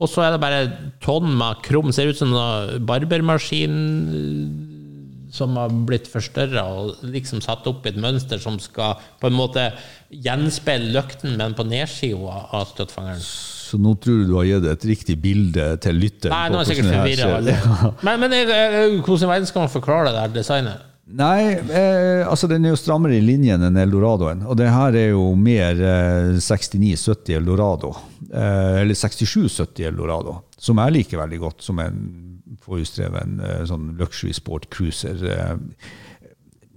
Og 0.01 0.09
så 0.09 0.26
er 0.26 0.34
det 0.34 0.41
bare 0.41 0.61
tonn 1.03 1.30
med 1.38 1.61
krum. 1.65 1.91
Ser 1.93 2.09
ut 2.09 2.17
som 2.17 2.34
en 2.34 2.86
barbermaskin 2.88 3.76
eh, 4.17 4.69
som 5.32 5.55
har 5.55 5.72
blitt 5.88 6.09
forstørra 6.11 6.65
og 6.76 7.05
liksom 7.07 7.39
satt 7.43 7.67
opp 7.69 7.86
i 7.86 7.93
et 7.93 7.99
mønster 8.01 8.41
som 8.41 8.57
skal 8.59 8.99
på 9.22 9.30
en 9.30 9.38
måte 9.38 9.69
gjenspeile 10.11 10.91
løkten, 10.91 11.38
men 11.39 11.55
på 11.55 11.63
nedsida 11.69 12.41
av 12.51 12.67
støtfangeren. 12.74 13.22
Så 13.22 13.80
nå 13.80 13.93
tror 14.03 14.19
du 14.19 14.32
du 14.34 14.36
har 14.36 14.49
gitt 14.49 14.67
et 14.74 14.88
riktig 14.89 15.15
bilde 15.24 15.69
til 15.86 16.01
lytteren? 16.01 16.34
Nei, 16.36 16.49
nå 16.51 16.59
er 16.59 16.65
jeg 16.65 16.82
sikkert 16.82 16.97
forvirra. 16.97 17.91
Men, 18.05 18.17
men 18.19 18.34
jeg, 18.36 18.49
jeg, 18.51 18.97
hvordan 19.05 19.24
i 19.24 19.30
verden 19.32 19.47
skal 19.47 19.63
man 19.63 19.72
forklare 19.72 20.09
det 20.09 20.17
der 20.17 20.34
designet? 20.41 20.90
Nei, 21.18 21.53
eh, 21.59 22.22
altså 22.30 22.47
den 22.47 22.64
er 22.66 22.72
jo 22.74 22.80
strammere 22.80 23.18
i 23.18 23.24
linjen 23.26 23.64
enn 23.68 23.80
Eldoradoen. 23.82 24.45
Og 24.47 24.55
det 24.59 24.70
her 24.72 24.95
er 24.95 25.09
jo 25.12 25.26
mer 25.36 25.80
eh, 25.82 26.38
6970 26.39 27.36
Eldorado. 27.39 27.93
Eh, 28.32 28.82
eller 28.84 28.95
6770 28.95 29.88
Eldorado. 29.89 30.38
Som 30.62 30.80
jeg 30.84 30.95
liker 30.99 31.20
veldig 31.24 31.39
godt, 31.41 31.66
som 31.66 31.82
en 31.84 31.97
forhjulsdreven 32.64 33.39
eh, 33.43 33.64
sånn 33.70 33.89
luxury 33.99 34.32
sport 34.38 34.70
cruiser. 34.72 35.20
Eh, 35.26 35.57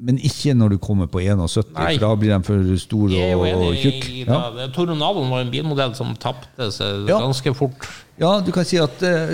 men 0.05 0.19
ikke 0.27 0.57
når 0.59 0.75
du 0.75 0.79
kommer 0.83 1.07
på 1.09 1.21
71, 1.23 1.71
Nei. 1.77 1.93
for 1.95 2.03
da 2.03 2.09
blir 2.19 2.33
de 2.35 2.41
for 2.49 2.73
store 2.83 3.29
og 3.39 3.77
tjukke. 3.79 4.25
Ja. 4.25 4.41
det. 4.57 4.67
Toronadoen 4.75 5.31
var 5.31 5.45
en 5.45 5.53
bilmodell 5.55 5.95
som 5.97 6.11
tapte 6.19 6.67
seg 6.75 7.07
Ja. 7.09 7.21
ganske 7.23 7.55
fort. 7.55 7.87
Ja, 8.19 8.41
du 8.43 8.51
kan 8.55 8.67
si 8.67 8.79
at 8.83 9.01
eh, 9.03 9.33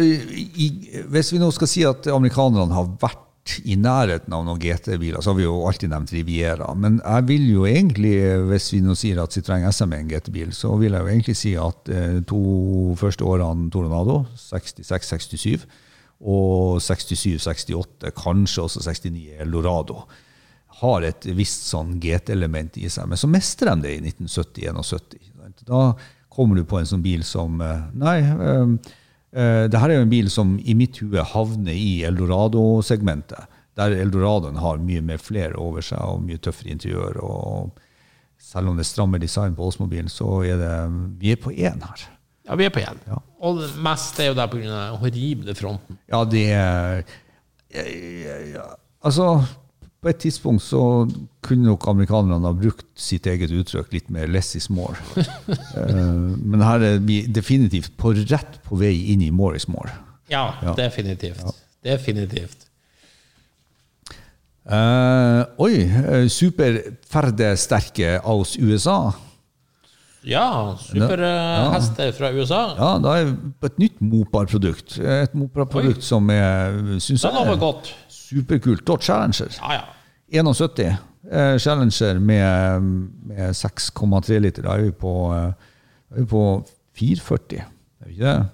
i, 0.61 0.69
Hvis 1.13 1.33
vi 1.35 1.41
nå 1.41 1.49
skal 1.53 1.69
si 1.69 1.83
at 1.89 2.07
amerikanerne 2.13 2.77
har 2.77 2.93
vært 3.01 3.27
i 3.65 3.75
nærheten 3.81 4.35
av 4.37 4.45
noen 4.47 4.61
GT-biler, 4.61 5.21
så 5.23 5.33
har 5.33 5.39
vi 5.39 5.47
jo 5.47 5.57
alltid 5.67 5.91
nevnt 5.91 6.13
Riviera. 6.15 6.69
Men 6.79 6.99
jeg 7.01 7.27
vil 7.31 7.47
jo 7.51 7.67
egentlig, 7.67 8.15
hvis 8.51 8.69
vi 8.75 8.81
nå 8.85 8.95
sier 8.99 9.23
at 9.23 9.35
Citroën 9.35 9.67
SM 9.67 9.95
er 9.95 10.03
en 10.03 10.11
GT-bil, 10.11 10.53
så 10.57 10.75
vil 10.81 10.95
jeg 10.95 11.03
jo 11.03 11.13
egentlig 11.13 11.37
si 11.39 11.55
at 11.59 11.91
eh, 11.93 12.19
to 12.29 12.41
første 13.01 13.27
årene 13.27 13.71
Tornado, 13.73 14.21
66-67, 14.39 15.67
og 16.21 16.83
67-68, 16.85 18.13
kanskje 18.17 18.67
også 18.67 18.85
69 18.85 19.41
Eldorado, 19.41 20.03
har 20.81 21.05
et 21.09 21.27
visst 21.37 21.67
sånn 21.73 21.97
GT-element 22.01 22.77
i 22.81 22.89
seg. 22.93 23.09
Men 23.11 23.21
så 23.21 23.29
mister 23.29 23.73
de 23.73 23.87
det 23.87 23.97
i 23.97 24.03
1970-71. 24.13 25.65
Da 25.69 25.83
kommer 26.31 26.61
du 26.61 26.65
på 26.69 26.79
en 26.79 26.89
sånn 26.89 27.03
bil 27.05 27.25
som 27.27 27.61
eh, 27.65 27.89
Nei, 27.99 28.19
eh, 28.21 28.95
eh, 29.33 29.65
det 29.71 29.81
her 29.81 29.91
er 29.91 30.01
jo 30.01 30.07
en 30.07 30.13
bil 30.13 30.31
som 30.33 30.57
i 30.63 30.77
mitt 30.79 31.01
hue 31.03 31.25
havner 31.33 31.77
i 31.77 32.03
Eldorado-segmentet. 32.09 33.49
Der 33.79 33.95
Eldoradoen 33.97 34.59
har 34.61 34.81
mye 34.83 35.03
mer 35.05 35.21
flere 35.23 35.57
over 35.61 35.85
seg 35.85 36.01
og 36.03 36.25
mye 36.27 36.41
tøffere 36.43 36.75
interiør. 36.75 37.21
og 37.23 37.79
Selv 38.41 38.69
om 38.69 38.77
det 38.77 38.85
er 38.85 38.91
stramme 38.91 39.21
design 39.23 39.55
på 39.57 39.69
Oldsmobilen, 39.69 40.11
så 40.11 40.43
er 40.45 40.59
det 40.61 40.75
Vi 41.21 41.33
er 41.33 41.41
på 41.41 41.53
én 41.55 41.81
her. 41.81 42.07
Ja, 42.49 42.57
vi 42.59 42.67
er 42.67 42.75
på 42.75 42.83
én. 42.83 42.99
Ja. 43.07 43.21
Og 43.41 43.61
det 43.61 43.71
meste 43.79 44.25
er 44.25 44.33
jo 44.33 44.35
der 44.35 44.51
pga. 44.51 44.61
den 44.67 44.99
horrible 45.01 45.55
fronten. 45.55 45.99
Ja, 46.11 46.25
det 46.25 46.51
er 46.51 47.05
ja, 47.71 47.85
ja, 47.87 48.37
ja. 48.57 48.67
Altså, 49.05 49.45
på 50.01 50.09
et 50.09 50.19
tidspunkt 50.23 50.63
så 50.65 50.81
kunne 51.45 51.67
nok 51.69 51.85
amerikanerne 51.91 52.47
ha 52.49 52.53
brukt 52.57 52.87
sitt 52.97 53.27
eget 53.29 53.51
uttrykk 53.53 53.93
litt 53.93 54.09
mer 54.11 54.27
'less 54.27 54.55
is 54.57 54.71
more'. 54.71 54.97
uh, 55.17 56.37
men 56.51 56.61
her 56.65 56.81
er 56.81 56.99
vi 57.05 57.27
definitivt 57.27 57.93
på 58.01 58.15
rett 58.31 58.61
på 58.65 58.77
vei 58.81 58.95
inn 59.13 59.23
i 59.23 59.31
'more 59.31 59.57
is 59.57 59.69
more'. 59.69 59.93
Ja, 60.31 60.55
Ja. 60.63 60.75
definitivt. 60.75 61.45
Definitivt. 61.85 62.67
Uh, 64.71 65.43
oi, 65.59 65.81
eh, 65.83 66.29
superferdesterke 66.29 68.21
aus 68.23 68.57
USA. 68.61 69.13
Ja, 70.23 70.77
superhester 70.85 72.13
fra 72.13 72.29
USA. 72.37 72.75
Ja, 72.77 72.91
da 73.01 73.15
er 73.23 73.31
et 73.65 73.79
nytt 73.81 74.01
Mopar-produkt. 74.05 74.99
Et 75.01 75.33
Mopar-produkt 75.35 76.05
som 76.05 76.29
er, 76.31 76.77
syns 77.01 77.23
Det 77.25 77.33
lover 77.33 77.57
godt. 77.57 77.89
Superkult. 78.31 78.87
Dodge 78.87 79.03
Challenger. 79.11 79.51
Ja, 79.61 79.73
ja. 79.81 79.85
71. 80.43 80.97
Eh, 81.31 81.59
Challenger 81.59 82.19
med, 82.19 82.83
med 83.27 83.51
6,3 83.59 84.39
liter. 84.41 84.63
Da 84.63 84.77
er 84.79 84.87
vi 84.89 84.91
på, 84.97 85.15
eh, 85.35 85.53
er 86.15 86.21
vi 86.23 86.27
på 86.31 86.45
440. 86.97 87.65
Er 88.01 88.07
vi 88.07 88.13
ikke 88.15 88.25
det? 88.31 88.49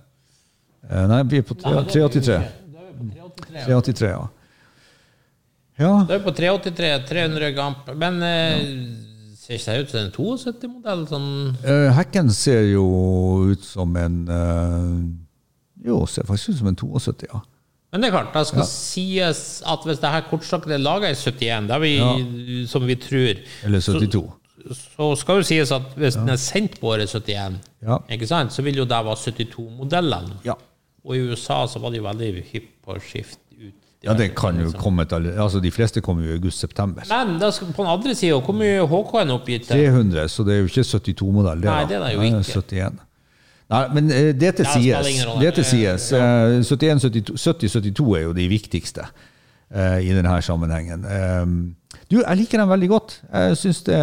Eh, 0.90 1.06
nei, 1.10 1.22
vi 1.30 1.38
er 1.38 1.46
på 1.46 1.54
tre- 1.58 1.84
383. 1.84 2.40
383, 3.66 4.08
ja. 4.10 4.26
Ja, 5.78 5.90
Da 6.08 6.14
er 6.16 6.22
på 6.24 6.32
383, 6.32 7.04
300 7.08 7.50
gamp. 7.52 7.90
Men 8.00 8.22
eh, 8.24 8.62
ser 9.36 9.58
ikke 9.60 9.74
det 9.76 9.82
ut 9.84 9.90
som 9.92 10.00
en 10.00 10.12
72-modell? 10.16 11.02
Sånn 11.10 11.26
eh, 11.64 11.90
hekken 11.98 12.30
ser 12.32 12.62
jo 12.70 12.86
ut 13.52 13.64
som 13.64 13.92
en 14.00 14.16
eh, 14.32 14.88
Jo, 15.86 16.00
ser 16.10 16.24
faktisk 16.26 16.54
ut 16.54 16.58
som 16.62 16.70
en 16.72 16.78
72, 16.80 17.28
ja. 17.28 17.42
Men 17.92 18.02
det 18.02 18.08
er 18.08 18.16
klart, 18.16 18.32
det 18.34 18.46
skal 18.50 18.66
sies 18.68 19.40
at 19.66 19.84
hvis 19.86 20.00
det 20.02 20.10
her 20.10 20.24
kortstokket 20.30 20.74
er 20.76 20.82
laga 20.82 21.08
i 21.12 21.14
71, 21.14 21.68
det 21.70 21.76
er 21.76 21.84
vi, 21.84 22.66
som 22.68 22.84
vi 22.86 22.96
tror, 23.00 23.38
Eller 23.64 23.80
72. 23.80 24.24
så 24.96 25.08
skal 25.20 25.38
jo 25.40 25.46
sies 25.46 25.70
at 25.72 25.94
hvis 25.96 26.18
den 26.18 26.28
er 26.34 26.40
sendt 26.42 26.80
på 26.82 26.90
året 26.92 27.08
71, 27.14 27.60
Ja. 27.86 27.98
ikke 28.10 28.26
sant, 28.26 28.52
så 28.52 28.62
vil 28.66 28.76
jo 28.82 28.84
det 28.84 28.98
være 29.06 29.16
72-modellene. 29.22 30.40
Ja. 30.44 30.56
Og 31.06 31.16
i 31.16 31.20
USA 31.30 31.60
så 31.70 31.78
var 31.78 31.94
de 31.94 32.00
veldig 32.02 32.30
hypp 32.52 32.70
på 32.84 32.96
å 32.96 33.00
skifte 33.00 33.38
ut. 33.54 33.74
Ja, 34.04 34.14
det 34.18 34.32
kan 34.38 34.58
jo 34.60 34.72
komme 34.78 35.06
til 35.08 35.30
Altså, 35.38 35.60
de 35.62 35.70
fleste 35.70 36.02
kommer 36.04 36.26
jo 36.26 36.34
i 36.34 36.38
august-september. 36.40 37.06
Men 37.08 37.38
det 37.40 37.52
skal, 37.54 37.70
på 37.74 37.82
den 37.86 37.92
andre 37.94 38.14
sida, 38.14 38.38
hvor 38.42 38.54
mye 38.58 38.82
HK 38.86 39.14
er 39.22 39.32
oppgitt 39.34 39.68
300, 39.70 40.28
så 40.28 40.44
det 40.46 40.54
er 40.56 40.64
jo 40.64 40.70
ikke 40.70 40.84
72-modell. 40.90 41.62
Nei, 41.64 41.84
det 41.86 41.96
er 41.96 42.04
det 42.04 42.14
jo 42.14 42.26
ikke. 42.26 42.42
71. 42.60 42.98
Nei, 43.72 43.82
men 43.96 44.10
eh, 44.14 44.28
det 44.38 44.52
til 44.60 44.68
sies. 44.70 45.08
Det 45.40 45.54
til 45.56 45.66
sies. 45.66 46.10
Eh, 46.14 46.60
71, 46.62 47.02
72, 47.02 47.34
70-72 47.34 48.04
er 48.14 48.22
jo 48.28 48.36
de 48.36 48.46
viktigste 48.50 49.08
eh, 49.74 49.98
i 50.06 50.12
denne 50.14 50.36
sammenhengen. 50.46 51.02
Eh, 51.02 51.96
du, 52.06 52.20
jeg 52.20 52.38
liker 52.38 52.62
den 52.62 52.70
veldig 52.70 52.88
godt. 52.92 53.16
Jeg 53.32 53.58
syns 53.58 53.82
det, 53.88 53.98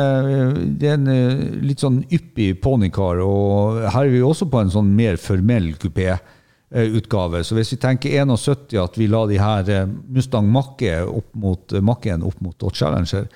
det 0.82 0.90
er 0.92 0.98
en 0.98 1.08
eh, 1.14 1.46
litt 1.64 1.84
sånn 1.84 2.02
yppig 2.12 2.58
ponycar, 2.64 3.24
og 3.24 3.80
her 3.86 4.04
er 4.04 4.12
vi 4.12 4.24
også 4.26 4.50
på 4.52 4.66
en 4.66 4.74
sånn 4.74 4.92
mer 4.98 5.16
formell 5.22 5.72
kupé-utgave. 5.80 7.46
Så 7.48 7.56
hvis 7.56 7.72
vi 7.78 7.80
tenker 7.88 8.18
71, 8.20 8.76
at 8.84 9.00
vi 9.00 9.08
la 9.08 9.24
de 9.32 9.40
her 9.40 9.72
eh, 9.72 9.88
Mustang 9.88 10.52
Mach-E 10.52 11.00
opp 11.08 11.32
mot, 11.40 11.80
Mach-En 11.80 12.28
opp 12.28 12.44
mot 12.44 12.60
Dodge 12.60 12.84
Challenger, 12.84 13.32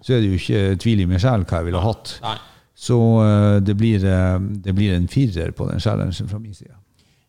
så 0.00 0.16
er 0.16 0.22
det 0.24 0.32
jo 0.32 0.40
ikke 0.40 0.76
tvil 0.80 1.04
i 1.04 1.10
meg 1.10 1.20
sjæl 1.20 1.44
hva 1.44 1.60
jeg 1.60 1.68
ville 1.68 1.84
hatt. 1.84 2.16
Nei. 2.24 2.38
Så 2.76 2.96
eh, 3.24 3.60
det 3.64 3.74
blir, 3.80 4.02
eh, 4.04 4.38
det 4.64 4.74
blir 4.76 4.92
en 4.96 5.08
firer 5.08 5.50
på 5.56 5.66
den 5.70 5.80
challengen 5.80 6.28
fra 6.28 6.38
min 6.38 6.54
side. 6.54 6.74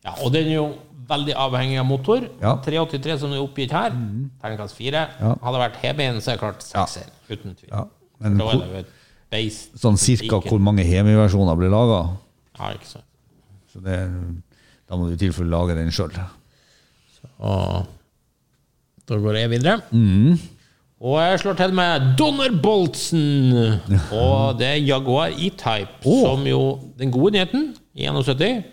Ja, 0.04 0.12
og 0.24 0.32
den 0.34 0.46
er 0.50 0.54
jo 0.58 0.66
veldig 1.08 1.32
avhengig 1.40 1.78
av 1.80 1.86
motor. 1.88 2.20
Ja. 2.42 2.54
Mhm. 2.58 2.64
383 2.66 3.18
som 3.22 3.32
er 3.32 3.40
oppgitt 3.40 3.72
her, 3.72 3.94
terningkast 4.42 4.76
4. 4.76 5.06
Ja. 5.20 5.34
Hadde 5.42 5.62
vært 5.62 5.76
Hebein, 5.82 6.20
så 6.20 6.32
er 6.34 6.36
det 6.36 6.42
klart 6.42 6.62
sekser. 6.66 7.08
Uten 7.30 7.54
tvil. 7.56 7.70
Ja, 7.72 7.84
men 8.20 8.36
da 8.38 8.44
er 8.52 8.60
det 8.60 8.68
jo 8.68 8.82
et 8.82 8.92
beist. 9.32 9.72
Sånn 9.80 9.96
cirka 10.00 10.36
ikke- 10.36 10.48
hvor 10.52 10.60
mange 10.60 10.84
Hemi-versjoner 10.84 11.56
blir 11.56 11.70
laga. 11.72 12.16
Ja, 12.58 12.70
ikke 12.74 12.86
sant. 12.86 13.04
Så 13.72 13.80
det, 13.82 13.98
da 14.88 14.96
må 14.96 15.08
du 15.08 15.14
i 15.14 15.16
tilfelle 15.16 15.48
lage 15.50 15.74
den 15.76 15.90
sjøl. 15.90 16.12
Da 19.08 19.16
går 19.16 19.36
jeg 19.40 19.50
videre. 19.50 19.80
Mhm. 19.92 20.38
Og 20.98 21.14
jeg 21.22 21.38
slår 21.44 21.58
til 21.60 21.74
med 21.78 22.06
Donnerboltsen. 22.18 23.26
Og 24.10 24.58
det 24.58 24.66
er 24.66 24.80
Jaguar 24.82 25.30
E-Type, 25.30 26.00
oh. 26.04 26.24
som 26.24 26.46
jo 26.46 26.62
Den 26.98 27.12
gode 27.14 27.36
nyheten 27.36 27.70
i 27.94 28.08
71 28.10 28.64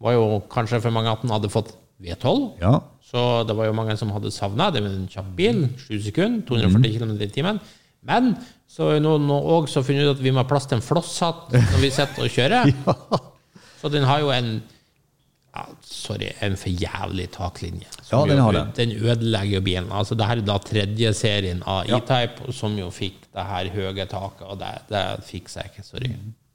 var 0.00 0.16
jo 0.16 0.40
kanskje 0.50 0.80
for 0.80 0.94
mange 0.94 1.12
at 1.12 1.22
den 1.22 1.30
hadde 1.30 1.50
fått 1.52 1.74
V12. 2.00 2.56
Ja. 2.62 2.78
Så 3.04 3.44
det 3.46 3.56
var 3.58 3.68
jo 3.68 3.76
mange 3.76 3.96
som 4.00 4.10
hadde 4.14 4.32
savna 4.32 4.70
det 4.72 4.82
med 4.82 4.94
en 4.96 5.08
kjapp 5.10 5.28
bil. 5.36 5.66
7 5.86 6.00
sekunder, 6.08 6.42
240 6.48 6.96
km 6.96 7.12
i 7.20 7.28
timen. 7.34 7.60
Men 8.06 8.32
så 8.70 8.94
har 8.94 9.02
noen 9.04 9.28
òg 9.28 9.68
funnet 9.68 10.08
ut 10.08 10.14
at 10.14 10.22
vi 10.24 10.32
må 10.32 10.40
ha 10.40 10.48
plass 10.48 10.66
til 10.70 10.78
en 10.78 10.84
flosshatt 10.84 11.52
når 11.52 11.82
vi 11.82 11.92
sitter 11.92 12.24
og 12.24 12.32
kjører. 12.32 12.72
Så 13.80 13.88
den 13.88 14.04
har 14.04 14.20
jo 14.20 14.28
en 14.32 14.58
ja, 15.54 15.64
Sorry, 15.82 16.28
en 16.40 16.56
for 16.56 16.70
jævlig 16.70 17.28
taklinje. 17.34 17.86
Ja, 18.12 18.20
den 18.26 18.38
jo-. 18.38 18.66
Den 18.76 18.92
ødelegger 19.00 19.56
jo 19.58 19.60
bilen. 19.66 19.88
Altså, 19.92 20.14
det 20.14 20.26
her 20.28 20.36
er 20.38 20.46
da 20.46 20.58
tredje 20.62 21.12
serien 21.14 21.62
av 21.66 21.88
Ja. 21.88 21.98
E-Type, 21.98 22.52
som 22.54 22.76
jo 22.78 22.90
fikk 22.94 23.26
det 23.34 23.46
her 23.48 23.70
høye 23.74 24.06
taket, 24.06 24.46
og 24.46 24.58
det, 24.60 24.70
det 24.90 25.02
fikk 25.26 25.50
jeg 25.56 25.72
ikke. 25.72 25.84
Sorry. 25.86 26.12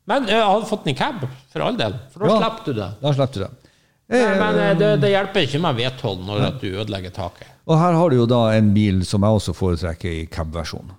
Men 0.07 0.23
eh, 0.29 0.35
jeg 0.37 0.47
hadde 0.47 0.69
fått 0.69 0.83
den 0.85 0.93
i 0.93 0.97
cab, 0.97 1.27
for 1.51 1.65
all 1.65 1.77
del. 1.77 1.95
For 2.13 2.19
da 2.27 2.33
Ja. 2.33 2.39
slapp 2.39 2.65
du 2.65 2.73
det. 2.73 2.89
Da 3.01 3.13
slipper 3.13 3.33
du 3.33 3.39
det. 3.45 3.51
Nei, 4.15 4.23
men 4.37 4.59
eh, 4.61 4.73
det, 4.77 4.89
det 5.01 5.09
hjelper 5.15 5.47
ikke 5.47 5.59
med 5.63 5.79
V12 5.81 6.25
når 6.27 6.43
at 6.51 6.59
du 6.61 6.67
ødelegger 6.77 7.11
taket. 7.15 7.47
Og 7.65 7.79
her 7.81 7.95
har 7.97 8.09
du 8.13 8.15
jo 8.19 8.25
da 8.29 8.41
en 8.53 8.67
bil 8.75 8.99
som 9.09 9.23
jeg 9.25 9.39
også 9.39 9.53
foretrekker 9.57 10.11
i 10.21 10.25
cab-versjon. 10.29 10.91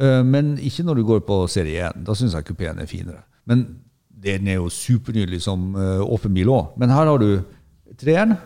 Eh, 0.00 0.22
Men 0.22 0.54
ikke 0.62 0.84
når 0.86 0.94
du 1.00 1.04
går 1.08 1.24
på 1.26 1.40
serie 1.50 1.88
1. 1.90 2.04
Da 2.06 2.14
syns 2.14 2.32
jeg 2.38 2.44
kupeen 2.46 2.78
er 2.78 2.86
finere. 2.86 3.24
Men 3.50 3.64
den 4.22 4.48
er 4.48 4.58
jo 4.60 4.68
supernydelig 4.72 5.42
som 5.44 5.72
eh, 5.76 6.00
åpen 6.04 6.34
bil 6.36 6.50
òg. 6.52 6.72
Men 6.80 6.92
her 6.94 7.08
har 7.10 7.18
du 7.22 7.42
treeren. 8.00 8.36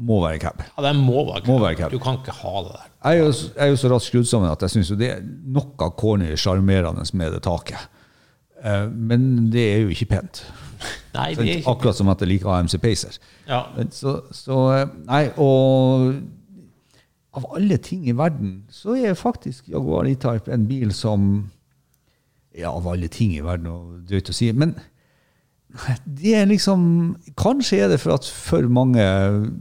Må 0.00 0.20
være 0.22 0.38
cab. 0.40 0.60
Ja, 0.76 0.84
den 0.86 1.00
må 1.02 1.24
være 1.26 1.42
Må 1.50 1.56
være 1.60 1.76
cab. 1.76 1.90
Du 1.92 1.98
kan 2.00 2.20
ikke 2.20 2.32
ha 2.40 2.52
det 2.64 2.70
der. 2.76 2.84
Jeg 3.10 3.18
er 3.18 3.24
jo, 3.24 3.32
jeg 3.56 3.64
er 3.66 3.70
jo 3.72 3.78
så 3.82 3.88
raskt 3.90 4.08
skrudd 4.12 4.28
sammen 4.30 4.50
at 4.52 4.62
jeg 4.64 4.70
syns 4.76 4.92
det 5.00 5.08
er 5.10 5.22
noe 5.24 5.88
corny 5.98 6.30
sjarmerende 6.38 7.04
med 7.18 7.34
det 7.34 7.42
taket. 7.44 7.88
Eh, 8.62 8.86
Men 8.88 9.50
det 9.52 9.64
er 9.74 9.80
jo 9.84 9.90
ikke 9.94 10.08
pent. 10.14 10.42
Nei, 11.16 11.32
det 11.34 11.42
er 11.44 11.56
ikke 11.58 11.72
Akkurat 11.74 11.98
som 11.98 12.08
at 12.12 12.22
jeg 12.22 12.30
liker 12.30 12.52
AMC 12.54 12.78
Pacer. 12.80 13.18
ja. 13.50 13.64
Så, 13.92 14.20
så 14.32 14.60
eh, 14.78 14.86
Nei, 15.10 15.24
og 15.42 16.14
av 17.36 17.44
alle 17.54 17.76
ting 17.78 18.06
i 18.10 18.14
verden, 18.16 18.62
så 18.74 18.94
er 18.98 19.14
faktisk 19.18 19.68
Jaguar 19.70 20.08
E-Type 20.10 20.50
en 20.54 20.64
bil 20.70 20.90
som 20.96 21.50
Ja, 22.58 22.72
av 22.72 22.88
alle 22.90 23.06
ting 23.08 23.34
i 23.36 23.42
verden, 23.44 23.68
og 23.70 24.00
drøyt 24.08 24.30
å 24.32 24.34
si. 24.34 24.48
Men 24.52 24.72
det 26.04 26.32
er 26.34 26.48
liksom 26.50 26.80
Kanskje 27.38 27.78
er 27.84 27.92
det 27.92 28.00
for 28.02 28.16
at 28.16 28.26
for 28.26 28.66
mange 28.72 29.04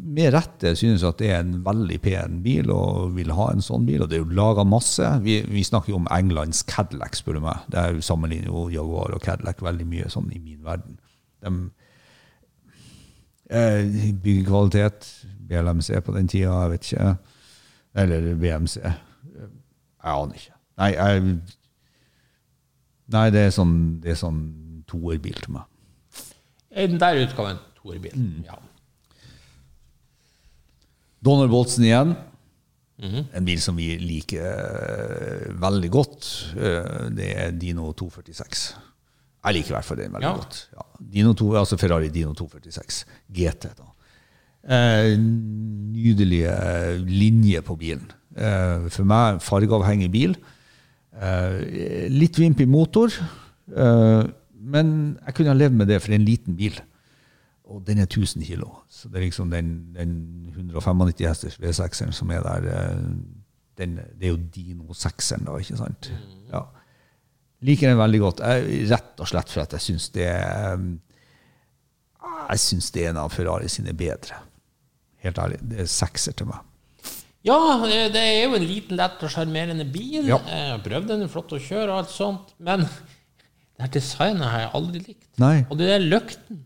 med 0.09 0.33
rette 0.33 0.73
synes 0.77 1.03
at 1.05 1.19
det 1.21 1.29
er 1.29 1.43
en 1.43 1.59
veldig 1.65 1.99
pen 2.01 2.39
bil 2.45 2.71
og 2.73 3.13
vil 3.17 3.33
ha 3.37 3.49
en 3.53 3.61
sånn 3.63 3.85
bil. 3.87 4.03
Og 4.03 4.09
det 4.09 4.17
er 4.17 4.23
jo 4.23 4.37
laga 4.39 4.65
masse. 4.67 5.05
Vi, 5.25 5.39
vi 5.47 5.63
snakker 5.65 5.93
jo 5.93 5.99
om 6.01 6.09
Englands 6.15 6.63
Cadillac, 6.67 7.19
spør 7.19 7.37
du 7.37 7.43
meg. 7.45 7.67
Det 7.69 7.83
er 7.83 8.01
sammenligner 8.05 8.49
jo 8.49 8.67
Jaguar 8.73 9.13
og 9.15 9.23
Cadillac 9.25 9.61
veldig 9.65 9.87
mye 9.89 10.09
sånn 10.11 10.31
i 10.33 10.41
min 10.41 10.63
verden. 10.65 10.97
De, 11.45 11.53
eh, 13.53 14.11
byggekvalitet, 14.25 15.07
BLMC 15.49 15.93
på 16.05 16.17
den 16.17 16.31
tida, 16.31 16.57
jeg 16.63 16.73
vet 16.73 16.89
ikke. 16.89 17.15
Eller 18.01 18.29
BMC. 18.41 18.79
Jeg 18.81 20.13
aner 20.15 20.41
ikke. 20.41 20.57
Nei, 20.79 20.93
jeg, 20.95 21.39
nei 23.13 23.25
det 23.35 23.45
er 23.45 23.53
sånn, 23.53 23.75
det 24.01 24.15
er 24.15 24.23
sånn 24.25 24.45
toerbil 24.89 25.37
til 25.43 25.59
meg. 25.59 25.68
I 26.75 26.85
Den 26.87 26.99
der 27.01 27.23
utgaven, 27.25 27.57
toerbil. 27.81 28.13
Mm. 28.15 28.43
Ja. 28.45 28.57
Donald 31.25 31.51
Boltsen 31.51 31.83
igjen. 31.87 32.13
En 32.99 33.45
bil 33.47 33.61
som 33.63 33.77
vi 33.79 33.93
liker 34.01 34.43
uh, 34.43 35.53
veldig 35.61 35.89
godt. 35.93 36.27
Uh, 36.55 37.07
det 37.15 37.29
er 37.39 37.53
Dino 37.55 37.93
246. 37.95 38.65
Jeg 39.39 39.55
liker 39.55 39.71
i 39.71 39.75
hvert 39.77 39.87
fall 39.87 40.01
den 40.01 40.11
veldig 40.17 40.27
Ja. 40.27 40.33
godt. 40.35 40.57
Ja. 40.75 40.85
Dino 41.13 41.31
2, 41.33 41.47
altså 41.61 41.77
Ferrari 41.79 42.09
Dino 42.11 42.33
246 42.35 43.05
GT. 43.31 43.69
da. 43.77 43.87
Eh, 44.69 45.13
nydelige 45.15 46.51
linjer 47.07 47.61
på 47.63 47.77
bilen. 47.79 48.03
Eh, 48.35 48.89
for 48.91 49.07
meg 49.07 49.39
fargeavhengig 49.41 50.09
bil. 50.11 50.33
Eh, 51.15 52.09
litt 52.11 52.35
vimpig 52.37 52.67
motor, 52.67 53.07
eh, 53.71 54.27
men 54.69 54.93
jeg 55.25 55.35
kunne 55.37 55.53
ha 55.53 55.57
levd 55.59 55.75
med 55.81 55.89
det 55.91 55.99
for 56.03 56.15
en 56.15 56.25
liten 56.27 56.55
bil. 56.59 56.77
Og 57.69 57.83
den 57.85 57.99
er 58.01 58.07
1000 58.09 58.45
kilo. 58.47 58.69
Så 58.89 59.09
det 59.11 59.19
er 59.19 59.25
liksom 59.27 59.51
den, 59.53 59.67
den 59.93 60.13
195 60.55 61.27
hesters 61.27 61.59
V6-eren 61.61 62.15
som 62.17 62.31
er 62.33 62.41
der. 62.45 62.69
eh, 62.73 63.03
Den, 63.79 63.93
det 64.19 64.25
er 64.27 64.33
jo 64.33 64.39
Dino 64.55 64.91
6-eren, 64.91 65.45
da, 65.47 65.53
ikke 65.61 65.77
sant? 65.79 66.09
Ja. 66.51 66.63
Liker 67.63 67.91
den 67.93 67.99
veldig 67.99 68.19
godt. 68.23 68.41
Jeg, 68.43 68.81
rett 68.89 69.21
og 69.23 69.29
slett 69.29 69.51
for 69.53 69.61
at 69.63 69.75
jeg 69.77 69.85
syns 69.85 70.09
det 70.15 70.25
er 70.27 70.81
Jeg 72.49 72.59
syns 72.63 72.89
det 72.95 73.05
er 73.05 73.13
en 73.13 73.21
av 73.21 73.29
Ferrari 73.31 73.69
sine 73.71 73.93
bedre. 73.95 74.41
Helt 75.23 75.37
ærlig. 75.39 75.59
Det 75.61 75.79
er 75.83 75.87
sekser 75.91 76.35
til 76.39 76.49
meg. 76.49 76.65
Ja, 77.47 77.55
det 78.11 78.19
er 78.19 78.41
jo 78.49 78.57
en 78.57 78.65
liten, 78.67 78.97
lett 78.99 79.21
og 79.23 79.31
sjarmerende 79.31 79.85
bil. 79.87 80.25
Ja. 80.27 80.39
Jeg 80.43 80.73
har 80.73 80.81
prøvd 80.83 81.07
den, 81.13 81.27
flott 81.31 81.53
å 81.55 81.59
kjøre 81.61 81.87
og 81.93 82.01
alt 82.01 82.11
sånt. 82.11 82.51
Men 82.59 82.83
det 83.79 83.85
her 83.87 83.93
designet 83.95 84.43
har 84.51 84.59
jeg 84.65 84.71
aldri 84.75 84.99
likt. 85.05 85.27
Nei. 85.39 85.53
Og 85.69 85.77
det 85.79 85.87
der 85.87 86.01
løkten 86.03 86.65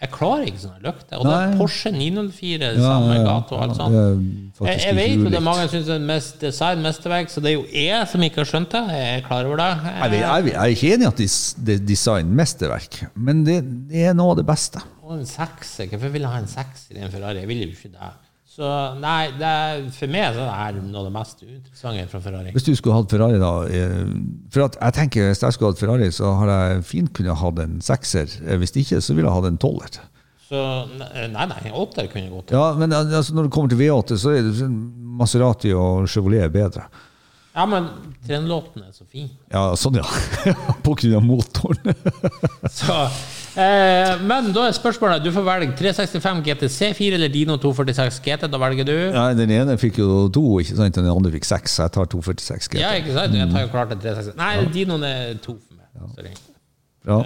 Jeg 0.00 0.08
klarer 0.14 0.46
ikke 0.48 0.60
sånne 0.62 0.80
løkter. 0.80 1.18
Og 1.20 1.26
det 1.28 1.32
Nei. 1.34 1.40
er 1.52 1.58
Porsche 1.60 1.90
904, 1.92 2.68
Ja, 2.72 2.80
samme 2.80 3.16
gate 3.20 3.52
og 3.52 3.62
alt 3.66 3.74
sånt. 3.76 3.92
det 3.92 4.00
er 4.00 4.14
Jeg, 4.14 4.52
faktisk 4.56 4.86
jeg 4.86 4.96
vet 4.96 5.10
jo 5.12 5.24
det 5.28 5.36
er 5.36 5.44
mange 5.44 5.60
som 5.66 5.68
syns 5.74 5.86
det 5.90 5.94
er 5.98 6.06
mest 6.08 6.40
design 6.40 6.80
mesterverk, 6.86 7.28
så 7.30 7.42
det 7.44 7.50
er 7.50 7.54
jo 7.58 7.66
jeg 7.68 8.08
som 8.08 8.24
ikke 8.24 8.40
har 8.40 8.48
skjønt 8.48 8.70
det. 8.72 8.82
Jeg 8.96 9.18
er 9.18 9.26
klar 9.28 9.44
over 9.50 9.60
det. 9.60 9.68
Jeg, 9.84 10.00
Jeg, 10.00 10.22
jeg, 10.22 10.46
jeg 10.46 10.56
er 10.62 10.72
ikke 10.74 10.92
enig 10.94 11.04
i 11.04 11.10
at 11.10 11.16
det- 11.20 11.66
det 11.68 11.74
er 11.76 11.84
designmesterverk, 11.92 12.98
men 13.14 13.44
det, 13.44 13.58
det 13.92 14.06
er 14.08 14.14
noe 14.16 14.32
av 14.32 14.40
det 14.40 14.46
beste. 14.48 14.80
Og 15.04 15.18
en 15.18 15.26
sekser. 15.26 15.86
Hvorfor 15.92 16.08
vil 16.16 16.22
jeg 16.24 16.30
ha 16.32 16.38
en 16.38 16.48
sekser 16.48 16.96
i 16.96 17.04
en 17.04 17.10
Ferrari? 17.12 17.40
Jeg 17.44 17.48
vil 17.52 17.60
jo 17.66 17.68
ikke 17.68 17.92
det. 17.92 18.10
Så 18.50 18.66
nei, 18.98 19.28
er, 19.46 19.84
for 19.94 20.10
meg 20.10 20.34
så 20.34 20.44
er 20.50 20.74
det 20.74 20.80
noe 20.82 21.04
av 21.04 21.06
det 21.06 21.12
mest 21.14 21.42
uinteressante 21.44 22.06
fra 22.10 22.20
Ferrari. 22.24 22.54
Hvis 22.56 22.66
du 22.66 22.72
skulle 22.74 22.96
hatt 22.98 23.12
Ferrari, 23.12 23.38
da 23.38 23.50
eh, 23.70 24.00
For 24.50 24.64
jeg 24.66 24.96
tenker 24.96 25.28
Hvis 25.28 25.44
jeg 25.44 25.54
skulle 25.54 25.70
hatt 25.70 25.82
Ferrari, 25.82 26.08
så 26.12 26.32
har 26.40 26.50
jeg 26.50 26.80
fint 26.88 27.12
kunnet 27.14 27.38
hatt 27.38 27.60
en 27.62 27.76
sekser. 27.84 28.32
Eh, 28.42 28.58
Hvis 28.58 28.74
ikke, 28.74 28.98
så 28.98 29.14
ville 29.14 29.30
jeg 29.30 29.36
hatt 29.38 29.46
en 29.52 29.60
tolver. 29.62 30.00
Så 30.50 30.64
nei, 30.98 31.28
nei, 31.30 31.60
en 31.70 31.78
åtter 31.78 32.10
kunne 32.10 32.32
gått 32.32 32.48
til. 32.50 32.58
Ja, 32.58 32.72
men 32.74 32.90
altså, 32.96 33.36
når 33.38 33.46
det 33.46 33.52
kommer 33.54 33.70
til 33.70 33.78
V8, 33.84 34.18
så 34.18 34.34
er 34.34 34.42
det 34.42 34.56
sånn 34.58 34.80
Maserati 35.20 35.70
og 35.76 36.08
Chevrolet 36.10 36.50
bedre. 36.50 36.88
Ja, 37.54 37.66
men 37.70 37.86
trenlåten 38.26 38.82
er 38.82 38.90
så 38.94 39.06
fin. 39.10 39.30
Ja, 39.50 39.68
sånn, 39.78 40.00
ja. 40.00 40.06
På 40.86 40.96
grunn 40.98 41.16
av 41.18 41.24
motoren. 41.26 41.94
Så, 42.80 42.98
eh, 43.58 44.20
men 44.22 44.52
da 44.54 44.66
er 44.68 44.76
spørsmålet 44.76 45.24
Du 45.24 45.30
får 45.34 45.44
velge 45.46 45.74
365 45.78 46.42
GTC4 46.46 47.16
eller 47.18 47.32
Dino 47.32 47.56
246 47.60 48.20
GT. 48.24 48.48
Da 48.52 48.60
velger 48.62 48.86
du. 48.88 48.94
Ja, 49.10 49.28
den 49.36 49.50
ene 49.54 49.76
fikk 49.80 49.98
jo 50.02 50.28
to, 50.32 50.44
ikke 50.62 50.78
sant? 50.78 50.98
den 50.98 51.10
andre 51.10 51.32
fikk 51.34 51.48
seks. 51.48 51.78
Jeg 51.82 51.94
tar 51.96 52.10
246 52.12 52.70
GT. 52.74 52.80
Ja, 52.82 52.94
ikke 52.98 53.16
sant? 53.16 53.34
Jeg 53.36 53.50
tar 53.52 53.66
jo 53.66 53.72
klart 53.72 53.94
en 53.96 54.02
360. 54.02 54.36
Nei, 54.40 54.52
Dinoen 54.74 55.06
er 55.08 55.34
to 55.42 55.56
for 55.56 55.78
meg. 55.78 56.14
Sorry. 56.16 56.34
Bra. 57.06 57.22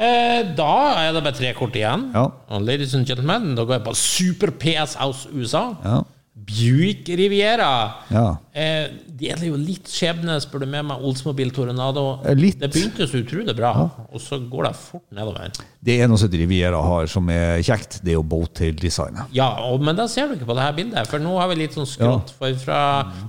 Eh, 0.00 0.54
da 0.56 0.72
er 1.02 1.10
det 1.12 1.20
bare 1.26 1.36
tre 1.36 1.50
kort 1.58 1.74
igjen. 1.76 2.06
Ja. 2.14 2.24
Og 2.48 2.62
ladies 2.64 2.94
and 2.96 3.04
gentlemen, 3.08 3.52
da 3.58 3.66
går 3.68 3.76
jeg 3.80 3.84
på 3.84 3.96
Super 3.98 4.54
PS 4.62 4.96
House 4.96 5.28
USA. 5.34 5.66
Ja. 5.84 5.98
Buick 6.32 7.08
Riviera. 7.08 7.92
Ja. 8.08 8.36
Eh, 8.52 8.90
det 9.06 9.28
gjelder 9.28 9.48
jo 9.50 9.56
litt 9.60 9.88
skjebne, 9.90 10.38
spør 10.40 10.62
du 10.62 10.66
med 10.70 10.86
meg, 10.88 11.02
Oldsmobil 11.04 11.50
Toronado. 11.54 12.04
Eh, 12.24 12.36
litt. 12.38 12.60
Det 12.62 12.70
begynte 12.72 13.08
så 13.10 13.20
utrolig 13.20 13.54
bra, 13.58 13.72
og 14.08 14.22
så 14.22 14.38
går 14.38 14.68
det 14.68 14.72
fort 14.78 15.04
nedover. 15.16 15.50
Det 15.84 15.98
eneste 16.00 16.30
Riviera 16.32 16.80
har 16.86 17.10
som 17.10 17.28
er 17.34 17.60
kjekt, 17.66 17.98
det 18.04 18.14
er 18.14 18.20
jo 18.20 18.24
boattail-designet. 18.30 19.34
Ja, 19.36 19.50
og, 19.68 19.82
men 19.84 19.98
da 19.98 20.06
ser 20.10 20.30
du 20.30 20.38
ikke 20.38 20.48
på 20.48 20.56
det 20.56 20.68
her 20.68 20.78
bildet, 20.78 21.10
for 21.10 21.22
nå 21.22 21.34
har 21.40 21.50
vi 21.52 21.60
litt 21.64 21.76
sånn 21.76 21.88
skrått 21.88 22.32
forfra. 22.38 22.80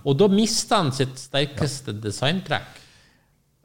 Og 0.05 0.15
da 0.21 0.29
mister 0.31 0.83
han 0.83 0.93
sitt 0.95 1.17
sterkeste 1.19 1.97
designtrekk. 1.97 2.77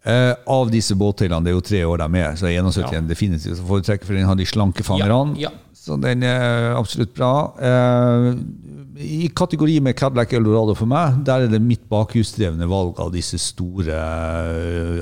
Eh, 0.07 0.33
av 0.47 0.69
disse 0.71 0.95
båtdelene, 0.95 1.43
det 1.43 1.51
er 1.51 1.57
jo 1.57 1.65
tre 1.67 1.81
år 1.83 1.99
de 2.05 2.21
er, 2.21 2.35
så 2.39 2.47
er 2.47 2.61
71 2.63 2.93
Ja. 2.93 3.01
definitivt 3.03 3.59
å 3.59 3.67
foretrekke, 3.67 4.07
for 4.07 4.15
den 4.15 4.29
har 4.29 4.37
de 4.39 4.45
slanke 4.47 4.85
fangerne. 4.87 5.35
Ja, 5.37 5.51
ja. 5.51 5.55
Så 5.75 5.97
den 6.01 6.23
er 6.23 6.75
absolutt 6.75 7.15
bra. 7.15 7.55
Eh, 7.59 8.35
I 8.99 9.29
kategori 9.29 9.81
med 9.83 9.97
Cadillac 9.97 10.33
Eldorado 10.33 10.75
for 10.75 10.87
meg, 10.87 11.25
der 11.25 11.43
er 11.45 11.49
det 11.49 11.61
mitt 11.61 11.89
bakhjulsdrevne 11.89 12.67
valg 12.67 12.99
av 12.99 13.13
disse 13.13 13.37
store 13.39 13.93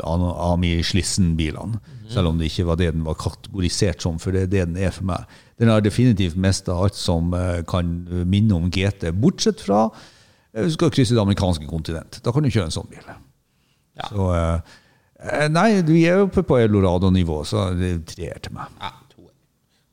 uh, 0.02 0.50
Ami 0.50 0.82
Slissen-bilene. 0.82 1.78
Selv 2.10 2.28
om 2.28 2.38
det 2.38 2.50
ikke 2.50 2.66
var 2.66 2.76
det 2.76 2.92
den 2.92 3.04
var 3.04 3.14
kategorisert 3.14 4.02
som, 4.02 4.18
for 4.18 4.32
det 4.32 4.42
er 4.42 4.50
det 4.50 4.64
den 4.66 4.76
er 4.82 4.90
for 4.90 5.04
meg. 5.04 5.24
Den 5.60 5.70
har 5.70 5.80
definitivt 5.80 6.36
mest 6.36 6.68
av 6.68 6.82
alt 6.82 6.98
som 6.98 7.30
uh, 7.32 7.62
kan 7.70 7.86
minne 8.26 8.56
om 8.56 8.66
GT, 8.68 9.12
bortsett 9.14 9.62
fra 9.62 9.86
uh, 9.86 10.64
du 10.64 10.70
skal 10.74 10.90
krysse 10.90 11.14
det 11.14 11.22
amerikanske 11.22 11.66
kontinent. 11.70 12.18
Da 12.24 12.34
kan 12.34 12.42
du 12.42 12.50
kjøre 12.50 12.72
en 12.72 12.74
sånn 12.74 12.90
bil. 12.90 13.14
Ja. 13.94 14.08
Så, 14.10 14.34
eh, 14.34 14.54
eh, 14.54 14.60
nei, 15.52 15.68
vi 15.86 16.02
er 16.10 16.18
oppe 16.24 16.42
på 16.46 16.58
Elorado-nivå, 16.60 17.42
så 17.48 17.68
det 17.76 17.88
er 17.94 18.00
treer 18.08 18.38
til 18.44 18.52
meg. 18.56 18.66
Ja, 18.82 18.90
to. 19.14 19.22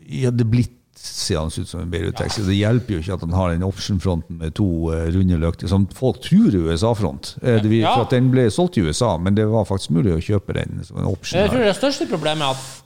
ja, 0.08 0.30
det 0.30 0.48
blitt 0.50 0.80
ser 0.96 1.38
han 1.38 1.46
ut 1.50 1.68
som 1.68 1.80
en 1.80 1.90
Beirut-taxi. 1.90 2.42
Det 2.46 2.54
hjelper 2.56 2.94
jo 2.94 2.98
ikke 3.02 3.14
at 3.14 3.20
han 3.20 3.32
har 3.34 3.50
den 3.52 3.62
option-fronten 3.62 4.38
med 4.38 4.54
to 4.54 4.64
uh, 4.90 5.06
runde 5.12 5.36
lykter, 5.38 5.68
som 5.68 5.86
folk 5.86 6.20
tror 6.22 6.48
er 6.54 6.70
USA-front. 6.70 7.36
Eh, 7.42 7.60
Ja. 7.80 7.94
For 7.94 8.02
at 8.06 8.10
den 8.10 8.30
ble 8.30 8.46
solgt 8.50 8.78
i 8.78 8.80
USA, 8.86 9.16
men 9.18 9.34
det 9.34 9.46
var 9.50 9.64
faktisk 9.64 9.90
mulig 9.90 10.14
å 10.14 10.22
kjøpe 10.22 10.54
den 10.54 10.82
som 10.84 10.96
en 10.98 11.04
option. 11.10 11.38
Jeg 11.40 11.50
tror 11.50 11.58
her. 11.62 11.72
det 11.72 11.76
største 11.76 12.06
problemet 12.08 12.42
er 12.42 12.50
at 12.50 12.82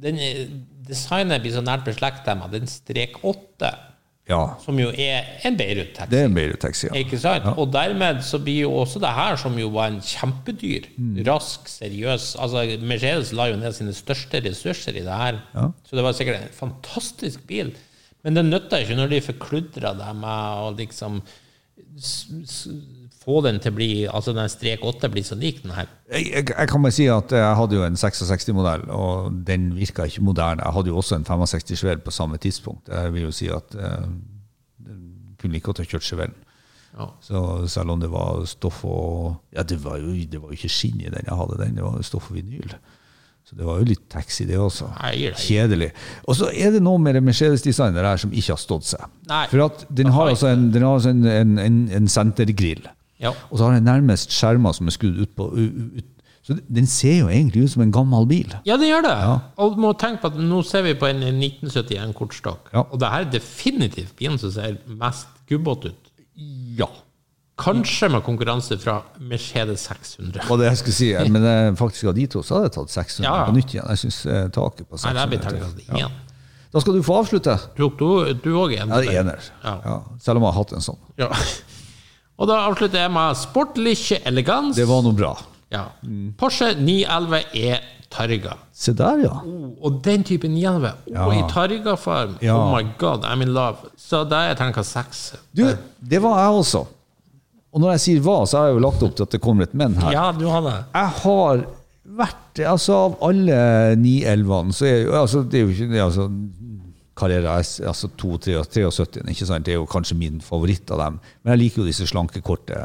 den 0.00 0.18
er- 0.18 0.48
designet 0.90 1.40
blir 1.44 1.54
så 1.54 1.62
nært 1.64 1.86
beslektet 1.86 2.36
med 2.40 2.52
den 2.58 2.66
strek 2.70 3.22
8, 3.24 3.70
Ja, 4.30 4.54
som 4.62 4.76
jo 4.78 4.92
er 4.94 5.24
en 5.48 5.56
Beirut-taxi. 5.58 6.10
det 6.12 6.18
er 6.20 6.28
en 6.28 6.34
Beirut-taxi, 6.36 6.84
ja. 6.86 6.92
Ikke 7.00 7.18
sant? 7.18 7.48
Og 7.58 7.72
dermed 7.74 8.20
så 8.22 8.38
blir 8.38 8.60
jo 8.62 8.70
også 8.84 9.00
det 9.02 9.10
her, 9.16 9.34
som 9.40 9.56
jo 9.58 9.68
var 9.74 9.88
en 9.90 9.98
kjempedyr, 10.00 10.86
Mm. 10.98 11.16
rask, 11.26 11.66
seriøs 11.66 12.36
Altså 12.38 12.62
Mercedes 12.78 13.32
la 13.32 13.48
jo 13.50 13.56
ned 13.56 13.72
sine 13.74 13.90
største 13.96 14.38
ressurser 14.44 14.92
i 14.94 15.02
det 15.02 15.16
her. 15.22 15.40
Ja. 15.54 15.72
Så 15.82 15.96
det 15.98 16.04
var 16.04 16.12
sikkert 16.14 16.42
en 16.44 16.54
fantastisk 16.54 17.42
bil. 17.48 17.72
Men 18.22 18.34
det 18.34 18.44
nytta 18.44 18.78
ikke 18.84 18.96
når 19.00 19.08
de 19.10 19.20
forkludra 19.32 19.94
det 19.98 20.14
med 20.14 20.62
å 20.62 20.70
liksom 20.78 21.22
få 23.20 23.40
den 23.44 23.58
til 23.60 23.72
å 23.72 23.76
bli 23.76 23.88
Altså 24.08 24.32
den 24.36 24.48
strek 24.48 24.84
8 24.86 25.10
blir 25.12 25.24
så 25.26 25.36
lik 25.38 25.62
den 25.64 25.74
her. 25.76 25.88
Jeg, 26.10 26.26
jeg, 26.32 26.44
jeg 26.50 26.70
kan 26.70 26.84
bare 26.84 26.96
si 26.96 27.08
at 27.12 27.32
jeg 27.36 27.56
hadde 27.58 27.76
jo 27.76 27.86
en 27.86 27.98
66-modell, 28.00 28.86
og 28.96 29.40
den 29.46 29.70
virka 29.76 30.06
ikke 30.08 30.24
moderne. 30.24 30.64
Jeg 30.64 30.76
hadde 30.78 30.92
jo 30.92 31.00
også 31.00 31.18
en 31.18 31.26
65 31.28 31.74
Chevelle 31.76 32.04
på 32.04 32.14
samme 32.14 32.40
tidspunkt. 32.40 32.88
Jeg 32.88 33.12
vil 33.14 33.28
jo 33.28 33.34
si 33.34 33.50
at 33.52 33.76
eh, 33.76 34.06
den 34.86 35.02
kunne 35.40 35.52
like 35.52 35.68
godt 35.68 35.82
ha 35.82 35.88
kjørt 35.88 36.06
Chevellen. 36.08 36.38
Ja. 36.96 37.06
Så 37.22 37.42
selv 37.70 37.92
om 37.94 38.00
det 38.02 38.08
var 38.10 38.40
stoff 38.50 38.80
og 38.84 39.36
Ja, 39.54 39.62
det 39.62 39.78
var 39.84 40.00
jo, 40.00 40.10
det 40.10 40.40
var 40.40 40.50
jo 40.50 40.58
ikke 40.58 40.72
skinn 40.72 40.98
i 41.04 41.12
den 41.12 41.22
jeg 41.22 41.36
hadde, 41.36 41.60
den. 41.60 41.76
Det 41.78 41.84
var 41.84 42.00
stoff 42.02 42.32
og 42.32 42.40
vinyl. 42.40 42.72
Så 43.46 43.56
det 43.58 43.66
var 43.66 43.80
jo 43.80 43.86
litt 43.88 44.02
taxi, 44.10 44.44
det 44.46 44.58
også. 44.60 44.88
Nei, 45.00 45.30
Kjedelig. 45.34 45.90
Og 46.28 46.36
så 46.38 46.50
er 46.54 46.74
det 46.74 46.82
noe 46.84 47.00
med 47.02 47.16
det 47.18 47.22
Mercedes-designet 47.26 48.04
her 48.06 48.20
som 48.20 48.32
ikke 48.32 48.54
har 48.54 48.60
stått 48.62 48.86
seg. 48.92 49.06
Nei. 49.30 49.44
For 49.50 49.64
at 49.64 49.84
den 49.90 50.12
har 50.14 50.30
altså 50.30 50.52
en, 50.52 50.68
den 50.74 50.86
har 50.86 50.98
altså 50.98 51.12
en, 51.14 51.24
en, 51.26 51.56
en, 51.58 51.78
en 51.98 52.10
sentergrill. 52.10 52.84
Ja. 53.20 53.34
Og 53.50 53.58
så 53.58 53.66
har 53.68 53.76
den 53.76 53.84
nærmest 53.88 54.32
skjermer 54.32 54.72
som 54.76 54.88
er 54.88 54.96
skrudd 54.96 55.18
ut 55.20 55.34
på 55.36 55.50
ut. 55.56 56.06
Så 56.46 56.56
den 56.72 56.86
ser 56.88 57.18
jo 57.18 57.26
egentlig 57.28 57.66
ut 57.66 57.70
som 57.74 57.82
en 57.84 57.92
gammel 57.92 58.24
bil. 58.26 58.54
Ja, 58.66 58.78
det 58.80 58.88
gjør 58.88 59.04
det. 59.04 59.12
Og 59.60 59.74
du 59.76 59.82
må 59.84 59.92
tenke 60.00 60.22
på 60.22 60.30
at 60.32 60.38
nå 60.40 60.62
ser 60.66 60.86
vi 60.86 60.94
på 60.98 61.06
en 61.10 61.20
1971 61.22 62.14
kortstokk. 62.16 62.70
Ja. 62.72 62.86
Og 62.88 62.96
det 63.02 63.10
her 63.12 63.26
er 63.26 63.30
definitivt 63.34 64.14
bilen 64.18 64.40
som 64.40 64.50
ser 64.54 64.78
mest 64.88 65.28
gubbete 65.50 65.92
ut. 65.92 66.10
Ja. 66.80 66.88
Kanskje 67.60 68.08
med 68.08 68.24
konkurranse 68.24 68.78
fra 68.80 69.02
Mercedes 69.20 69.84
600. 69.90 70.46
Og 70.48 70.58
det 70.62 70.70
jeg 70.70 70.80
skulle 70.80 70.96
si, 70.96 71.10
men 71.28 71.44
eh, 71.44 71.74
faktisk 71.76 72.08
av 72.08 72.16
de 72.16 72.24
to 72.32 72.40
så 72.42 72.56
hadde 72.56 72.70
jeg 72.70 72.76
tatt 72.78 72.94
600 72.96 73.28
Ja. 73.28 73.44
på 73.44 73.56
nytt 73.58 73.74
igjen. 73.74 73.88
Jeg 73.92 73.98
synes 74.06 74.20
eh, 74.26 74.46
taket 74.48 74.88
på 74.88 74.96
600 74.96 75.26
Nei, 75.28 75.76
det 75.84 76.00
ja. 76.00 76.08
Da 76.72 76.80
skal 76.80 76.96
du 76.96 77.02
få 77.04 77.18
avslutte. 77.20 77.58
Tok 77.76 77.98
du 77.98 78.08
du 78.40 78.52
òg 78.56 78.72
en? 78.78 78.88
Ja, 78.94 79.02
er 79.02 79.20
ener. 79.20 79.50
Ja. 79.64 79.76
Ja. 79.84 79.98
Selv 80.22 80.40
om 80.40 80.46
jeg 80.46 80.54
har 80.54 80.62
hatt 80.62 80.72
en 80.78 80.86
sånn. 80.88 80.98
Ja. 81.20 81.28
Og 82.40 82.48
da 82.48 82.62
avslutter 82.64 83.02
jeg 83.04 83.12
med 83.12 83.36
sportliche 83.36 84.20
elegans. 84.28 84.76
Det 84.78 84.86
var 84.88 85.02
noe 85.04 85.16
bra. 85.16 85.34
Ja. 85.70 85.86
Porsche 86.40 86.72
911 86.78 87.42
er 87.60 87.82
Targa. 88.10 88.56
Se 88.74 88.92
der, 88.96 89.20
ja. 89.22 89.34
Oh, 89.46 89.68
og 89.86 90.00
den 90.02 90.24
type 90.26 90.48
911 90.50 90.88
oh, 90.88 91.12
Ja. 91.14 91.26
i 91.36 91.42
Targa-farm. 91.52 92.38
Ja. 92.42 92.56
Oh 92.56 92.72
my 92.74 92.82
god, 92.98 93.26
I'm 93.28 93.44
in 93.44 93.52
love. 93.54 93.92
Så 94.00 94.24
da 94.26 94.46
er 94.48 94.56
terningkast 94.58 94.96
seks. 94.96 95.20
Du, 95.54 95.66
det 96.00 96.22
var 96.24 96.40
jeg 96.40 96.62
også. 96.64 96.86
Og 97.70 97.84
når 97.84 97.92
jeg 97.94 98.02
sier 98.06 98.24
hva, 98.24 98.40
så 98.50 98.58
har 98.58 98.70
jeg 98.70 98.80
jo 98.80 98.86
lagt 98.88 99.04
opp 99.06 99.14
til 99.14 99.28
at 99.28 99.36
det 99.36 99.42
kommer 99.44 99.68
et 99.68 99.76
men 99.78 99.94
her. 100.00 100.16
Ja, 100.16 100.24
du 100.34 100.48
har 100.50 100.64
det. 100.64 100.78
Jeg 100.96 101.14
har 101.22 101.62
vært 102.20 102.36
Altså, 102.66 102.96
av 103.06 103.12
alle 103.22 103.56
911-ene, 103.96 104.74
så 104.74 104.84
er 104.88 104.96
jo 105.04 105.12
altså, 105.14 105.44
Det 105.46 105.60
er 105.60 105.62
jo 105.62 105.70
ikke 105.70 105.86
det 105.92 106.00
altså, 106.02 106.24
Carrera 107.20 107.58
S, 107.60 107.76
altså 107.84 108.08
273, 108.18 109.24
ikke 109.34 109.48
sant? 109.48 109.66
det 109.66 109.74
er 109.74 109.78
jo 109.80 109.88
kanskje 109.90 110.16
min 110.18 110.40
favoritt 110.44 110.90
av 110.94 111.02
dem. 111.02 111.18
Men 111.42 111.54
jeg 111.54 111.62
liker 111.64 111.82
jo 111.82 111.88
disse 111.90 112.08
slanke, 112.08 112.40
korte, 112.44 112.78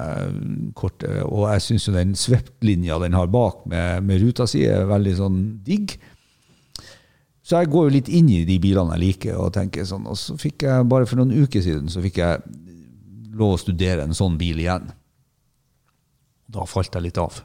korte 0.75 1.21
og 1.23 1.47
jeg 1.53 1.63
syns 1.69 1.87
jo 1.87 1.95
den 1.95 2.11
Svept-linja 2.19 2.99
den 3.03 3.15
har 3.15 3.31
bak 3.31 3.63
med, 3.71 4.03
med 4.07 4.21
ruta 4.23 4.47
si, 4.49 4.65
er 4.67 4.89
veldig 4.89 5.15
sånn 5.21 5.39
digg. 5.65 5.95
Så 7.45 7.61
jeg 7.61 7.69
går 7.71 7.87
jo 7.87 7.93
litt 7.93 8.09
inn 8.09 8.29
i 8.33 8.43
de 8.47 8.59
bilene 8.61 8.95
jeg 8.97 9.03
liker, 9.03 9.39
og 9.39 9.53
tenker 9.53 9.85
sånn. 9.85 10.07
Og 10.09 10.17
så 10.17 10.33
fikk 10.41 10.65
jeg, 10.65 10.85
bare 10.89 11.05
for 11.09 11.21
noen 11.21 11.45
uker 11.45 11.61
siden, 11.61 11.91
så 11.93 12.01
fikk 12.01 12.21
jeg 12.23 12.41
lov 13.37 13.55
å 13.55 13.59
studere 13.61 14.05
en 14.05 14.17
sånn 14.17 14.39
bil 14.39 14.63
igjen. 14.63 14.89
Da 16.49 16.65
falt 16.69 16.95
jeg 16.95 17.05
litt 17.05 17.21
av. 17.21 17.43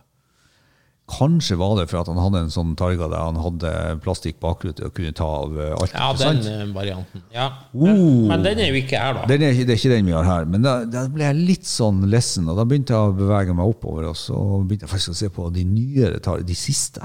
Kanskje 1.10 1.56
var 1.58 1.74
det 1.78 1.88
for 1.90 2.00
at 2.00 2.08
han 2.10 2.20
hadde 2.22 2.44
en 2.44 2.52
sånn 2.54 2.74
Targa 2.78 3.08
der 3.10 3.24
han 3.24 3.38
hadde 3.42 3.72
plastikk 4.04 4.38
bakrute 4.42 4.86
og 4.86 4.94
kunne 4.96 5.12
ta 5.16 5.26
av 5.40 5.56
eh, 5.58 5.72
alt. 5.74 5.94
Ja, 5.96 6.10
den 6.14 6.42
sant? 6.42 6.50
eh, 6.50 6.66
varianten. 6.76 7.24
Ja. 7.34 7.48
Oh. 7.74 8.28
men 8.30 8.44
den 8.46 8.62
er 8.62 8.70
jo 8.70 8.78
ikke 8.80 9.00
her, 9.00 9.16
da. 9.18 9.24
Den 9.30 9.42
er, 9.48 9.56
det 9.58 9.74
er 9.74 9.80
ikke 9.80 9.94
den 9.96 10.06
vi 10.06 10.14
har 10.14 10.28
her, 10.28 10.46
men 10.50 10.62
da, 10.66 10.76
da 10.88 11.06
ble 11.10 11.26
jeg 11.26 11.40
litt 11.40 11.68
sånn 11.68 12.04
lessen, 12.12 12.46
og 12.50 12.60
da 12.60 12.66
begynte 12.68 12.94
jeg 12.94 13.10
å 13.10 13.16
bevege 13.18 13.56
meg 13.58 13.72
oppover, 13.74 14.10
og 14.12 14.18
så 14.18 14.38
begynte 14.62 14.86
jeg 14.86 14.92
faktisk 14.94 15.16
å 15.16 15.20
se 15.24 15.32
på 15.34 15.48
de 15.54 15.66
nyere 15.66 16.22
Targaene, 16.22 16.48
de 16.48 16.58
siste 16.58 17.02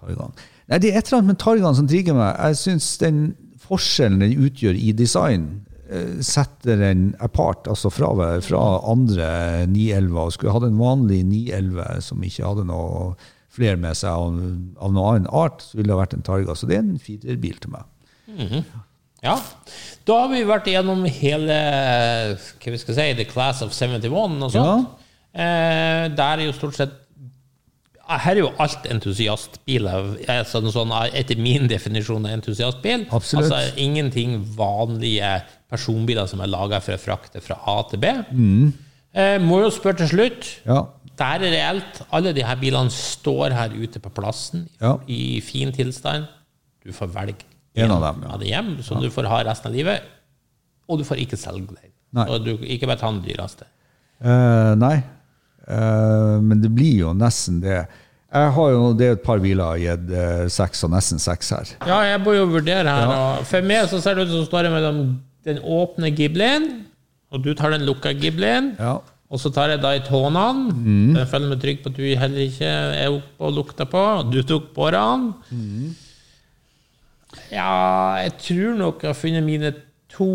Targaene. 0.00 0.48
Nei, 0.70 0.78
det 0.80 0.92
er 0.92 1.00
et 1.02 1.10
eller 1.10 1.20
annet 1.20 1.34
med 1.34 1.40
Targaene 1.42 1.76
som 1.76 1.90
trigger 1.90 2.16
meg. 2.16 2.32
Jeg 2.38 2.60
syns 2.62 2.88
den 3.02 3.20
forskjellen 3.66 4.22
den 4.24 4.46
utgjør 4.46 4.78
i 4.78 4.94
design, 4.96 5.46
eh, 5.90 6.18
setter 6.24 6.80
den 6.80 7.10
apart, 7.20 7.68
altså 7.68 7.90
fra, 7.92 8.10
fra 8.44 8.62
andre 8.90 9.28
911. 9.68 10.16
Og 10.24 10.32
skulle 10.36 10.54
hatt 10.56 10.66
en 10.68 10.80
vanlig 10.80 11.22
911 11.28 12.02
som 12.08 12.24
ikke 12.26 12.46
hadde 12.48 12.66
noe 12.70 13.12
flere 13.52 13.76
med 13.80 13.98
seg 13.98 14.10
av, 14.10 14.38
av 14.80 14.94
noen 14.94 15.08
annen 15.22 15.28
art, 15.28 15.64
så 15.64 15.76
ville 15.78 15.90
det 15.90 15.96
ha 15.96 16.02
vært 16.02 16.16
en 16.16 16.24
Targa. 16.26 16.56
Så 16.56 16.68
det 16.70 16.78
er 16.78 16.86
en 16.86 17.02
firerbil 17.02 17.58
til 17.62 17.74
meg. 17.74 17.84
Ja. 19.22 19.36
Da 20.08 20.16
har 20.24 20.32
vi 20.32 20.40
vært 20.48 20.66
igjennom 20.70 21.04
hele 21.06 21.58
hva 22.34 22.72
vi 22.74 22.80
skal 22.80 22.96
si, 22.96 23.06
The 23.20 23.26
Class 23.28 23.62
of 23.62 23.74
71 23.76 24.42
og 24.42 24.50
sånt. 24.54 24.98
Eh, 25.32 26.08
der 26.12 26.42
er 26.42 26.44
jo 26.44 26.52
stort 26.52 26.76
sett 26.76 26.98
Her 28.12 28.34
er 28.34 28.42
jo 28.42 28.50
alt 28.60 28.84
entusiastbiler. 28.92 30.10
Altså, 30.28 30.60
noe 30.60 30.74
sånn, 30.74 30.90
etter 31.16 31.38
min 31.40 31.68
definisjon 31.70 32.26
av 32.28 32.34
entusiastbil. 32.34 33.06
Absolutt. 33.14 33.46
Altså 33.46 33.78
ingenting 33.80 34.34
vanlige 34.58 35.30
personbiler 35.72 36.26
som 36.28 36.42
er 36.44 36.50
laga 36.52 36.82
for 36.84 36.98
å 36.98 37.00
frakte 37.00 37.40
fra 37.40 37.56
A 37.72 37.78
til 37.88 38.02
B. 38.02 38.10
Eh, 39.14 39.38
må 39.40 39.62
jo 39.62 39.70
spørre 39.72 40.02
til 40.02 40.10
slutt. 40.10 40.50
Ja. 40.68 40.82
Det 41.22 41.48
er 41.48 41.54
reelt. 41.54 42.02
Alle 42.10 42.32
de 42.34 42.42
her 42.44 42.58
bilene 42.58 42.90
står 42.92 43.54
her 43.54 43.74
ute 43.78 44.00
på 44.02 44.10
plassen 44.14 44.66
Ja. 44.80 44.96
i 45.06 45.40
fin 45.44 45.72
tilstand. 45.72 46.26
Du 46.82 46.90
får 46.92 47.12
velge 47.14 47.46
En 47.74 47.90
av 47.94 48.02
dem, 48.02 48.22
ja. 48.24 48.34
av 48.34 48.40
det 48.40 48.48
hjem, 48.50 48.82
som 48.82 49.00
du 49.00 49.08
får 49.10 49.28
ha 49.30 49.42
resten 49.46 49.70
av 49.70 49.76
livet. 49.76 50.02
Og 50.90 50.98
du 50.98 51.04
får 51.04 51.22
ikke 51.22 51.38
selge 51.40 51.68
den. 51.70 51.92
Og 52.26 52.44
du 52.44 52.56
ikke 52.60 52.86
bare 52.90 53.00
ta 53.00 53.08
den 53.12 53.22
dyreste. 53.24 53.64
Uh, 54.22 54.74
nei, 54.78 54.98
uh, 55.68 56.38
men 56.42 56.60
det 56.60 56.70
blir 56.74 56.98
jo 57.06 57.14
nesten 57.16 57.62
det. 57.62 57.86
Jeg 58.32 58.52
har 58.56 58.68
jo, 58.72 58.92
Det 58.96 59.06
er 59.06 59.16
et 59.16 59.24
par 59.24 59.40
biler 59.42 59.76
gitt 59.76 60.12
eh, 60.16 60.46
seks 60.48 60.84
og 60.86 60.92
nesten 60.94 61.20
seks 61.20 61.50
her. 61.52 61.72
Ja, 61.84 61.98
jeg 62.08 62.20
må 62.24 62.32
jo 62.32 62.46
vurdere 62.48 62.88
her. 62.88 63.10
Og 63.12 63.42
for 63.44 63.60
meg 63.68 63.90
så 63.90 64.00
ser 64.00 64.16
det 64.16 64.24
ut 64.24 64.32
som 64.32 64.40
det 64.40 64.48
står 64.48 64.68
mellom 64.72 65.00
den 65.44 65.58
åpne 65.60 66.08
giblen, 66.16 66.86
og 67.28 67.42
du 67.44 67.52
tar 67.58 67.74
den 67.74 67.84
lukka 67.84 68.14
giblen. 68.16 68.72
Ja. 68.80 68.94
Og 69.32 69.40
så 69.40 69.48
tar 69.48 69.72
jeg 69.72 69.80
da 69.80 69.94
i 69.96 70.02
tånene. 70.04 70.74
Jeg 71.16 71.28
føler 71.30 71.48
meg 71.54 71.60
trygg 71.62 71.78
på 71.84 71.88
at 71.92 71.96
du 71.96 72.04
heller 72.20 72.42
ikke 72.44 72.68
er 72.68 73.14
oppe 73.14 73.46
og 73.48 73.54
lukter 73.56 73.88
på. 73.88 74.02
Du 74.28 74.42
tok 74.44 74.66
bårene. 74.76 75.32
Ja, 77.52 78.16
jeg 78.20 78.34
tror 78.44 78.76
nok 78.76 79.02
jeg 79.02 79.08
har 79.12 79.16
funnet 79.16 79.44
mine 79.46 79.72
to 80.12 80.26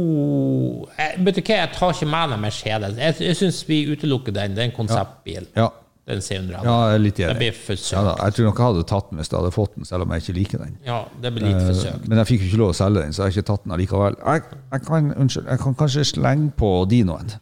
jeg, 0.97 1.19
Vet 1.25 1.37
du 1.37 1.41
hva, 1.43 1.57
jeg 1.61 1.73
tar 1.75 1.93
ikke 1.93 2.09
med 2.09 2.31
meg 2.33 2.41
Mercedes. 2.47 2.97
Jeg, 2.97 3.19
jeg 3.27 3.37
syns 3.37 3.59
vi 3.69 3.83
utelukker 3.91 4.33
den. 4.33 4.55
Det 4.57 4.63
er 4.65 4.71
en 4.71 4.75
konseptbil. 4.79 5.45
Ja, 5.57 5.69
Den 6.07 6.21
C100. 6.23 6.51
ja 6.55 6.75
jeg 6.87 6.97
er 6.97 7.01
litt 7.03 7.19
enig. 7.19 7.49
Ja, 7.91 8.03
da, 8.07 8.13
jeg 8.23 8.37
tror 8.37 8.49
nok 8.49 8.61
jeg 8.61 8.69
hadde 8.71 8.85
tatt 8.89 9.09
den 9.11 9.21
hvis 9.21 9.29
jeg 9.29 9.37
hadde 9.37 9.53
fått 9.53 9.75
den, 9.77 9.85
selv 9.85 10.07
om 10.07 10.13
jeg 10.15 10.25
ikke 10.25 10.37
liker 10.39 10.63
den. 10.65 10.77
Ja, 10.87 11.01
det 11.21 11.33
blir 11.35 11.51
litt 11.51 11.65
forsøkt. 11.67 12.07
Men 12.09 12.23
jeg 12.23 12.31
fikk 12.31 12.45
jo 12.45 12.49
ikke 12.49 12.61
lov 12.63 12.73
å 12.73 12.77
selge 12.81 13.03
den, 13.03 13.13
så 13.13 13.25
jeg 13.27 13.29
har 13.29 13.37
ikke 13.37 13.49
tatt 13.51 13.67
den 13.67 13.75
allikevel. 13.77 14.17
Jeg, 14.23 14.47
jeg, 14.71 14.85
kan, 14.89 15.11
unnskyld, 15.13 15.51
jeg 15.53 15.61
kan 15.67 15.77
kanskje 15.83 16.07
slenge 16.15 16.49
på 16.57 16.71
Dinoen. 16.89 17.35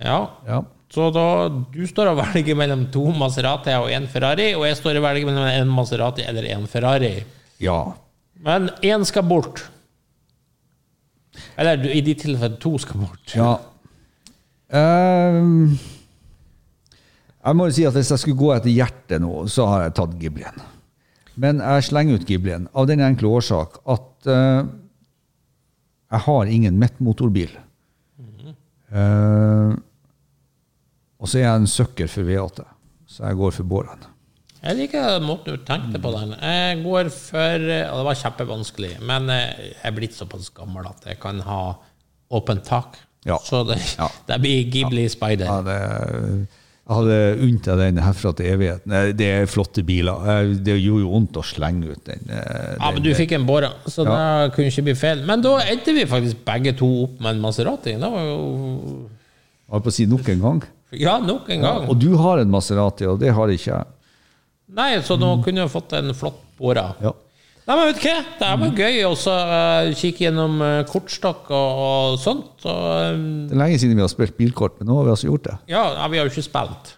Ja. 0.00 0.20
Ja. 0.46 0.62
Så 0.92 1.08
da, 1.14 1.26
du 1.72 1.82
står 1.88 2.10
og 2.12 2.18
velger 2.20 2.56
mellom 2.58 2.86
to 2.92 3.06
Maserati 3.16 3.72
og 3.80 3.88
en 3.92 4.08
Ferrari, 4.12 4.50
og 4.58 4.66
jeg 4.68 4.76
står 4.76 4.98
og 5.00 5.06
velger 5.06 5.28
mellom 5.30 5.48
en 5.48 5.70
Maserati 5.72 6.24
eller 6.28 6.50
en 6.52 6.66
Ferrari. 6.70 7.16
ja. 7.60 7.82
Men 8.42 8.72
én 8.82 9.04
skal 9.06 9.22
bort. 9.22 9.60
Eller 11.54 11.78
i 11.94 12.00
de 12.02 12.14
tilfellene 12.18 12.58
to 12.58 12.72
skal 12.82 13.04
bort. 13.04 13.34
Ja. 13.38 13.52
Um, 14.72 15.78
jeg 17.38 17.58
må 17.58 17.68
jo 17.68 17.76
si 17.76 17.84
at 17.86 17.94
hvis 17.94 18.10
jeg 18.10 18.18
skulle 18.18 18.40
gå 18.40 18.50
etter 18.56 18.74
hjertet 18.74 19.22
nå, 19.22 19.44
så 19.46 19.68
har 19.70 19.84
jeg 19.84 19.94
tatt 20.00 20.18
Giblien. 20.18 20.58
Men 21.38 21.62
jeg 21.62 21.86
slenger 21.86 22.18
ut 22.18 22.26
Giblien 22.28 22.66
av 22.74 22.88
den 22.90 23.04
enkle 23.04 23.30
årsak 23.38 23.78
at 23.94 24.26
uh, 24.26 24.66
jeg 26.12 26.24
har 26.26 26.50
ingen 26.56 26.82
Met-motorbil. 26.82 27.54
Eh, 28.92 29.74
og 31.22 31.30
så 31.30 31.38
er 31.38 31.46
jeg 31.46 31.60
en 31.62 31.70
søkker 31.70 32.10
for 32.10 32.26
V8, 32.26 32.64
så 33.06 33.28
jeg 33.28 33.38
går 33.38 33.54
for 33.58 33.68
Båren. 33.70 34.08
Jeg 34.62 34.78
liker 34.78 35.22
måten 35.24 35.56
du 35.56 35.64
tenkte 35.66 35.98
på 36.02 36.10
den. 36.14 36.36
Jeg 36.38 36.82
går 36.84 37.08
for 37.10 37.64
Og 37.66 37.96
det 37.98 38.04
var 38.06 38.18
kjempevanskelig, 38.20 38.90
men 39.02 39.26
jeg 39.32 39.72
er 39.82 39.94
blitt 39.96 40.14
såpass 40.14 40.52
gammel 40.54 40.86
at 40.86 41.08
jeg 41.08 41.18
kan 41.22 41.40
ha 41.42 41.62
åpent 42.30 42.62
tak. 42.68 43.00
Ja. 43.26 43.38
Så 43.42 43.64
det, 43.66 43.80
Ja. 43.98 44.06
det 44.28 44.38
blir 44.42 44.70
Ghibli 44.70 45.08
Spider. 45.10 45.46
Ja, 45.50 45.62
det, 45.66 46.46
jeg 46.92 46.98
hadde 47.00 47.46
unnt 47.46 47.64
deg 47.68 47.78
den 47.80 48.00
herfra 48.04 48.32
til 48.36 48.46
evigheten. 48.52 48.92
Eh, 48.98 49.12
Det 49.16 49.28
er 49.32 49.46
flotte 49.50 49.82
biler. 49.88 50.26
Eh, 50.28 50.52
Det 50.68 50.76
gjorde 50.76 51.02
jo 51.06 51.08
vondt 51.14 51.38
å 51.40 51.44
slenge 51.44 51.88
ut 51.94 52.04
den. 52.04 52.20
den 52.28 52.42
Ja, 52.78 52.90
men 52.92 53.02
du 53.02 53.10
fikk 53.16 53.32
en 53.32 53.46
Bora, 53.48 53.72
så 53.86 54.04
det 54.04 54.52
kunne 54.54 54.68
ikke 54.68 54.84
bli 54.90 54.94
feil. 54.94 55.24
Men 55.26 55.40
da 55.40 55.56
endte 55.64 55.94
vi 55.96 56.04
faktisk 56.06 56.44
begge 56.44 56.76
to 56.76 56.88
opp 57.04 57.18
med 57.20 57.36
en 57.36 57.40
Maserati. 57.42 57.96
Det 57.96 58.12
var 58.12 58.24
jo 58.28 58.38
Jeg 59.72 59.72
holdt 59.72 59.84
på 59.84 59.88
å 59.88 59.92
si 59.96 60.06
nok 60.06 60.28
en 60.28 60.40
gang. 60.40 60.62
Ja, 60.92 61.18
nok 61.18 61.48
en 61.48 61.62
gang. 61.64 61.88
Og 61.88 61.98
du 61.98 62.10
har 62.20 62.38
en 62.42 62.50
Maserati, 62.52 63.06
og 63.08 63.18
det 63.20 63.32
har 63.32 63.48
ikke 63.48 63.72
jeg. 63.72 63.86
Nei, 64.72 64.96
så 65.00 65.16
nå 65.18 65.42
kunne 65.44 65.62
jeg 65.64 65.70
fått 65.72 65.92
en 65.96 66.12
flott 66.14 66.40
Bora. 66.58 66.94
Ja. 67.00 67.12
Nei, 67.62 67.76
men 67.78 67.84
vet 67.92 67.98
du 68.00 68.06
hva? 68.08 68.14
Det 68.40 68.46
er 68.48 68.56
bare 68.58 68.74
gøy 68.82 68.96
å 69.06 69.10
så, 69.14 69.34
eh, 69.54 69.92
kikke 69.94 70.24
gjennom 70.24 70.56
uh, 70.64 70.80
kortstokk 70.90 71.50
og, 71.54 71.82
og 71.82 72.16
sånt. 72.18 72.64
Og, 72.66 72.80
um, 73.14 73.20
Det 73.46 73.54
er 73.54 73.60
lenge 73.60 73.76
siden 73.78 73.94
vi 73.94 74.02
har 74.02 74.10
spilt 74.10 74.34
bilkort, 74.38 74.80
men 74.80 74.90
nå 74.90 74.96
har 74.98 75.06
vi 75.06 75.12
altså 75.14 75.28
gjort 75.28 75.46
det. 75.46 75.54
ja, 75.70 75.84
ja, 76.00 76.08
vi 76.10 76.18
har 76.18 76.26
jo 76.26 76.32
ikke 76.34 76.42
spilt. 76.48 76.90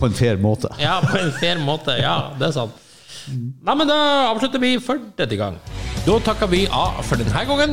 På 0.00 0.10
en 0.10 0.18
fair 0.18 0.36
måte. 0.42 0.68
Ja, 0.82 0.98
på 1.00 1.16
en 1.22 1.32
fair 1.40 1.62
måte. 1.64 1.96
Ja, 1.96 2.18
det 2.36 2.50
er 2.50 2.58
sant. 2.58 2.84
Nei, 3.28 3.74
men 3.76 3.88
Da 3.88 3.96
avslutter 4.34 4.60
vi 4.60 4.74
for 4.84 5.00
denne 5.16 5.40
gang. 5.40 5.56
Da 6.04 6.20
takker 6.28 6.48
vi 6.52 6.66
av 6.68 7.00
for 7.08 7.20
denne 7.20 7.46
gangen. 7.48 7.72